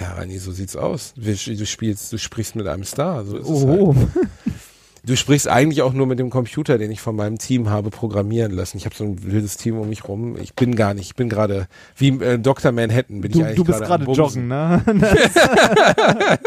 Ja, 0.00 0.12
Rani, 0.14 0.38
so 0.38 0.50
sieht's 0.50 0.74
aus. 0.74 1.14
Du 1.14 1.66
spielst, 1.66 2.12
du 2.12 2.18
sprichst 2.18 2.56
mit 2.56 2.66
einem 2.66 2.84
Star. 2.84 3.24
So 3.24 3.36
ist 3.36 3.48
es 3.48 3.66
halt. 3.66 3.96
Du 5.06 5.16
sprichst 5.16 5.48
eigentlich 5.48 5.82
auch 5.82 5.92
nur 5.92 6.06
mit 6.06 6.18
dem 6.18 6.30
Computer, 6.30 6.78
den 6.78 6.90
ich 6.90 7.00
von 7.00 7.14
meinem 7.14 7.38
Team 7.38 7.68
habe 7.68 7.90
programmieren 7.90 8.52
lassen. 8.52 8.78
Ich 8.78 8.86
habe 8.86 8.94
so 8.94 9.04
ein 9.04 9.22
wildes 9.22 9.58
Team 9.58 9.78
um 9.78 9.88
mich 9.90 10.08
rum. 10.08 10.36
Ich 10.40 10.54
bin 10.54 10.76
gar 10.76 10.94
nicht, 10.94 11.06
ich 11.06 11.14
bin 11.14 11.28
gerade 11.28 11.66
wie 11.96 12.08
äh, 12.08 12.38
Dr. 12.38 12.72
Manhattan 12.72 13.20
bin 13.20 13.30
ich 13.30 13.36
Du, 13.36 13.44
eigentlich 13.44 13.56
du 13.56 13.64
bist 13.64 13.80
gerade 13.80 14.10
joggen, 14.10 14.48
ne? 14.48 14.82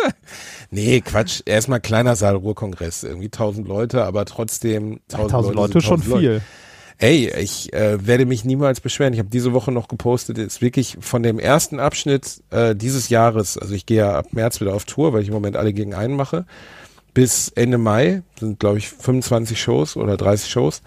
Nee, 0.71 1.01
Quatsch. 1.01 1.41
Erstmal 1.45 1.79
kleiner 1.79 2.15
Saal 2.15 2.35
Ruhrkongress, 2.35 3.03
irgendwie 3.03 3.29
tausend 3.29 3.67
Leute, 3.67 4.03
aber 4.03 4.25
trotzdem 4.25 4.99
tausend, 5.07 5.31
Tausend 5.31 5.55
Leute, 5.55 5.73
Leute 5.73 5.73
sind 5.73 5.83
schon 5.83 6.01
1000 6.01 6.09
Leute. 6.09 6.41
viel. 6.41 6.41
Ey, 6.99 7.31
ich 7.39 7.71
äh, 7.73 8.05
werde 8.05 8.25
mich 8.25 8.43
niemals 8.43 8.81
beschweren. 8.81 9.13
Ich 9.13 9.19
habe 9.19 9.29
diese 9.29 9.53
Woche 9.53 9.71
noch 9.71 9.87
gepostet, 9.87 10.39
ist 10.39 10.61
wirklich 10.61 10.97
von 10.99 11.21
dem 11.21 11.37
ersten 11.37 11.79
Abschnitt 11.79 12.41
äh, 12.49 12.75
dieses 12.75 13.09
Jahres, 13.09 13.57
also 13.57 13.75
ich 13.75 13.85
gehe 13.85 13.99
ja 13.99 14.17
ab 14.17 14.27
März 14.31 14.59
wieder 14.61 14.73
auf 14.73 14.85
Tour, 14.85 15.13
weil 15.13 15.21
ich 15.21 15.27
im 15.27 15.33
Moment 15.35 15.57
alle 15.57 15.73
gegen 15.73 15.93
einen 15.93 16.15
mache, 16.15 16.45
bis 17.17 17.49
Ende 17.55 17.79
Mai 17.79 18.21
sind, 18.39 18.59
glaube 18.59 18.77
ich, 18.77 18.89
25 18.89 19.59
Shows 19.59 19.97
oder 19.97 20.17
30 20.17 20.51
Shows. 20.51 20.83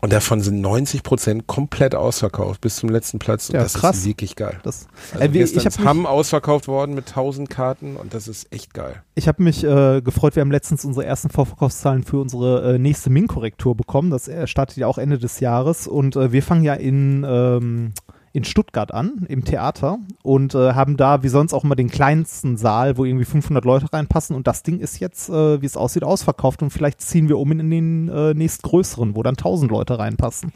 Und 0.00 0.14
davon 0.14 0.40
sind 0.40 0.62
90 0.62 1.02
Prozent 1.02 1.46
komplett 1.46 1.94
ausverkauft 1.94 2.62
bis 2.62 2.76
zum 2.76 2.88
letzten 2.88 3.18
Platz. 3.18 3.50
Und 3.50 3.56
Ja, 3.56 3.64
das 3.64 3.74
krass. 3.74 3.98
ist 3.98 4.06
wirklich 4.06 4.34
geil. 4.34 4.58
Das, 4.62 4.86
Also 5.12 5.24
äh, 5.24 5.28
gestern 5.28 5.58
ich 5.60 5.66
ist 5.66 5.74
habe 5.76 5.82
mich, 5.82 5.88
Hamm 5.88 6.06
ausverkauft 6.06 6.68
worden 6.68 6.94
mit 6.94 7.08
1000 7.08 7.50
Karten 7.50 7.96
und 7.96 8.14
das 8.14 8.28
ist 8.28 8.50
echt 8.50 8.72
geil. 8.72 9.02
ich 9.14 9.28
hab 9.28 9.40
mich 9.40 9.62
äh, 9.62 10.00
gefreut, 10.00 10.36
wir 10.36 10.40
haben 10.40 10.50
letztens 10.52 10.86
unsere 10.86 11.04
ersten 11.04 11.28
Vorverkaufszahlen 11.28 12.02
für 12.02 12.18
unsere 12.18 12.76
äh, 12.76 12.78
nächste 12.78 13.10
Min-Korrektur 13.10 13.74
bekommen. 13.76 14.08
Das 14.10 14.26
äh, 14.26 14.46
startet 14.46 14.78
ja 14.78 14.86
auch 14.86 14.96
Ende 14.96 15.18
des 15.18 15.40
Jahres 15.40 15.86
und 15.86 16.16
äh, 16.16 16.32
wir 16.32 16.42
fangen 16.42 16.62
ja 16.64 16.72
in, 16.74 17.26
ähm, 17.28 17.92
in 18.38 18.44
Stuttgart 18.44 18.94
an, 18.94 19.26
im 19.28 19.44
Theater 19.44 19.98
und 20.22 20.54
äh, 20.54 20.72
haben 20.72 20.96
da 20.96 21.22
wie 21.22 21.28
sonst 21.28 21.52
auch 21.52 21.64
immer 21.64 21.76
den 21.76 21.90
kleinsten 21.90 22.56
Saal, 22.56 22.96
wo 22.96 23.04
irgendwie 23.04 23.24
500 23.24 23.64
Leute 23.64 23.92
reinpassen 23.92 24.34
und 24.34 24.46
das 24.46 24.62
Ding 24.62 24.78
ist 24.78 25.00
jetzt, 25.00 25.28
äh, 25.28 25.60
wie 25.60 25.66
es 25.66 25.76
aussieht, 25.76 26.04
ausverkauft 26.04 26.62
und 26.62 26.70
vielleicht 26.70 27.00
ziehen 27.00 27.28
wir 27.28 27.38
um 27.38 27.50
in 27.52 27.70
den 27.70 28.08
äh, 28.08 28.34
nächstgrößeren, 28.34 29.16
wo 29.16 29.22
dann 29.22 29.34
1000 29.34 29.70
Leute 29.70 29.98
reinpassen. 29.98 30.52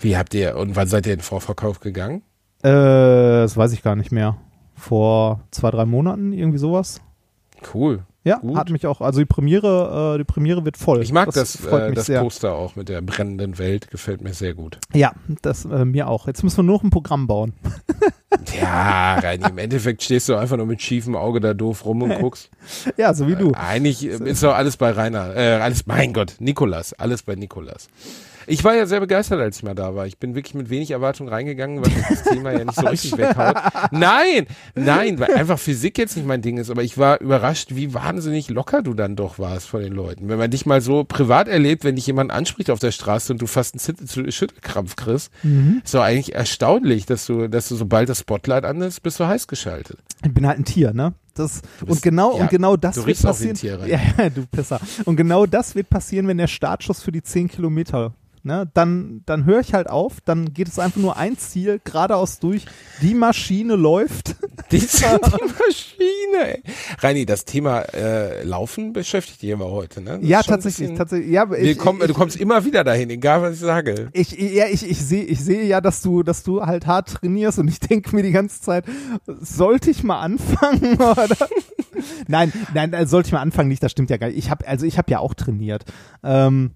Wie 0.00 0.16
habt 0.16 0.34
ihr 0.34 0.56
und 0.56 0.76
wann 0.76 0.86
seid 0.86 1.06
ihr 1.06 1.14
in 1.14 1.18
den 1.18 1.24
Vorverkauf 1.24 1.80
gegangen? 1.80 2.22
Äh, 2.62 2.68
das 2.68 3.56
weiß 3.56 3.72
ich 3.72 3.82
gar 3.82 3.96
nicht 3.96 4.12
mehr. 4.12 4.36
Vor 4.76 5.40
zwei, 5.50 5.70
drei 5.70 5.86
Monaten, 5.86 6.32
irgendwie 6.32 6.58
sowas. 6.58 7.00
Cool. 7.72 8.04
Ja, 8.24 8.38
Gut. 8.38 8.56
hat 8.56 8.70
mich 8.70 8.86
auch, 8.86 9.02
also 9.02 9.20
die 9.20 9.26
Premiere, 9.26 10.14
äh, 10.14 10.18
die 10.18 10.24
Premiere 10.24 10.64
wird 10.64 10.78
voll. 10.78 11.02
Ich 11.02 11.12
mag 11.12 11.30
das, 11.32 11.58
freut 11.58 11.82
äh, 11.82 11.86
mich 11.88 11.96
das 11.96 12.06
sehr. 12.06 12.20
Poster 12.22 12.54
auch 12.54 12.74
mit 12.74 12.88
der 12.88 13.02
brennenden 13.02 13.58
Welt, 13.58 13.90
gefällt 13.90 14.22
mir 14.22 14.32
sehr 14.32 14.54
gut. 14.54 14.78
Ja, 14.94 15.12
das 15.42 15.66
äh, 15.66 15.84
mir 15.84 16.08
auch. 16.08 16.26
Jetzt 16.26 16.42
müssen 16.42 16.56
wir 16.56 16.62
nur 16.62 16.76
noch 16.76 16.84
ein 16.84 16.90
Programm 16.90 17.26
bauen. 17.26 17.52
Ja, 18.60 19.14
rein 19.14 19.40
im 19.42 19.58
Endeffekt 19.58 20.02
stehst 20.02 20.28
du 20.28 20.34
einfach 20.34 20.56
nur 20.56 20.66
mit 20.66 20.82
schiefem 20.82 21.14
Auge 21.14 21.38
da 21.38 21.54
doof 21.54 21.84
rum 21.84 22.02
und 22.02 22.18
guckst. 22.20 22.50
Ja, 22.96 23.14
so 23.14 23.28
wie 23.28 23.36
du. 23.36 23.52
Eigentlich 23.54 24.04
äh, 24.04 24.28
ist 24.28 24.42
doch 24.42 24.54
alles 24.54 24.76
bei 24.76 24.90
Rainer, 24.90 25.36
äh, 25.36 25.54
alles, 25.54 25.86
mein 25.86 26.12
Gott, 26.12 26.34
Nikolas, 26.40 26.92
alles 26.94 27.22
bei 27.22 27.36
Nikolas. 27.36 27.88
Ich 28.46 28.64
war 28.64 28.74
ja 28.74 28.86
sehr 28.86 29.00
begeistert, 29.00 29.40
als 29.40 29.56
ich 29.58 29.62
mal 29.62 29.74
da 29.74 29.94
war. 29.94 30.06
Ich 30.06 30.18
bin 30.18 30.34
wirklich 30.34 30.54
mit 30.54 30.70
wenig 30.70 30.90
Erwartung 30.90 31.28
reingegangen, 31.28 31.84
weil 31.84 31.92
das 32.08 32.22
Thema 32.24 32.52
ja 32.52 32.64
nicht 32.64 32.74
so 32.78 32.86
richtig 32.86 33.16
weghaut. 33.16 33.56
Nein, 33.90 34.46
nein, 34.74 35.18
weil 35.18 35.34
einfach 35.34 35.58
Physik 35.58 35.98
jetzt 35.98 36.16
nicht 36.16 36.26
mein 36.26 36.42
Ding 36.42 36.58
ist, 36.58 36.70
aber 36.70 36.82
ich 36.82 36.98
war 36.98 37.20
überrascht, 37.20 37.74
wie 37.74 37.94
wahnsinnig 37.94 38.48
locker 38.50 38.82
du 38.82 38.94
dann 38.94 39.16
doch 39.16 39.38
warst 39.38 39.68
vor 39.68 39.80
den 39.80 39.92
Leuten. 39.92 40.28
Wenn 40.28 40.38
man 40.38 40.50
dich 40.50 40.66
mal 40.66 40.80
so 40.80 41.04
privat 41.04 41.48
erlebt, 41.48 41.84
wenn 41.84 41.96
dich 41.96 42.06
jemand 42.06 42.30
anspricht 42.30 42.70
auf 42.70 42.78
der 42.78 42.92
Straße 42.92 43.32
und 43.32 43.40
du 43.42 43.46
fast 43.46 43.74
einen 43.74 44.32
Schüttelkrampf 44.32 44.96
kriegst, 44.96 45.30
ist 45.84 45.94
doch 45.94 46.02
eigentlich 46.02 46.34
erstaunlich, 46.34 47.06
dass 47.06 47.26
du, 47.26 47.48
dass 47.48 47.68
du 47.68 47.76
sobald 47.76 48.08
das 48.08 48.20
Spotlight 48.20 48.64
an 48.64 48.80
ist, 48.80 49.00
bist 49.02 49.20
du 49.20 49.26
heiß 49.26 49.46
geschaltet. 49.48 49.98
Ich 50.24 50.32
bin 50.32 50.46
halt 50.46 50.58
ein 50.58 50.64
Tier, 50.64 50.92
ne? 50.92 51.14
Das, 51.34 51.62
bist- 51.80 51.90
und 51.90 52.02
genau, 52.02 52.36
ja, 52.36 52.42
und 52.44 52.50
genau 52.50 52.76
das 52.76 52.94
du 52.94 53.00
wird 53.00 53.08
riechst 53.08 53.26
auch 53.26 53.38
wie 53.40 53.44
ein 53.44 53.50
passieren. 53.50 53.80
Rainer. 53.82 54.02
ja, 54.18 54.30
du 54.30 54.46
Pisser. 54.46 54.80
Und 55.04 55.16
genau 55.16 55.46
das 55.46 55.74
wird 55.74 55.90
passieren, 55.90 56.28
wenn 56.28 56.38
der 56.38 56.46
Startschuss 56.46 57.02
für 57.02 57.10
die 57.12 57.22
10 57.22 57.48
Kilometer, 57.48 58.14
ne? 58.44 58.70
Dann, 58.74 59.22
dann 59.26 59.44
höre 59.44 59.60
ich 59.60 59.74
halt 59.74 59.88
auf, 59.88 60.20
dann 60.24 60.52
geht 60.52 60.68
es 60.68 60.78
einfach 60.78 61.00
nur 61.00 61.16
ein 61.16 61.36
Ziel, 61.38 61.80
geradeaus 61.82 62.38
durch. 62.38 62.66
Die 63.02 63.14
Maschine 63.14 63.74
läuft. 63.76 64.36
Die 64.70 64.78
die 64.80 64.84
Maschine. 64.84 66.54
ey. 66.54 66.62
Reini, 67.00 67.26
das 67.26 67.44
Thema 67.44 67.80
äh, 67.94 68.42
Laufen 68.44 68.92
beschäftigt 68.92 69.42
dich 69.42 69.50
immer 69.50 69.66
heute, 69.70 70.00
ne? 70.00 70.18
Das 70.20 70.28
ja, 70.28 70.42
tatsächlich, 70.42 70.88
bisschen- 70.88 70.96
tatsächlich. 70.96 71.30
Ja, 71.30 71.50
ich, 71.52 71.78
kommen, 71.78 72.00
ich, 72.00 72.06
du 72.08 72.14
kommst 72.14 72.36
immer 72.36 72.64
wieder 72.64 72.84
dahin, 72.84 73.10
egal 73.10 73.42
was 73.42 73.54
ich 73.54 73.60
sage. 73.60 74.08
Ich, 74.12 74.32
ja, 74.32 74.66
ich, 74.66 74.88
ich 74.88 75.04
sehe 75.04 75.24
ich 75.24 75.40
sehe 75.40 75.64
ja, 75.64 75.80
dass 75.80 76.02
du, 76.02 76.22
dass 76.22 76.42
du 76.42 76.62
halt 76.62 76.86
hart 76.86 77.08
trainierst 77.14 77.58
und 77.58 77.68
ich 77.68 77.80
denke 77.80 78.14
mir 78.14 78.22
die 78.22 78.32
ganze 78.32 78.60
Zeit, 78.60 78.84
sollte 79.26 79.90
ich 79.90 80.02
mal 80.04 80.20
anfangen 80.20 80.94
oder? 80.98 81.36
nein, 82.28 82.52
nein, 82.74 82.92
äh, 82.92 83.06
sollte 83.06 83.28
ich 83.28 83.32
mal 83.32 83.40
anfangen 83.40 83.68
nicht, 83.68 83.82
das 83.82 83.92
stimmt 83.92 84.10
ja 84.10 84.16
gar 84.16 84.28
nicht. 84.28 84.38
Ich 84.38 84.50
habe 84.50 84.66
also 84.66 84.86
ich 84.86 84.98
habe 84.98 85.10
ja 85.10 85.18
auch 85.18 85.34
trainiert. 85.34 85.84
Ähm, 86.22 86.72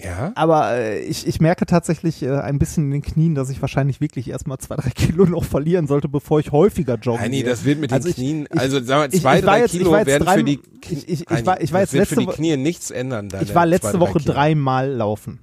Ja? 0.00 0.32
aber 0.34 0.72
äh, 0.72 1.00
ich, 1.04 1.26
ich 1.28 1.40
merke 1.40 1.64
tatsächlich 1.64 2.22
äh, 2.24 2.30
ein 2.40 2.58
bisschen 2.58 2.86
in 2.86 2.90
den 2.90 3.02
Knien, 3.02 3.34
dass 3.36 3.50
ich 3.50 3.60
wahrscheinlich 3.60 4.00
wirklich 4.00 4.28
erstmal 4.30 4.58
zwei, 4.58 4.74
drei 4.76 4.90
Kilo 4.94 5.26
noch 5.26 5.44
verlieren 5.44 5.86
sollte, 5.86 6.08
bevor 6.08 6.40
ich 6.40 6.50
häufiger 6.50 6.96
joggen 6.96 7.20
Reini, 7.20 7.36
gehe. 7.42 7.44
das 7.50 7.64
wird 7.64 7.78
mit 7.78 7.90
den 7.92 7.94
Also 7.96 8.08
ich- 8.08 8.16
Knien, 8.16 8.48
ich- 8.52 8.58
also 8.60 8.80
sagen 8.82 9.12
wir, 9.12 9.20
zwei, 9.20 9.40
drei 9.40 9.60
jetzt- 9.60 9.70
Kilo 9.72 9.92
werden 9.92 10.24
drei- 10.24 10.38
für 10.38 10.44
die 10.44 10.60
ich- 10.90 11.08
ich- 11.08 11.30
ich 11.30 11.46
war- 11.46 11.60
ich 11.60 11.72
war 11.72 11.80
jetzt 11.80 11.92
wird 11.92 12.08
für 12.08 12.16
die 12.16 12.24
letzte 12.24 12.36
Knie 12.36 12.56
nichts 12.56 12.90
ändern. 12.90 13.28
Deine 13.28 13.44
ich 13.44 13.54
war 13.54 13.64
letzte 13.66 13.92
zwei, 13.92 14.00
Woche 14.00 14.18
Kilo. 14.18 14.32
dreimal 14.34 14.90
laufen. 14.90 15.38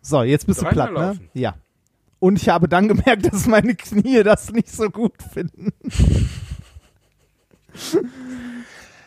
So, 0.00 0.22
jetzt 0.22 0.46
bist 0.46 0.62
Dreimal 0.62 0.72
du 0.72 0.74
platt, 0.94 1.06
laufen? 1.08 1.30
ne? 1.34 1.40
Ja. 1.40 1.54
Und 2.18 2.36
ich 2.40 2.48
habe 2.48 2.66
dann 2.68 2.88
gemerkt, 2.88 3.30
dass 3.30 3.46
meine 3.46 3.74
Knie 3.74 4.22
das 4.22 4.50
nicht 4.52 4.70
so 4.72 4.88
gut 4.88 5.22
finden. 5.34 5.70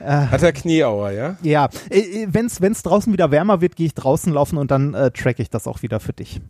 Hat 0.03 0.43
er 0.43 0.51
Knieauer, 0.51 1.11
ja? 1.11 1.37
Ja, 1.41 1.69
äh, 1.89 2.27
wenn 2.29 2.45
es 2.45 2.83
draußen 2.83 3.11
wieder 3.11 3.31
wärmer 3.31 3.61
wird, 3.61 3.75
gehe 3.75 3.85
ich 3.85 3.93
draußen 3.93 4.31
laufen 4.33 4.57
und 4.57 4.71
dann 4.71 4.93
äh, 4.93 5.11
track 5.11 5.39
ich 5.39 5.49
das 5.49 5.67
auch 5.67 5.81
wieder 5.81 5.99
für 5.99 6.13
dich. 6.13 6.41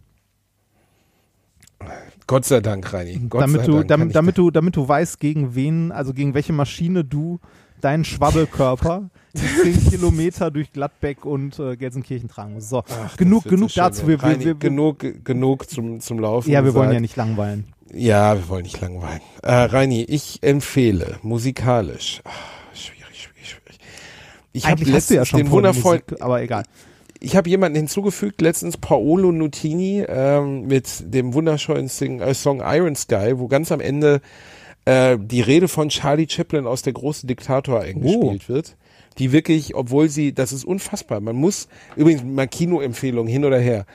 Gott 2.27 2.45
sei 2.45 2.61
Dank, 2.61 2.93
Reini. 2.93 3.19
Gott 3.29 3.41
damit 3.41 3.61
sei 3.61 3.67
du, 3.67 3.73
Dank 3.73 3.87
damit, 3.87 4.15
damit 4.15 4.37
du, 4.37 4.51
damit 4.51 4.75
du 4.75 4.87
weißt, 4.87 5.19
gegen 5.19 5.55
wen, 5.55 5.91
also 5.91 6.13
gegen 6.13 6.33
welche 6.33 6.53
Maschine 6.53 7.03
du 7.03 7.39
deinen 7.81 8.05
Schwabbelkörper 8.05 9.09
die 9.33 9.73
10 9.73 9.89
Kilometer 9.89 10.51
durch 10.51 10.71
Gladbeck 10.71 11.25
und 11.25 11.59
äh, 11.59 11.75
Gelsenkirchen 11.75 12.29
tragen 12.29 12.53
musst. 12.53 12.69
So, 12.69 12.83
Ach, 12.87 13.17
genug, 13.17 13.43
genug 13.45 13.73
dazu. 13.73 14.07
Wir, 14.07 14.21
wir, 14.21 14.23
Reini, 14.23 14.45
wir, 14.45 14.55
genug, 14.55 15.05
genug 15.23 15.69
zum, 15.69 15.99
zum 15.99 16.19
Laufen. 16.19 16.51
ja, 16.51 16.63
wir 16.63 16.73
wollen 16.73 16.89
gesagt. 16.89 16.93
ja 16.93 16.99
nicht 17.01 17.15
langweilen. 17.15 17.73
Ja, 17.93 18.35
wir 18.35 18.47
wollen 18.47 18.63
nicht 18.63 18.79
langweilen. 18.79 19.21
Äh, 19.43 19.53
Reini, 19.53 20.03
ich 20.03 20.41
empfehle 20.41 21.17
musikalisch. 21.23 22.21
Schwierig. 22.21 22.60
Ich 24.53 24.67
habe 24.67 24.83
du 24.83 24.89
ja 24.89 24.95
letztens 24.95 25.27
schon 25.27 25.37
den 25.39 25.47
voll 25.47 25.57
wundervollen, 25.57 26.01
Musik, 26.07 26.21
aber 26.21 26.41
egal. 26.41 26.63
ich 27.19 27.35
habe 27.35 27.49
jemanden 27.49 27.77
hinzugefügt, 27.77 28.41
letztens 28.41 28.77
Paolo 28.77 29.31
Nutini 29.31 30.05
ähm, 30.07 30.67
mit 30.67 31.13
dem 31.13 31.33
wunderschönen 31.33 31.87
Sing, 31.87 32.19
äh, 32.19 32.33
Song 32.33 32.61
Iron 32.65 32.95
Sky, 32.95 33.33
wo 33.35 33.47
ganz 33.47 33.71
am 33.71 33.79
Ende 33.79 34.21
äh, 34.85 35.17
die 35.19 35.41
Rede 35.41 35.67
von 35.67 35.89
Charlie 35.89 36.27
Chaplin 36.29 36.67
aus 36.67 36.81
Der 36.81 36.93
große 36.93 37.27
Diktator 37.27 37.81
eingespielt 37.81 38.49
wird. 38.49 38.75
Die 39.17 39.33
wirklich, 39.33 39.75
obwohl 39.75 40.07
sie, 40.07 40.33
das 40.33 40.53
ist 40.53 40.63
unfassbar. 40.63 41.19
Man 41.19 41.35
muss, 41.35 41.67
übrigens 41.97 42.23
mal 42.23 42.47
Kinoempfehlung 42.47 43.27
hin 43.27 43.43
oder 43.43 43.59
her. 43.59 43.85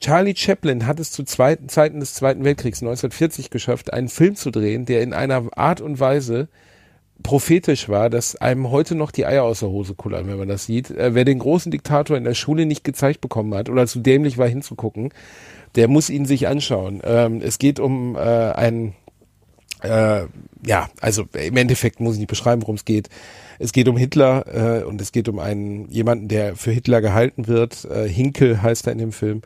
Charlie 0.00 0.34
Chaplin 0.36 0.86
hat 0.86 1.00
es 1.00 1.12
zu 1.12 1.22
zweiten, 1.22 1.68
Zeiten 1.68 2.00
des 2.00 2.14
Zweiten 2.14 2.44
Weltkriegs 2.44 2.82
1940 2.82 3.50
geschafft, 3.50 3.92
einen 3.92 4.08
Film 4.08 4.36
zu 4.36 4.50
drehen, 4.50 4.84
der 4.84 5.02
in 5.02 5.12
einer 5.12 5.44
Art 5.56 5.80
und 5.80 5.98
Weise 5.98 6.48
prophetisch 7.22 7.88
war, 7.88 8.10
dass 8.10 8.36
einem 8.36 8.70
heute 8.70 8.94
noch 8.94 9.10
die 9.10 9.26
Eier 9.26 9.44
aus 9.44 9.60
der 9.60 9.70
Hose 9.70 9.94
kullern, 9.94 10.28
wenn 10.28 10.38
man 10.38 10.48
das 10.48 10.64
sieht. 10.64 10.90
Äh, 10.90 11.14
wer 11.14 11.24
den 11.24 11.38
großen 11.38 11.70
Diktator 11.70 12.16
in 12.16 12.24
der 12.24 12.34
Schule 12.34 12.66
nicht 12.66 12.84
gezeigt 12.84 13.20
bekommen 13.20 13.54
hat 13.54 13.68
oder 13.68 13.86
zu 13.86 14.00
dämlich 14.00 14.38
war 14.38 14.48
hinzugucken, 14.48 15.10
der 15.74 15.88
muss 15.88 16.10
ihn 16.10 16.24
sich 16.24 16.48
anschauen. 16.48 17.00
Ähm, 17.04 17.40
es 17.42 17.58
geht 17.58 17.80
um 17.80 18.16
äh, 18.16 18.18
einen 18.18 18.94
äh, 19.82 20.22
ja, 20.64 20.90
also 21.00 21.26
im 21.32 21.56
Endeffekt 21.56 22.00
muss 22.00 22.14
ich 22.14 22.20
nicht 22.20 22.30
beschreiben, 22.30 22.62
worum 22.62 22.74
es 22.74 22.84
geht. 22.84 23.08
Es 23.58 23.72
geht 23.72 23.88
um 23.88 23.96
Hitler 23.96 24.80
äh, 24.80 24.84
und 24.84 25.00
es 25.00 25.12
geht 25.12 25.28
um 25.28 25.38
einen 25.38 25.88
jemanden, 25.90 26.28
der 26.28 26.56
für 26.56 26.70
Hitler 26.70 27.00
gehalten 27.00 27.46
wird. 27.46 27.84
Äh, 27.84 28.08
Hinkel 28.08 28.62
heißt 28.62 28.86
er 28.86 28.92
in 28.92 28.98
dem 28.98 29.12
Film, 29.12 29.42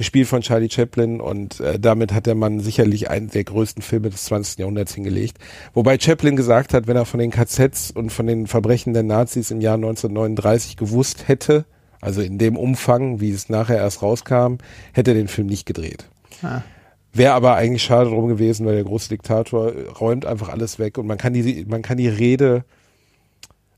gespielt 0.00 0.28
von 0.28 0.40
Charlie 0.40 0.70
Chaplin 0.70 1.20
und 1.20 1.60
äh, 1.60 1.78
damit 1.78 2.14
hat 2.14 2.24
der 2.24 2.34
Mann 2.34 2.58
sicherlich 2.58 3.10
einen 3.10 3.28
der 3.28 3.44
größten 3.44 3.82
Filme 3.82 4.08
des 4.08 4.24
20. 4.24 4.60
Jahrhunderts 4.60 4.94
hingelegt. 4.94 5.36
Wobei 5.74 5.98
Chaplin 5.98 6.36
gesagt 6.36 6.72
hat, 6.72 6.86
wenn 6.86 6.96
er 6.96 7.04
von 7.04 7.20
den 7.20 7.30
KZs 7.30 7.90
und 7.90 8.08
von 8.08 8.26
den 8.26 8.46
Verbrechen 8.46 8.94
der 8.94 9.02
Nazis 9.02 9.50
im 9.50 9.60
Jahr 9.60 9.74
1939 9.74 10.78
gewusst 10.78 11.28
hätte, 11.28 11.66
also 12.00 12.22
in 12.22 12.38
dem 12.38 12.56
Umfang, 12.56 13.20
wie 13.20 13.30
es 13.30 13.50
nachher 13.50 13.76
erst 13.76 14.00
rauskam, 14.00 14.54
hätte 14.94 15.10
er 15.10 15.16
den 15.16 15.28
Film 15.28 15.48
nicht 15.48 15.66
gedreht. 15.66 16.08
Ah. 16.42 16.62
Wäre 17.12 17.34
aber 17.34 17.56
eigentlich 17.56 17.82
schade 17.82 18.08
drum 18.08 18.26
gewesen, 18.26 18.64
weil 18.64 18.76
der 18.76 18.84
große 18.84 19.10
Diktator 19.10 19.70
räumt 20.00 20.24
einfach 20.24 20.48
alles 20.48 20.78
weg 20.78 20.96
und 20.96 21.08
man 21.08 21.18
kann 21.18 21.34
die, 21.34 21.66
man 21.68 21.82
kann 21.82 21.98
die 21.98 22.08
Rede. 22.08 22.64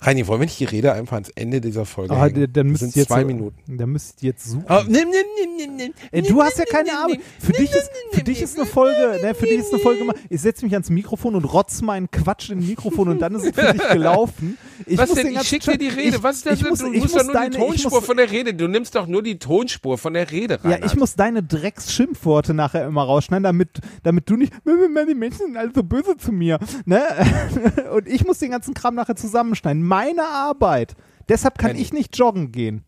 Reini, 0.05 0.27
wollen 0.27 0.41
wir 0.41 0.47
nicht 0.47 0.59
die 0.61 0.65
Rede 0.65 0.93
einfach 0.93 1.15
ans 1.15 1.31
Ende 1.35 1.61
dieser 1.61 1.85
Folge 1.87 2.13
Aber 2.15 2.25
hängen? 2.27 2.53
dann 2.53 2.73
Das 2.73 2.81
müsst 2.81 2.81
sind 2.81 2.97
ihr 2.97 3.01
jetzt 3.03 3.09
zwei 3.09 3.21
so- 3.23 3.27
Minuten. 3.27 3.77
Da 3.79 3.87
müsst 3.87 4.23
ihr 4.23 4.31
jetzt 4.31 4.45
suchen. 4.45 4.65
Oh, 4.69 4.81
nimm, 4.87 5.09
nimm, 5.09 5.57
nimm, 5.57 5.77
nimm, 5.77 5.93
nimm. 6.13 6.25
Du 6.27 6.43
hast 6.43 6.59
ja 6.59 6.65
keine 6.65 6.91
Ahnung. 6.99 7.19
Für 7.39 7.53
dich 7.53 7.71
ist, 7.71 7.91
für 8.13 8.23
dich 8.23 8.43
ist 8.43 8.57
eine 8.59 8.67
Folge, 8.67 9.21
ne, 9.23 9.35
für 9.35 9.47
dich 9.47 9.59
ist 9.59 9.73
eine 9.73 9.83
Folge 9.83 10.03
ich 10.29 10.41
setze 10.41 10.65
mich 10.65 10.73
ans 10.75 10.91
Mikrofon 10.91 11.35
und 11.35 11.45
rotz 11.45 11.81
meinen 11.83 12.11
Quatsch 12.11 12.51
in 12.51 12.67
Mikrofon 12.67 13.09
und 13.09 13.21
dann 13.21 13.35
ist 13.35 13.45
es 13.47 13.55
für 13.55 13.73
dich 13.73 13.89
gelaufen. 13.91 14.59
Ich 14.87 14.99
Was 14.99 15.09
muss 15.11 15.17
denn? 15.17 15.27
den 15.27 15.31
Ich 15.33 15.37
ganzen 15.37 15.49
schick 15.49 15.63
dir 15.63 15.79
die 15.79 15.89
Rede. 15.89 16.17
Ich, 16.17 16.23
Was 16.23 16.37
ist 16.39 16.47
das? 16.47 16.61
ich 16.61 16.69
muss, 16.69 16.81
du 16.81 16.87
musst 16.89 17.01
muss 17.03 17.13
doch 17.13 17.25
nur 17.25 17.33
deine, 17.35 17.51
die 17.51 17.59
Tonspur 17.59 17.91
muss, 18.01 18.05
von 18.07 18.17
der 18.17 18.31
Rede. 18.31 18.55
Du 18.55 18.67
nimmst 18.67 18.95
doch 18.97 19.07
nur 19.07 19.23
die 19.23 19.39
Tonspur 19.39 19.97
von 19.99 20.15
der 20.15 20.31
Rede 20.33 20.63
rein. 20.65 20.73
ja, 20.73 20.79
ich 20.85 20.97
muss 20.97 21.15
deine 21.15 21.43
Drecksschimpfworte 21.43 22.55
nachher 22.55 22.87
immer 22.87 23.05
rausschneiden, 23.05 23.45
damit, 23.45 23.81
damit 24.03 24.29
du 24.29 24.37
nicht, 24.37 24.53
die 24.65 25.15
Menschen 25.15 25.39
sind 25.47 25.57
alle 25.57 25.71
so 25.75 25.83
böse 25.85 26.17
zu 26.17 26.33
mir, 26.33 26.59
ne? 26.85 27.03
Und 27.95 28.09
ich 28.09 28.25
muss 28.27 28.39
den 28.39 28.51
ganzen 28.51 28.75
Kram 28.75 28.95
nachher 28.95 29.17
zusammenschneiden. 29.17 29.83
Meine 29.93 30.25
Arbeit. 30.25 30.97
Deshalb 31.29 31.59
kann 31.59 31.73
Nein. 31.73 31.83
ich 31.83 31.93
nicht 31.93 32.17
joggen 32.17 32.51
gehen. 32.51 32.83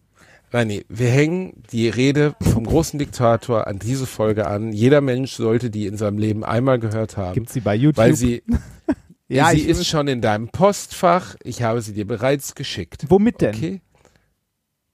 Reini, 0.51 0.87
wir 0.89 1.11
hängen 1.11 1.63
die 1.71 1.91
Rede 1.91 2.35
vom 2.41 2.65
großen 2.65 2.99
Diktator 2.99 3.67
an 3.67 3.79
diese 3.79 4.07
Folge 4.07 4.47
an. 4.47 4.73
Jeder 4.73 5.03
Mensch 5.03 5.33
sollte 5.33 5.69
die 5.69 5.85
in 5.85 5.99
seinem 5.99 6.17
Leben 6.17 6.45
einmal 6.45 6.79
gehört 6.79 7.19
haben. 7.19 7.35
Gibt's 7.35 7.53
sie 7.53 7.61
bei 7.61 7.75
YouTube? 7.75 7.99
weil 7.99 8.15
sie, 8.15 8.43
ja, 9.29 9.51
sie 9.51 9.61
ist 9.61 9.87
schon 9.87 10.09
in 10.09 10.23
deinem 10.23 10.49
Postfach. 10.49 11.37
Ich 11.43 11.63
habe 11.63 11.83
sie 11.83 11.93
dir 11.93 12.07
bereits 12.07 12.55
geschickt. 12.55 13.05
womit 13.11 13.43
denn? 13.43 13.55
Okay? 13.55 13.83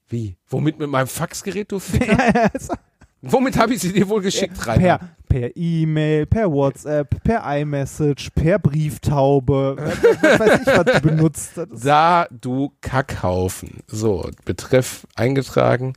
Wie? 0.09 0.35
Womit 0.49 0.79
mit 0.79 0.89
meinem 0.89 1.07
Faxgerät, 1.07 1.71
du 1.71 1.79
Ficker? 1.79 2.51
Womit 3.21 3.57
habe 3.57 3.73
ich 3.73 3.81
sie 3.81 3.93
dir 3.93 4.09
wohl 4.09 4.21
geschickt? 4.21 4.59
Per 4.59 4.99
per 5.31 5.55
E-Mail, 5.55 6.25
per 6.25 6.51
WhatsApp, 6.51 7.23
per 7.23 7.43
iMessage, 7.57 8.31
per 8.35 8.59
Brieftaube, 8.59 9.77
was 9.77 10.39
weiß 10.39 10.59
ich, 10.61 10.67
was 10.67 10.85
du 10.85 11.07
benutzt. 11.07 11.51
Da 11.81 12.27
du 12.29 12.73
Kackhaufen. 12.81 13.79
So, 13.87 14.29
Betreff 14.43 15.07
eingetragen. 15.15 15.93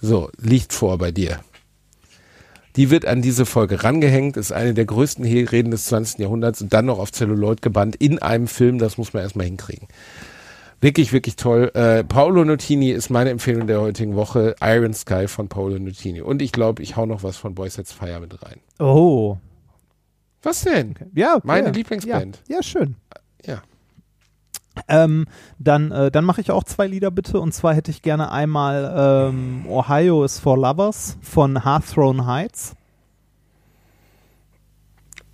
So, 0.00 0.30
liegt 0.38 0.74
vor 0.74 0.98
bei 0.98 1.10
dir. 1.10 1.40
Die 2.76 2.90
wird 2.90 3.06
an 3.06 3.22
diese 3.22 3.46
Folge 3.46 3.82
rangehängt, 3.82 4.36
ist 4.36 4.52
eine 4.52 4.74
der 4.74 4.84
größten 4.84 5.24
Reden 5.24 5.70
des 5.70 5.86
20. 5.86 6.18
Jahrhunderts 6.18 6.60
und 6.60 6.74
dann 6.74 6.84
noch 6.84 6.98
auf 6.98 7.10
Celluloid 7.12 7.62
gebannt 7.62 7.96
in 7.96 8.18
einem 8.18 8.46
Film, 8.46 8.78
das 8.78 8.98
muss 8.98 9.14
man 9.14 9.22
erstmal 9.22 9.46
hinkriegen. 9.46 9.88
Wirklich, 10.80 11.12
wirklich 11.12 11.36
toll. 11.36 11.70
Äh, 11.74 12.04
Paolo 12.04 12.44
Nutini 12.44 12.90
ist 12.90 13.08
meine 13.08 13.30
Empfehlung 13.30 13.66
der 13.66 13.80
heutigen 13.80 14.14
Woche. 14.14 14.54
Iron 14.60 14.92
Sky 14.92 15.26
von 15.26 15.48
Paolo 15.48 15.78
Nutini. 15.78 16.20
Und 16.20 16.42
ich 16.42 16.52
glaube, 16.52 16.82
ich 16.82 16.96
hau 16.96 17.06
noch 17.06 17.22
was 17.22 17.36
von 17.36 17.54
Boys 17.54 17.74
Sets 17.74 17.92
Fire 17.92 18.20
mit 18.20 18.42
rein. 18.42 18.60
Oh. 18.78 19.38
Was 20.42 20.62
denn? 20.62 20.94
Ja, 21.14 21.40
Meine 21.42 21.68
ja. 21.68 21.72
Lieblingsband. 21.72 22.42
Ja, 22.46 22.56
ja 22.56 22.62
schön. 22.62 22.96
Ja. 23.44 23.62
Ähm, 24.88 25.24
dann 25.58 25.90
äh, 25.90 26.10
dann 26.10 26.26
mache 26.26 26.42
ich 26.42 26.50
auch 26.50 26.62
zwei 26.62 26.86
Lieder 26.86 27.10
bitte. 27.10 27.40
Und 27.40 27.52
zwar 27.52 27.74
hätte 27.74 27.90
ich 27.90 28.02
gerne 28.02 28.30
einmal 28.30 29.30
ähm, 29.30 29.64
Ohio 29.66 30.24
is 30.24 30.38
for 30.38 30.58
Lovers 30.58 31.16
von 31.22 31.64
Hearthrone 31.64 32.26
Heights. 32.26 32.74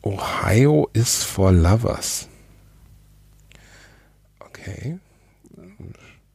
Ohio 0.04 0.88
is 0.92 1.24
for 1.24 1.52
Lovers. 1.52 2.28
Okay. 4.40 4.98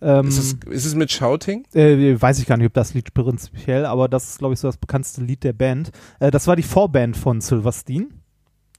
Ähm, 0.02 0.28
Ist 0.28 0.38
es, 0.38 0.54
ist 0.70 0.86
es 0.86 0.96
mit 0.96 1.12
Shouting? 1.12 1.66
äh, 1.74 2.20
weiß 2.20 2.40
ich 2.40 2.46
gar 2.46 2.58
nicht, 2.58 2.68
ob 2.68 2.74
das 2.74 2.94
Lied 2.94 3.14
prinzipiell, 3.14 3.86
aber 3.86 4.08
das 4.08 4.30
ist, 4.30 4.40
glaube 4.40 4.54
ich, 4.54 4.60
so 4.60 4.68
das 4.68 4.78
bekannteste 4.78 5.22
Lied 5.24 5.44
der 5.44 5.54
Band. 5.54 5.92
Äh, 6.20 6.30
das 6.32 6.46
war 6.48 6.56
die 6.56 6.64
Vorband 6.64 7.18
von 7.18 7.42
Silverstein. 7.42 8.14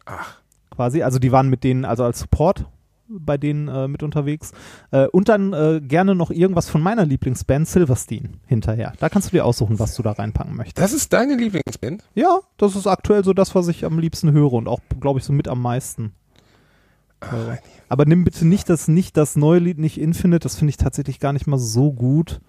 Ach. 0.07 0.41
quasi. 0.71 1.03
Also 1.03 1.19
die 1.19 1.33
waren 1.33 1.49
mit 1.51 1.65
denen, 1.65 1.85
also 1.85 2.05
als 2.05 2.21
Support 2.21 2.67
bei 3.09 3.39
denen 3.39 3.69
äh, 3.69 3.89
mit 3.89 4.03
unterwegs. 4.03 4.53
Äh, 4.91 5.07
und 5.07 5.29
dann 5.29 5.53
äh, 5.53 5.81
gerne 5.83 6.15
noch 6.15 6.31
irgendwas 6.31 6.69
von 6.69 6.83
meiner 6.83 7.05
Lieblingsband 7.07 7.67
Silverstein 7.67 8.37
hinterher. 8.47 8.93
Da 9.01 9.09
kannst 9.09 9.29
du 9.29 9.37
dir 9.37 9.45
aussuchen, 9.45 9.79
was 9.79 9.95
du 9.95 10.03
da 10.03 10.13
reinpacken 10.13 10.55
möchtest. 10.55 10.79
Das 10.79 10.93
ist 10.93 11.13
deine 11.13 11.37
Lieblingsband? 11.37 12.05
Ja, 12.15 12.41
das 12.59 12.77
ist 12.77 12.87
aktuell 12.87 13.25
so 13.25 13.33
das, 13.33 13.55
was 13.55 13.69
ich 13.69 13.85
am 13.85 13.99
liebsten 13.99 14.33
höre 14.33 14.53
und 14.53 14.69
auch, 14.69 14.81
glaube 15.01 15.19
ich, 15.21 15.25
so 15.25 15.33
mit 15.33 15.49
am 15.49 15.63
meisten. 15.63 16.13
Ach, 17.21 17.57
aber 17.89 18.05
nimm 18.05 18.25
bitte 18.25 18.47
nicht 18.47 18.69
das, 18.69 18.89
nicht 18.89 19.17
das 19.17 19.37
neue 19.37 19.59
Lied, 19.59 19.79
nicht 19.79 19.99
Infinite, 20.01 20.41
das 20.41 20.57
finde 20.57 20.71
ich 20.71 20.77
tatsächlich 20.77 21.19
gar 21.21 21.33
nicht 21.33 21.47
mal 21.47 21.59
so 21.59 21.93
gut. 21.93 22.41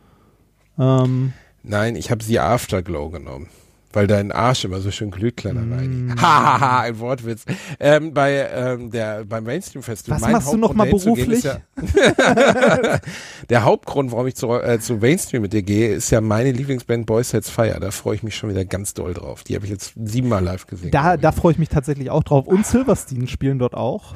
Ähm, 0.78 1.34
Nein, 1.64 1.96
ich 1.96 2.12
habe 2.12 2.24
sie 2.24 2.40
Afterglow 2.40 3.10
genommen. 3.10 3.48
Weil 3.92 4.06
dein 4.06 4.32
Arsch 4.32 4.66
immer 4.66 4.82
so 4.82 4.92
schön 4.92 5.10
glüht, 5.10 5.36
kleiner 5.36 5.62
Mm. 5.62 5.74
Reini. 5.74 6.12
Hahaha, 6.22 6.82
ein 6.82 7.00
Wortwitz. 7.00 7.44
Ähm, 7.80 8.14
bei 8.14 8.48
ähm, 8.54 8.92
der 8.92 9.26
beim 9.26 9.44
Mainstream 9.46 9.82
Festival. 9.82 10.18
Was 10.18 10.22
mein 10.22 10.32
machst 10.34 10.54
du 10.54 10.58
noch 10.58 10.76
Hauptgrund, 10.78 10.78
mal 10.78 10.86
dahin 10.86 11.00
zu 11.00 11.14
gehen, 11.16 11.32
ist 11.32 11.44
Ja, 11.44 13.00
der 13.50 13.64
Hauptgrund, 13.64 14.12
warum 14.12 14.28
ich 14.28 14.36
zu, 14.36 14.52
äh, 14.54 14.80
zu 14.80 14.98
Mainstream 14.98 15.42
mit 15.42 15.54
dir 15.54 15.64
gehe, 15.64 15.92
ist 15.96 16.12
ja 16.12 16.22
meine 16.22 16.52
Lieblingsband 16.52 17.08
Boys 17.08 17.32
Sets 17.32 17.50
Fire. 17.50 17.80
Da 17.80 17.90
freue 17.90 18.14
ich 18.14 18.22
mich 18.22 18.36
schon 18.36 18.52
wieder 18.52 18.64
ganz 18.64 18.94
doll 18.94 19.16
drauf. 19.16 19.44
Die 19.44 19.56
habe 19.56 19.66
ich 19.66 19.72
jetzt 19.72 19.94
siebenmal 20.04 20.44
live 20.44 20.68
gesehen. 20.68 20.92
da, 20.92 21.18
da 21.18 21.32
freue 21.32 21.54
ich 21.54 21.58
mich 21.58 21.70
tatsächlich 21.70 22.12
auch 22.12 22.24
drauf. 22.24 22.46
Und 22.46 22.68
Silverstein 22.68 23.28
spielen 23.28 23.58
dort 23.58 23.74
auch. 23.74 24.16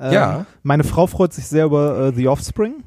Ähm, 0.00 0.12
Ja. 0.12 0.46
Meine 0.62 0.84
Frau 0.84 1.06
freut 1.06 1.32
sich 1.32 1.46
sehr 1.46 1.66
über 1.66 2.08
äh, 2.08 2.12
The 2.14 2.28
Offspring. 2.28 2.82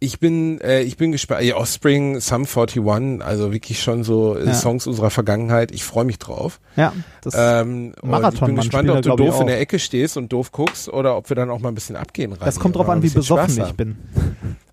Ich 0.00 0.20
bin, 0.20 0.60
äh, 0.60 0.82
ich 0.82 0.96
bin 0.96 1.10
gespannt. 1.10 1.42
Ja, 1.42 1.56
Offspring, 1.56 2.20
Sum 2.20 2.46
41, 2.46 3.20
also 3.20 3.52
wirklich 3.52 3.82
schon 3.82 4.04
so 4.04 4.36
äh, 4.36 4.46
Ja. 4.46 4.54
Songs 4.54 4.86
unserer 4.86 5.10
Vergangenheit. 5.10 5.72
Ich 5.72 5.82
freue 5.82 6.04
mich 6.04 6.20
drauf. 6.20 6.60
Ja, 6.76 6.92
das 7.22 7.34
Ähm, 7.36 7.94
und 8.00 8.32
ich 8.34 8.40
bin 8.40 8.54
gespannt, 8.54 8.88
ob 8.90 9.02
du 9.02 9.16
doof 9.16 9.40
in 9.40 9.48
der 9.48 9.58
Ecke 9.58 9.80
stehst 9.80 10.16
und 10.16 10.32
doof 10.32 10.52
guckst 10.52 10.88
oder 10.88 11.16
ob 11.16 11.28
wir 11.30 11.34
dann 11.34 11.50
auch 11.50 11.58
mal 11.58 11.70
ein 11.70 11.74
bisschen 11.74 11.96
abgehen 11.96 12.32
rein. 12.32 12.44
Das 12.44 12.60
kommt 12.60 12.76
drauf 12.76 12.88
an, 12.88 13.02
wie 13.02 13.08
besoffen 13.10 13.54
Spaß 13.56 13.68
ich 13.70 13.74
bin. 13.74 13.96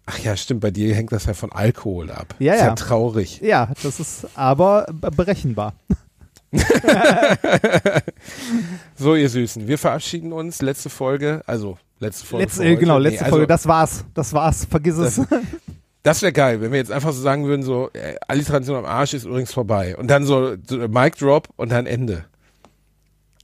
Ach 0.06 0.20
ja, 0.20 0.38
stimmt, 0.38 0.60
bei 0.62 0.70
dir 0.70 0.94
hängt 0.94 1.12
das 1.12 1.26
ja 1.26 1.34
von 1.34 1.52
Alkohol 1.52 2.12
ab. 2.12 2.36
Ja, 2.38 2.54
ist 2.54 2.60
ja. 2.60 2.68
ja. 2.68 2.76
traurig. 2.76 3.42
Ja, 3.42 3.70
das 3.82 4.00
ist 4.00 4.28
aber 4.36 4.86
be- 4.94 5.10
berechenbar. 5.10 5.74
so, 8.96 9.16
ihr 9.16 9.30
Süßen, 9.30 9.68
wir 9.68 9.78
verabschieden 9.78 10.34
uns. 10.34 10.62
Letzte 10.62 10.90
Folge, 10.90 11.42
also 11.46 11.78
letzte 12.00 12.26
Folge. 12.26 12.46
Letzte, 12.46 12.66
äh, 12.66 12.76
genau, 12.76 12.98
letzte 12.98 13.24
nee, 13.24 13.30
Folge, 13.30 13.44
also, 13.44 13.48
das 13.48 13.68
war's. 13.68 14.06
Das 14.14 14.34
war's. 14.34 14.66
Vergiss 14.66 14.98
es. 14.98 15.22
Das 16.04 16.22
wäre 16.22 16.34
geil, 16.34 16.62
wenn 16.62 16.72
wir 16.72 16.78
jetzt 16.78 16.92
einfach 16.92 17.14
so 17.14 17.22
sagen 17.22 17.46
würden, 17.48 17.64
so, 17.64 17.90
äh, 17.94 18.16
Alliteration 18.28 18.78
am 18.78 18.86
Arsch 18.86 19.16
ist 19.16 19.26
übrigens 19.26 19.52
vorbei. 19.52 19.98
Und 19.98 20.08
dann 20.08 20.24
so, 20.24 20.56
so 20.64 20.78
Mic 20.88 21.18
Drop 21.18 21.50
und 21.56 21.72
dann 21.72 21.88
Ende. 21.88 22.26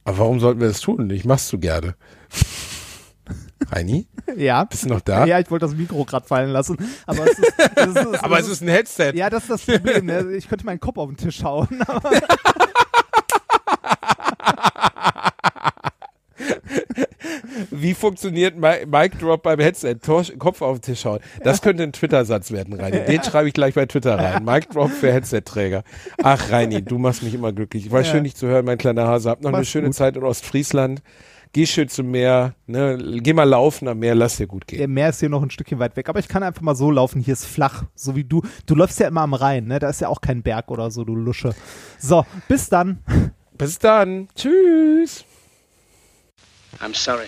Aber 0.04 0.20
warum 0.20 0.40
sollten 0.40 0.60
wir 0.60 0.68
das 0.68 0.80
tun? 0.80 1.10
Ich 1.10 1.26
mach's 1.26 1.48
so 1.48 1.58
gerne. 1.58 1.96
Heini? 3.74 4.08
ja. 4.36 4.64
Bist 4.64 4.86
du 4.86 4.90
noch 4.90 5.02
da? 5.02 5.26
Ja, 5.26 5.40
ich 5.40 5.50
wollte 5.52 5.66
das 5.66 5.76
Mikro 5.76 6.04
gerade 6.06 6.28
fallen 6.28 6.52
lassen. 6.52 6.78
Aber 7.06 7.26
es 7.26 7.40
ist, 7.40 7.54
es 7.76 7.88
ist, 7.88 7.98
Aber 8.24 8.40
es 8.40 8.48
ist 8.48 8.62
ein 8.62 8.68
Headset. 8.68 9.14
Ja, 9.16 9.30
das 9.30 9.44
ist 9.44 9.50
das 9.50 9.66
Problem. 9.66 10.06
Ne? 10.06 10.34
Ich 10.36 10.48
könnte 10.48 10.66
meinen 10.66 10.80
Kopf 10.80 10.98
auf 10.98 11.10
den 11.10 11.18
Tisch 11.18 11.44
hauen. 11.44 11.68
Wie 17.82 17.94
funktioniert 17.94 18.56
Mi- 18.58 18.86
Mic 18.86 19.18
Drop 19.20 19.42
beim 19.44 19.60
Headset? 19.60 19.96
Tor 20.02 20.24
Kopf 20.38 20.62
auf 20.62 20.80
den 20.80 20.82
Tisch 20.94 21.06
hauen. 21.06 21.20
Das 21.44 21.62
könnte 21.62 21.84
ein 21.84 21.94
Twitter-Satz 21.94 22.52
werden, 22.52 22.74
Reini. 22.80 23.06
Den 23.06 23.24
schreibe 23.24 23.48
ich 23.48 23.54
gleich 23.54 23.74
bei 23.76 23.86
Twitter 23.86 24.18
rein. 24.20 24.44
Mic 24.44 24.68
Drop 24.70 24.90
für 24.92 25.12
Headset-Träger. 25.12 25.84
Ach, 26.24 26.52
Reini, 26.52 26.82
du 26.82 26.98
machst 26.98 27.24
mich 27.24 27.34
immer 27.34 27.52
glücklich. 27.52 27.92
War 27.92 28.02
Ja. 28.02 28.06
schön, 28.12 28.24
dich 28.24 28.36
zu 28.36 28.48
hören, 28.48 28.66
mein 28.66 28.78
kleiner 28.78 29.08
Hase. 29.08 29.30
Hab 29.30 29.42
noch 29.42 29.50
eine 29.50 29.58
Mach's 29.60 29.70
schöne 29.70 29.88
gut. 29.88 29.96
Zeit 29.96 30.16
in 30.16 30.24
Ostfriesland. 30.24 31.02
Geh 31.54 31.66
schön 31.66 31.90
zum 31.90 32.12
Meer. 32.12 32.56
Ne? 32.66 33.20
Geh 33.22 33.34
mal 33.34 33.44
laufen 33.44 33.88
am 33.90 34.00
Meer, 34.00 34.16
lass 34.16 34.38
dir 34.38 34.48
gut 34.48 34.68
gehen. 34.68 34.78
Der 34.80 34.88
Meer 34.88 35.10
ist 35.10 35.20
hier 35.20 35.28
noch 35.28 35.44
ein 35.44 35.50
Stückchen 35.50 35.80
weit 35.80 35.98
weg, 35.98 36.08
aber 36.08 36.20
ich 36.20 36.30
kann 36.30 36.44
einfach 36.44 36.62
mal 36.62 36.76
so 36.76 36.92
laufen. 36.92 37.22
Hier 37.22 37.34
ist 37.34 37.46
flach, 37.46 37.84
so 37.94 38.16
wie 38.16 38.24
du. 38.24 38.42
Du 38.68 38.76
läufst 38.76 39.00
ja 39.02 39.08
immer 39.10 39.22
am 39.22 39.34
Rhein, 39.34 39.66
ne? 39.66 39.80
Da 39.80 39.90
ist 39.90 40.00
ja 40.00 40.08
auch 40.08 40.22
kein 40.22 40.44
Berg 40.44 40.72
oder 40.72 40.92
so, 40.92 41.04
du 41.04 41.14
Lusche. 41.14 41.54
So, 42.00 42.26
bis 42.48 42.70
dann. 42.70 43.00
Bis 43.58 43.80
dann. 43.80 44.30
Tschüss. 44.34 45.26
I'm 46.80 46.96
sorry. 46.96 47.28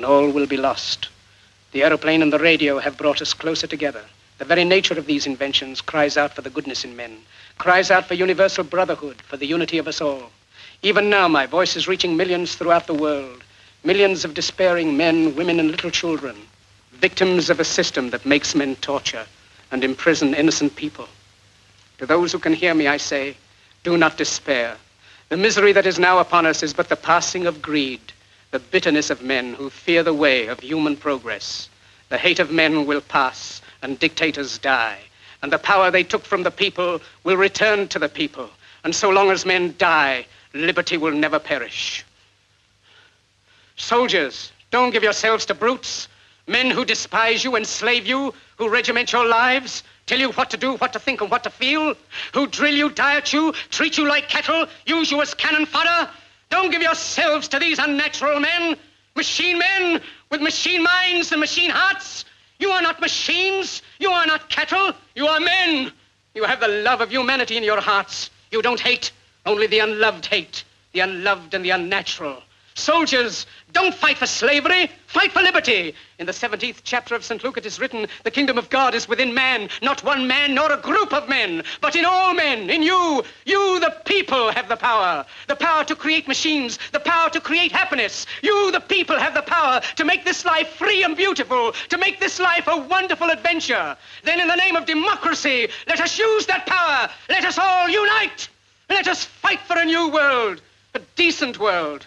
and 0.00 0.06
all 0.06 0.30
will 0.30 0.46
be 0.46 0.56
lost. 0.56 1.10
The 1.72 1.82
aeroplane 1.82 2.22
and 2.22 2.32
the 2.32 2.38
radio 2.38 2.78
have 2.78 2.96
brought 2.96 3.20
us 3.20 3.34
closer 3.34 3.66
together. 3.66 4.02
The 4.38 4.46
very 4.46 4.64
nature 4.64 4.98
of 4.98 5.04
these 5.04 5.26
inventions 5.26 5.82
cries 5.82 6.16
out 6.16 6.32
for 6.32 6.40
the 6.40 6.48
goodness 6.48 6.86
in 6.86 6.96
men, 6.96 7.18
cries 7.58 7.90
out 7.90 8.08
for 8.08 8.14
universal 8.14 8.64
brotherhood, 8.64 9.20
for 9.20 9.36
the 9.36 9.46
unity 9.46 9.76
of 9.76 9.86
us 9.86 10.00
all. 10.00 10.30
Even 10.80 11.10
now, 11.10 11.28
my 11.28 11.44
voice 11.44 11.76
is 11.76 11.86
reaching 11.86 12.16
millions 12.16 12.54
throughout 12.54 12.86
the 12.86 12.94
world, 12.94 13.44
millions 13.84 14.24
of 14.24 14.32
despairing 14.32 14.96
men, 14.96 15.36
women, 15.36 15.60
and 15.60 15.70
little 15.70 15.90
children, 15.90 16.34
victims 16.92 17.50
of 17.50 17.60
a 17.60 17.64
system 17.64 18.08
that 18.08 18.24
makes 18.24 18.54
men 18.54 18.76
torture 18.76 19.26
and 19.70 19.84
imprison 19.84 20.32
innocent 20.32 20.74
people. 20.76 21.08
To 21.98 22.06
those 22.06 22.32
who 22.32 22.38
can 22.38 22.54
hear 22.54 22.72
me, 22.72 22.86
I 22.86 22.96
say, 22.96 23.36
do 23.82 23.98
not 23.98 24.16
despair. 24.16 24.78
The 25.28 25.36
misery 25.36 25.72
that 25.74 25.84
is 25.84 25.98
now 25.98 26.20
upon 26.20 26.46
us 26.46 26.62
is 26.62 26.72
but 26.72 26.88
the 26.88 26.96
passing 26.96 27.46
of 27.46 27.60
greed, 27.60 28.00
the 28.50 28.58
bitterness 28.58 29.10
of 29.10 29.22
men 29.22 29.54
who 29.54 29.70
fear 29.70 30.02
the 30.02 30.14
way 30.14 30.46
of 30.46 30.60
human 30.60 30.96
progress. 30.96 31.68
The 32.08 32.18
hate 32.18 32.40
of 32.40 32.50
men 32.50 32.86
will 32.86 33.00
pass, 33.00 33.62
and 33.82 33.98
dictators 33.98 34.58
die, 34.58 34.98
and 35.42 35.52
the 35.52 35.58
power 35.58 35.90
they 35.90 36.02
took 36.02 36.24
from 36.24 36.42
the 36.42 36.50
people 36.50 37.00
will 37.24 37.36
return 37.36 37.88
to 37.88 37.98
the 37.98 38.08
people. 38.08 38.50
And 38.82 38.94
so 38.94 39.10
long 39.10 39.30
as 39.30 39.46
men 39.46 39.74
die, 39.78 40.26
liberty 40.52 40.96
will 40.96 41.12
never 41.12 41.38
perish. 41.38 42.04
Soldiers, 43.76 44.52
don't 44.70 44.90
give 44.90 45.02
yourselves 45.02 45.46
to 45.46 45.54
brutes, 45.54 46.08
men 46.46 46.70
who 46.70 46.84
despise 46.84 47.44
you, 47.44 47.56
enslave 47.56 48.06
you, 48.06 48.34
who 48.56 48.68
regiment 48.68 49.12
your 49.12 49.26
lives, 49.26 49.84
tell 50.06 50.18
you 50.18 50.32
what 50.32 50.50
to 50.50 50.56
do, 50.56 50.74
what 50.74 50.92
to 50.92 50.98
think, 50.98 51.20
and 51.20 51.30
what 51.30 51.44
to 51.44 51.50
feel, 51.50 51.94
who 52.34 52.46
drill 52.48 52.74
you, 52.74 52.90
diet 52.90 53.32
you, 53.32 53.52
treat 53.70 53.96
you 53.96 54.06
like 54.06 54.28
cattle, 54.28 54.66
use 54.86 55.10
you 55.10 55.22
as 55.22 55.34
cannon 55.34 55.66
fodder. 55.66 56.10
Don't 56.50 56.70
give 56.70 56.82
yourselves 56.82 57.48
to 57.48 57.58
these 57.58 57.78
unnatural 57.78 58.40
men, 58.40 58.76
machine 59.16 59.58
men 59.58 60.02
with 60.30 60.40
machine 60.40 60.82
minds 60.82 61.32
and 61.32 61.40
machine 61.40 61.70
hearts. 61.70 62.24
You 62.58 62.70
are 62.70 62.82
not 62.82 63.00
machines. 63.00 63.82
You 63.98 64.10
are 64.10 64.26
not 64.26 64.50
cattle. 64.50 64.92
You 65.14 65.26
are 65.26 65.40
men. 65.40 65.92
You 66.34 66.44
have 66.44 66.60
the 66.60 66.68
love 66.68 67.00
of 67.00 67.10
humanity 67.10 67.56
in 67.56 67.64
your 67.64 67.80
hearts. 67.80 68.30
You 68.50 68.62
don't 68.62 68.80
hate, 68.80 69.12
only 69.46 69.66
the 69.66 69.78
unloved 69.78 70.26
hate, 70.26 70.64
the 70.92 71.00
unloved 71.00 71.54
and 71.54 71.64
the 71.64 71.70
unnatural. 71.70 72.42
Soldiers, 72.74 73.46
don't 73.72 73.94
fight 73.94 74.16
for 74.16 74.26
slavery, 74.26 74.90
fight 75.06 75.32
for 75.32 75.42
liberty. 75.42 75.94
In 76.18 76.26
the 76.26 76.32
17th 76.32 76.80
chapter 76.84 77.14
of 77.14 77.24
St. 77.24 77.42
Luke 77.42 77.56
it 77.56 77.66
is 77.66 77.80
written, 77.80 78.06
the 78.22 78.30
kingdom 78.30 78.58
of 78.58 78.70
God 78.70 78.94
is 78.94 79.08
within 79.08 79.34
man, 79.34 79.68
not 79.82 80.04
one 80.04 80.26
man 80.28 80.54
nor 80.54 80.70
a 80.70 80.76
group 80.76 81.12
of 81.12 81.28
men, 81.28 81.64
but 81.80 81.96
in 81.96 82.04
all 82.04 82.32
men, 82.32 82.70
in 82.70 82.82
you. 82.82 83.24
You, 83.44 83.80
the 83.80 83.96
people, 84.04 84.52
have 84.52 84.68
the 84.68 84.76
power. 84.76 85.26
The 85.48 85.56
power 85.56 85.84
to 85.84 85.96
create 85.96 86.28
machines, 86.28 86.78
the 86.92 87.00
power 87.00 87.28
to 87.30 87.40
create 87.40 87.72
happiness. 87.72 88.26
You, 88.40 88.70
the 88.70 88.80
people, 88.80 89.18
have 89.18 89.34
the 89.34 89.42
power 89.42 89.80
to 89.96 90.04
make 90.04 90.24
this 90.24 90.44
life 90.44 90.68
free 90.68 91.02
and 91.02 91.16
beautiful, 91.16 91.72
to 91.88 91.98
make 91.98 92.20
this 92.20 92.38
life 92.38 92.68
a 92.68 92.76
wonderful 92.76 93.30
adventure. 93.30 93.96
Then 94.22 94.40
in 94.40 94.48
the 94.48 94.56
name 94.56 94.76
of 94.76 94.86
democracy, 94.86 95.68
let 95.88 96.00
us 96.00 96.18
use 96.18 96.46
that 96.46 96.66
power. 96.66 97.10
Let 97.28 97.44
us 97.44 97.58
all 97.58 97.88
unite. 97.88 98.48
Let 98.88 99.08
us 99.08 99.24
fight 99.24 99.60
for 99.60 99.76
a 99.76 99.84
new 99.84 100.08
world, 100.10 100.62
a 100.94 101.00
decent 101.16 101.58
world 101.58 102.06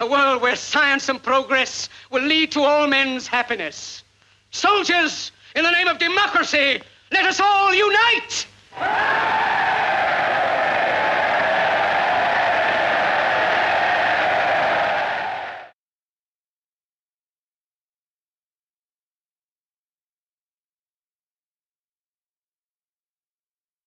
a 0.00 0.06
world 0.06 0.42
where 0.42 0.56
science 0.56 1.08
and 1.08 1.22
progress 1.22 1.88
will 2.10 2.22
lead 2.22 2.52
to 2.52 2.60
all 2.60 2.86
men's 2.86 3.26
happiness. 3.26 4.04
Soldiers, 4.50 5.32
in 5.56 5.64
the 5.64 5.70
name 5.70 5.88
of 5.88 5.98
democracy, 5.98 6.80
let 7.10 7.24
us 7.24 7.40
all 7.40 7.74
unite! 7.74 8.46